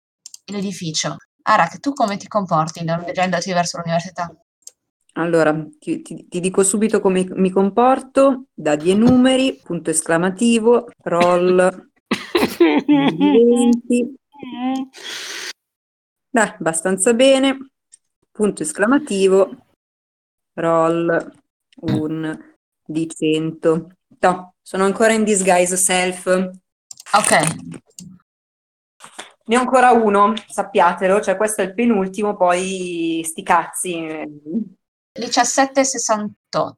l'edificio. 0.45 1.17
Arak, 1.43 1.80
tu 1.80 1.91
come 1.91 2.15
ti 2.15 2.28
comporti 2.28 2.84
dirigendoti 2.84 3.51
verso 3.51 3.78
l'università? 3.78 4.34
Allora, 5.15 5.53
ti, 5.78 6.01
ti- 6.01 6.28
ti 6.28 6.39
dico 6.39 6.63
subito 6.63 7.01
come 7.01 7.26
mi 7.36 7.51
comporto, 7.51 8.45
dadi 8.53 8.91
e 8.91 8.95
numeri, 8.95 9.59
punto 9.61 9.89
esclamativo, 9.89 10.89
roll 11.03 11.91
di 12.88 13.30
20. 13.30 14.15
Dai, 16.30 16.47
abbastanza 16.57 17.13
bene, 17.13 17.69
punto 18.32 18.63
esclamativo, 18.63 19.65
roll 20.53 21.32
un 21.82 22.39
di 22.86 23.07
100. 23.07 23.88
No, 24.19 24.53
sono 24.61 24.86
ancora 24.86 25.13
in 25.13 25.24
disguise 25.26 25.76
self. 25.76 26.26
Ok, 27.13 27.39
Ne 29.45 29.57
ho 29.57 29.59
ancora 29.59 29.91
uno, 29.91 30.33
sappiatelo, 30.47 31.19
cioè 31.21 31.35
questo 31.35 31.61
è 31.61 31.65
il 31.65 31.73
penultimo, 31.73 32.35
poi 32.35 33.21
sti 33.25 33.43
cazzi. 33.43 33.91
1768. 35.13 36.77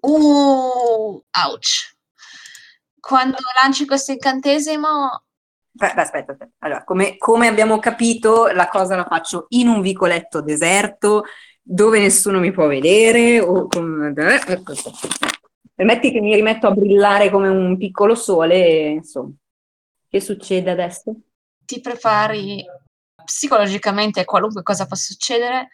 Uh, 0.00 1.22
ouch. 1.30 1.94
Quando 3.00 3.36
lanci 3.62 3.86
questo 3.86 4.12
incantesimo, 4.12 5.26
Beh, 5.76 5.92
beh, 5.94 6.00
aspetta, 6.00 6.32
aspetta. 6.32 6.50
Allora, 6.60 6.84
come, 6.84 7.18
come 7.18 7.48
abbiamo 7.48 7.78
capito, 7.78 8.46
la 8.46 8.66
cosa 8.66 8.96
la 8.96 9.04
faccio 9.04 9.44
in 9.50 9.68
un 9.68 9.82
vicoletto 9.82 10.40
deserto 10.40 11.24
dove 11.60 11.98
nessuno 11.98 12.38
mi 12.38 12.50
può 12.50 12.66
vedere. 12.66 13.40
O 13.40 13.66
con... 13.66 14.14
eh, 14.16 14.62
questo. 14.62 14.90
Permetti 15.74 16.10
che 16.10 16.20
mi 16.20 16.34
rimetto 16.34 16.66
a 16.66 16.70
brillare 16.70 17.28
come 17.28 17.48
un 17.48 17.76
piccolo 17.76 18.14
sole. 18.14 18.88
Insomma, 18.88 19.32
che 20.08 20.20
succede 20.20 20.70
adesso? 20.70 21.14
ti 21.66 21.80
prepari 21.80 22.64
psicologicamente 23.24 24.20
a 24.20 24.24
qualunque 24.24 24.62
cosa 24.62 24.86
possa 24.86 25.12
succedere. 25.12 25.68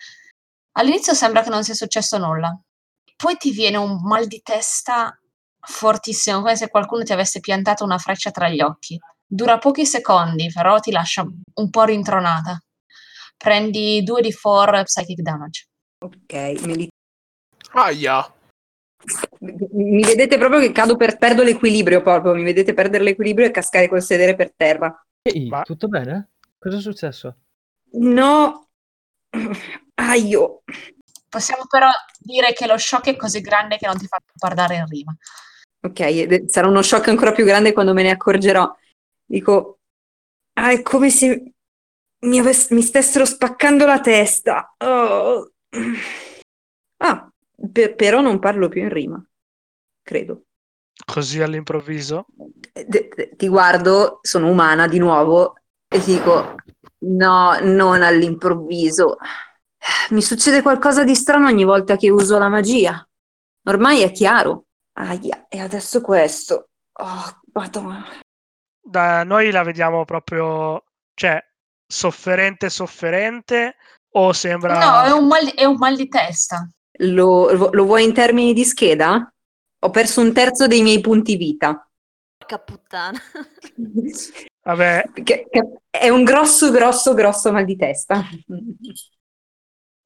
All'inizio 0.78 1.12
sembra 1.12 1.42
che 1.42 1.50
non 1.50 1.62
sia 1.62 1.74
successo 1.74 2.16
nulla. 2.16 2.58
Poi 3.14 3.36
ti 3.36 3.50
viene 3.50 3.76
un 3.76 4.00
mal 4.02 4.26
di 4.26 4.40
testa 4.42 5.14
fortissimo, 5.60 6.40
come 6.40 6.56
se 6.56 6.70
qualcuno 6.70 7.04
ti 7.04 7.12
avesse 7.12 7.40
piantato 7.40 7.84
una 7.84 7.98
freccia 7.98 8.30
tra 8.30 8.48
gli 8.48 8.62
occhi. 8.62 8.98
Dura 9.24 9.58
pochi 9.58 9.84
secondi, 9.84 10.50
però 10.50 10.80
ti 10.80 10.90
lascia 10.90 11.22
un 11.22 11.70
po' 11.70 11.84
rintronata. 11.84 12.58
Prendi 13.36 14.02
2 14.02 14.22
di 14.22 14.32
4 14.32 14.82
psychic 14.82 15.20
damage. 15.20 15.66
Ok, 16.04 16.32
me 16.64 16.74
li- 16.74 16.88
Aia. 17.72 18.32
Mi 19.40 20.02
vedete 20.02 20.38
proprio 20.38 20.60
che 20.60 20.72
cado 20.72 20.96
per 20.96 21.18
perdo 21.18 21.42
l'equilibrio 21.42 22.02
proprio, 22.02 22.34
mi 22.34 22.44
vedete 22.44 22.74
perdere 22.74 23.04
l'equilibrio 23.04 23.46
e 23.46 23.50
cascare 23.50 23.88
col 23.88 24.02
sedere 24.02 24.34
per 24.34 24.52
terra. 24.54 25.04
Ehi, 25.22 25.48
Ma- 25.48 25.62
tutto 25.62 25.88
bene? 25.88 26.30
Cosa 26.58 26.78
è 26.78 26.80
successo? 26.80 27.36
No, 27.92 28.68
aio. 29.94 30.62
Possiamo 31.28 31.64
però 31.66 31.88
dire 32.18 32.52
che 32.52 32.66
lo 32.66 32.76
shock 32.76 33.08
è 33.08 33.16
così 33.16 33.40
grande 33.40 33.78
che 33.78 33.86
non 33.86 33.98
ti 33.98 34.06
fa 34.06 34.18
guardare 34.34 34.76
in 34.76 34.86
rima. 34.86 35.16
Ok, 35.84 36.00
è- 36.00 36.44
sarà 36.46 36.68
uno 36.68 36.82
shock 36.82 37.08
ancora 37.08 37.32
più 37.32 37.44
grande 37.44 37.72
quando 37.72 37.92
me 37.92 38.02
ne 38.02 38.10
accorgerò. 38.10 38.70
Dico, 39.24 39.78
ah, 40.54 40.70
è 40.70 40.82
come 40.82 41.10
se 41.10 41.52
mi, 42.20 42.38
avess- 42.38 42.70
mi 42.70 42.82
stessero 42.82 43.24
spaccando 43.24 43.86
la 43.86 44.00
testa. 44.00 44.74
Oh. 44.78 45.50
Ah, 47.62 47.68
pe- 47.70 47.94
però 47.94 48.20
non 48.20 48.38
parlo 48.38 48.68
più 48.68 48.82
in 48.82 48.88
rima, 48.88 49.24
credo. 50.02 50.44
Così 51.04 51.40
all'improvviso. 51.40 52.26
De- 52.34 53.08
de- 53.14 53.30
ti 53.36 53.48
guardo, 53.48 54.18
sono 54.22 54.48
umana 54.48 54.86
di 54.86 54.98
nuovo 54.98 55.54
e 55.88 56.00
ti 56.00 56.14
dico, 56.14 56.56
no, 56.98 57.58
non 57.60 58.02
all'improvviso. 58.02 59.16
Mi 60.10 60.22
succede 60.22 60.62
qualcosa 60.62 61.02
di 61.04 61.14
strano 61.14 61.48
ogni 61.48 61.64
volta 61.64 61.96
che 61.96 62.10
uso 62.10 62.38
la 62.38 62.48
magia. 62.48 63.06
Ormai 63.64 64.02
è 64.02 64.12
chiaro. 64.12 64.66
Aia, 64.94 65.46
e 65.48 65.58
adesso 65.58 66.00
questo. 66.00 66.68
Oh, 66.92 67.40
madonna. 67.52 68.04
Da 68.80 69.24
noi 69.24 69.50
la 69.50 69.62
vediamo 69.62 70.04
proprio, 70.04 70.84
cioè, 71.14 71.42
sofferente, 71.86 72.68
sofferente, 72.68 73.76
o 74.10 74.32
sembra... 74.32 74.78
No, 74.78 75.02
è 75.02 75.10
un 75.12 75.26
mal, 75.26 75.46
è 75.54 75.64
un 75.64 75.76
mal 75.76 75.96
di 75.96 76.08
testa. 76.08 76.68
Lo, 76.98 77.70
lo 77.72 77.84
vuoi 77.84 78.04
in 78.04 78.12
termini 78.12 78.52
di 78.52 78.64
scheda? 78.64 79.32
Ho 79.84 79.90
perso 79.90 80.20
un 80.20 80.32
terzo 80.32 80.66
dei 80.66 80.82
miei 80.82 81.00
punti 81.00 81.36
vita. 81.36 81.88
Porca 82.38 82.58
puttana. 82.58 83.18
Vabbè, 84.64 85.02
Che- 85.12 85.46
che 85.50 85.68
è 85.90 86.08
un 86.08 86.24
grosso, 86.24 86.70
grosso, 86.70 87.14
grosso 87.14 87.52
mal 87.52 87.64
di 87.64 87.76
testa. 87.76 88.22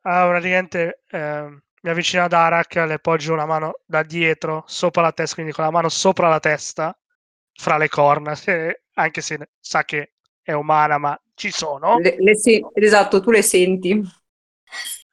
ah, 0.02 0.26
praticamente 0.28 1.02
ehm, 1.10 1.60
mi 1.82 1.90
avvicino 1.90 2.24
ad 2.24 2.32
Arak, 2.32 2.74
le 2.76 2.98
poggio 2.98 3.32
una 3.32 3.46
mano 3.46 3.80
da 3.84 4.02
dietro, 4.02 4.64
sopra 4.66 5.02
la 5.02 5.12
testa, 5.12 5.34
quindi 5.34 5.52
con 5.52 5.64
la 5.64 5.70
mano 5.70 5.88
sopra 5.88 6.28
la 6.28 6.40
testa, 6.40 6.96
fra 7.52 7.76
le 7.76 7.88
corna, 7.88 8.34
se- 8.34 8.82
anche 8.94 9.20
se 9.20 9.50
sa 9.60 9.84
che 9.84 10.14
è 10.42 10.52
umana, 10.52 10.98
ma 10.98 11.18
ci 11.34 11.50
sono. 11.50 11.98
Le- 11.98 12.16
le 12.18 12.34
se- 12.36 12.62
esatto, 12.74 13.20
tu 13.20 13.30
le 13.30 13.42
senti. 13.42 14.02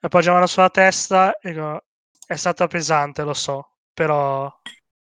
Le 0.03 0.09
poggio 0.09 0.27
la 0.31 0.34
mano 0.34 0.47
sulla 0.47 0.69
testa 0.69 1.38
e 1.38 1.53
dico, 1.53 1.85
è 2.27 2.35
stata 2.35 2.67
pesante, 2.67 3.23
lo 3.23 3.34
so, 3.34 3.75
però 3.93 4.53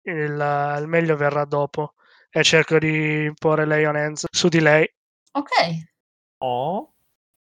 il, 0.03 0.77
il 0.79 0.87
meglio 0.87 1.17
verrà 1.17 1.43
dopo. 1.43 1.95
E 2.29 2.41
cerco 2.41 2.79
di 2.79 3.25
imporre 3.25 3.65
Lion 3.65 3.97
Hands 3.97 4.25
su 4.31 4.47
di 4.47 4.61
lei. 4.61 4.89
Ok, 5.33 5.51
Oh, 6.37 6.93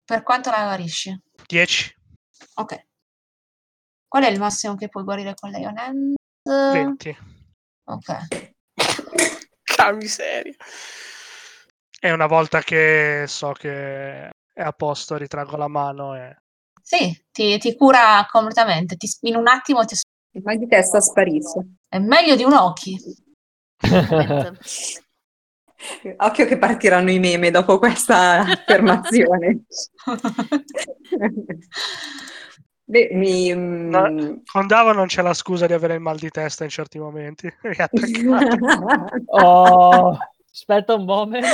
per 0.06 0.24
quanto 0.24 0.50
la 0.50 0.64
guarisci? 0.64 1.14
10, 1.46 1.94
Ok. 2.56 2.86
Qual 4.08 4.24
è 4.24 4.30
il 4.30 4.40
massimo 4.40 4.76
che 4.76 4.88
puoi 4.88 5.04
guarire 5.04 5.34
con 5.34 5.50
Lion 5.50 5.78
Hand? 5.78 6.16
20. 6.44 7.18
Ok. 7.84 8.28
Che 9.64 9.94
miseria. 9.94 10.56
E 12.00 12.12
una 12.12 12.28
volta 12.28 12.62
che 12.62 13.26
so 13.28 13.52
che 13.52 14.30
è 14.30 14.62
a 14.62 14.72
posto, 14.72 15.18
ritraggo 15.18 15.58
la 15.58 15.68
mano 15.68 16.16
e 16.16 16.41
Sì, 16.82 17.16
ti, 17.32 17.58
ti 17.58 17.76
cura 17.76 18.26
completamente. 18.30 18.96
ti- 18.98 19.10
in 19.22 19.36
un 19.36 19.48
attimo 19.48 19.84
ti, 19.86 19.96
Il 20.34 20.42
mal 20.44 20.58
di 20.58 20.68
testa 20.68 21.00
sparisce. 21.00 21.76
è 21.88 22.00
meglio 22.00 22.36
di 22.36 22.44
un 22.44 22.54
occhi. 22.54 22.98
Veramente. 23.80 24.60
Occhio 26.18 26.46
che 26.46 26.58
partiranno 26.60 27.10
i 27.10 27.18
meme 27.18 27.50
dopo 27.50 27.80
questa 27.80 28.40
affermazione. 28.42 29.64
Beh, 32.84 33.10
mi, 33.14 33.52
mm, 33.56 33.90
No. 33.90 34.42
con 34.46 34.68
Davo 34.68 34.92
non 34.92 35.08
c'è 35.08 35.22
la 35.24 35.34
scusa 35.34 35.66
di 35.66 35.74
avere 35.74 35.96
il 35.96 36.02
mal 36.02 36.18
di 36.20 36.30
testa 36.30 36.64
in 36.66 36.70
certi 36.70 37.00
momenti. 37.00 37.52
Oh, 39.28 40.18
aspetta 40.52 40.94
un 40.96 41.06
moment. 41.06 41.48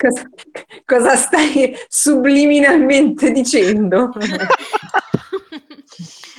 Cosa, 0.00 0.22
cosa 0.86 1.14
stai 1.16 1.76
subliminalmente 1.88 3.30
dicendo? 3.30 4.10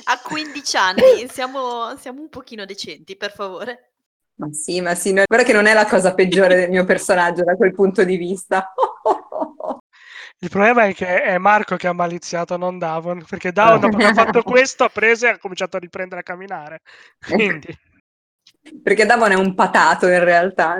A 0.04 0.20
15 0.20 0.76
anni 0.76 1.28
siamo, 1.30 1.96
siamo 1.96 2.20
un 2.20 2.28
pochino 2.28 2.64
decenti, 2.64 3.16
per 3.16 3.32
favore. 3.32 3.92
Ma 4.34 4.52
sì, 4.52 4.80
ma 4.80 4.96
sì, 4.96 5.12
no, 5.12 5.22
guarda 5.24 5.46
che 5.46 5.52
non 5.52 5.66
è 5.66 5.72
la 5.72 5.86
cosa 5.86 6.14
peggiore 6.14 6.56
del 6.56 6.70
mio 6.70 6.84
personaggio 6.84 7.44
da 7.44 7.54
quel 7.54 7.72
punto 7.72 8.02
di 8.02 8.16
vista. 8.16 8.72
Il 10.38 10.48
problema 10.50 10.86
è 10.86 10.94
che 10.94 11.22
è 11.22 11.38
Marco 11.38 11.76
che 11.76 11.86
ha 11.86 11.92
maliziato, 11.92 12.56
non 12.56 12.78
Davon, 12.78 13.24
perché 13.28 13.52
Davon 13.52 13.78
dopo 13.78 13.96
che 13.98 14.06
ha 14.06 14.14
fatto 14.14 14.42
questo 14.42 14.82
ha 14.82 14.88
preso 14.88 15.26
e 15.26 15.28
ha 15.28 15.38
cominciato 15.38 15.76
a 15.76 15.80
riprendere 15.80 16.22
a 16.22 16.24
camminare. 16.24 16.80
Quindi... 17.24 17.78
Perché 18.82 19.06
Davon 19.06 19.30
è 19.32 19.34
un 19.34 19.54
patato 19.54 20.08
in 20.08 20.22
realtà, 20.22 20.78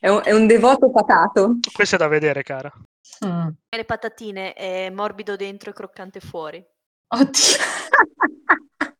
è, 0.00 0.08
un, 0.08 0.20
è 0.24 0.32
un 0.32 0.46
devoto 0.46 0.90
patato. 0.90 1.58
Questo 1.72 1.96
è 1.96 1.98
da 1.98 2.08
vedere, 2.08 2.42
cara. 2.42 2.72
Mm. 3.24 3.48
Le 3.74 3.84
patatine 3.84 4.52
è 4.52 4.90
morbido 4.90 5.36
dentro 5.36 5.70
e 5.70 5.72
croccante 5.72 6.20
fuori. 6.20 6.64
Oddio. 7.08 7.56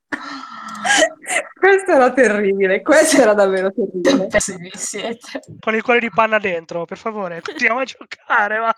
questo 1.59 1.91
era 1.93 2.13
terribile, 2.13 2.83
questo 2.83 3.21
era 3.21 3.35
davvero 3.35 3.73
terribile. 3.73 4.27
Pessimi 4.29 4.71
siete. 4.75 5.41
Con 5.61 5.75
il 5.75 5.83
cuore 5.83 6.01
di 6.01 6.11
panna 6.11 6.39
dentro, 6.39 6.85
per 6.85 6.99
favore, 6.99 7.41
continuiamo 7.45 7.81
a 7.81 7.85
giocare, 7.85 8.59
va. 8.59 8.75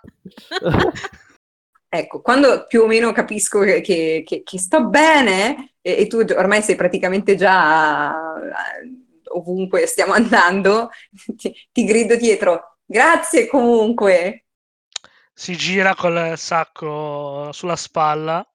Ecco, 1.93 2.21
quando 2.21 2.65
più 2.67 2.83
o 2.83 2.87
meno 2.87 3.11
capisco 3.11 3.59
che, 3.61 3.81
che- 3.81 4.23
che- 4.25 4.43
che 4.43 4.59
sto 4.59 4.85
bene 4.85 5.73
e, 5.81 6.01
e 6.01 6.07
tu 6.07 6.23
ormai 6.35 6.61
sei 6.61 6.75
praticamente 6.75 7.35
già 7.35 8.13
ovunque 9.35 9.85
stiamo 9.85 10.13
andando, 10.13 10.89
ti, 11.35 11.53
ti 11.71 11.83
grido 11.83 12.15
dietro, 12.15 12.77
grazie 12.85 13.47
comunque. 13.47 14.45
Si 15.33 15.55
gira 15.55 15.95
col 15.95 16.37
sacco 16.37 17.51
sulla 17.51 17.75
spalla, 17.75 18.45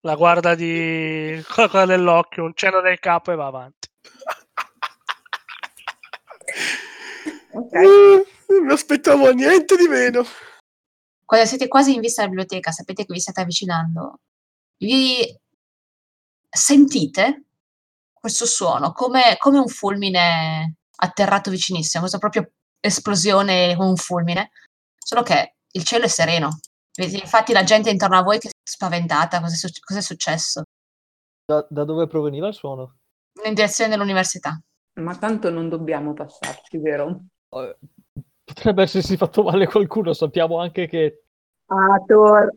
la 0.00 0.14
guarda 0.16 0.54
di... 0.54 1.42
con 1.48 1.64
la 1.64 1.70
coda 1.70 1.86
dell'occhio, 1.86 2.44
un 2.44 2.52
cenno 2.54 2.80
del 2.80 2.98
capo 2.98 3.32
e 3.32 3.36
va 3.36 3.46
avanti. 3.46 3.88
Ok. 7.54 7.72
Eh, 7.72 8.26
Non 8.48 8.64
mi 8.64 8.72
aspettavo 8.72 9.30
niente 9.32 9.76
di 9.76 9.86
meno. 9.86 10.24
Quando 11.24 11.46
siete 11.46 11.68
quasi 11.68 11.94
in 11.94 12.00
vista 12.00 12.22
della 12.22 12.34
biblioteca, 12.34 12.72
sapete 12.72 13.04
che 13.04 13.12
vi 13.12 13.20
state 13.20 13.40
avvicinando, 13.40 14.18
vi 14.78 15.24
sentite 16.50 17.43
questo 18.24 18.46
suono 18.46 18.92
come, 18.92 19.36
come 19.36 19.58
un 19.58 19.68
fulmine 19.68 20.76
atterrato 20.96 21.50
vicinissimo, 21.50 22.00
questa 22.00 22.16
proprio 22.16 22.52
esplosione 22.80 23.76
come 23.76 23.90
un 23.90 23.96
fulmine, 23.96 24.48
solo 24.96 25.22
che 25.22 25.56
il 25.70 25.84
cielo 25.84 26.06
è 26.06 26.08
sereno. 26.08 26.58
Vedete 26.96 27.18
infatti 27.18 27.52
la 27.52 27.64
gente 27.64 27.90
intorno 27.90 28.16
a 28.16 28.22
voi 28.22 28.38
che 28.38 28.48
è 28.48 28.50
spaventata, 28.62 29.40
cosa 29.42 29.66
è, 29.66 29.70
cosa 29.78 30.00
è 30.00 30.02
successo? 30.02 30.62
Da, 31.44 31.66
da 31.68 31.84
dove 31.84 32.06
proveniva 32.06 32.48
il 32.48 32.54
suono? 32.54 32.96
In 33.44 33.52
direzione 33.52 33.90
dell'università. 33.90 34.58
Ma 35.00 35.14
tanto 35.18 35.50
non 35.50 35.68
dobbiamo 35.68 36.14
passarci, 36.14 36.78
vero? 36.78 37.24
Eh, 37.50 37.76
Potrebbe 38.42 38.84
essersi 38.84 39.18
fatto 39.18 39.42
male 39.42 39.66
qualcuno, 39.66 40.14
sappiamo 40.14 40.58
anche 40.60 40.86
che... 40.86 41.24
Ator, 41.66 42.50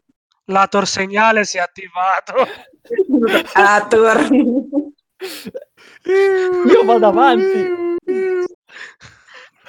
Lator 0.45 0.87
segnale 0.87 1.43
si 1.43 1.57
è 1.57 1.59
attivato. 1.59 2.35
Ator. 3.51 4.29
Io 6.05 6.83
vado 6.85 7.07
avanti. 7.07 7.75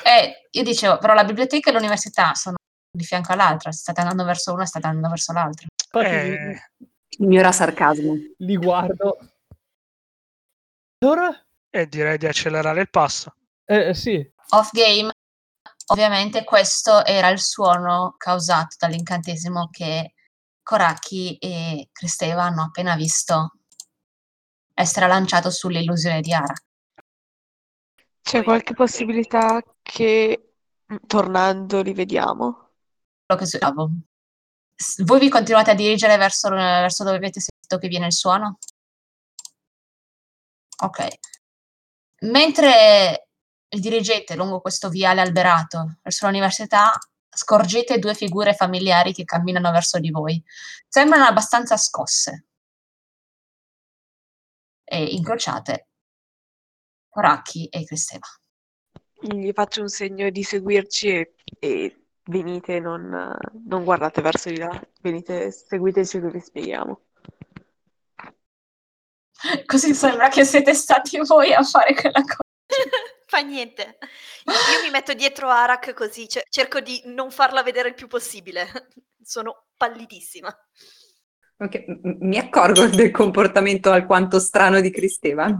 E 0.04 0.48
io 0.50 0.62
dicevo, 0.62 0.98
però 0.98 1.14
la 1.14 1.24
biblioteca 1.24 1.70
e 1.70 1.72
l'università 1.72 2.34
sono 2.34 2.56
di 2.90 3.04
fianco 3.04 3.32
all'altra, 3.32 3.72
se 3.72 3.80
state 3.80 4.00
andando 4.00 4.24
verso 4.24 4.52
una, 4.52 4.64
state 4.64 4.86
andando 4.86 5.08
verso 5.08 5.32
l'altra. 5.32 5.66
Eh, 6.00 6.58
Ignora 7.18 7.52
sarcasmo. 7.52 8.12
li, 8.14 8.34
li 8.38 8.56
guardo. 8.56 9.18
Allora? 11.00 11.42
e 11.70 11.86
direi 11.88 12.18
di 12.18 12.26
accelerare 12.26 12.80
il 12.80 12.90
passo. 12.90 13.34
Eh, 13.64 13.94
sì. 13.94 14.26
Off 14.50 14.70
game, 14.72 15.12
ovviamente 15.86 16.44
questo 16.44 17.04
era 17.04 17.28
il 17.28 17.40
suono 17.40 18.14
causato 18.16 18.76
dall'incantesimo 18.78 19.68
che 19.70 20.14
Koraki 20.62 21.36
e 21.38 21.88
Cristeva 21.92 22.44
hanno 22.44 22.62
appena 22.62 22.96
visto 22.96 23.52
essere 24.78 25.08
lanciato 25.08 25.50
sull'illusione 25.50 26.20
di 26.20 26.32
Ara. 26.32 26.54
C'è 28.22 28.44
qualche 28.44 28.74
possibilità 28.74 29.60
che 29.82 30.52
mm, 30.92 30.96
tornando 31.06 31.82
li 31.82 31.92
vediamo? 31.92 32.70
Quello 33.26 33.40
che 33.40 33.46
suonavo. 33.46 33.90
S- 34.74 35.02
Voi 35.02 35.18
vi 35.18 35.28
continuate 35.28 35.72
a 35.72 35.74
dirigere 35.74 36.16
verso, 36.16 36.48
verso 36.50 37.02
dove 37.02 37.16
avete 37.16 37.40
sentito 37.40 37.78
che 37.78 37.88
viene 37.88 38.06
il 38.06 38.12
suono? 38.12 38.58
Ok. 40.80 41.06
Mentre 42.20 43.28
dirigete 43.68 44.36
lungo 44.36 44.60
questo 44.60 44.88
viale 44.88 45.20
alberato 45.20 45.98
verso 46.02 46.26
l'università, 46.26 46.96
scorgete 47.28 47.98
due 47.98 48.14
figure 48.14 48.54
familiari 48.54 49.12
che 49.12 49.24
camminano 49.24 49.72
verso 49.72 49.98
di 49.98 50.10
voi. 50.10 50.40
Sembrano 50.86 51.24
abbastanza 51.24 51.76
scosse. 51.76 52.47
E 54.90 55.04
incrociate 55.14 55.88
Koraki 57.08 57.68
e 57.68 57.84
Cristeva. 57.84 58.26
Gli 59.20 59.50
faccio 59.52 59.82
un 59.82 59.88
segno 59.88 60.30
di 60.30 60.42
seguirci 60.42 61.08
e, 61.08 61.34
e 61.58 61.96
venite, 62.24 62.78
non, 62.78 63.36
non 63.66 63.84
guardate 63.84 64.22
verso 64.22 64.48
di 64.48 64.58
là, 64.58 64.80
venite, 65.00 65.50
seguiteci 65.50 66.20
che 66.20 66.30
vi 66.30 66.40
spieghiamo. 66.40 67.00
Così 69.66 69.94
sembra 69.94 70.28
che 70.28 70.44
siete 70.44 70.74
stati 70.74 71.18
voi 71.18 71.52
a 71.52 71.62
fare 71.62 71.94
quella 71.94 72.22
cosa. 72.22 72.38
Fa 73.26 73.40
niente. 73.40 73.98
Io, 74.46 74.52
io 74.78 74.82
mi 74.84 74.90
metto 74.90 75.12
dietro 75.12 75.50
Arak 75.50 75.92
così 75.92 76.26
ce- 76.26 76.46
cerco 76.48 76.80
di 76.80 77.02
non 77.04 77.30
farla 77.30 77.62
vedere 77.62 77.88
il 77.88 77.94
più 77.94 78.06
possibile. 78.06 78.66
Sono 79.22 79.66
pallidissima. 79.76 80.48
Ok, 81.60 81.84
m- 81.86 82.16
Mi 82.20 82.38
accorgo 82.38 82.86
del 82.88 83.10
comportamento 83.10 83.90
alquanto 83.90 84.38
strano 84.38 84.80
di 84.80 84.90
Cristeva. 84.90 85.58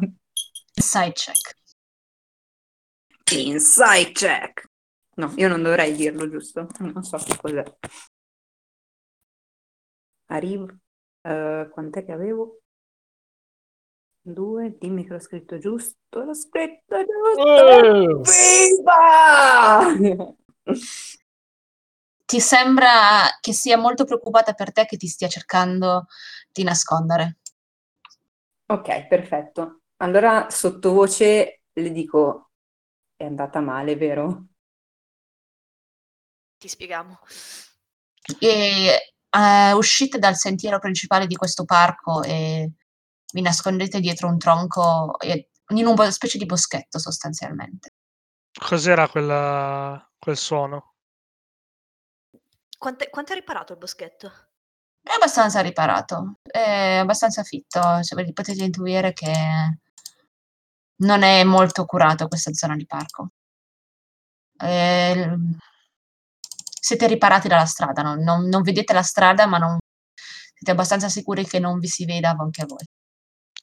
Side 0.81 1.13
check. 1.15 1.57
Insight 3.33 4.13
check. 4.15 4.65
No, 5.17 5.33
io 5.37 5.49
non 5.49 5.63
dovrei 5.63 5.95
dirlo, 5.95 6.29
giusto? 6.31 6.67
Non 6.79 7.03
so 7.03 7.17
che 7.19 7.37
cos'è. 7.37 7.65
Arrivo. 10.31 10.69
Eh, 11.23 11.69
quant'è 11.71 12.05
che 12.05 12.13
avevo? 12.13 12.61
Due, 14.23 14.77
dimmi 14.79 15.05
che 15.05 15.13
l'ho 15.15 15.19
scritto 15.21 15.59
giusto. 15.59 16.23
L'ho 16.23 16.35
scritto 16.35 16.97
giusto. 17.05 17.47
Eh, 17.47 18.21
Viva! 18.77 20.35
Ti 22.29 22.41
sembra 22.41 23.39
che 23.41 23.55
sia 23.55 23.79
molto 23.79 24.05
preoccupata 24.05 24.53
per 24.53 24.71
te 24.71 24.85
che 24.85 24.99
ti 24.99 25.07
stia 25.07 25.29
cercando 25.29 26.09
di 26.53 26.63
nascondere. 26.63 27.39
Ok, 28.67 29.07
perfetto. 29.07 29.81
Allora 29.97 30.51
sottovoce 30.51 31.63
le 31.73 31.91
dico, 31.91 32.51
è 33.17 33.25
andata 33.25 33.61
male, 33.61 33.97
vero? 33.97 34.49
Ti 36.59 36.69
spieghiamo. 36.69 37.19
E 38.39 39.13
eh, 39.31 39.73
uscite 39.73 40.19
dal 40.19 40.37
sentiero 40.37 40.79
principale 40.79 41.27
di 41.27 41.35
questo 41.35 41.65
parco 41.65 42.23
e 42.23 42.73
vi 43.33 43.41
nascondete 43.41 44.01
dietro 44.01 44.29
un 44.29 44.37
tronco, 44.37 45.19
e- 45.19 45.49
in 45.69 45.87
una 45.87 46.11
specie 46.11 46.37
di 46.37 46.45
boschetto 46.45 46.99
sostanzialmente. 46.99 47.95
Cos'era 48.53 49.09
quella- 49.09 50.07
quel 50.19 50.37
suono? 50.37 50.88
Quanto 52.79 53.05
è, 53.05 53.11
quanto 53.11 53.33
è 53.33 53.35
riparato 53.35 53.73
il 53.73 53.79
boschetto? 53.79 54.33
È 55.03 55.13
abbastanza 55.13 55.61
riparato, 55.61 56.39
è 56.43 56.99
abbastanza 57.01 57.43
fitto, 57.43 57.81
cioè, 58.03 58.33
potete 58.33 58.63
intuire 58.63 59.13
che 59.13 59.33
non 60.97 61.23
è 61.23 61.43
molto 61.43 61.85
curato 61.87 62.29
questa 62.29 62.53
zona 62.53 62.77
di 62.77 62.87
parco. 62.87 63.31
Eh, 64.61 65.37
siete 66.61 67.07
riparati 67.07 67.49
dalla 67.49 67.65
strada, 67.67 68.03
non, 68.03 68.21
non- 68.21 68.49
non 68.49 68.63
vedete 68.63 68.93
la 68.93 69.03
strada, 69.03 69.47
ma 69.47 69.59
non, 69.59 69.79
siete 70.55 70.71
abbastanza 70.71 71.09
sicuri 71.09 71.47
che 71.47 71.59
non 71.59 71.81
vi 71.81 71.89
si 71.89 72.05
veda 72.05 72.37
anche 72.39 72.63
a 72.63 72.67
voi. 72.67 72.85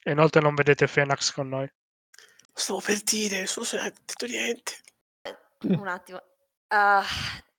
E 0.03 0.11
inoltre 0.11 0.41
non 0.41 0.55
vedete 0.55 0.87
Fenax 0.87 1.31
con 1.31 1.49
noi. 1.49 1.69
Stavo 2.53 2.81
per 2.81 3.01
dire, 3.01 3.37
non 3.37 3.47
so 3.47 3.63
se 3.63 3.79
hai 3.79 3.91
detto 3.91 4.25
niente. 4.25 4.73
Un 5.61 5.87
attimo. 5.87 6.21
Eh 6.67 7.53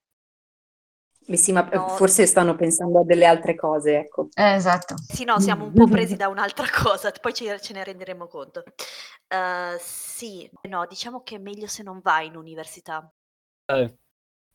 sì, 1.35 1.51
ma 1.51 1.67
No. 1.71 1.85
forse 1.87 2.25
stanno 2.25 2.55
pensando 2.55 2.99
a 3.01 3.03
delle 3.03 3.25
altre 3.25 3.55
cose, 3.55 3.97
ecco. 3.97 4.29
Eh, 4.33 4.53
esatto. 4.55 4.95
sì, 5.05 5.23
no, 5.23 5.39
siamo 5.39 5.65
un 5.65 5.73
po' 5.73 5.87
presi 5.87 6.15
da 6.15 6.27
un'altra 6.27 6.65
cosa, 6.71 7.11
poi 7.11 7.33
ce, 7.33 7.59
ce 7.61 7.73
ne 7.73 7.83
renderemo 7.83 8.27
conto. 8.27 8.63
Eh, 9.27 9.77
sì, 9.79 10.49
no, 10.69 10.85
diciamo 10.85 11.21
che 11.23 11.35
è 11.35 11.39
meglio 11.39 11.67
se 11.67 11.83
non 11.83 11.99
vai 12.01 12.27
in 12.27 12.35
università. 12.35 13.09
eh, 13.67 13.97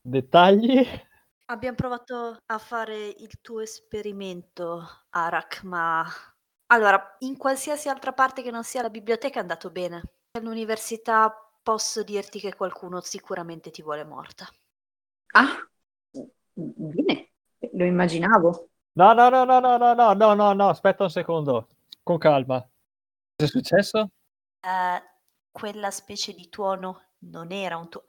dettagli? 0.03 0.85
Abbiamo 1.45 1.75
provato 1.77 2.37
a 2.47 2.57
fare 2.57 3.07
il 3.07 3.39
tuo 3.39 3.61
esperimento, 3.61 5.05
Arak, 5.11 5.63
ma... 5.63 6.05
Allora, 6.67 7.15
in 7.19 7.37
qualsiasi 7.37 7.87
altra 7.87 8.11
parte 8.13 8.41
che 8.41 8.51
non 8.51 8.63
sia 8.65 8.81
la 8.81 8.89
biblioteca 8.89 9.37
è 9.37 9.41
andato 9.41 9.69
bene. 9.69 10.01
All'università 10.31 11.33
posso 11.61 12.03
dirti 12.03 12.39
che 12.41 12.55
qualcuno 12.55 12.99
sicuramente 13.01 13.71
ti 13.71 13.81
vuole 13.81 14.03
morta. 14.03 14.47
Ah, 15.35 15.67
bene, 16.53 17.31
lo 17.73 17.85
immaginavo. 17.85 18.69
No, 18.95 19.13
no, 19.13 19.29
no, 19.29 19.43
no, 19.43 19.59
no, 19.59 19.77
no, 19.77 19.93
no, 19.93 20.13
no, 20.13 20.33
no, 20.35 20.53
no, 20.53 20.69
aspetta 20.69 21.03
un 21.03 21.09
secondo, 21.09 21.67
con 22.03 22.17
calma. 22.17 22.59
Cosa 22.59 23.45
è 23.45 23.47
successo? 23.47 24.09
Eh, 24.61 25.03
quella 25.51 25.91
specie 25.91 26.33
di 26.33 26.49
tuono 26.49 27.01
non 27.19 27.51
era 27.51 27.77
un 27.77 27.89
tuono. 27.89 28.07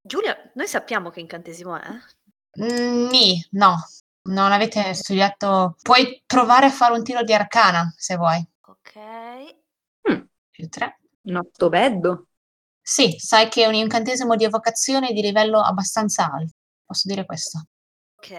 Giulia, 0.00 0.36
noi 0.54 0.66
sappiamo 0.66 1.10
che 1.10 1.20
incantesimo 1.20 1.76
è? 1.78 1.88
Mm, 2.60 3.08
nì, 3.08 3.46
no, 3.52 3.76
non 4.22 4.52
avete 4.52 4.94
studiato. 4.94 5.76
Puoi 5.82 6.22
provare 6.26 6.66
a 6.66 6.70
fare 6.70 6.94
un 6.94 7.02
tiro 7.02 7.22
di 7.22 7.32
arcana 7.32 7.92
se 7.96 8.16
vuoi. 8.16 8.46
Ok. 8.66 8.96
Mm, 10.10 10.20
Più 10.50 10.68
tre. 10.68 10.98
not 11.22 11.48
so 11.52 11.68
bad. 11.68 12.24
Sì, 12.80 13.16
sai 13.18 13.48
che 13.48 13.64
è 13.64 13.66
un 13.66 13.74
incantesimo 13.74 14.34
di 14.34 14.44
evocazione 14.44 15.12
di 15.12 15.20
livello 15.20 15.60
abbastanza 15.60 16.30
alto. 16.30 16.54
Posso 16.88 17.06
dire 17.06 17.26
questo. 17.26 17.66
Ok. 18.16 18.30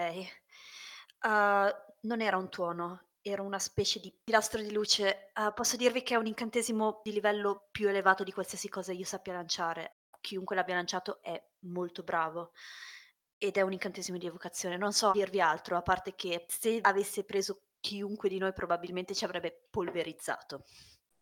Uh, 1.22 1.70
non 2.08 2.20
era 2.20 2.36
un 2.36 2.50
tuono, 2.50 3.10
era 3.22 3.44
una 3.44 3.60
specie 3.60 4.00
di 4.00 4.12
pilastro 4.24 4.60
di 4.60 4.72
luce. 4.72 5.32
Uh, 5.36 5.54
posso 5.54 5.78
dirvi 5.78 6.02
che 6.02 6.16
è 6.16 6.18
un 6.18 6.26
incantesimo 6.26 7.02
di 7.04 7.12
livello 7.12 7.68
più 7.70 7.88
elevato 7.88 8.24
di 8.24 8.32
qualsiasi 8.32 8.68
cosa 8.68 8.92
io 8.92 9.06
sappia 9.06 9.34
lanciare. 9.34 9.98
Chiunque 10.20 10.56
l'abbia 10.56 10.74
lanciato 10.74 11.22
è 11.22 11.40
molto 11.60 12.02
bravo. 12.02 12.54
Ed 13.38 13.56
è 13.56 13.62
un 13.62 13.72
incantesimo 13.72 14.18
di 14.18 14.26
evocazione. 14.26 14.78
Non 14.78 14.94
so 14.94 15.12
dirvi 15.12 15.40
altro, 15.40 15.78
a 15.78 15.84
parte 15.84 16.16
che 16.16 16.46
se 16.48 16.80
avesse 16.82 17.26
preso 17.26 17.66
chiunque 17.80 18.30
di 18.30 18.40
noi 18.40 18.52
probabilmente 18.52 19.14
ci 19.14 19.26
avrebbe 19.26 19.68
polverizzato. 19.70 20.64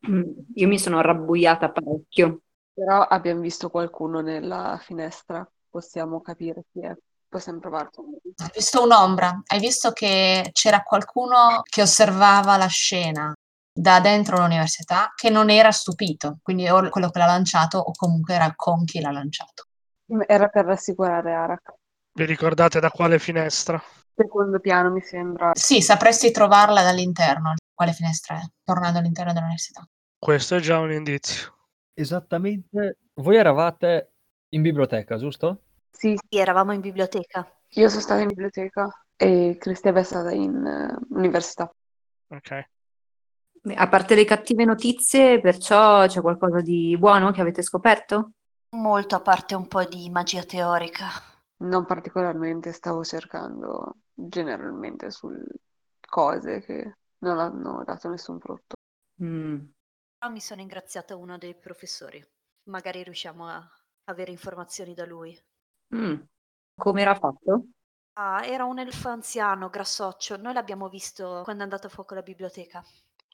Mm, 0.10 0.32
io 0.54 0.68
mi 0.70 0.80
sono 0.80 1.02
rabbuiata 1.02 1.72
parecchio. 1.72 2.44
Però 2.74 3.02
abbiamo 3.02 3.42
visto 3.42 3.70
qualcuno 3.70 4.22
nella 4.22 4.80
finestra, 4.80 5.46
possiamo 5.68 6.22
capire 6.22 6.64
chi 6.72 6.82
è. 6.86 6.96
Possiamo 7.30 7.60
provarci. 7.60 8.00
Hai 8.38 8.52
visto 8.54 8.84
un'ombra, 8.84 9.42
hai 9.48 9.60
visto 9.60 9.92
che 9.92 10.50
c'era 10.54 10.82
qualcuno 10.82 11.62
che 11.64 11.82
osservava 11.82 12.58
la 12.58 12.68
scena 12.68 13.34
da 13.72 14.00
dentro 14.00 14.38
l'università 14.38 15.12
che 15.14 15.30
non 15.30 15.50
era 15.50 15.72
stupito, 15.72 16.40
quindi 16.42 16.68
o 16.70 16.90
quello 16.90 17.10
che 17.10 17.20
l'ha 17.20 17.26
lanciato 17.26 17.78
o 17.78 17.92
comunque 17.92 18.34
era 18.34 18.54
con 18.56 18.86
chi 18.86 19.02
l'ha 19.02 19.12
lanciato. 19.12 19.66
Era 20.26 20.48
per 20.48 20.66
rassicurare 20.66 21.34
Arak. 21.34 21.74
Vi 22.14 22.26
ricordate 22.26 22.80
da 22.80 22.90
quale 22.90 23.20
finestra? 23.20 23.82
Secondo 24.16 24.60
piano 24.60 24.90
mi 24.90 25.02
sembra. 25.02 25.52
Sì, 25.54 25.82
sapresti 25.82 26.32
trovarla 26.32 26.82
dall'interno. 26.82 27.54
Quale 27.74 27.92
finestra 27.92 28.38
è? 28.38 28.42
Tornando 28.64 28.98
all'interno 28.98 29.34
dell'università. 29.34 29.86
Questo 30.18 30.56
è 30.56 30.60
già 30.60 30.80
un 30.80 30.92
indizio. 30.92 31.54
Esattamente. 31.94 32.98
Voi 33.16 33.36
eravate 33.36 34.14
in 34.54 34.64
biblioteca, 34.64 35.18
giusto? 35.18 35.66
Sì, 35.98 36.16
Sì, 36.30 36.38
eravamo 36.38 36.74
in 36.74 36.82
biblioteca. 36.82 37.50
io 37.76 37.88
sono 37.90 38.02
stata 38.02 38.20
in 38.22 38.28
biblioteca 38.28 38.90
e 39.16 39.56
Cristiave 39.60 40.02
è 40.02 40.04
stata 40.04 40.32
in 40.32 40.66
eh, 40.66 40.98
università. 41.12 41.72
Ok. 42.30 42.52
A 43.76 43.88
parte 43.88 44.16
le 44.16 44.26
cattive 44.26 44.66
notizie, 44.66 45.40
perciò 45.40 46.08
c'è 46.08 46.22
qualcosa 46.22 46.62
di 46.62 46.96
buono 46.98 47.30
che 47.32 47.42
avete 47.42 47.62
scoperto? 47.62 48.32
Molto 48.78 49.16
a 49.18 49.20
parte 49.20 49.56
un 49.56 49.68
po' 49.68 49.84
di 49.84 50.10
magia 50.10 50.42
teorica. 50.46 51.08
Non 51.60 51.86
particolarmente, 51.86 52.72
stavo 52.74 53.04
cercando 53.04 53.98
generalmente 54.14 55.12
su 55.12 55.30
cose 56.00 56.62
che 56.62 56.98
non 57.20 57.38
hanno 57.40 57.84
dato 57.86 58.10
nessun 58.10 58.40
frutto. 58.40 58.76
Mm, 59.22 59.58
Però 60.20 60.32
mi 60.32 60.40
sono 60.42 60.62
ingraziata 60.62 61.16
uno 61.16 61.38
dei 61.40 61.56
professori. 61.56 62.24
Magari 62.70 63.04
riusciamo 63.04 63.48
a 63.48 63.68
avere 64.06 64.32
informazioni 64.32 64.94
da 64.94 65.06
lui. 65.06 65.36
Mm. 65.96 66.16
Come 66.76 67.02
era 67.02 67.16
fatto? 67.16 67.68
Ah, 68.14 68.46
era 68.46 68.66
un 68.66 68.80
elfo 68.80 69.10
anziano, 69.10 69.70
grassoccio. 69.70 70.38
Noi 70.38 70.54
l'abbiamo 70.54 70.90
visto 70.90 71.42
quando 71.44 71.62
è 71.62 71.66
andato 71.66 71.88
a 71.88 71.90
fuoco 71.90 72.14
la 72.14 72.22
biblioteca. 72.22 72.84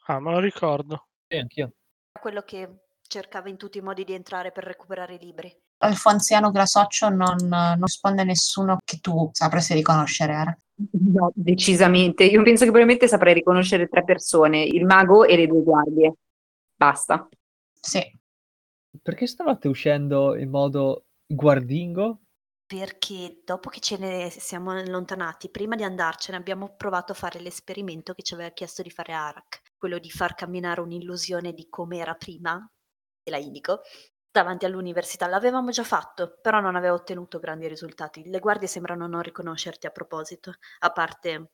Ah, 0.05 0.19
me 0.19 0.31
lo 0.31 0.39
ricordo. 0.39 1.07
Sì, 1.27 1.37
anch'io. 1.37 1.63
Era 2.11 2.21
quello 2.21 2.41
che 2.41 2.69
cercava 3.07 3.49
in 3.49 3.57
tutti 3.57 3.77
i 3.77 3.81
modi 3.81 4.03
di 4.03 4.13
entrare 4.13 4.51
per 4.51 4.63
recuperare 4.63 5.15
i 5.15 5.19
libri. 5.19 5.53
Alfo 5.77 6.09
anziano 6.09 6.51
grassoccio 6.51 7.09
non, 7.09 7.35
non 7.47 7.81
risponde 7.81 8.21
a 8.21 8.25
nessuno 8.25 8.77
che 8.83 8.99
tu 8.99 9.29
sapresti 9.33 9.73
riconoscere. 9.73 10.33
Ara. 10.33 10.57
No, 10.91 11.31
decisamente. 11.33 12.23
Io 12.23 12.41
penso 12.43 12.63
che 12.63 12.71
probabilmente 12.71 13.07
saprei 13.07 13.33
riconoscere 13.33 13.87
tre 13.87 14.03
persone, 14.03 14.63
il 14.63 14.85
mago 14.85 15.25
e 15.25 15.35
le 15.35 15.47
due 15.47 15.61
guardie. 15.61 16.13
Basta. 16.75 17.27
Sì, 17.79 17.99
Perché 19.01 19.25
stavate 19.25 19.67
uscendo 19.67 20.35
in 20.35 20.49
modo 20.49 21.05
guardingo? 21.25 22.19
Perché 22.75 23.43
dopo 23.45 23.69
che 23.69 23.79
ce 23.79 23.97
ne 23.97 24.31
siamo 24.31 24.71
allontanati, 24.71 25.51
prima 25.51 25.75
di 25.75 25.83
andarcene, 25.83 26.35
abbiamo 26.35 26.73
provato 26.75 27.11
a 27.11 27.15
fare 27.15 27.39
l'esperimento 27.39 28.15
che 28.15 28.23
ci 28.23 28.33
aveva 28.33 28.49
chiesto 28.49 28.81
di 28.81 28.89
fare 28.89 29.13
Arak, 29.13 29.61
quello 29.77 29.99
di 29.99 30.09
far 30.09 30.33
camminare 30.33 30.81
un'illusione 30.81 31.53
di 31.53 31.69
come 31.69 31.99
era 31.99 32.15
prima, 32.15 32.67
e 33.21 33.29
la 33.29 33.37
indico, 33.37 33.81
davanti 34.31 34.65
all'università. 34.65 35.27
L'avevamo 35.27 35.69
già 35.69 35.83
fatto, 35.83 36.39
però 36.41 36.61
non 36.61 36.75
aveva 36.75 36.95
ottenuto 36.95 37.37
grandi 37.37 37.67
risultati. 37.67 38.27
Le 38.27 38.39
guardie 38.39 38.67
sembrano 38.67 39.05
non 39.05 39.21
riconoscerti 39.21 39.85
a 39.85 39.91
proposito, 39.91 40.55
a 40.79 40.91
parte 40.91 41.51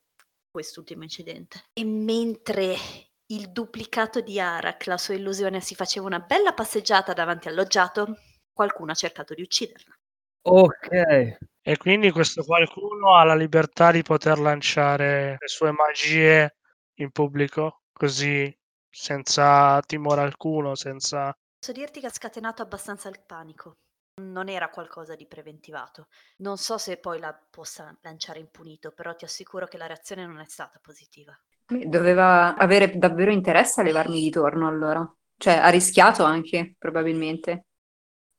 quest'ultimo 0.49 1.03
incidente. 1.03 1.65
E 1.73 1.83
mentre 1.83 2.77
il 3.25 3.51
duplicato 3.51 4.21
di 4.21 4.39
Arak, 4.39 4.85
la 4.85 4.97
sua 4.97 5.15
illusione, 5.15 5.59
si 5.59 5.75
faceva 5.75 6.05
una 6.05 6.19
bella 6.19 6.53
passeggiata 6.53 7.11
davanti 7.11 7.49
al 7.49 7.55
loggiato, 7.55 8.19
qualcuno 8.53 8.93
ha 8.93 8.95
cercato 8.95 9.33
di 9.33 9.41
ucciderla. 9.41 9.98
Ok. 10.41 11.37
E 11.61 11.77
quindi 11.77 12.11
questo 12.11 12.43
qualcuno 12.43 13.15
ha 13.15 13.23
la 13.23 13.35
libertà 13.35 13.91
di 13.91 14.01
poter 14.01 14.39
lanciare 14.39 15.37
le 15.39 15.47
sue 15.47 15.71
magie 15.71 16.55
in 16.95 17.11
pubblico, 17.11 17.81
così 17.91 18.51
senza 18.89 19.79
timore 19.85 20.21
alcuno, 20.21 20.75
senza... 20.75 21.35
Posso 21.59 21.71
dirti 21.71 21.99
che 21.99 22.07
ha 22.07 22.11
scatenato 22.11 22.61
abbastanza 22.61 23.09
il 23.09 23.21
panico. 23.25 23.77
Non 24.21 24.49
era 24.49 24.69
qualcosa 24.69 25.15
di 25.15 25.27
preventivato. 25.27 26.07
Non 26.37 26.57
so 26.57 26.77
se 26.77 26.97
poi 26.97 27.19
la 27.19 27.37
possa 27.49 27.95
lanciare 28.01 28.39
impunito, 28.39 28.91
però 28.91 29.15
ti 29.15 29.25
assicuro 29.25 29.67
che 29.67 29.77
la 29.77 29.85
reazione 29.85 30.25
non 30.25 30.39
è 30.39 30.45
stata 30.47 30.79
positiva. 30.81 31.37
Doveva 31.65 32.55
avere 32.55 32.97
davvero 32.97 33.31
interesse 33.31 33.81
a 33.81 33.83
levarmi 33.83 34.19
di 34.19 34.29
torno 34.29 34.67
allora. 34.67 35.07
Cioè, 35.37 35.53
ha 35.53 35.69
rischiato 35.69 36.23
anche, 36.23 36.75
probabilmente. 36.77 37.65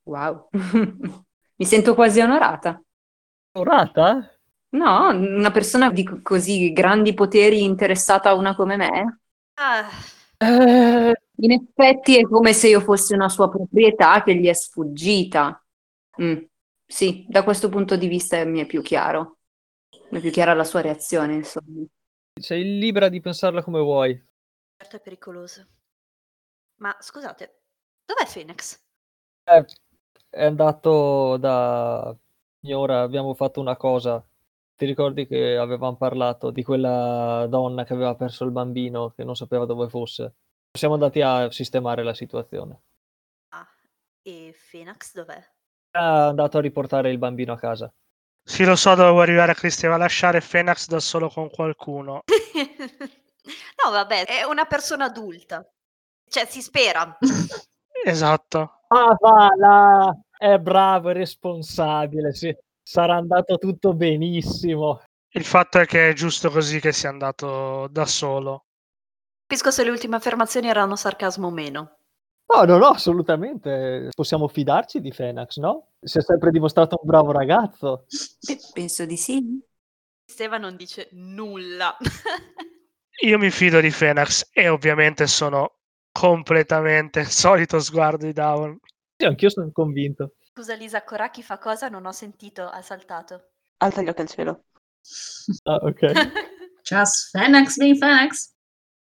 Wow. 0.03 0.49
Mi 1.61 1.65
sento 1.67 1.95
quasi 1.95 2.19
onorata. 2.21 2.83
Orata? 3.61 4.09
No, 4.73 5.09
una 5.11 5.51
persona 5.53 5.91
di 5.93 6.03
co- 6.05 6.21
così 6.23 6.73
grandi 6.73 7.15
poteri 7.15 7.63
interessata 7.65 8.31
a 8.31 8.35
una 8.35 8.55
come 8.57 8.77
me? 8.77 9.21
Ah, 9.57 9.91
Eh, 10.39 11.15
In 11.43 11.53
effetti 11.53 12.19
è 12.19 12.23
come 12.23 12.53
se 12.53 12.69
io 12.69 12.81
fossi 12.81 13.15
una 13.15 13.29
sua 13.29 13.49
proprietà 13.49 14.23
che 14.23 14.35
gli 14.37 14.47
è 14.47 14.53
sfuggita. 14.53 15.63
Mm, 16.23 16.37
Sì, 16.87 17.25
da 17.29 17.45
questo 17.45 17.69
punto 17.69 17.97
di 17.97 18.09
vista 18.09 18.45
mi 18.45 18.61
è 18.61 18.67
più 18.67 18.83
chiaro. 18.83 19.39
Mi 20.11 20.19
è 20.19 20.21
più 20.21 20.31
chiara 20.31 20.55
la 20.55 20.65
sua 20.65 20.81
reazione, 20.81 21.35
insomma. 21.35 21.85
sei 22.41 22.65
libera 22.81 23.09
di 23.09 23.21
pensarla 23.21 23.63
come 23.63 23.79
vuoi. 23.79 24.21
certo 24.77 24.97
è 24.97 25.01
pericoloso. 25.01 25.65
Ma 26.79 26.97
scusate, 27.01 27.61
dov'è 28.05 28.27
Phoenix? 28.27 28.77
Eh, 29.47 29.65
è 30.31 30.45
andato 30.45 31.37
da... 31.37 32.15
Ora 32.73 33.03
abbiamo 33.03 33.35
fatto 33.35 33.61
una 33.61 33.77
cosa. 33.77 34.25
Ti 34.77 34.87
ricordi 34.87 35.27
che 35.27 35.57
avevamo 35.57 35.97
parlato 35.97 36.51
di 36.51 36.63
quella 36.63 37.47
donna 37.49 37.85
che 37.85 37.93
aveva 37.93 38.15
perso 38.15 38.45
il 38.45 38.51
bambino, 38.51 39.11
che 39.11 39.25
non 39.25 39.35
sapeva 39.35 39.67
dove 39.67 39.89
fosse? 39.89 40.35
Siamo 40.73 40.95
andati 40.95 41.21
a 41.21 41.51
sistemare 41.51 42.03
la 42.03 42.15
situazione. 42.15 42.81
Ah, 43.49 43.67
e 44.23 44.55
Phoenix 44.71 45.13
dov'è? 45.15 45.39
È 45.91 45.99
andato 45.99 46.59
a 46.59 46.61
riportare 46.61 47.11
il 47.11 47.19
bambino 47.19 47.53
a 47.53 47.59
casa. 47.59 47.93
Sì, 48.43 48.65
lo 48.65 48.77
so, 48.77 48.95
dovevo 48.95 49.21
arrivare 49.21 49.53
a 49.53 49.55
Cristian, 49.55 49.93
a 49.93 49.97
lasciare 49.97 50.41
Fenax 50.41 50.87
da 50.87 51.01
solo 51.01 51.29
con 51.29 51.51
qualcuno. 51.51 52.23
no, 53.85 53.91
vabbè, 53.91 54.25
è 54.27 54.45
una 54.45 54.65
persona 54.67 55.07
adulta. 55.07 55.69
Cioè, 56.29 56.47
si 56.47 56.63
spera. 56.63 57.19
Esatto. 58.05 58.81
Ah, 58.89 59.17
va, 59.19 59.49
là. 59.57 60.21
È 60.37 60.59
bravo, 60.59 61.11
è 61.11 61.13
responsabile, 61.13 62.33
sì. 62.33 62.55
Sarà 62.83 63.17
andato 63.17 63.59
tutto 63.59 63.95
benissimo. 63.95 65.03
Il 65.33 65.45
fatto 65.45 65.79
è 65.79 65.87
che 65.87 66.09
è 66.09 66.13
giusto 66.13 66.51
così 66.51 66.81
che 66.81 66.93
sia 66.93 67.09
andato 67.09 67.87
da 67.89 68.07
solo. 68.07 68.65
Capisco 69.47 69.71
se 69.71 69.85
le 69.85 69.91
ultime 69.91 70.17
affermazioni 70.17 70.69
erano 70.69 70.97
sarcasmo 70.97 71.49
o 71.49 71.51
meno. 71.51 71.99
No, 72.53 72.65
no, 72.65 72.79
no, 72.79 72.87
assolutamente. 72.87 74.09
Possiamo 74.15 74.49
fidarci 74.49 75.01
di 75.01 75.13
Fenax, 75.13 75.59
no? 75.59 75.91
Si 76.01 76.19
è 76.19 76.23
sempre 76.23 76.51
dimostrato 76.51 76.99
un 77.01 77.09
bravo 77.09 77.31
ragazzo. 77.31 78.07
Penso 78.73 79.05
di 79.07 79.17
sì. 79.17 79.61
Steva 80.25 80.59
non 80.59 80.75
dice 80.75 81.09
nulla. 81.13 81.97
Io 83.23 83.39
mi 83.39 83.51
fido 83.51 83.81
di 83.81 83.91
Fenax 83.91 84.49
e 84.53 84.69
ovviamente 84.69 85.27
sono 85.27 85.80
completamente. 86.13 87.21
Il 87.21 87.29
solito 87.29 87.79
sguardo 87.81 88.27
di 88.27 88.33
Davon. 88.33 88.79
Sì, 89.17 89.27
anch'io 89.27 89.51
sono 89.51 89.71
convinto. 89.73 90.35
Scusa 90.53 90.75
Lisa, 90.75 91.03
Koraki 91.03 91.43
fa 91.43 91.59
cosa? 91.59 91.89
Non 91.89 92.07
ho 92.07 92.13
sentito, 92.13 92.69
ha 92.69 92.83
saltato. 92.83 93.53
Alza 93.79 94.03
gli 94.03 94.09
occhi 94.09 94.21
al 94.21 94.29
cielo. 94.29 94.65
Ah, 95.65 95.77
ok. 95.83 96.01
Just 96.83 97.31
Fenex 97.31 97.77
being 97.77 97.97
Fenex. 97.97 98.53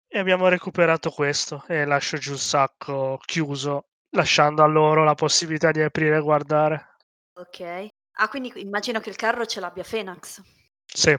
E 0.08 0.18
abbiamo 0.18 0.48
recuperato 0.48 1.10
questo 1.10 1.64
e 1.66 1.84
lascio 1.84 2.16
giù 2.18 2.32
il 2.32 2.38
sacco 2.38 3.18
chiuso, 3.24 3.88
lasciando 4.10 4.62
a 4.62 4.66
loro 4.66 5.04
la 5.04 5.14
possibilità 5.14 5.70
di 5.70 5.82
aprire 5.82 6.18
e 6.18 6.20
guardare. 6.20 6.86
ok. 7.34 7.88
Ah, 8.18 8.28
quindi 8.28 8.52
immagino 8.56 9.00
che 9.00 9.08
il 9.08 9.16
carro 9.16 9.46
ce 9.46 9.60
l'abbia 9.60 9.82
Fenax. 9.84 10.42
Sì, 10.86 11.16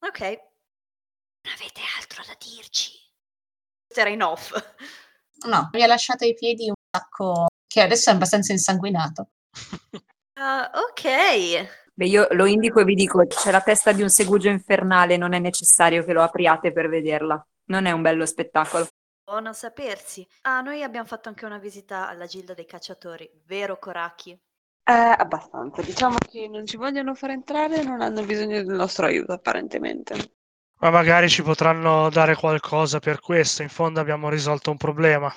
Ok. 0.00 0.20
Non 1.44 1.54
avete 1.54 1.80
altro 1.98 2.22
da 2.24 2.36
dirci? 2.38 2.90
Questo 3.86 4.00
era 4.00 4.10
in 4.10 4.22
off. 4.22 4.52
No, 5.44 5.68
mi 5.72 5.82
ha 5.82 5.86
lasciato 5.86 6.24
ai 6.24 6.34
piedi 6.34 6.68
un 6.68 6.74
sacco 6.90 7.46
che 7.66 7.80
adesso 7.80 8.10
è 8.10 8.12
abbastanza 8.14 8.52
insanguinato. 8.52 9.28
Ah, 10.34 10.70
ok. 10.74 11.68
Beh, 11.94 12.06
io 12.06 12.26
lo 12.30 12.46
indico 12.46 12.80
e 12.80 12.84
vi 12.84 12.94
dico, 12.94 13.24
c'è 13.26 13.50
la 13.50 13.60
testa 13.60 13.92
di 13.92 14.00
un 14.00 14.08
segugio 14.08 14.48
infernale, 14.48 15.18
non 15.18 15.34
è 15.34 15.38
necessario 15.38 16.04
che 16.04 16.14
lo 16.14 16.22
apriate 16.22 16.72
per 16.72 16.88
vederla. 16.88 17.46
Non 17.66 17.84
è 17.84 17.90
un 17.90 18.00
bello 18.00 18.24
spettacolo. 18.24 18.86
Buono 19.22 19.52
sapersi. 19.52 20.26
Ah, 20.42 20.62
noi 20.62 20.82
abbiamo 20.82 21.06
fatto 21.06 21.28
anche 21.28 21.44
una 21.44 21.58
visita 21.58 22.08
alla 22.08 22.26
Gilda 22.26 22.54
dei 22.54 22.64
Cacciatori, 22.64 23.30
vero 23.44 23.78
Koraki? 23.78 24.36
Eh, 24.84 24.92
abbastanza. 24.92 25.82
Diciamo 25.82 26.16
che 26.18 26.48
non 26.48 26.66
ci 26.66 26.76
vogliono 26.76 27.14
far 27.14 27.30
entrare 27.30 27.80
e 27.80 27.82
non 27.84 28.00
hanno 28.00 28.24
bisogno 28.24 28.62
del 28.62 28.74
nostro 28.74 29.06
aiuto, 29.06 29.32
apparentemente. 29.32 30.32
Ma 30.82 30.90
magari 30.90 31.28
ci 31.28 31.42
potranno 31.42 32.10
dare 32.10 32.34
qualcosa 32.34 32.98
per 32.98 33.20
questo. 33.20 33.62
In 33.62 33.68
fondo 33.68 34.00
abbiamo 34.00 34.28
risolto 34.28 34.70
un 34.70 34.76
problema. 34.76 35.32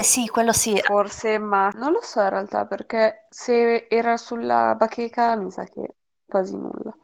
Eh 0.00 0.04
sì, 0.04 0.26
quello 0.28 0.52
sì. 0.52 0.78
Forse, 0.78 1.38
ma 1.38 1.68
non 1.70 1.92
lo 1.92 2.00
so 2.00 2.22
in 2.22 2.30
realtà, 2.30 2.66
perché 2.66 3.26
se 3.28 3.86
era 3.88 4.16
sulla 4.16 4.74
bacheca 4.76 5.36
mi 5.36 5.50
sa 5.50 5.64
che 5.64 5.96
quasi 6.24 6.56
nulla. 6.56 6.96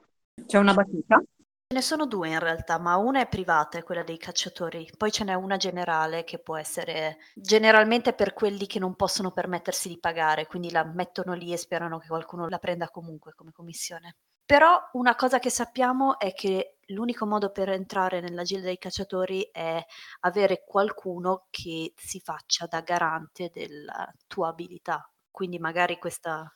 C'è 0.47 0.59
una 0.59 0.73
battita? 0.73 1.23
Ce 1.67 1.75
ne 1.75 1.83
sono 1.83 2.07
due 2.07 2.29
in 2.29 2.39
realtà, 2.39 2.79
ma 2.79 2.97
una 2.97 3.21
è 3.21 3.29
privata, 3.29 3.77
è 3.77 3.83
quella 3.83 4.03
dei 4.03 4.17
cacciatori. 4.17 4.89
Poi 4.97 5.11
ce 5.11 5.25
n'è 5.25 5.35
una 5.35 5.59
generale 5.59 6.25
che 6.25 6.39
può 6.39 6.57
essere 6.57 7.19
generalmente 7.35 8.15
per 8.15 8.33
quelli 8.33 8.67
che 8.67 8.79
non 8.79 8.95
possono 8.95 9.31
permettersi 9.31 9.89
di 9.89 9.99
pagare, 9.99 10.47
quindi 10.47 10.71
la 10.71 10.85
mettono 10.85 11.35
lì 11.35 11.53
e 11.53 11.59
sperano 11.59 11.99
che 11.99 12.07
qualcuno 12.07 12.49
la 12.49 12.59
prenda 12.59 12.89
comunque 12.89 13.35
come 13.35 13.51
commissione. 13.53 14.17
Però 14.47 14.79
una 14.93 15.15
cosa 15.15 15.39
che 15.39 15.49
sappiamo 15.49 16.19
è 16.19 16.35
che 16.35 16.77
l'unico 16.89 17.25
modo 17.25 17.51
per 17.51 17.71
entrare 17.71 18.21
nella 18.21 18.43
gilda 18.43 18.67
dei 18.67 18.79
cacciatori 18.79 19.49
è 19.51 19.83
avere 20.21 20.65
qualcuno 20.67 21.47
che 21.49 21.95
si 21.97 22.21
faccia 22.21 22.67
da 22.67 22.83
garante 22.83 23.51
della 23.53 24.13
tua 24.27 24.49
abilità. 24.49 25.11
Quindi 25.31 25.59
magari 25.59 25.99
questa 25.99 26.47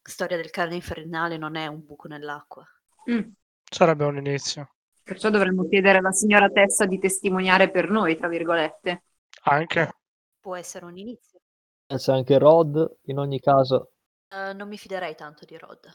storia 0.00 0.36
del 0.36 0.50
carne 0.50 0.76
infernale 0.76 1.36
non 1.36 1.56
è 1.56 1.66
un 1.66 1.84
buco 1.84 2.06
nell'acqua. 2.08 2.64
Mm. 3.10 3.30
Sarebbe 3.62 4.04
un 4.04 4.16
inizio. 4.16 4.74
Perciò 5.02 5.28
dovremmo 5.28 5.66
chiedere 5.66 5.98
alla 5.98 6.12
signora 6.12 6.48
Tessa 6.48 6.86
di 6.86 6.98
testimoniare 6.98 7.70
per 7.70 7.90
noi, 7.90 8.16
tra 8.16 8.28
virgolette. 8.28 9.04
Anche. 9.42 9.92
Può 10.40 10.54
essere 10.54 10.84
un 10.84 10.96
inizio. 10.96 11.40
E 11.86 11.96
C'è 11.96 12.12
anche 12.12 12.38
Rod, 12.38 12.98
in 13.06 13.18
ogni 13.18 13.40
caso. 13.40 13.92
Eh, 14.28 14.52
non 14.54 14.68
mi 14.68 14.78
fiderei 14.78 15.14
tanto 15.14 15.44
di 15.44 15.58
Rod. 15.58 15.94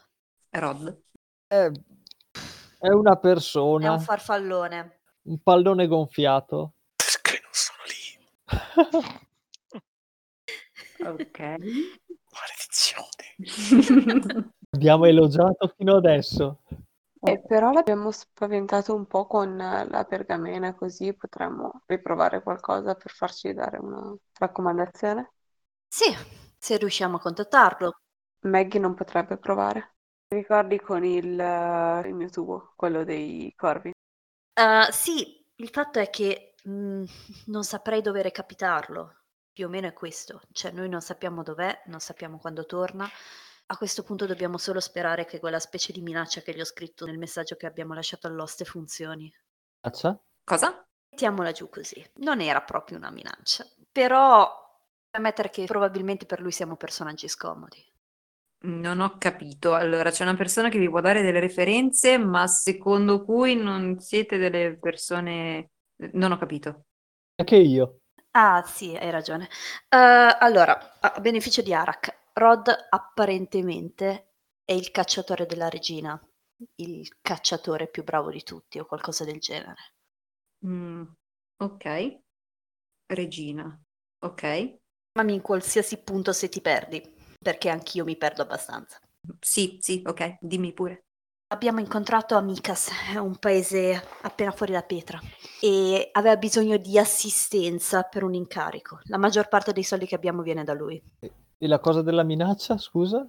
Rod. 0.50 1.02
È, 1.50 1.70
è 2.78 2.88
una 2.88 3.16
È 3.78 3.88
persona, 3.88 3.88
un 3.88 3.98
farfallone. 3.98 5.00
un 5.30 5.38
pallone 5.42 5.86
gonfiato. 5.86 6.74
Perché 6.94 7.40
non 7.42 7.50
sono 7.52 7.82
lì? 7.86 8.18
Ok. 11.02 11.40
Maledizione. 12.32 13.26
Abbiamo 14.74 15.04
elogiato 15.04 15.72
fino 15.76 15.94
adesso. 15.94 16.58
Eh, 17.22 17.38
però 17.46 17.70
l'abbiamo 17.72 18.10
spaventato 18.10 18.94
un 18.94 19.06
po' 19.06 19.26
con 19.26 19.56
la 19.56 20.04
pergamena, 20.08 20.74
così 20.74 21.14
potremmo 21.14 21.82
riprovare 21.86 22.42
qualcosa 22.42 22.94
per 22.94 23.10
farci 23.12 23.52
dare 23.52 23.78
una 23.78 24.14
raccomandazione. 24.38 25.32
Sì, 25.88 26.04
se 26.58 26.78
riusciamo 26.78 27.16
a 27.16 27.20
contattarlo. 27.20 28.00
Maggie 28.46 28.78
non 28.78 28.94
potrebbe 28.94 29.36
provare. 29.36 29.96
Ricordi 30.32 30.78
con 30.78 31.04
il, 31.04 31.40
eh, 31.40 32.08
il 32.08 32.14
mio 32.14 32.30
tubo, 32.30 32.72
quello 32.76 33.02
dei 33.02 33.52
corvi? 33.56 33.90
Eh, 33.90 34.88
sì, 34.92 35.44
il 35.56 35.68
fatto 35.70 35.98
è 35.98 36.08
che 36.08 36.54
mh, 36.62 37.04
non 37.46 37.64
saprei 37.64 38.00
dove 38.00 38.22
recapitarlo. 38.22 39.16
Più 39.52 39.66
o 39.66 39.68
meno 39.68 39.88
è 39.88 39.92
questo. 39.92 40.40
Cioè, 40.52 40.70
noi 40.70 40.88
non 40.88 41.00
sappiamo 41.00 41.42
dov'è, 41.42 41.82
non 41.86 41.98
sappiamo 41.98 42.38
quando 42.38 42.64
torna. 42.64 43.08
A 43.66 43.76
questo 43.76 44.04
punto 44.04 44.26
dobbiamo 44.26 44.56
solo 44.56 44.78
sperare 44.78 45.24
che 45.24 45.40
quella 45.40 45.58
specie 45.58 45.92
di 45.92 46.00
minaccia 46.00 46.42
che 46.42 46.54
gli 46.54 46.60
ho 46.60 46.64
scritto 46.64 47.06
nel 47.06 47.18
messaggio 47.18 47.56
che 47.56 47.66
abbiamo 47.66 47.92
lasciato 47.94 48.28
all'oste 48.28 48.64
funzioni. 48.64 49.32
Minaccia? 49.82 50.16
Cosa? 50.44 50.86
Mettiamola 51.10 51.50
giù 51.50 51.68
così. 51.68 52.08
Non 52.18 52.40
era 52.40 52.62
proprio 52.62 52.98
una 52.98 53.10
minaccia, 53.10 53.66
però 53.90 54.48
ammettere 55.10 55.50
che 55.50 55.64
probabilmente 55.64 56.24
per 56.24 56.40
lui 56.40 56.52
siamo 56.52 56.76
personaggi 56.76 57.26
scomodi. 57.26 57.89
Non 58.62 59.00
ho 59.00 59.16
capito. 59.16 59.74
Allora, 59.74 60.10
c'è 60.10 60.22
una 60.22 60.36
persona 60.36 60.68
che 60.68 60.78
vi 60.78 60.88
può 60.88 61.00
dare 61.00 61.22
delle 61.22 61.40
referenze, 61.40 62.18
ma 62.18 62.46
secondo 62.46 63.24
cui 63.24 63.56
non 63.56 63.98
siete 64.00 64.36
delle 64.36 64.76
persone... 64.78 65.70
Non 66.12 66.32
ho 66.32 66.38
capito. 66.38 66.84
Anche 67.36 67.56
io. 67.56 68.00
Ah, 68.32 68.62
sì, 68.64 68.94
hai 68.96 69.10
ragione. 69.10 69.48
Eh, 69.88 69.96
allora, 70.38 70.98
a 71.00 71.20
beneficio 71.20 71.62
di 71.62 71.74
Arak, 71.74 72.30
Rod 72.34 72.68
apparentemente 72.90 74.34
è 74.64 74.72
il 74.72 74.90
cacciatore 74.90 75.46
della 75.46 75.68
regina, 75.68 76.20
il 76.76 77.18
cacciatore 77.20 77.88
più 77.88 78.04
bravo 78.04 78.30
di 78.30 78.42
tutti 78.42 78.78
o 78.78 78.86
qualcosa 78.86 79.24
del 79.24 79.40
genere. 79.40 79.94
Mm, 80.64 81.04
ok. 81.58 81.84
Regina. 83.08 83.80
Ok. 84.20 84.42
Chiamami 85.12 85.34
in 85.34 85.40
qualsiasi 85.42 86.02
punto 86.02 86.32
se 86.32 86.48
ti 86.48 86.60
perdi, 86.60 87.02
perché 87.42 87.68
anch'io 87.68 88.04
mi 88.04 88.16
perdo 88.16 88.42
abbastanza. 88.42 89.00
Sì, 89.38 89.78
sì, 89.80 90.02
ok. 90.04 90.36
Dimmi 90.40 90.72
pure. 90.72 91.04
Abbiamo 91.52 91.80
incontrato 91.80 92.36
Amicas, 92.36 92.90
è 93.12 93.18
un 93.18 93.36
paese 93.36 94.00
appena 94.22 94.52
fuori 94.52 94.70
da 94.70 94.82
Petra, 94.82 95.18
e 95.60 96.08
aveva 96.12 96.36
bisogno 96.36 96.76
di 96.76 96.96
assistenza 96.96 98.04
per 98.04 98.22
un 98.22 98.34
incarico. 98.34 99.00
La 99.04 99.18
maggior 99.18 99.48
parte 99.48 99.72
dei 99.72 99.82
soldi 99.82 100.06
che 100.06 100.14
abbiamo 100.14 100.42
viene 100.42 100.62
da 100.62 100.74
lui. 100.74 101.02
E 101.18 101.66
la 101.66 101.80
cosa 101.80 102.02
della 102.02 102.22
minaccia, 102.22 102.78
scusa? 102.78 103.28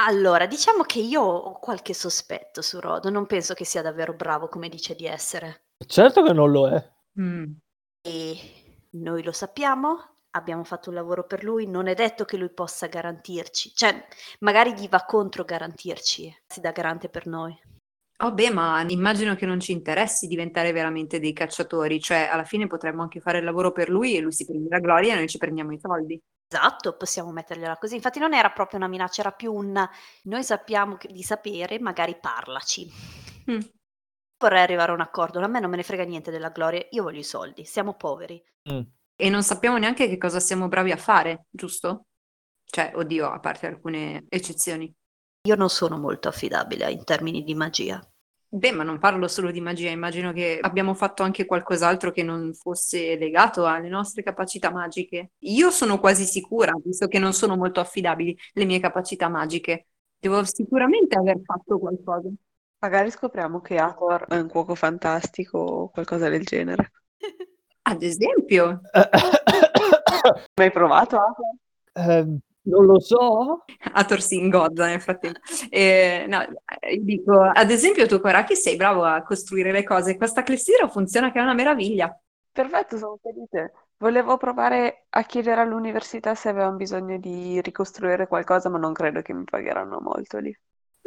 Allora, 0.00 0.46
diciamo 0.46 0.82
che 0.82 0.98
io 0.98 1.22
ho 1.22 1.58
qualche 1.60 1.94
sospetto 1.94 2.60
su 2.60 2.80
Rod, 2.80 3.04
non 3.06 3.26
penso 3.26 3.54
che 3.54 3.64
sia 3.64 3.82
davvero 3.82 4.14
bravo 4.14 4.48
come 4.48 4.68
dice 4.68 4.96
di 4.96 5.06
essere. 5.06 5.66
Certo 5.86 6.24
che 6.24 6.32
non 6.32 6.50
lo 6.50 6.68
è. 6.68 6.92
Mm. 7.20 7.52
E 8.02 8.38
noi 8.90 9.22
lo 9.22 9.32
sappiamo, 9.32 10.09
abbiamo 10.32 10.64
fatto 10.64 10.90
un 10.90 10.96
lavoro 10.96 11.24
per 11.24 11.44
lui, 11.44 11.66
non 11.66 11.86
è 11.86 11.94
detto 11.94 12.24
che 12.24 12.36
lui 12.36 12.50
possa 12.50 12.86
garantirci, 12.86 13.72
cioè 13.74 14.06
magari 14.40 14.74
gli 14.74 14.88
va 14.88 15.04
contro 15.04 15.44
garantirci, 15.44 16.42
si 16.46 16.60
dà 16.60 16.70
garante 16.70 17.08
per 17.08 17.26
noi. 17.26 17.58
Oh 18.22 18.32
beh, 18.32 18.50
ma 18.50 18.84
immagino 18.86 19.34
che 19.34 19.46
non 19.46 19.60
ci 19.60 19.72
interessi 19.72 20.26
diventare 20.26 20.72
veramente 20.72 21.18
dei 21.18 21.32
cacciatori, 21.32 22.00
cioè 22.00 22.28
alla 22.30 22.44
fine 22.44 22.66
potremmo 22.66 23.00
anche 23.00 23.18
fare 23.20 23.38
il 23.38 23.44
lavoro 23.44 23.72
per 23.72 23.88
lui 23.88 24.14
e 24.14 24.20
lui 24.20 24.32
si 24.32 24.44
prende 24.44 24.68
la 24.68 24.78
gloria 24.78 25.14
e 25.14 25.16
noi 25.16 25.28
ci 25.28 25.38
prendiamo 25.38 25.72
i 25.72 25.78
soldi. 25.80 26.20
Esatto, 26.52 26.96
possiamo 26.96 27.30
mettergliela 27.30 27.78
così. 27.78 27.94
Infatti 27.94 28.18
non 28.18 28.34
era 28.34 28.50
proprio 28.50 28.78
una 28.78 28.88
minaccia, 28.88 29.22
era 29.22 29.30
più 29.30 29.54
un 29.54 29.88
noi 30.24 30.44
sappiamo 30.44 30.96
che- 30.96 31.08
di 31.08 31.22
sapere, 31.22 31.78
magari 31.78 32.18
parlaci. 32.20 32.90
Mm. 33.50 33.60
Vorrei 34.38 34.62
arrivare 34.62 34.90
a 34.90 34.94
un 34.94 35.00
accordo, 35.00 35.38
a 35.38 35.46
me 35.46 35.60
non 35.60 35.70
me 35.70 35.76
ne 35.76 35.82
frega 35.82 36.04
niente 36.04 36.30
della 36.30 36.50
gloria, 36.50 36.84
io 36.90 37.02
voglio 37.04 37.20
i 37.20 37.24
soldi, 37.24 37.64
siamo 37.64 37.94
poveri. 37.94 38.42
Mm. 38.70 38.80
E 39.20 39.28
non 39.28 39.42
sappiamo 39.42 39.76
neanche 39.76 40.08
che 40.08 40.16
cosa 40.16 40.40
siamo 40.40 40.66
bravi 40.66 40.92
a 40.92 40.96
fare, 40.96 41.44
giusto? 41.50 42.06
Cioè, 42.64 42.92
oddio, 42.94 43.28
a 43.28 43.38
parte 43.38 43.66
alcune 43.66 44.24
eccezioni. 44.30 44.90
Io 45.46 45.54
non 45.56 45.68
sono 45.68 45.98
molto 45.98 46.28
affidabile 46.28 46.90
in 46.90 47.04
termini 47.04 47.42
di 47.42 47.54
magia. 47.54 48.00
Beh, 48.48 48.72
ma 48.72 48.82
non 48.82 48.98
parlo 48.98 49.28
solo 49.28 49.50
di 49.50 49.60
magia, 49.60 49.90
immagino 49.90 50.32
che 50.32 50.58
abbiamo 50.58 50.94
fatto 50.94 51.22
anche 51.22 51.44
qualcos'altro 51.44 52.12
che 52.12 52.22
non 52.22 52.54
fosse 52.54 53.16
legato 53.16 53.66
alle 53.66 53.90
nostre 53.90 54.22
capacità 54.22 54.70
magiche. 54.70 55.32
Io 55.40 55.70
sono 55.70 56.00
quasi 56.00 56.24
sicura, 56.24 56.72
visto 56.82 57.06
che 57.06 57.18
non 57.18 57.34
sono 57.34 57.56
molto 57.56 57.80
affidabili 57.80 58.34
le 58.54 58.64
mie 58.64 58.80
capacità 58.80 59.28
magiche. 59.28 59.88
Devo 60.18 60.42
sicuramente 60.44 61.18
aver 61.18 61.42
fatto 61.44 61.78
qualcosa. 61.78 62.30
Magari 62.78 63.10
scopriamo 63.10 63.60
che 63.60 63.76
Hathor 63.76 64.28
è 64.28 64.38
un 64.38 64.48
cuoco 64.48 64.74
fantastico 64.74 65.58
o 65.58 65.90
qualcosa 65.90 66.30
del 66.30 66.42
genere. 66.42 66.92
Ad 67.82 68.02
esempio, 68.02 68.80
Mai 70.56 70.70
provato? 70.70 71.18
Ehm, 71.94 72.38
non 72.62 72.84
lo 72.84 73.00
so. 73.00 73.64
Hathor 73.92 74.20
si 74.20 74.36
ingozza 74.36 74.86
nel 74.86 75.00
frattempo. 75.00 75.40
Eh, 75.68 76.26
no, 76.28 76.42
eh, 76.80 76.98
dico, 77.00 77.40
ad 77.40 77.70
esempio 77.70 78.06
tu 78.06 78.20
Koraki 78.20 78.54
sei 78.54 78.76
bravo 78.76 79.04
a 79.04 79.22
costruire 79.22 79.72
le 79.72 79.82
cose. 79.82 80.16
Questa 80.16 80.42
clessidra 80.42 80.88
funziona 80.88 81.32
che 81.32 81.38
è 81.38 81.42
una 81.42 81.54
meraviglia. 81.54 82.16
Perfetto, 82.52 82.96
sono 82.98 83.18
felice. 83.22 83.72
Volevo 83.96 84.36
provare 84.36 85.06
a 85.10 85.22
chiedere 85.24 85.60
all'università 85.60 86.34
se 86.34 86.48
avevano 86.48 86.76
bisogno 86.76 87.18
di 87.18 87.60
ricostruire 87.60 88.26
qualcosa, 88.26 88.68
ma 88.68 88.78
non 88.78 88.92
credo 88.92 89.20
che 89.20 89.32
mi 89.32 89.44
pagheranno 89.44 90.00
molto 90.00 90.38
lì. 90.38 90.56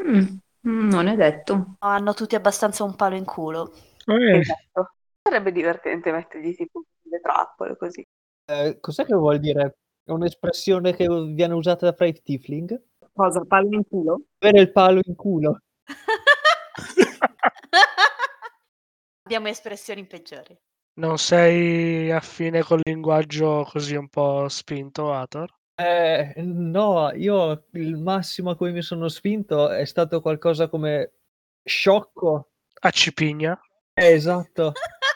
Mm, 0.01 0.89
non 0.89 1.07
è 1.07 1.15
detto. 1.15 1.75
Hanno 1.79 2.13
tutti 2.13 2.35
abbastanza 2.35 2.83
un 2.83 2.95
palo 2.95 3.15
in 3.15 3.25
culo. 3.25 3.73
Eh, 4.05 4.37
Esatto. 4.37 4.93
Sarebbe 5.23 5.51
divertente 5.51 6.11
mettergli 6.11 6.55
tipo 6.55 6.83
le 7.03 7.19
trappole 7.21 7.77
così. 7.77 8.05
Eh, 8.45 8.77
cos'è 8.79 9.05
che 9.05 9.13
vuol 9.15 9.39
dire? 9.39 9.77
È 10.03 10.11
un'espressione 10.11 10.93
che 10.93 11.07
viene 11.07 11.53
usata 11.53 11.85
da 11.85 11.93
Brave 11.93 12.21
Tiefling? 12.21 12.81
Cosa? 13.13 13.43
Pallo 13.45 13.75
in 13.75 13.87
culo? 13.87 14.21
Avere 14.39 14.61
il 14.61 14.71
palo 14.71 14.99
in 15.03 15.15
culo. 15.15 15.59
Abbiamo 19.25 19.47
espressioni 19.47 20.05
peggiori. 20.05 20.57
non 20.95 21.17
sei 21.17 22.11
affine 22.11 22.61
col 22.63 22.81
linguaggio 22.83 23.65
così 23.69 23.95
un 23.95 24.09
po' 24.09 24.47
spinto, 24.49 25.13
Ator? 25.13 25.49
Eh, 25.75 26.33
no, 26.37 27.11
io 27.13 27.65
il 27.71 27.97
massimo 27.97 28.51
a 28.51 28.55
cui 28.55 28.71
mi 28.71 28.81
sono 28.83 29.07
spinto 29.07 29.69
è 29.69 29.85
stato 29.85 30.21
qualcosa 30.21 30.67
come 30.67 31.13
sciocco. 31.63 32.49
A 32.81 32.89
Cipigna? 32.91 33.59
Eh, 33.93 34.11
esatto, 34.13 34.73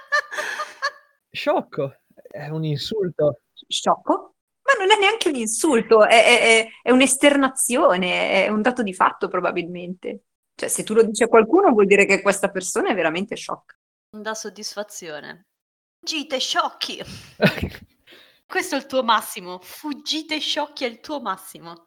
sciocco. 1.38 2.00
È 2.14 2.48
un 2.50 2.66
insulto. 2.66 3.42
Sciocco? 3.54 4.34
Ma 4.64 4.74
non 4.84 4.92
è 4.92 5.00
neanche 5.00 5.30
un 5.30 5.36
insulto, 5.36 6.04
è, 6.06 6.10
è- 6.26 6.70
è- 6.84 6.92
un'esternazione, 6.92 8.46
è 8.46 8.50
un 8.50 8.62
dato 8.62 8.84
di 8.84 8.94
fatto 8.94 9.30
probabilmente. 9.30 10.24
Cioè, 10.56 10.68
se 10.68 10.84
tu 10.84 10.94
lo 10.94 11.04
dici 11.04 11.24
a 11.24 11.28
qualcuno 11.28 11.72
vuol 11.72 11.86
dire 11.86 12.06
che 12.06 12.22
questa 12.22 12.50
persona 12.50 12.90
è 12.90 12.96
veramente 12.96 13.36
sciocca. 13.36 13.76
Non 14.10 14.24
dà 14.24 14.34
soddisfazione. 14.34 15.46
Fuggite 16.00 16.40
sciocchi! 16.40 17.02
Questo 18.46 18.76
è 18.76 18.78
il 18.78 18.86
tuo 18.88 19.04
massimo. 19.04 19.60
Fuggite 19.62 20.40
sciocchi 20.40 20.84
è 20.86 20.88
il 20.88 21.00
tuo 21.00 21.22
massimo. 21.22 21.86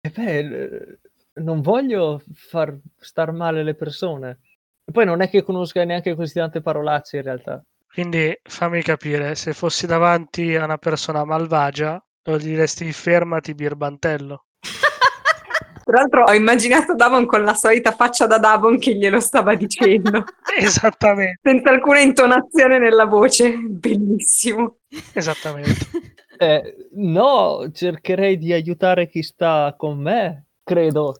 E 0.00 0.10
beh, 0.10 0.38
eh, 0.38 0.98
non 1.34 1.60
voglio 1.60 2.22
far 2.32 2.76
star 2.96 3.32
male 3.32 3.62
le 3.62 3.74
persone. 3.74 4.40
E 4.84 4.92
poi 4.92 5.04
non 5.04 5.20
è 5.20 5.28
che 5.28 5.42
conosca 5.42 5.84
neanche 5.84 6.14
queste 6.14 6.40
tante 6.40 6.60
parolacce 6.60 7.16
in 7.18 7.22
realtà. 7.22 7.62
Quindi 7.92 8.38
fammi 8.42 8.82
capire, 8.82 9.34
se 9.34 9.52
fossi 9.54 9.86
davanti 9.86 10.54
a 10.54 10.64
una 10.64 10.78
persona 10.78 11.24
malvagia, 11.24 12.02
lo 12.24 12.36
diresti 12.36 12.92
fermati 12.92 13.54
birbantello. 13.54 14.44
Tra 15.84 16.00
l'altro 16.00 16.24
ho 16.24 16.34
immaginato 16.34 16.94
Davon 16.94 17.26
con 17.26 17.44
la 17.44 17.54
solita 17.54 17.92
faccia 17.92 18.26
da 18.26 18.38
Davon 18.38 18.78
che 18.78 18.94
glielo 18.96 19.20
stava 19.20 19.54
dicendo, 19.54 20.24
Esattamente, 20.58 21.38
senza 21.42 21.70
alcuna 21.70 22.00
intonazione 22.00 22.78
nella 22.78 23.04
voce. 23.04 23.56
Bellissimo. 23.56 24.78
esattamente. 25.12 25.86
Eh, 26.38 26.88
no, 26.96 27.70
cercherei 27.72 28.36
di 28.36 28.52
aiutare 28.52 29.08
chi 29.08 29.22
sta 29.22 29.74
con 29.76 29.98
me, 29.98 30.48
credo. 30.62 31.14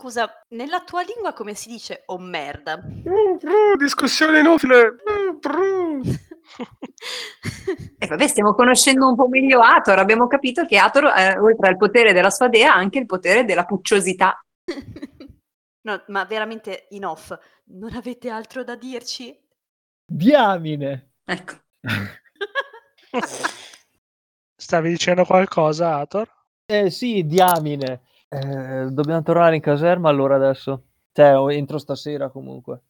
Scusa, 0.00 0.30
nella 0.50 0.82
tua 0.82 1.02
lingua 1.02 1.32
come 1.32 1.54
si 1.54 1.68
dice 1.68 2.04
oh 2.06 2.18
merda? 2.18 2.80
discussione 3.76 4.38
inutile. 4.38 4.94
Mm, 5.10 5.38
brr. 5.40 6.00
E 7.98 8.06
vabbè, 8.06 8.28
stiamo 8.28 8.54
conoscendo 8.54 9.08
un 9.08 9.16
po' 9.16 9.26
meglio 9.26 9.60
Ator. 9.60 9.98
Abbiamo 9.98 10.28
capito 10.28 10.64
che 10.66 10.78
Ator, 10.78 11.06
eh, 11.06 11.36
oltre 11.38 11.66
al 11.66 11.76
potere 11.76 12.12
della 12.12 12.30
sua 12.30 12.48
dea, 12.48 12.72
ha 12.72 12.76
anche 12.76 13.00
il 13.00 13.06
potere 13.06 13.44
della 13.44 13.64
pucciosità. 13.64 14.40
No, 15.80 16.02
ma 16.08 16.24
veramente 16.26 16.86
in 16.90 17.06
off, 17.06 17.34
non 17.68 17.94
avete 17.94 18.28
altro 18.28 18.62
da 18.62 18.74
dirci? 18.76 19.34
Diamine! 20.04 21.12
Ecco. 21.24 21.54
Stavi 24.54 24.90
dicendo 24.90 25.24
qualcosa, 25.24 25.96
Ator? 25.96 26.30
Eh 26.66 26.90
sì, 26.90 27.24
diamine. 27.24 28.02
Eh, 28.28 28.88
dobbiamo 28.90 29.22
tornare 29.22 29.56
in 29.56 29.62
caserma 29.62 30.08
allora 30.08 30.36
adesso. 30.36 30.82
Cioè, 31.12 31.38
o 31.38 31.50
entro 31.50 31.78
stasera 31.78 32.28
comunque. 32.28 32.82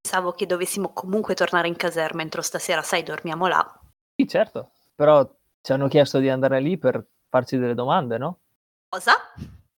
Pensavo 0.00 0.32
che 0.32 0.46
dovessimo 0.46 0.92
comunque 0.92 1.34
tornare 1.34 1.68
in 1.68 1.76
caserma 1.76 2.22
entro 2.22 2.40
stasera, 2.40 2.82
sai, 2.82 3.02
dormiamo 3.02 3.48
là. 3.48 3.80
Sì, 4.14 4.26
certo. 4.28 4.70
Però 4.94 5.28
ci 5.60 5.72
hanno 5.72 5.88
chiesto 5.88 6.18
di 6.18 6.28
andare 6.28 6.60
lì 6.60 6.78
per 6.78 7.04
farci 7.28 7.58
delle 7.58 7.74
domande, 7.74 8.18
no? 8.18 8.38
Cosa? 8.88 9.12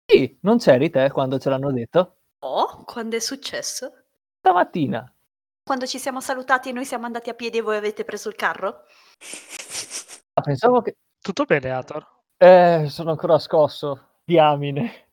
Sì, 0.06 0.38
non 0.42 0.58
c'eri 0.58 0.90
te 0.90 1.10
quando 1.12 1.40
ce 1.40 1.50
l'hanno 1.50 1.72
detto? 1.72 2.16
Oh, 2.40 2.84
quando 2.84 3.16
è 3.16 3.20
successo? 3.20 3.92
Stamattina. 4.40 5.12
Quando 5.64 5.86
ci 5.86 5.98
siamo 5.98 6.22
salutati 6.22 6.70
e 6.70 6.72
noi 6.74 6.86
siamo 6.86 7.06
andati 7.06 7.30
a 7.30 7.34
piedi 7.34 7.58
e 7.58 7.62
voi 7.62 7.78
avete 7.78 8.04
preso 8.04 8.30
il 8.30 8.36
carro? 8.36 8.84
Ah, 10.34 10.42
pensavo 10.42 10.82
che... 10.82 10.98
Tutto 11.20 11.46
bene, 11.46 11.72
Ator? 11.72 12.08
Eh, 12.38 12.86
sono 12.90 13.12
ancora 13.12 13.40
scosso. 13.40 14.07
Diamine. 14.28 15.08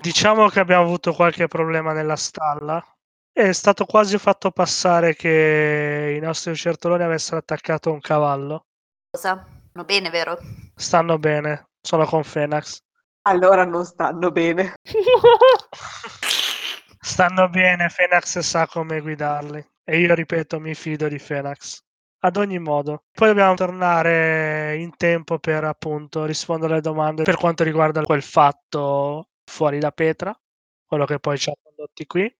Diciamo 0.00 0.48
che 0.48 0.58
abbiamo 0.58 0.82
avuto 0.82 1.12
qualche 1.12 1.46
problema 1.46 1.92
nella 1.92 2.16
stalla. 2.16 2.84
È 3.32 3.52
stato 3.52 3.84
quasi 3.84 4.18
fatto 4.18 4.50
passare 4.50 5.14
che 5.14 6.16
i 6.16 6.20
nostri 6.20 6.50
lucertoloni 6.50 7.04
avessero 7.04 7.36
attaccato 7.36 7.92
un 7.92 8.00
cavallo. 8.00 8.66
Cosa? 9.10 9.46
No, 9.72 9.84
bene, 9.84 10.10
vero? 10.10 10.36
Stanno 10.74 11.16
bene, 11.16 11.68
sono 11.80 12.06
con 12.06 12.24
Fenax. 12.24 12.82
Allora 13.22 13.64
non 13.64 13.84
stanno 13.84 14.32
bene. 14.32 14.74
Stanno 16.98 17.48
bene, 17.48 17.88
Fenax 17.88 18.40
sa 18.40 18.66
come 18.66 19.00
guidarli. 19.00 19.64
E 19.84 20.00
io 20.00 20.12
ripeto, 20.12 20.58
mi 20.58 20.74
fido 20.74 21.06
di 21.06 21.20
Fenax. 21.20 21.84
Ad 22.24 22.38
ogni 22.38 22.58
modo, 22.58 23.04
poi 23.12 23.28
dobbiamo 23.28 23.52
tornare 23.54 24.76
in 24.78 24.96
tempo 24.96 25.38
per 25.38 25.64
appunto 25.64 26.24
rispondere 26.24 26.72
alle 26.72 26.80
domande 26.80 27.22
per 27.22 27.36
quanto 27.36 27.64
riguarda 27.64 28.00
quel 28.00 28.22
fatto 28.22 29.28
fuori 29.44 29.78
da 29.78 29.90
Petra, 29.90 30.34
quello 30.86 31.04
che 31.04 31.18
poi 31.18 31.36
ci 31.36 31.50
ha 31.50 31.54
condotti 31.62 32.06
qui. 32.06 32.34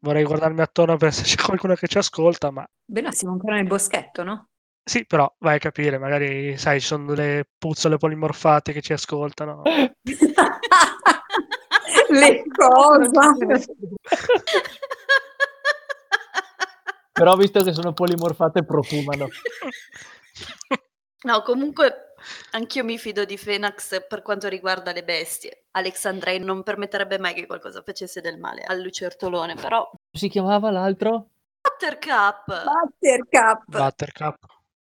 Vorrei 0.00 0.24
guardarmi 0.24 0.62
attorno 0.62 0.96
per 0.96 1.12
se 1.14 1.24
c'è 1.24 1.42
qualcuno 1.42 1.74
che 1.74 1.86
ci 1.86 1.98
ascolta, 1.98 2.50
ma 2.50 2.66
siamo 3.10 3.34
ancora 3.34 3.56
nel 3.56 3.66
boschetto, 3.66 4.22
no? 4.22 4.48
sì, 4.82 5.04
però 5.04 5.30
vai 5.38 5.56
a 5.56 5.58
capire, 5.58 5.98
magari 5.98 6.56
sai, 6.56 6.80
ci 6.80 6.86
sono 6.86 7.14
delle 7.14 7.46
puzzole 7.58 7.98
polimorfate 7.98 8.72
che 8.72 8.80
ci 8.80 8.94
ascoltano. 8.94 9.62
Le 12.08 12.42
cose. 12.54 13.66
Però 17.14 17.36
visto 17.36 17.62
che 17.62 17.72
sono 17.72 17.92
polimorfate 17.92 18.64
profumano. 18.64 19.28
No, 21.24 21.40
comunque 21.40 22.12
anch'io 22.50 22.84
mi 22.84 22.98
fido 22.98 23.24
di 23.24 23.38
Fenax 23.38 24.06
per 24.06 24.20
quanto 24.20 24.46
riguarda 24.46 24.92
le 24.92 25.04
bestie. 25.04 25.68
Alexandrei 25.70 26.38
non 26.38 26.62
permetterebbe 26.62 27.18
mai 27.18 27.32
che 27.32 27.46
qualcosa 27.46 27.80
facesse 27.82 28.20
del 28.20 28.38
male 28.38 28.62
al 28.62 28.80
lucertolone, 28.80 29.54
però 29.54 29.90
Si 30.10 30.28
chiamava 30.28 30.70
l'altro? 30.70 31.28
Buttercup! 31.62 32.64
Buttercup. 32.64 33.64
Buttercup. 33.66 34.36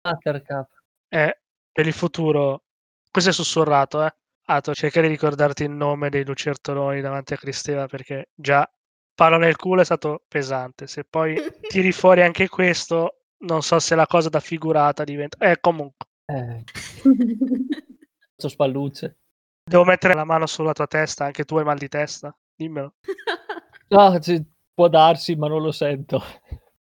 Buttercup. 0.03 0.69
E 1.09 1.40
per 1.73 1.86
il 1.86 1.94
futuro, 1.94 2.65
questo 3.11 3.31
è 3.31 3.32
sussurrato, 3.32 4.05
eh. 4.05 4.15
Ato, 4.48 4.74
cerca 4.74 5.01
di 5.01 5.09
ricordarti 5.09 5.62
il 5.62 5.70
nome 5.70 6.11
dei 6.11 6.24
lucertoloni 6.24 7.01
davanti 7.01 7.32
a 7.32 7.39
Cristeva 7.39 7.86
perché 7.86 8.28
già 8.35 8.70
palo 9.16 9.38
nel 9.38 9.56
culo 9.56 9.80
è 9.80 9.84
stato 9.84 10.22
pesante. 10.28 10.86
Se 10.86 11.05
poi 11.05 11.36
tiri 11.66 11.93
fuori 11.93 12.22
anche 12.22 12.48
questo, 12.48 13.22
non 13.38 13.62
so 13.62 13.80
se 13.80 13.97
la 13.97 14.06
cosa 14.06 14.28
da 14.28 14.40
figurata 14.40 15.05
diventa. 15.05 15.38
Eh, 15.51 15.59
comunque, 15.60 16.06
Eh, 16.28 16.64
so 18.38 18.48
spallucce. 18.48 19.16
devo 19.64 19.84
mettere 19.84 20.14
la 20.14 20.24
mano 20.24 20.47
sulla 20.47 20.72
tua 20.72 20.86
testa, 20.86 21.24
anche 21.24 21.44
tu 21.44 21.56
hai 21.56 21.64
mal 21.64 21.78
di 21.78 21.88
testa? 21.88 22.36
Dimmelo. 22.55 22.94
Ah, 23.88 24.18
ci- 24.18 24.44
può 24.74 24.88
darsi, 24.88 25.36
ma 25.36 25.47
non 25.48 25.62
lo 25.62 25.70
sento. 25.70 26.20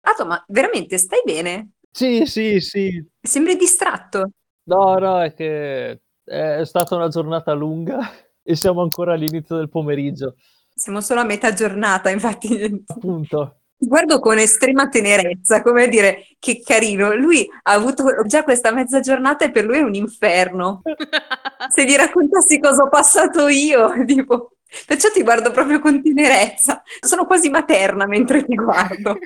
Ato, 0.00 0.24
ma 0.26 0.42
veramente 0.48 0.96
stai 0.98 1.20
bene? 1.24 1.72
Sì, 1.90 2.24
sì, 2.26 2.60
sì. 2.60 3.06
Sembri 3.20 3.56
distratto. 3.56 4.30
No, 4.64 4.98
no, 4.98 5.20
è 5.22 5.32
che 5.34 6.02
è 6.24 6.64
stata 6.64 6.94
una 6.96 7.08
giornata 7.08 7.52
lunga 7.54 7.98
e 8.42 8.54
siamo 8.54 8.82
ancora 8.82 9.14
all'inizio 9.14 9.56
del 9.56 9.68
pomeriggio. 9.68 10.36
Siamo 10.78 11.00
solo 11.00 11.20
a 11.20 11.24
metà 11.24 11.52
giornata, 11.52 12.08
infatti. 12.08 12.84
Appunto. 12.86 13.56
Ti 13.76 13.86
guardo 13.86 14.20
con 14.20 14.38
estrema 14.38 14.88
tenerezza, 14.88 15.60
come 15.60 15.84
a 15.84 15.86
dire 15.88 16.28
che 16.38 16.62
carino. 16.64 17.14
Lui 17.16 17.48
ha 17.62 17.72
avuto 17.72 18.24
già 18.26 18.44
questa 18.44 18.72
mezza 18.72 19.00
giornata 19.00 19.44
e 19.44 19.50
per 19.50 19.64
lui 19.64 19.78
è 19.78 19.82
un 19.82 19.94
inferno. 19.94 20.82
Se 21.68 21.84
gli 21.84 21.96
raccontassi 21.96 22.60
cosa 22.60 22.84
ho 22.84 22.88
passato 22.88 23.48
io, 23.48 23.92
tipo. 24.06 24.52
Perciò 24.86 25.10
ti 25.10 25.22
guardo 25.22 25.50
proprio 25.50 25.80
con 25.80 26.00
tenerezza. 26.00 26.80
Sono 27.00 27.26
quasi 27.26 27.50
materna 27.50 28.06
mentre 28.06 28.44
ti 28.44 28.54
guardo. 28.54 29.18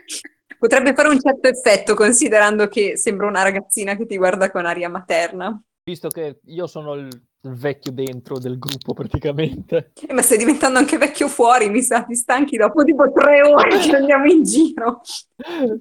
Potrebbe 0.58 0.94
fare 0.94 1.08
un 1.08 1.20
certo 1.20 1.48
effetto 1.48 1.94
considerando 1.94 2.68
che 2.68 2.96
sembra 2.96 3.26
una 3.26 3.42
ragazzina 3.42 3.94
che 3.96 4.06
ti 4.06 4.16
guarda 4.16 4.50
con 4.50 4.64
aria 4.64 4.88
materna. 4.88 5.60
Visto 5.84 6.08
che 6.10 6.38
io 6.44 6.68
sono 6.68 6.94
il 6.94 7.08
vecchio 7.40 7.90
dentro 7.90 8.38
del 8.38 8.56
gruppo 8.56 8.94
praticamente. 8.94 9.90
Eh, 10.06 10.12
ma 10.12 10.22
stai 10.22 10.38
diventando 10.38 10.78
anche 10.78 10.96
vecchio 10.96 11.26
fuori, 11.26 11.68
mi 11.70 11.82
sa, 11.82 12.04
ti 12.04 12.14
stanchi 12.14 12.56
dopo 12.56 12.84
tipo 12.84 13.10
tre 13.10 13.42
ore 13.42 13.78
che 13.78 13.90
andiamo 13.96 14.26
in 14.26 14.44
giro. 14.44 15.00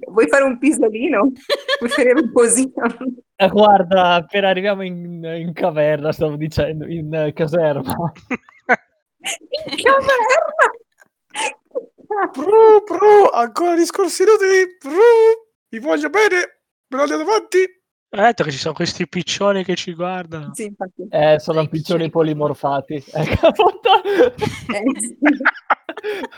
Vuoi 0.10 0.28
fare 0.28 0.44
un 0.44 0.58
pisolino? 0.58 1.32
Vuoi 1.80 1.92
fare 1.92 2.14
un 2.14 2.32
posino? 2.32 2.72
Eh, 3.36 3.48
guarda, 3.50 4.16
appena 4.16 4.50
arriviamo 4.50 4.82
in, 4.82 5.24
in 5.24 5.54
caverna, 5.54 6.12
stavo 6.12 6.36
dicendo, 6.36 6.88
in 6.88 7.14
eh, 7.14 7.34
caserma. 7.34 8.12
In 9.70 9.84
caverna! 9.84 10.72
Bru, 12.32 12.84
bru, 12.84 13.30
ancora 13.32 13.76
discorsi 13.76 14.24
inutili. 14.24 14.78
Bru, 14.82 15.52
vi 15.70 15.78
voglio 15.78 16.10
bene. 16.10 16.62
Me 16.88 16.98
lo 16.98 17.02
andiamo 17.04 17.22
avanti. 17.22 17.81
Ho 18.14 18.22
detto 18.22 18.44
che 18.44 18.52
ci 18.52 18.58
sono 18.58 18.74
questi 18.74 19.08
piccioni 19.08 19.64
che 19.64 19.76
ci 19.76 19.94
guardano. 19.94 20.54
Sì, 20.54 20.66
infatti. 20.66 21.08
Eh, 21.10 21.40
sono 21.40 21.60
Dai, 21.60 21.70
piccioni 21.70 22.04
piccioni 22.04 22.10
polimorfati. 22.10 23.04
Ecco. 23.12 23.52
Eh. 24.74 24.84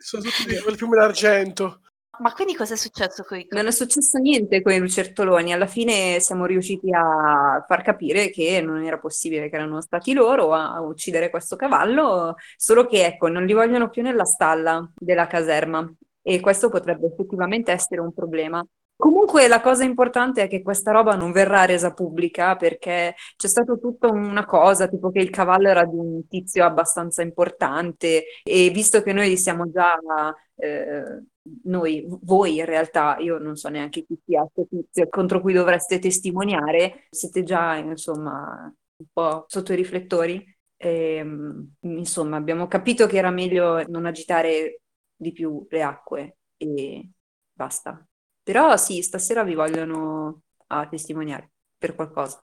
Sono 0.00 0.22
tutti 0.22 0.46
di 0.46 0.58
quel 0.60 0.76
fiume 0.76 0.96
d'argento. 0.96 1.80
Ma 2.20 2.32
quindi 2.32 2.54
cosa 2.54 2.74
è 2.74 2.76
successo 2.76 3.24
con 3.24 3.38
i 3.38 3.46
Non 3.50 3.66
è 3.66 3.70
successo 3.70 4.18
niente 4.18 4.62
con 4.62 4.72
i 4.72 4.78
lucertoloni, 4.78 5.52
alla 5.52 5.66
fine 5.66 6.18
siamo 6.20 6.46
riusciti 6.46 6.92
a 6.92 7.64
far 7.66 7.82
capire 7.82 8.30
che 8.30 8.60
non 8.60 8.82
era 8.82 8.98
possibile 8.98 9.48
che 9.48 9.56
erano 9.56 9.80
stati 9.80 10.14
loro 10.14 10.52
a 10.54 10.80
uccidere 10.80 11.30
questo 11.30 11.56
cavallo, 11.56 12.34
solo 12.56 12.86
che 12.86 13.04
ecco, 13.04 13.28
non 13.28 13.44
li 13.44 13.52
vogliono 13.52 13.88
più 13.90 14.02
nella 14.02 14.24
stalla 14.24 14.88
della 14.96 15.26
caserma 15.26 15.88
e 16.22 16.40
questo 16.40 16.68
potrebbe 16.70 17.06
effettivamente 17.06 17.70
essere 17.70 18.00
un 18.00 18.12
problema. 18.12 18.66
Comunque 19.00 19.46
la 19.46 19.60
cosa 19.60 19.84
importante 19.84 20.42
è 20.42 20.48
che 20.48 20.60
questa 20.60 20.90
roba 20.90 21.14
non 21.14 21.30
verrà 21.30 21.64
resa 21.64 21.92
pubblica 21.94 22.56
perché 22.56 23.14
c'è 23.36 23.46
stata 23.46 23.76
tutta 23.76 24.08
una 24.08 24.44
cosa, 24.44 24.88
tipo 24.88 25.12
che 25.12 25.20
il 25.20 25.30
cavallo 25.30 25.68
era 25.68 25.84
di 25.84 25.94
un 25.96 26.26
tizio 26.26 26.64
abbastanza 26.64 27.22
importante 27.22 28.24
e 28.42 28.70
visto 28.70 29.00
che 29.02 29.12
noi 29.12 29.36
siamo 29.36 29.70
già, 29.70 29.96
eh, 30.56 31.22
noi, 31.64 32.04
voi 32.22 32.56
in 32.56 32.64
realtà, 32.64 33.16
io 33.20 33.38
non 33.38 33.54
so 33.54 33.68
neanche 33.68 34.04
chi 34.04 34.18
sia 34.24 34.40
questo 34.52 34.66
tizio 34.68 35.08
contro 35.08 35.40
cui 35.40 35.52
dovreste 35.52 36.00
testimoniare, 36.00 37.06
siete 37.10 37.44
già 37.44 37.76
insomma 37.76 38.64
un 38.96 39.06
po' 39.12 39.44
sotto 39.46 39.72
i 39.72 39.76
riflettori. 39.76 40.44
Ehm, 40.76 41.74
insomma, 41.82 42.36
abbiamo 42.36 42.66
capito 42.66 43.06
che 43.06 43.16
era 43.16 43.30
meglio 43.30 43.84
non 43.88 44.06
agitare 44.06 44.80
di 45.14 45.30
più 45.32 45.64
le 45.70 45.82
acque 45.82 46.38
e 46.56 47.08
basta. 47.52 48.07
Però 48.48 48.78
sì, 48.78 49.02
stasera 49.02 49.42
vi 49.42 49.54
vogliono 49.54 50.40
a 50.68 50.86
testimoniare 50.88 51.50
per 51.76 51.94
qualcosa. 51.94 52.40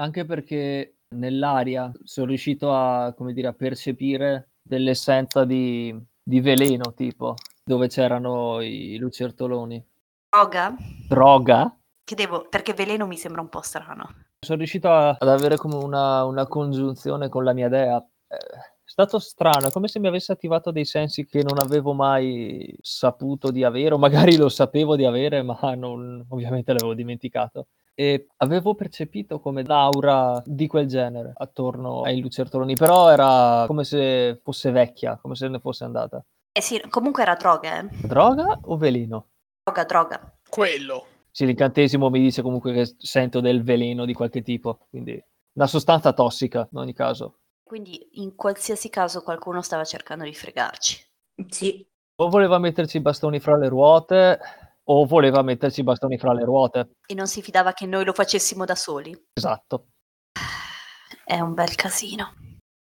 Anche 0.00 0.24
perché 0.24 1.00
nell'aria 1.16 1.92
sono 2.04 2.28
riuscito 2.28 2.74
a, 2.74 3.12
come 3.12 3.34
dire, 3.34 3.48
a 3.48 3.52
percepire 3.52 4.52
dell'essenza 4.62 5.44
di, 5.44 5.94
di 6.22 6.40
veleno, 6.40 6.94
tipo, 6.94 7.34
dove 7.62 7.88
c'erano 7.88 8.62
i 8.62 8.96
lucertoloni. 8.96 9.84
droga? 10.30 10.74
Droga? 11.06 11.76
Che 12.02 12.14
devo, 12.14 12.48
perché 12.48 12.72
veleno 12.72 13.06
mi 13.06 13.18
sembra 13.18 13.42
un 13.42 13.50
po' 13.50 13.60
strano. 13.60 14.08
Sono 14.40 14.56
riuscito 14.56 14.88
a- 14.88 15.10
ad 15.10 15.28
avere 15.28 15.58
come 15.58 15.74
una, 15.74 16.24
una 16.24 16.46
congiunzione 16.46 17.28
con 17.28 17.44
la 17.44 17.52
mia 17.52 17.68
dea. 17.68 17.98
Eh, 17.98 18.36
stato 18.84 19.18
strano, 19.18 19.68
è 19.68 19.70
come 19.70 19.88
se 19.88 19.98
mi 19.98 20.06
avesse 20.06 20.32
attivato 20.32 20.70
dei 20.70 20.84
sensi 20.84 21.24
che 21.24 21.42
non 21.42 21.58
avevo 21.58 21.92
mai 21.92 22.74
saputo 22.80 23.50
di 23.50 23.64
avere, 23.64 23.94
o 23.94 23.98
magari 23.98 24.36
lo 24.36 24.48
sapevo 24.48 24.96
di 24.96 25.04
avere, 25.04 25.42
ma 25.42 25.58
non- 25.74 26.24
ovviamente 26.28 26.72
l'avevo 26.72 26.94
dimenticato. 26.94 27.68
E 27.94 28.26
avevo 28.38 28.74
percepito 28.74 29.38
come 29.38 29.62
l'aura 29.64 30.42
di 30.46 30.66
quel 30.66 30.86
genere 30.86 31.32
attorno 31.36 32.02
ai 32.02 32.20
lucertoloni, 32.20 32.74
però 32.74 33.10
era 33.10 33.64
come 33.66 33.84
se 33.84 34.40
fosse 34.42 34.70
vecchia, 34.70 35.18
come 35.20 35.34
se 35.34 35.48
ne 35.48 35.58
fosse 35.58 35.84
andata. 35.84 36.24
Eh 36.52 36.60
sì, 36.62 36.80
comunque 36.88 37.22
era 37.22 37.34
droga, 37.34 37.80
eh. 37.80 37.88
Droga 38.06 38.60
o 38.62 38.76
veleno? 38.76 39.26
Droga, 39.62 39.84
droga. 39.84 40.36
Quello. 40.48 41.06
Sì, 41.30 41.46
l'incantesimo 41.46 42.10
mi 42.10 42.20
dice 42.20 42.42
comunque 42.42 42.72
che 42.72 42.94
sento 42.98 43.40
del 43.40 43.62
veleno 43.62 44.04
di 44.04 44.12
qualche 44.12 44.42
tipo, 44.42 44.86
quindi 44.90 45.22
una 45.54 45.66
sostanza 45.66 46.12
tossica 46.12 46.68
in 46.70 46.78
ogni 46.78 46.92
caso. 46.92 47.40
Quindi 47.72 48.20
in 48.20 48.34
qualsiasi 48.34 48.90
caso 48.90 49.22
qualcuno 49.22 49.62
stava 49.62 49.82
cercando 49.84 50.24
di 50.24 50.34
fregarci. 50.34 51.02
Sì, 51.48 51.82
O 52.16 52.28
voleva 52.28 52.58
metterci 52.58 52.98
i 52.98 53.00
bastoni 53.00 53.40
fra 53.40 53.56
le 53.56 53.68
ruote, 53.70 54.38
o 54.84 55.06
voleva 55.06 55.40
metterci 55.40 55.80
i 55.80 55.82
bastoni 55.82 56.18
fra 56.18 56.34
le 56.34 56.44
ruote. 56.44 56.96
E 57.06 57.14
non 57.14 57.26
si 57.26 57.40
fidava 57.40 57.72
che 57.72 57.86
noi 57.86 58.04
lo 58.04 58.12
facessimo 58.12 58.66
da 58.66 58.74
soli. 58.74 59.18
Esatto. 59.32 59.86
È 61.24 61.40
un 61.40 61.54
bel 61.54 61.74
casino. 61.74 62.34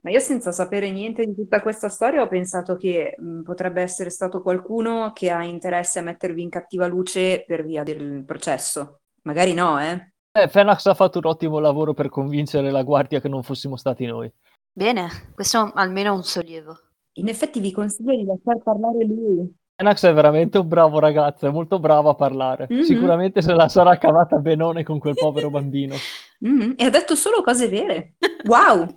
ma 0.00 0.10
io 0.10 0.20
senza 0.20 0.52
sapere 0.52 0.90
niente 0.90 1.26
di 1.26 1.34
tutta 1.34 1.60
questa 1.60 1.90
storia 1.90 2.22
ho 2.22 2.28
pensato 2.28 2.76
che 2.76 3.14
mh, 3.18 3.42
potrebbe 3.42 3.82
essere 3.82 4.08
stato 4.08 4.40
qualcuno 4.40 5.12
che 5.12 5.30
ha 5.30 5.44
interesse 5.44 5.98
a 5.98 6.02
mettervi 6.02 6.40
in 6.40 6.48
cattiva 6.48 6.86
luce 6.86 7.44
per 7.46 7.66
via 7.66 7.82
del 7.82 8.24
processo. 8.24 9.00
Magari 9.24 9.52
no, 9.52 9.78
eh? 9.78 10.12
Eh, 10.34 10.48
Fenax 10.48 10.86
ha 10.86 10.94
fatto 10.94 11.18
un 11.18 11.26
ottimo 11.26 11.58
lavoro 11.58 11.92
per 11.92 12.08
convincere 12.08 12.70
la 12.70 12.82
guardia 12.82 13.20
che 13.20 13.28
non 13.28 13.42
fossimo 13.42 13.76
stati 13.76 14.06
noi. 14.06 14.32
Bene, 14.74 15.08
questo 15.34 15.70
almeno 15.74 16.12
è 16.12 16.16
un 16.16 16.24
sollievo. 16.24 16.76
In 17.14 17.28
effetti 17.28 17.60
vi 17.60 17.72
consiglio 17.72 18.16
di 18.16 18.24
lasciar 18.24 18.62
parlare 18.62 19.04
lui. 19.04 19.54
Fenax 19.76 20.06
è 20.06 20.12
veramente 20.14 20.58
un 20.58 20.68
bravo 20.68 20.98
ragazzo, 20.98 21.46
è 21.46 21.50
molto 21.50 21.78
bravo 21.78 22.08
a 22.10 22.14
parlare. 22.14 22.66
Mhm. 22.70 22.80
Sicuramente 22.82 23.42
se 23.42 23.52
la 23.52 23.68
sarà 23.68 23.98
cavata 23.98 24.38
benone 24.38 24.82
con 24.82 24.98
quel 24.98 25.14
povero 25.14 25.50
bambino. 25.50 25.94
Mhm, 26.42 26.74
E 26.76 26.84
ha 26.86 26.90
detto 26.90 27.14
solo 27.14 27.40
cose 27.40 27.68
vere. 27.68 28.14
Wow! 28.46 28.86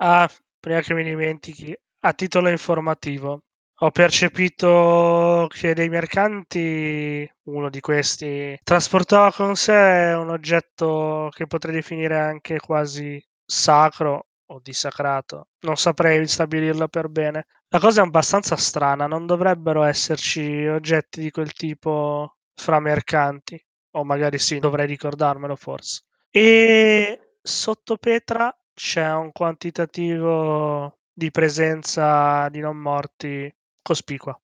Ah, 0.00 0.30
prima 0.60 0.80
che 0.80 0.94
mi 0.94 1.02
dimentichi, 1.02 1.76
a 2.04 2.12
titolo 2.12 2.48
informativo, 2.48 3.42
ho 3.80 3.90
percepito 3.90 5.46
che 5.48 5.72
dei 5.74 5.88
mercanti, 5.88 7.30
uno 7.44 7.70
di 7.70 7.80
questi, 7.80 8.58
trasportava 8.64 9.32
con 9.32 9.54
sé 9.54 10.14
un 10.16 10.30
oggetto 10.30 11.28
che 11.32 11.46
potrei 11.46 11.74
definire 11.74 12.18
anche 12.18 12.58
quasi 12.58 13.22
sacro 13.44 14.26
o 14.46 14.60
dissacrato. 14.60 15.48
Non 15.60 15.76
saprei 15.76 16.26
stabilirlo 16.26 16.88
per 16.88 17.08
bene. 17.08 17.46
La 17.68 17.78
cosa 17.78 18.00
è 18.02 18.04
abbastanza 18.04 18.56
strana, 18.56 19.06
non 19.06 19.26
dovrebbero 19.26 19.82
esserci 19.84 20.66
oggetti 20.66 21.20
di 21.20 21.30
quel 21.30 21.52
tipo 21.52 22.36
fra 22.54 22.80
mercanti, 22.80 23.62
o 23.92 24.04
magari 24.04 24.38
sì, 24.38 24.58
dovrei 24.58 24.86
ricordarmelo 24.86 25.54
forse. 25.54 26.02
E 26.30 27.34
sotto 27.40 27.96
Petra 27.96 28.52
c'è 28.74 29.12
un 29.12 29.30
quantitativo 29.32 30.98
di 31.12 31.30
presenza 31.30 32.48
di 32.48 32.60
non 32.60 32.76
morti 32.76 33.52
cospicua. 33.88 34.38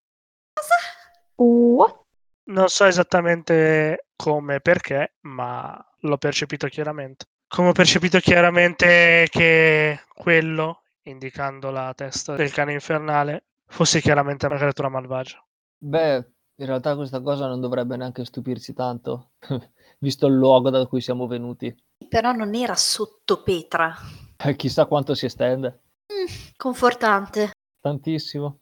Non 2.47 2.69
so 2.69 2.85
esattamente 2.87 4.07
come 4.17 4.55
e 4.57 4.61
perché, 4.61 5.17
ma 5.23 5.77
l'ho 6.01 6.17
percepito 6.17 6.67
chiaramente. 6.69 7.27
Come 7.47 7.69
ho 7.69 7.73
percepito 7.73 8.19
chiaramente 8.21 9.27
che 9.31 10.01
quello, 10.15 10.83
indicando 11.03 11.71
la 11.71 11.93
testa 11.95 12.35
del 12.37 12.53
cane 12.53 12.73
infernale, 12.73 13.45
fosse 13.67 14.01
chiaramente 14.01 14.47
una 14.47 14.57
creatura 14.57 14.89
malvagia. 14.89 15.45
Beh, 15.79 16.17
in 16.57 16.67
realtà 16.67 16.97
questa 16.97 17.21
cosa 17.21 17.47
non 17.47 17.61
dovrebbe 17.61 17.97
neanche 17.97 18.25
stupirci 18.25 18.73
tanto, 18.73 19.33
visto 19.99 20.27
il 20.27 20.35
luogo 20.35 20.71
da 20.71 20.87
cui 20.87 21.03
siamo 21.03 21.27
venuti. 21.27 21.75
Però 22.09 22.33
non 22.33 22.55
era 22.55 22.77
sotto 22.77 23.43
Petra. 23.43 23.95
Eh, 24.39 24.57
Chissà 24.57 24.87
quanto 24.87 25.15
si 25.15 25.27
estende. 25.27 25.81
Mm, 26.13 26.53
confortante. 26.57 27.51
Tantissimo. 27.81 28.61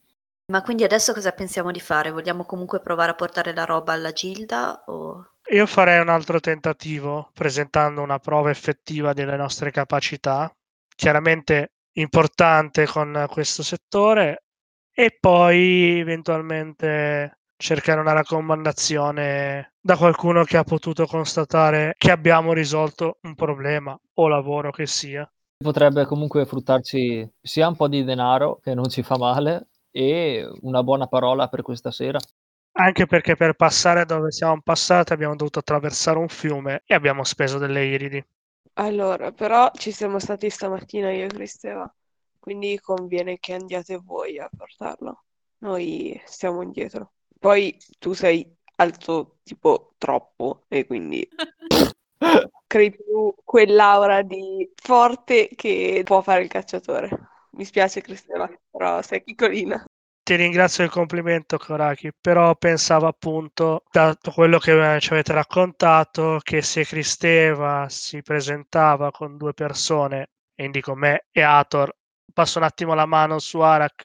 Ma 0.53 0.61
quindi 0.61 0.85
adesso 0.85 1.15
cosa 1.15 1.33
pensiamo 1.33 1.71
di 1.71 1.81
fare? 1.81 2.11
Vogliamo 2.11 2.45
comunque 2.45 2.79
provare 2.81 3.13
a 3.13 3.15
portare 3.15 3.55
la 3.55 3.65
roba 3.65 3.95
alla 3.95 4.13
Gilda 4.13 4.85
o... 4.85 5.37
Io 5.51 5.65
farei 5.65 5.99
un 5.99 6.11
altro 6.11 6.41
tentativo 6.41 7.31
presentando 7.33 8.03
una 8.03 8.19
prova 8.19 8.51
effettiva 8.51 9.15
delle 9.15 9.37
nostre 9.37 9.71
capacità, 9.71 10.55
chiaramente 10.95 11.73
importante 11.93 12.87
con 12.87 13.25
questo 13.31 13.63
settore, 13.63 14.45
e 14.93 15.17
poi 15.19 15.99
eventualmente 16.01 17.39
cercare 17.57 18.01
una 18.01 18.13
raccomandazione 18.13 19.73
da 19.81 19.97
qualcuno 19.97 20.45
che 20.45 20.59
ha 20.59 20.65
potuto 20.65 21.07
constatare 21.07 21.95
che 21.97 22.11
abbiamo 22.11 22.53
risolto 22.53 23.17
un 23.23 23.35
problema 23.35 23.99
o 24.19 24.29
lavoro 24.29 24.71
che 24.71 24.87
sia. 24.87 25.27
Potrebbe 25.57 26.05
comunque 26.05 26.45
fruttarci 26.45 27.27
sia 27.41 27.69
un 27.69 27.77
po' 27.77 27.89
di 27.89 28.05
denaro, 28.05 28.59
che 28.63 28.75
non 28.75 28.91
ci 28.91 29.03
fa 29.03 29.17
male, 29.17 29.69
e 29.93 30.51
una 30.63 30.83
buona 30.83 31.07
parola 31.07 31.49
per 31.49 31.63
questa 31.63 31.93
sera. 31.93 32.19
Anche 32.75 33.07
perché 33.07 33.37
per 33.37 33.53
passare 33.53 34.07
dove 34.07 34.33
siamo 34.33 34.61
passati 34.63 35.13
abbiamo 35.13 35.37
dovuto 35.37 35.59
attraversare 35.59 36.19
un 36.19 36.29
fiume 36.29 36.83
e 36.87 36.95
abbiamo 36.95 37.23
speso 37.23 37.59
delle 37.59 37.85
iridi. 37.85 38.25
Allora, 38.75 39.31
però 39.33 39.71
ci 39.75 39.93
siamo 39.93 40.19
stati 40.19 40.49
stamattina 40.49 41.13
io 41.13 41.27
e 41.27 41.29
Cristeva, 41.29 41.95
quindi 42.39 42.81
conviene 42.81 43.39
che 43.39 43.53
andiate 43.53 43.99
voi 43.99 44.39
a 44.39 44.49
portarlo. 44.57 45.25
Noi 45.59 46.21
stiamo 46.25 46.63
indietro. 46.63 47.13
Poi 47.39 47.77
tu 47.99 48.15
sei 48.15 48.57
alto 48.77 49.39
tipo 49.43 49.93
troppo 49.99 50.65
e 50.69 50.87
quindi 50.87 51.29
crei 52.67 52.91
più 52.91 53.35
quell'aura 53.45 54.23
di 54.23 54.73
forte 54.75 55.51
che 55.55 56.01
può 56.05 56.23
fare 56.23 56.43
il 56.43 56.49
cacciatore. 56.49 57.11
Mi 57.51 57.65
spiace 57.67 58.01
Cristeva, 58.01 58.51
però 58.83 59.01
sei 59.01 59.23
piccolina. 59.23 59.85
Ti 60.25 60.35
ringrazio 60.35 60.83
del 60.83 60.93
complimento, 60.93 61.57
Koraki, 61.57 62.11
però 62.21 62.57
pensavo 62.57 63.07
appunto, 63.07 63.85
dato 63.93 64.33
quello 64.33 64.59
che 64.59 64.99
ci 65.01 65.13
avete 65.13 65.33
raccontato, 65.33 66.41
che 66.43 66.63
se 66.63 66.85
Cristeva 66.85 67.87
si 67.89 68.23
presentava 68.23 69.13
con 69.13 69.37
due 69.37 69.53
persone, 69.53 70.31
e 70.55 70.65
indico 70.65 70.97
me 70.97 71.27
e 71.31 71.43
Ator, 71.43 71.93
passo 72.33 72.59
un 72.59 72.65
attimo 72.65 72.95
la 72.95 73.07
mano 73.07 73.39
su 73.39 73.61
Arak, 73.61 74.05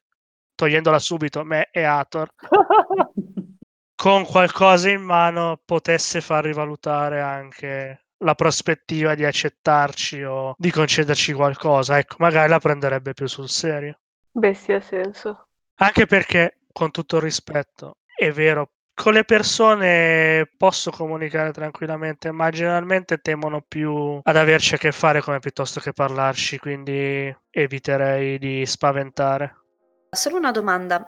togliendola 0.54 1.00
subito, 1.00 1.44
me 1.44 1.70
e 1.72 1.84
Ator, 1.84 2.30
con 3.96 4.26
qualcosa 4.26 4.90
in 4.90 5.02
mano 5.02 5.60
potesse 5.66 6.22
far 6.22 6.44
rivalutare 6.44 7.20
anche 7.20 8.06
la 8.24 8.36
prospettiva 8.36 9.16
di 9.16 9.26
accettarci 9.26 10.24
o 10.24 10.54
di 10.56 10.70
concederci 10.70 11.34
qualcosa. 11.34 11.98
Ecco, 11.98 12.18
magari 12.20 12.50
la 12.50 12.60
prenderebbe 12.60 13.14
più 13.14 13.28
sul 13.28 13.50
serio. 13.50 14.00
Beh, 14.38 14.54
sì, 14.54 14.72
ha 14.72 14.82
senso. 14.82 15.48
Anche 15.78 16.06
perché, 16.06 16.60
con 16.72 16.92
tutto 16.92 17.16
il 17.16 17.24
rispetto, 17.24 17.98
è 18.16 18.32
vero, 18.32 18.70
con 18.94 19.14
le 19.14 19.24
persone 19.24 20.48
posso 20.58 20.92
comunicare 20.92 21.52
tranquillamente, 21.52 22.30
ma 22.30 22.52
generalmente 22.52 23.18
temono 23.18 23.64
più 23.68 24.20
ad 24.22 24.36
averci 24.38 24.76
a 24.76 24.78
che 24.78 24.92
fare 24.92 25.22
come 25.22 25.40
piuttosto 25.40 25.80
che 25.80 25.92
parlarci, 25.92 26.60
quindi 26.60 27.36
eviterei 27.50 28.38
di 28.38 28.64
spaventare. 28.68 29.56
Solo 30.12 30.38
una 30.38 30.52
domanda. 30.52 31.04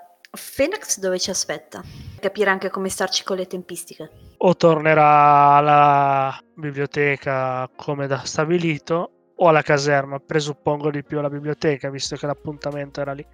Phoenix 0.55 0.97
dove 0.97 1.19
ci 1.19 1.29
aspetta? 1.29 1.83
Capire 2.19 2.49
anche 2.49 2.71
come 2.71 2.89
starci 2.89 3.23
con 3.23 3.37
le 3.37 3.45
tempistiche. 3.45 4.09
O 4.37 4.55
tornerà 4.55 5.55
alla 5.55 6.39
biblioteca 6.55 7.69
come 7.75 8.07
da 8.07 8.23
stabilito 8.23 9.18
o 9.41 9.47
alla 9.47 9.61
caserma, 9.61 10.19
presuppongo 10.19 10.91
di 10.91 11.03
più 11.03 11.19
alla 11.19 11.29
biblioteca, 11.29 11.89
visto 11.89 12.15
che 12.15 12.25
l'appuntamento 12.25 13.01
era 13.01 13.13
lì. 13.13 13.25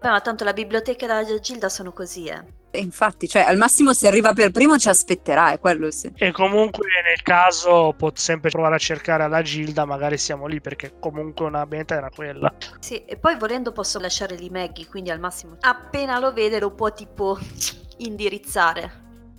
Beh, 0.00 0.08
ma 0.08 0.20
tanto 0.20 0.44
la 0.44 0.54
biblioteca 0.54 1.04
e 1.04 1.08
la 1.08 1.40
Gilda 1.40 1.68
sono 1.68 1.92
così, 1.92 2.26
eh. 2.26 2.42
E 2.70 2.78
infatti, 2.78 3.28
cioè, 3.28 3.42
al 3.42 3.56
massimo 3.56 3.92
se 3.92 4.06
arriva 4.06 4.32
per 4.32 4.52
primo 4.52 4.78
ci 4.78 4.88
aspetterà, 4.88 5.52
è 5.52 5.58
quello 5.58 5.90
sì. 5.90 6.10
E 6.14 6.30
comunque 6.30 6.86
nel 7.04 7.20
caso 7.22 7.92
può 7.96 8.10
sempre 8.14 8.48
provare 8.48 8.76
a 8.76 8.78
cercare 8.78 9.24
alla 9.24 9.42
Gilda, 9.42 9.84
magari 9.84 10.16
siamo 10.16 10.46
lì 10.46 10.60
perché 10.60 10.94
comunque 11.00 11.44
una 11.46 11.64
meta 11.64 11.96
era 11.96 12.08
quella. 12.14 12.54
Sì, 12.78 13.04
e 13.04 13.16
poi 13.16 13.36
volendo 13.36 13.72
posso 13.72 13.98
lasciare 13.98 14.36
lì 14.36 14.48
Maggie, 14.48 14.86
quindi 14.86 15.10
al 15.10 15.18
massimo 15.18 15.56
appena 15.60 16.18
lo 16.20 16.32
vede 16.32 16.60
lo 16.60 16.72
può 16.72 16.92
tipo 16.92 17.36
indirizzare. 17.98 18.90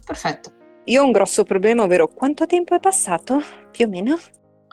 Perfetto. 0.05 0.51
Io 0.85 1.01
ho 1.01 1.05
un 1.05 1.11
grosso 1.11 1.43
problema, 1.43 1.83
ovvero 1.83 2.07
quanto 2.09 2.45
tempo 2.45 2.75
è 2.75 2.79
passato, 2.79 3.41
più 3.71 3.85
o 3.85 3.89
meno? 3.89 4.19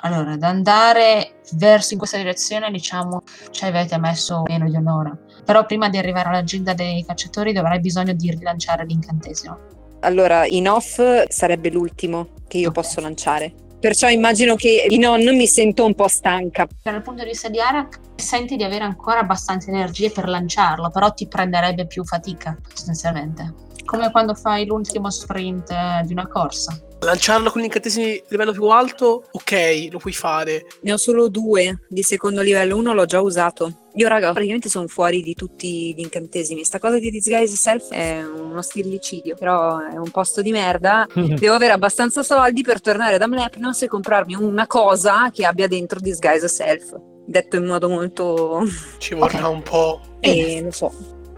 Allora, 0.03 0.33
ad 0.33 0.43
andare 0.43 1.41
verso 1.55 1.93
in 1.93 1.99
questa 1.99 2.19
direzione, 2.19 2.71
diciamo, 2.71 3.23
ci 3.51 3.65
avete 3.65 3.99
messo 3.99 4.43
meno 4.47 4.69
di 4.69 4.77
un'ora. 4.77 5.17
Però 5.45 5.65
prima 5.67 5.89
di 5.89 5.99
arrivare 5.99 6.29
alla 6.29 6.45
gilda 6.45 6.73
dei 6.75 7.05
cacciatori 7.05 7.53
dovrai 7.53 7.81
bisogno 7.81 8.13
di 8.13 8.31
rilanciare 8.31 8.85
l'incantesimo. 8.85 9.59
Allora, 10.01 10.47
in 10.47 10.69
off 10.69 11.01
sarebbe 11.29 11.71
l'ultimo 11.71 12.29
che 12.47 12.59
io 12.59 12.69
Ok. 12.69 12.75
posso 12.75 13.01
lanciare. 13.01 13.53
Perciò 13.81 14.09
immagino 14.09 14.55
che 14.57 14.87
in 14.89 15.07
on 15.07 15.23
mi 15.23 15.47
sento 15.47 15.85
un 15.85 15.95
po' 15.95 16.09
stanca. 16.09 16.67
Dal 16.83 17.03
punto 17.03 17.23
di 17.23 17.31
vista 17.31 17.49
di 17.49 17.61
Arak, 17.61 17.99
senti 18.17 18.57
di 18.57 18.65
avere 18.65 18.85
ancora 18.85 19.21
abbastanza 19.21 19.71
energie 19.71 20.11
per 20.11 20.29
lanciarlo, 20.29 20.91
però 20.91 21.13
ti 21.13 21.27
prenderebbe 21.29 21.87
più 21.87 22.05
fatica, 22.05 22.57
sostanzialmente. 22.73 23.55
Come 23.85 24.11
quando 24.11 24.35
fai 24.35 24.67
l'ultimo 24.67 25.11
sprint 25.11 25.71
eh, 25.71 26.03
di 26.05 26.13
una 26.13 26.27
corsa. 26.27 26.77
Lanciarlo 27.01 27.51
con 27.51 27.61
gli 27.61 27.65
incantesimi 27.65 28.21
livello 28.29 28.51
più 28.51 28.65
alto, 28.67 29.25
ok, 29.31 29.89
lo 29.91 29.99
puoi 29.99 30.13
fare. 30.13 30.67
Ne 30.83 30.93
ho 30.93 30.97
solo 30.97 31.29
due 31.29 31.83
di 31.89 32.03
secondo 32.03 32.43
livello, 32.43 32.77
uno 32.77 32.93
l'ho 32.93 33.07
già 33.07 33.21
usato. 33.21 33.87
Io 33.95 34.09
raga, 34.09 34.33
praticamente 34.33 34.69
sono 34.69 34.89
fuori 34.89 35.23
di 35.23 35.35
tutti 35.35 35.95
gli 35.95 36.01
incantesimi. 36.01 36.65
Sta 36.65 36.79
cosa 36.81 36.99
di 36.99 37.11
Disguise 37.11 37.55
Self 37.55 37.91
è 37.91 38.23
uno 38.25 38.63
stillicidio, 38.63 39.37
però 39.37 39.79
è 39.79 39.97
un 39.97 40.11
posto 40.11 40.43
di 40.43 40.51
merda. 40.51 41.07
Devo 41.15 41.55
avere 41.55 41.73
abbastanza 41.73 42.23
soldi 42.23 42.63
per 42.63 42.81
tornare 42.81 43.17
da 43.17 43.29
Mlepnos 43.29 43.83
e 43.83 43.89
comprarmi 43.89 44.35
una 44.35 44.67
cosa 44.67 45.31
che 45.33 45.45
abbia 45.45 45.69
dentro 45.69 46.01
Disguise 46.01 46.49
Self. 46.49 46.97
Detto 47.27 47.57
in 47.57 47.65
modo 47.65 47.89
molto... 47.89 48.63
Ci 48.99 49.15
vorrà 49.15 49.49
un 49.49 49.63
po'. 49.63 50.01
Eh, 50.21 50.63
lo 50.63 50.71
so. 50.73 50.93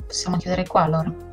Possiamo 0.06 0.36
chiudere 0.38 0.66
qua 0.66 0.82
allora. 0.82 1.28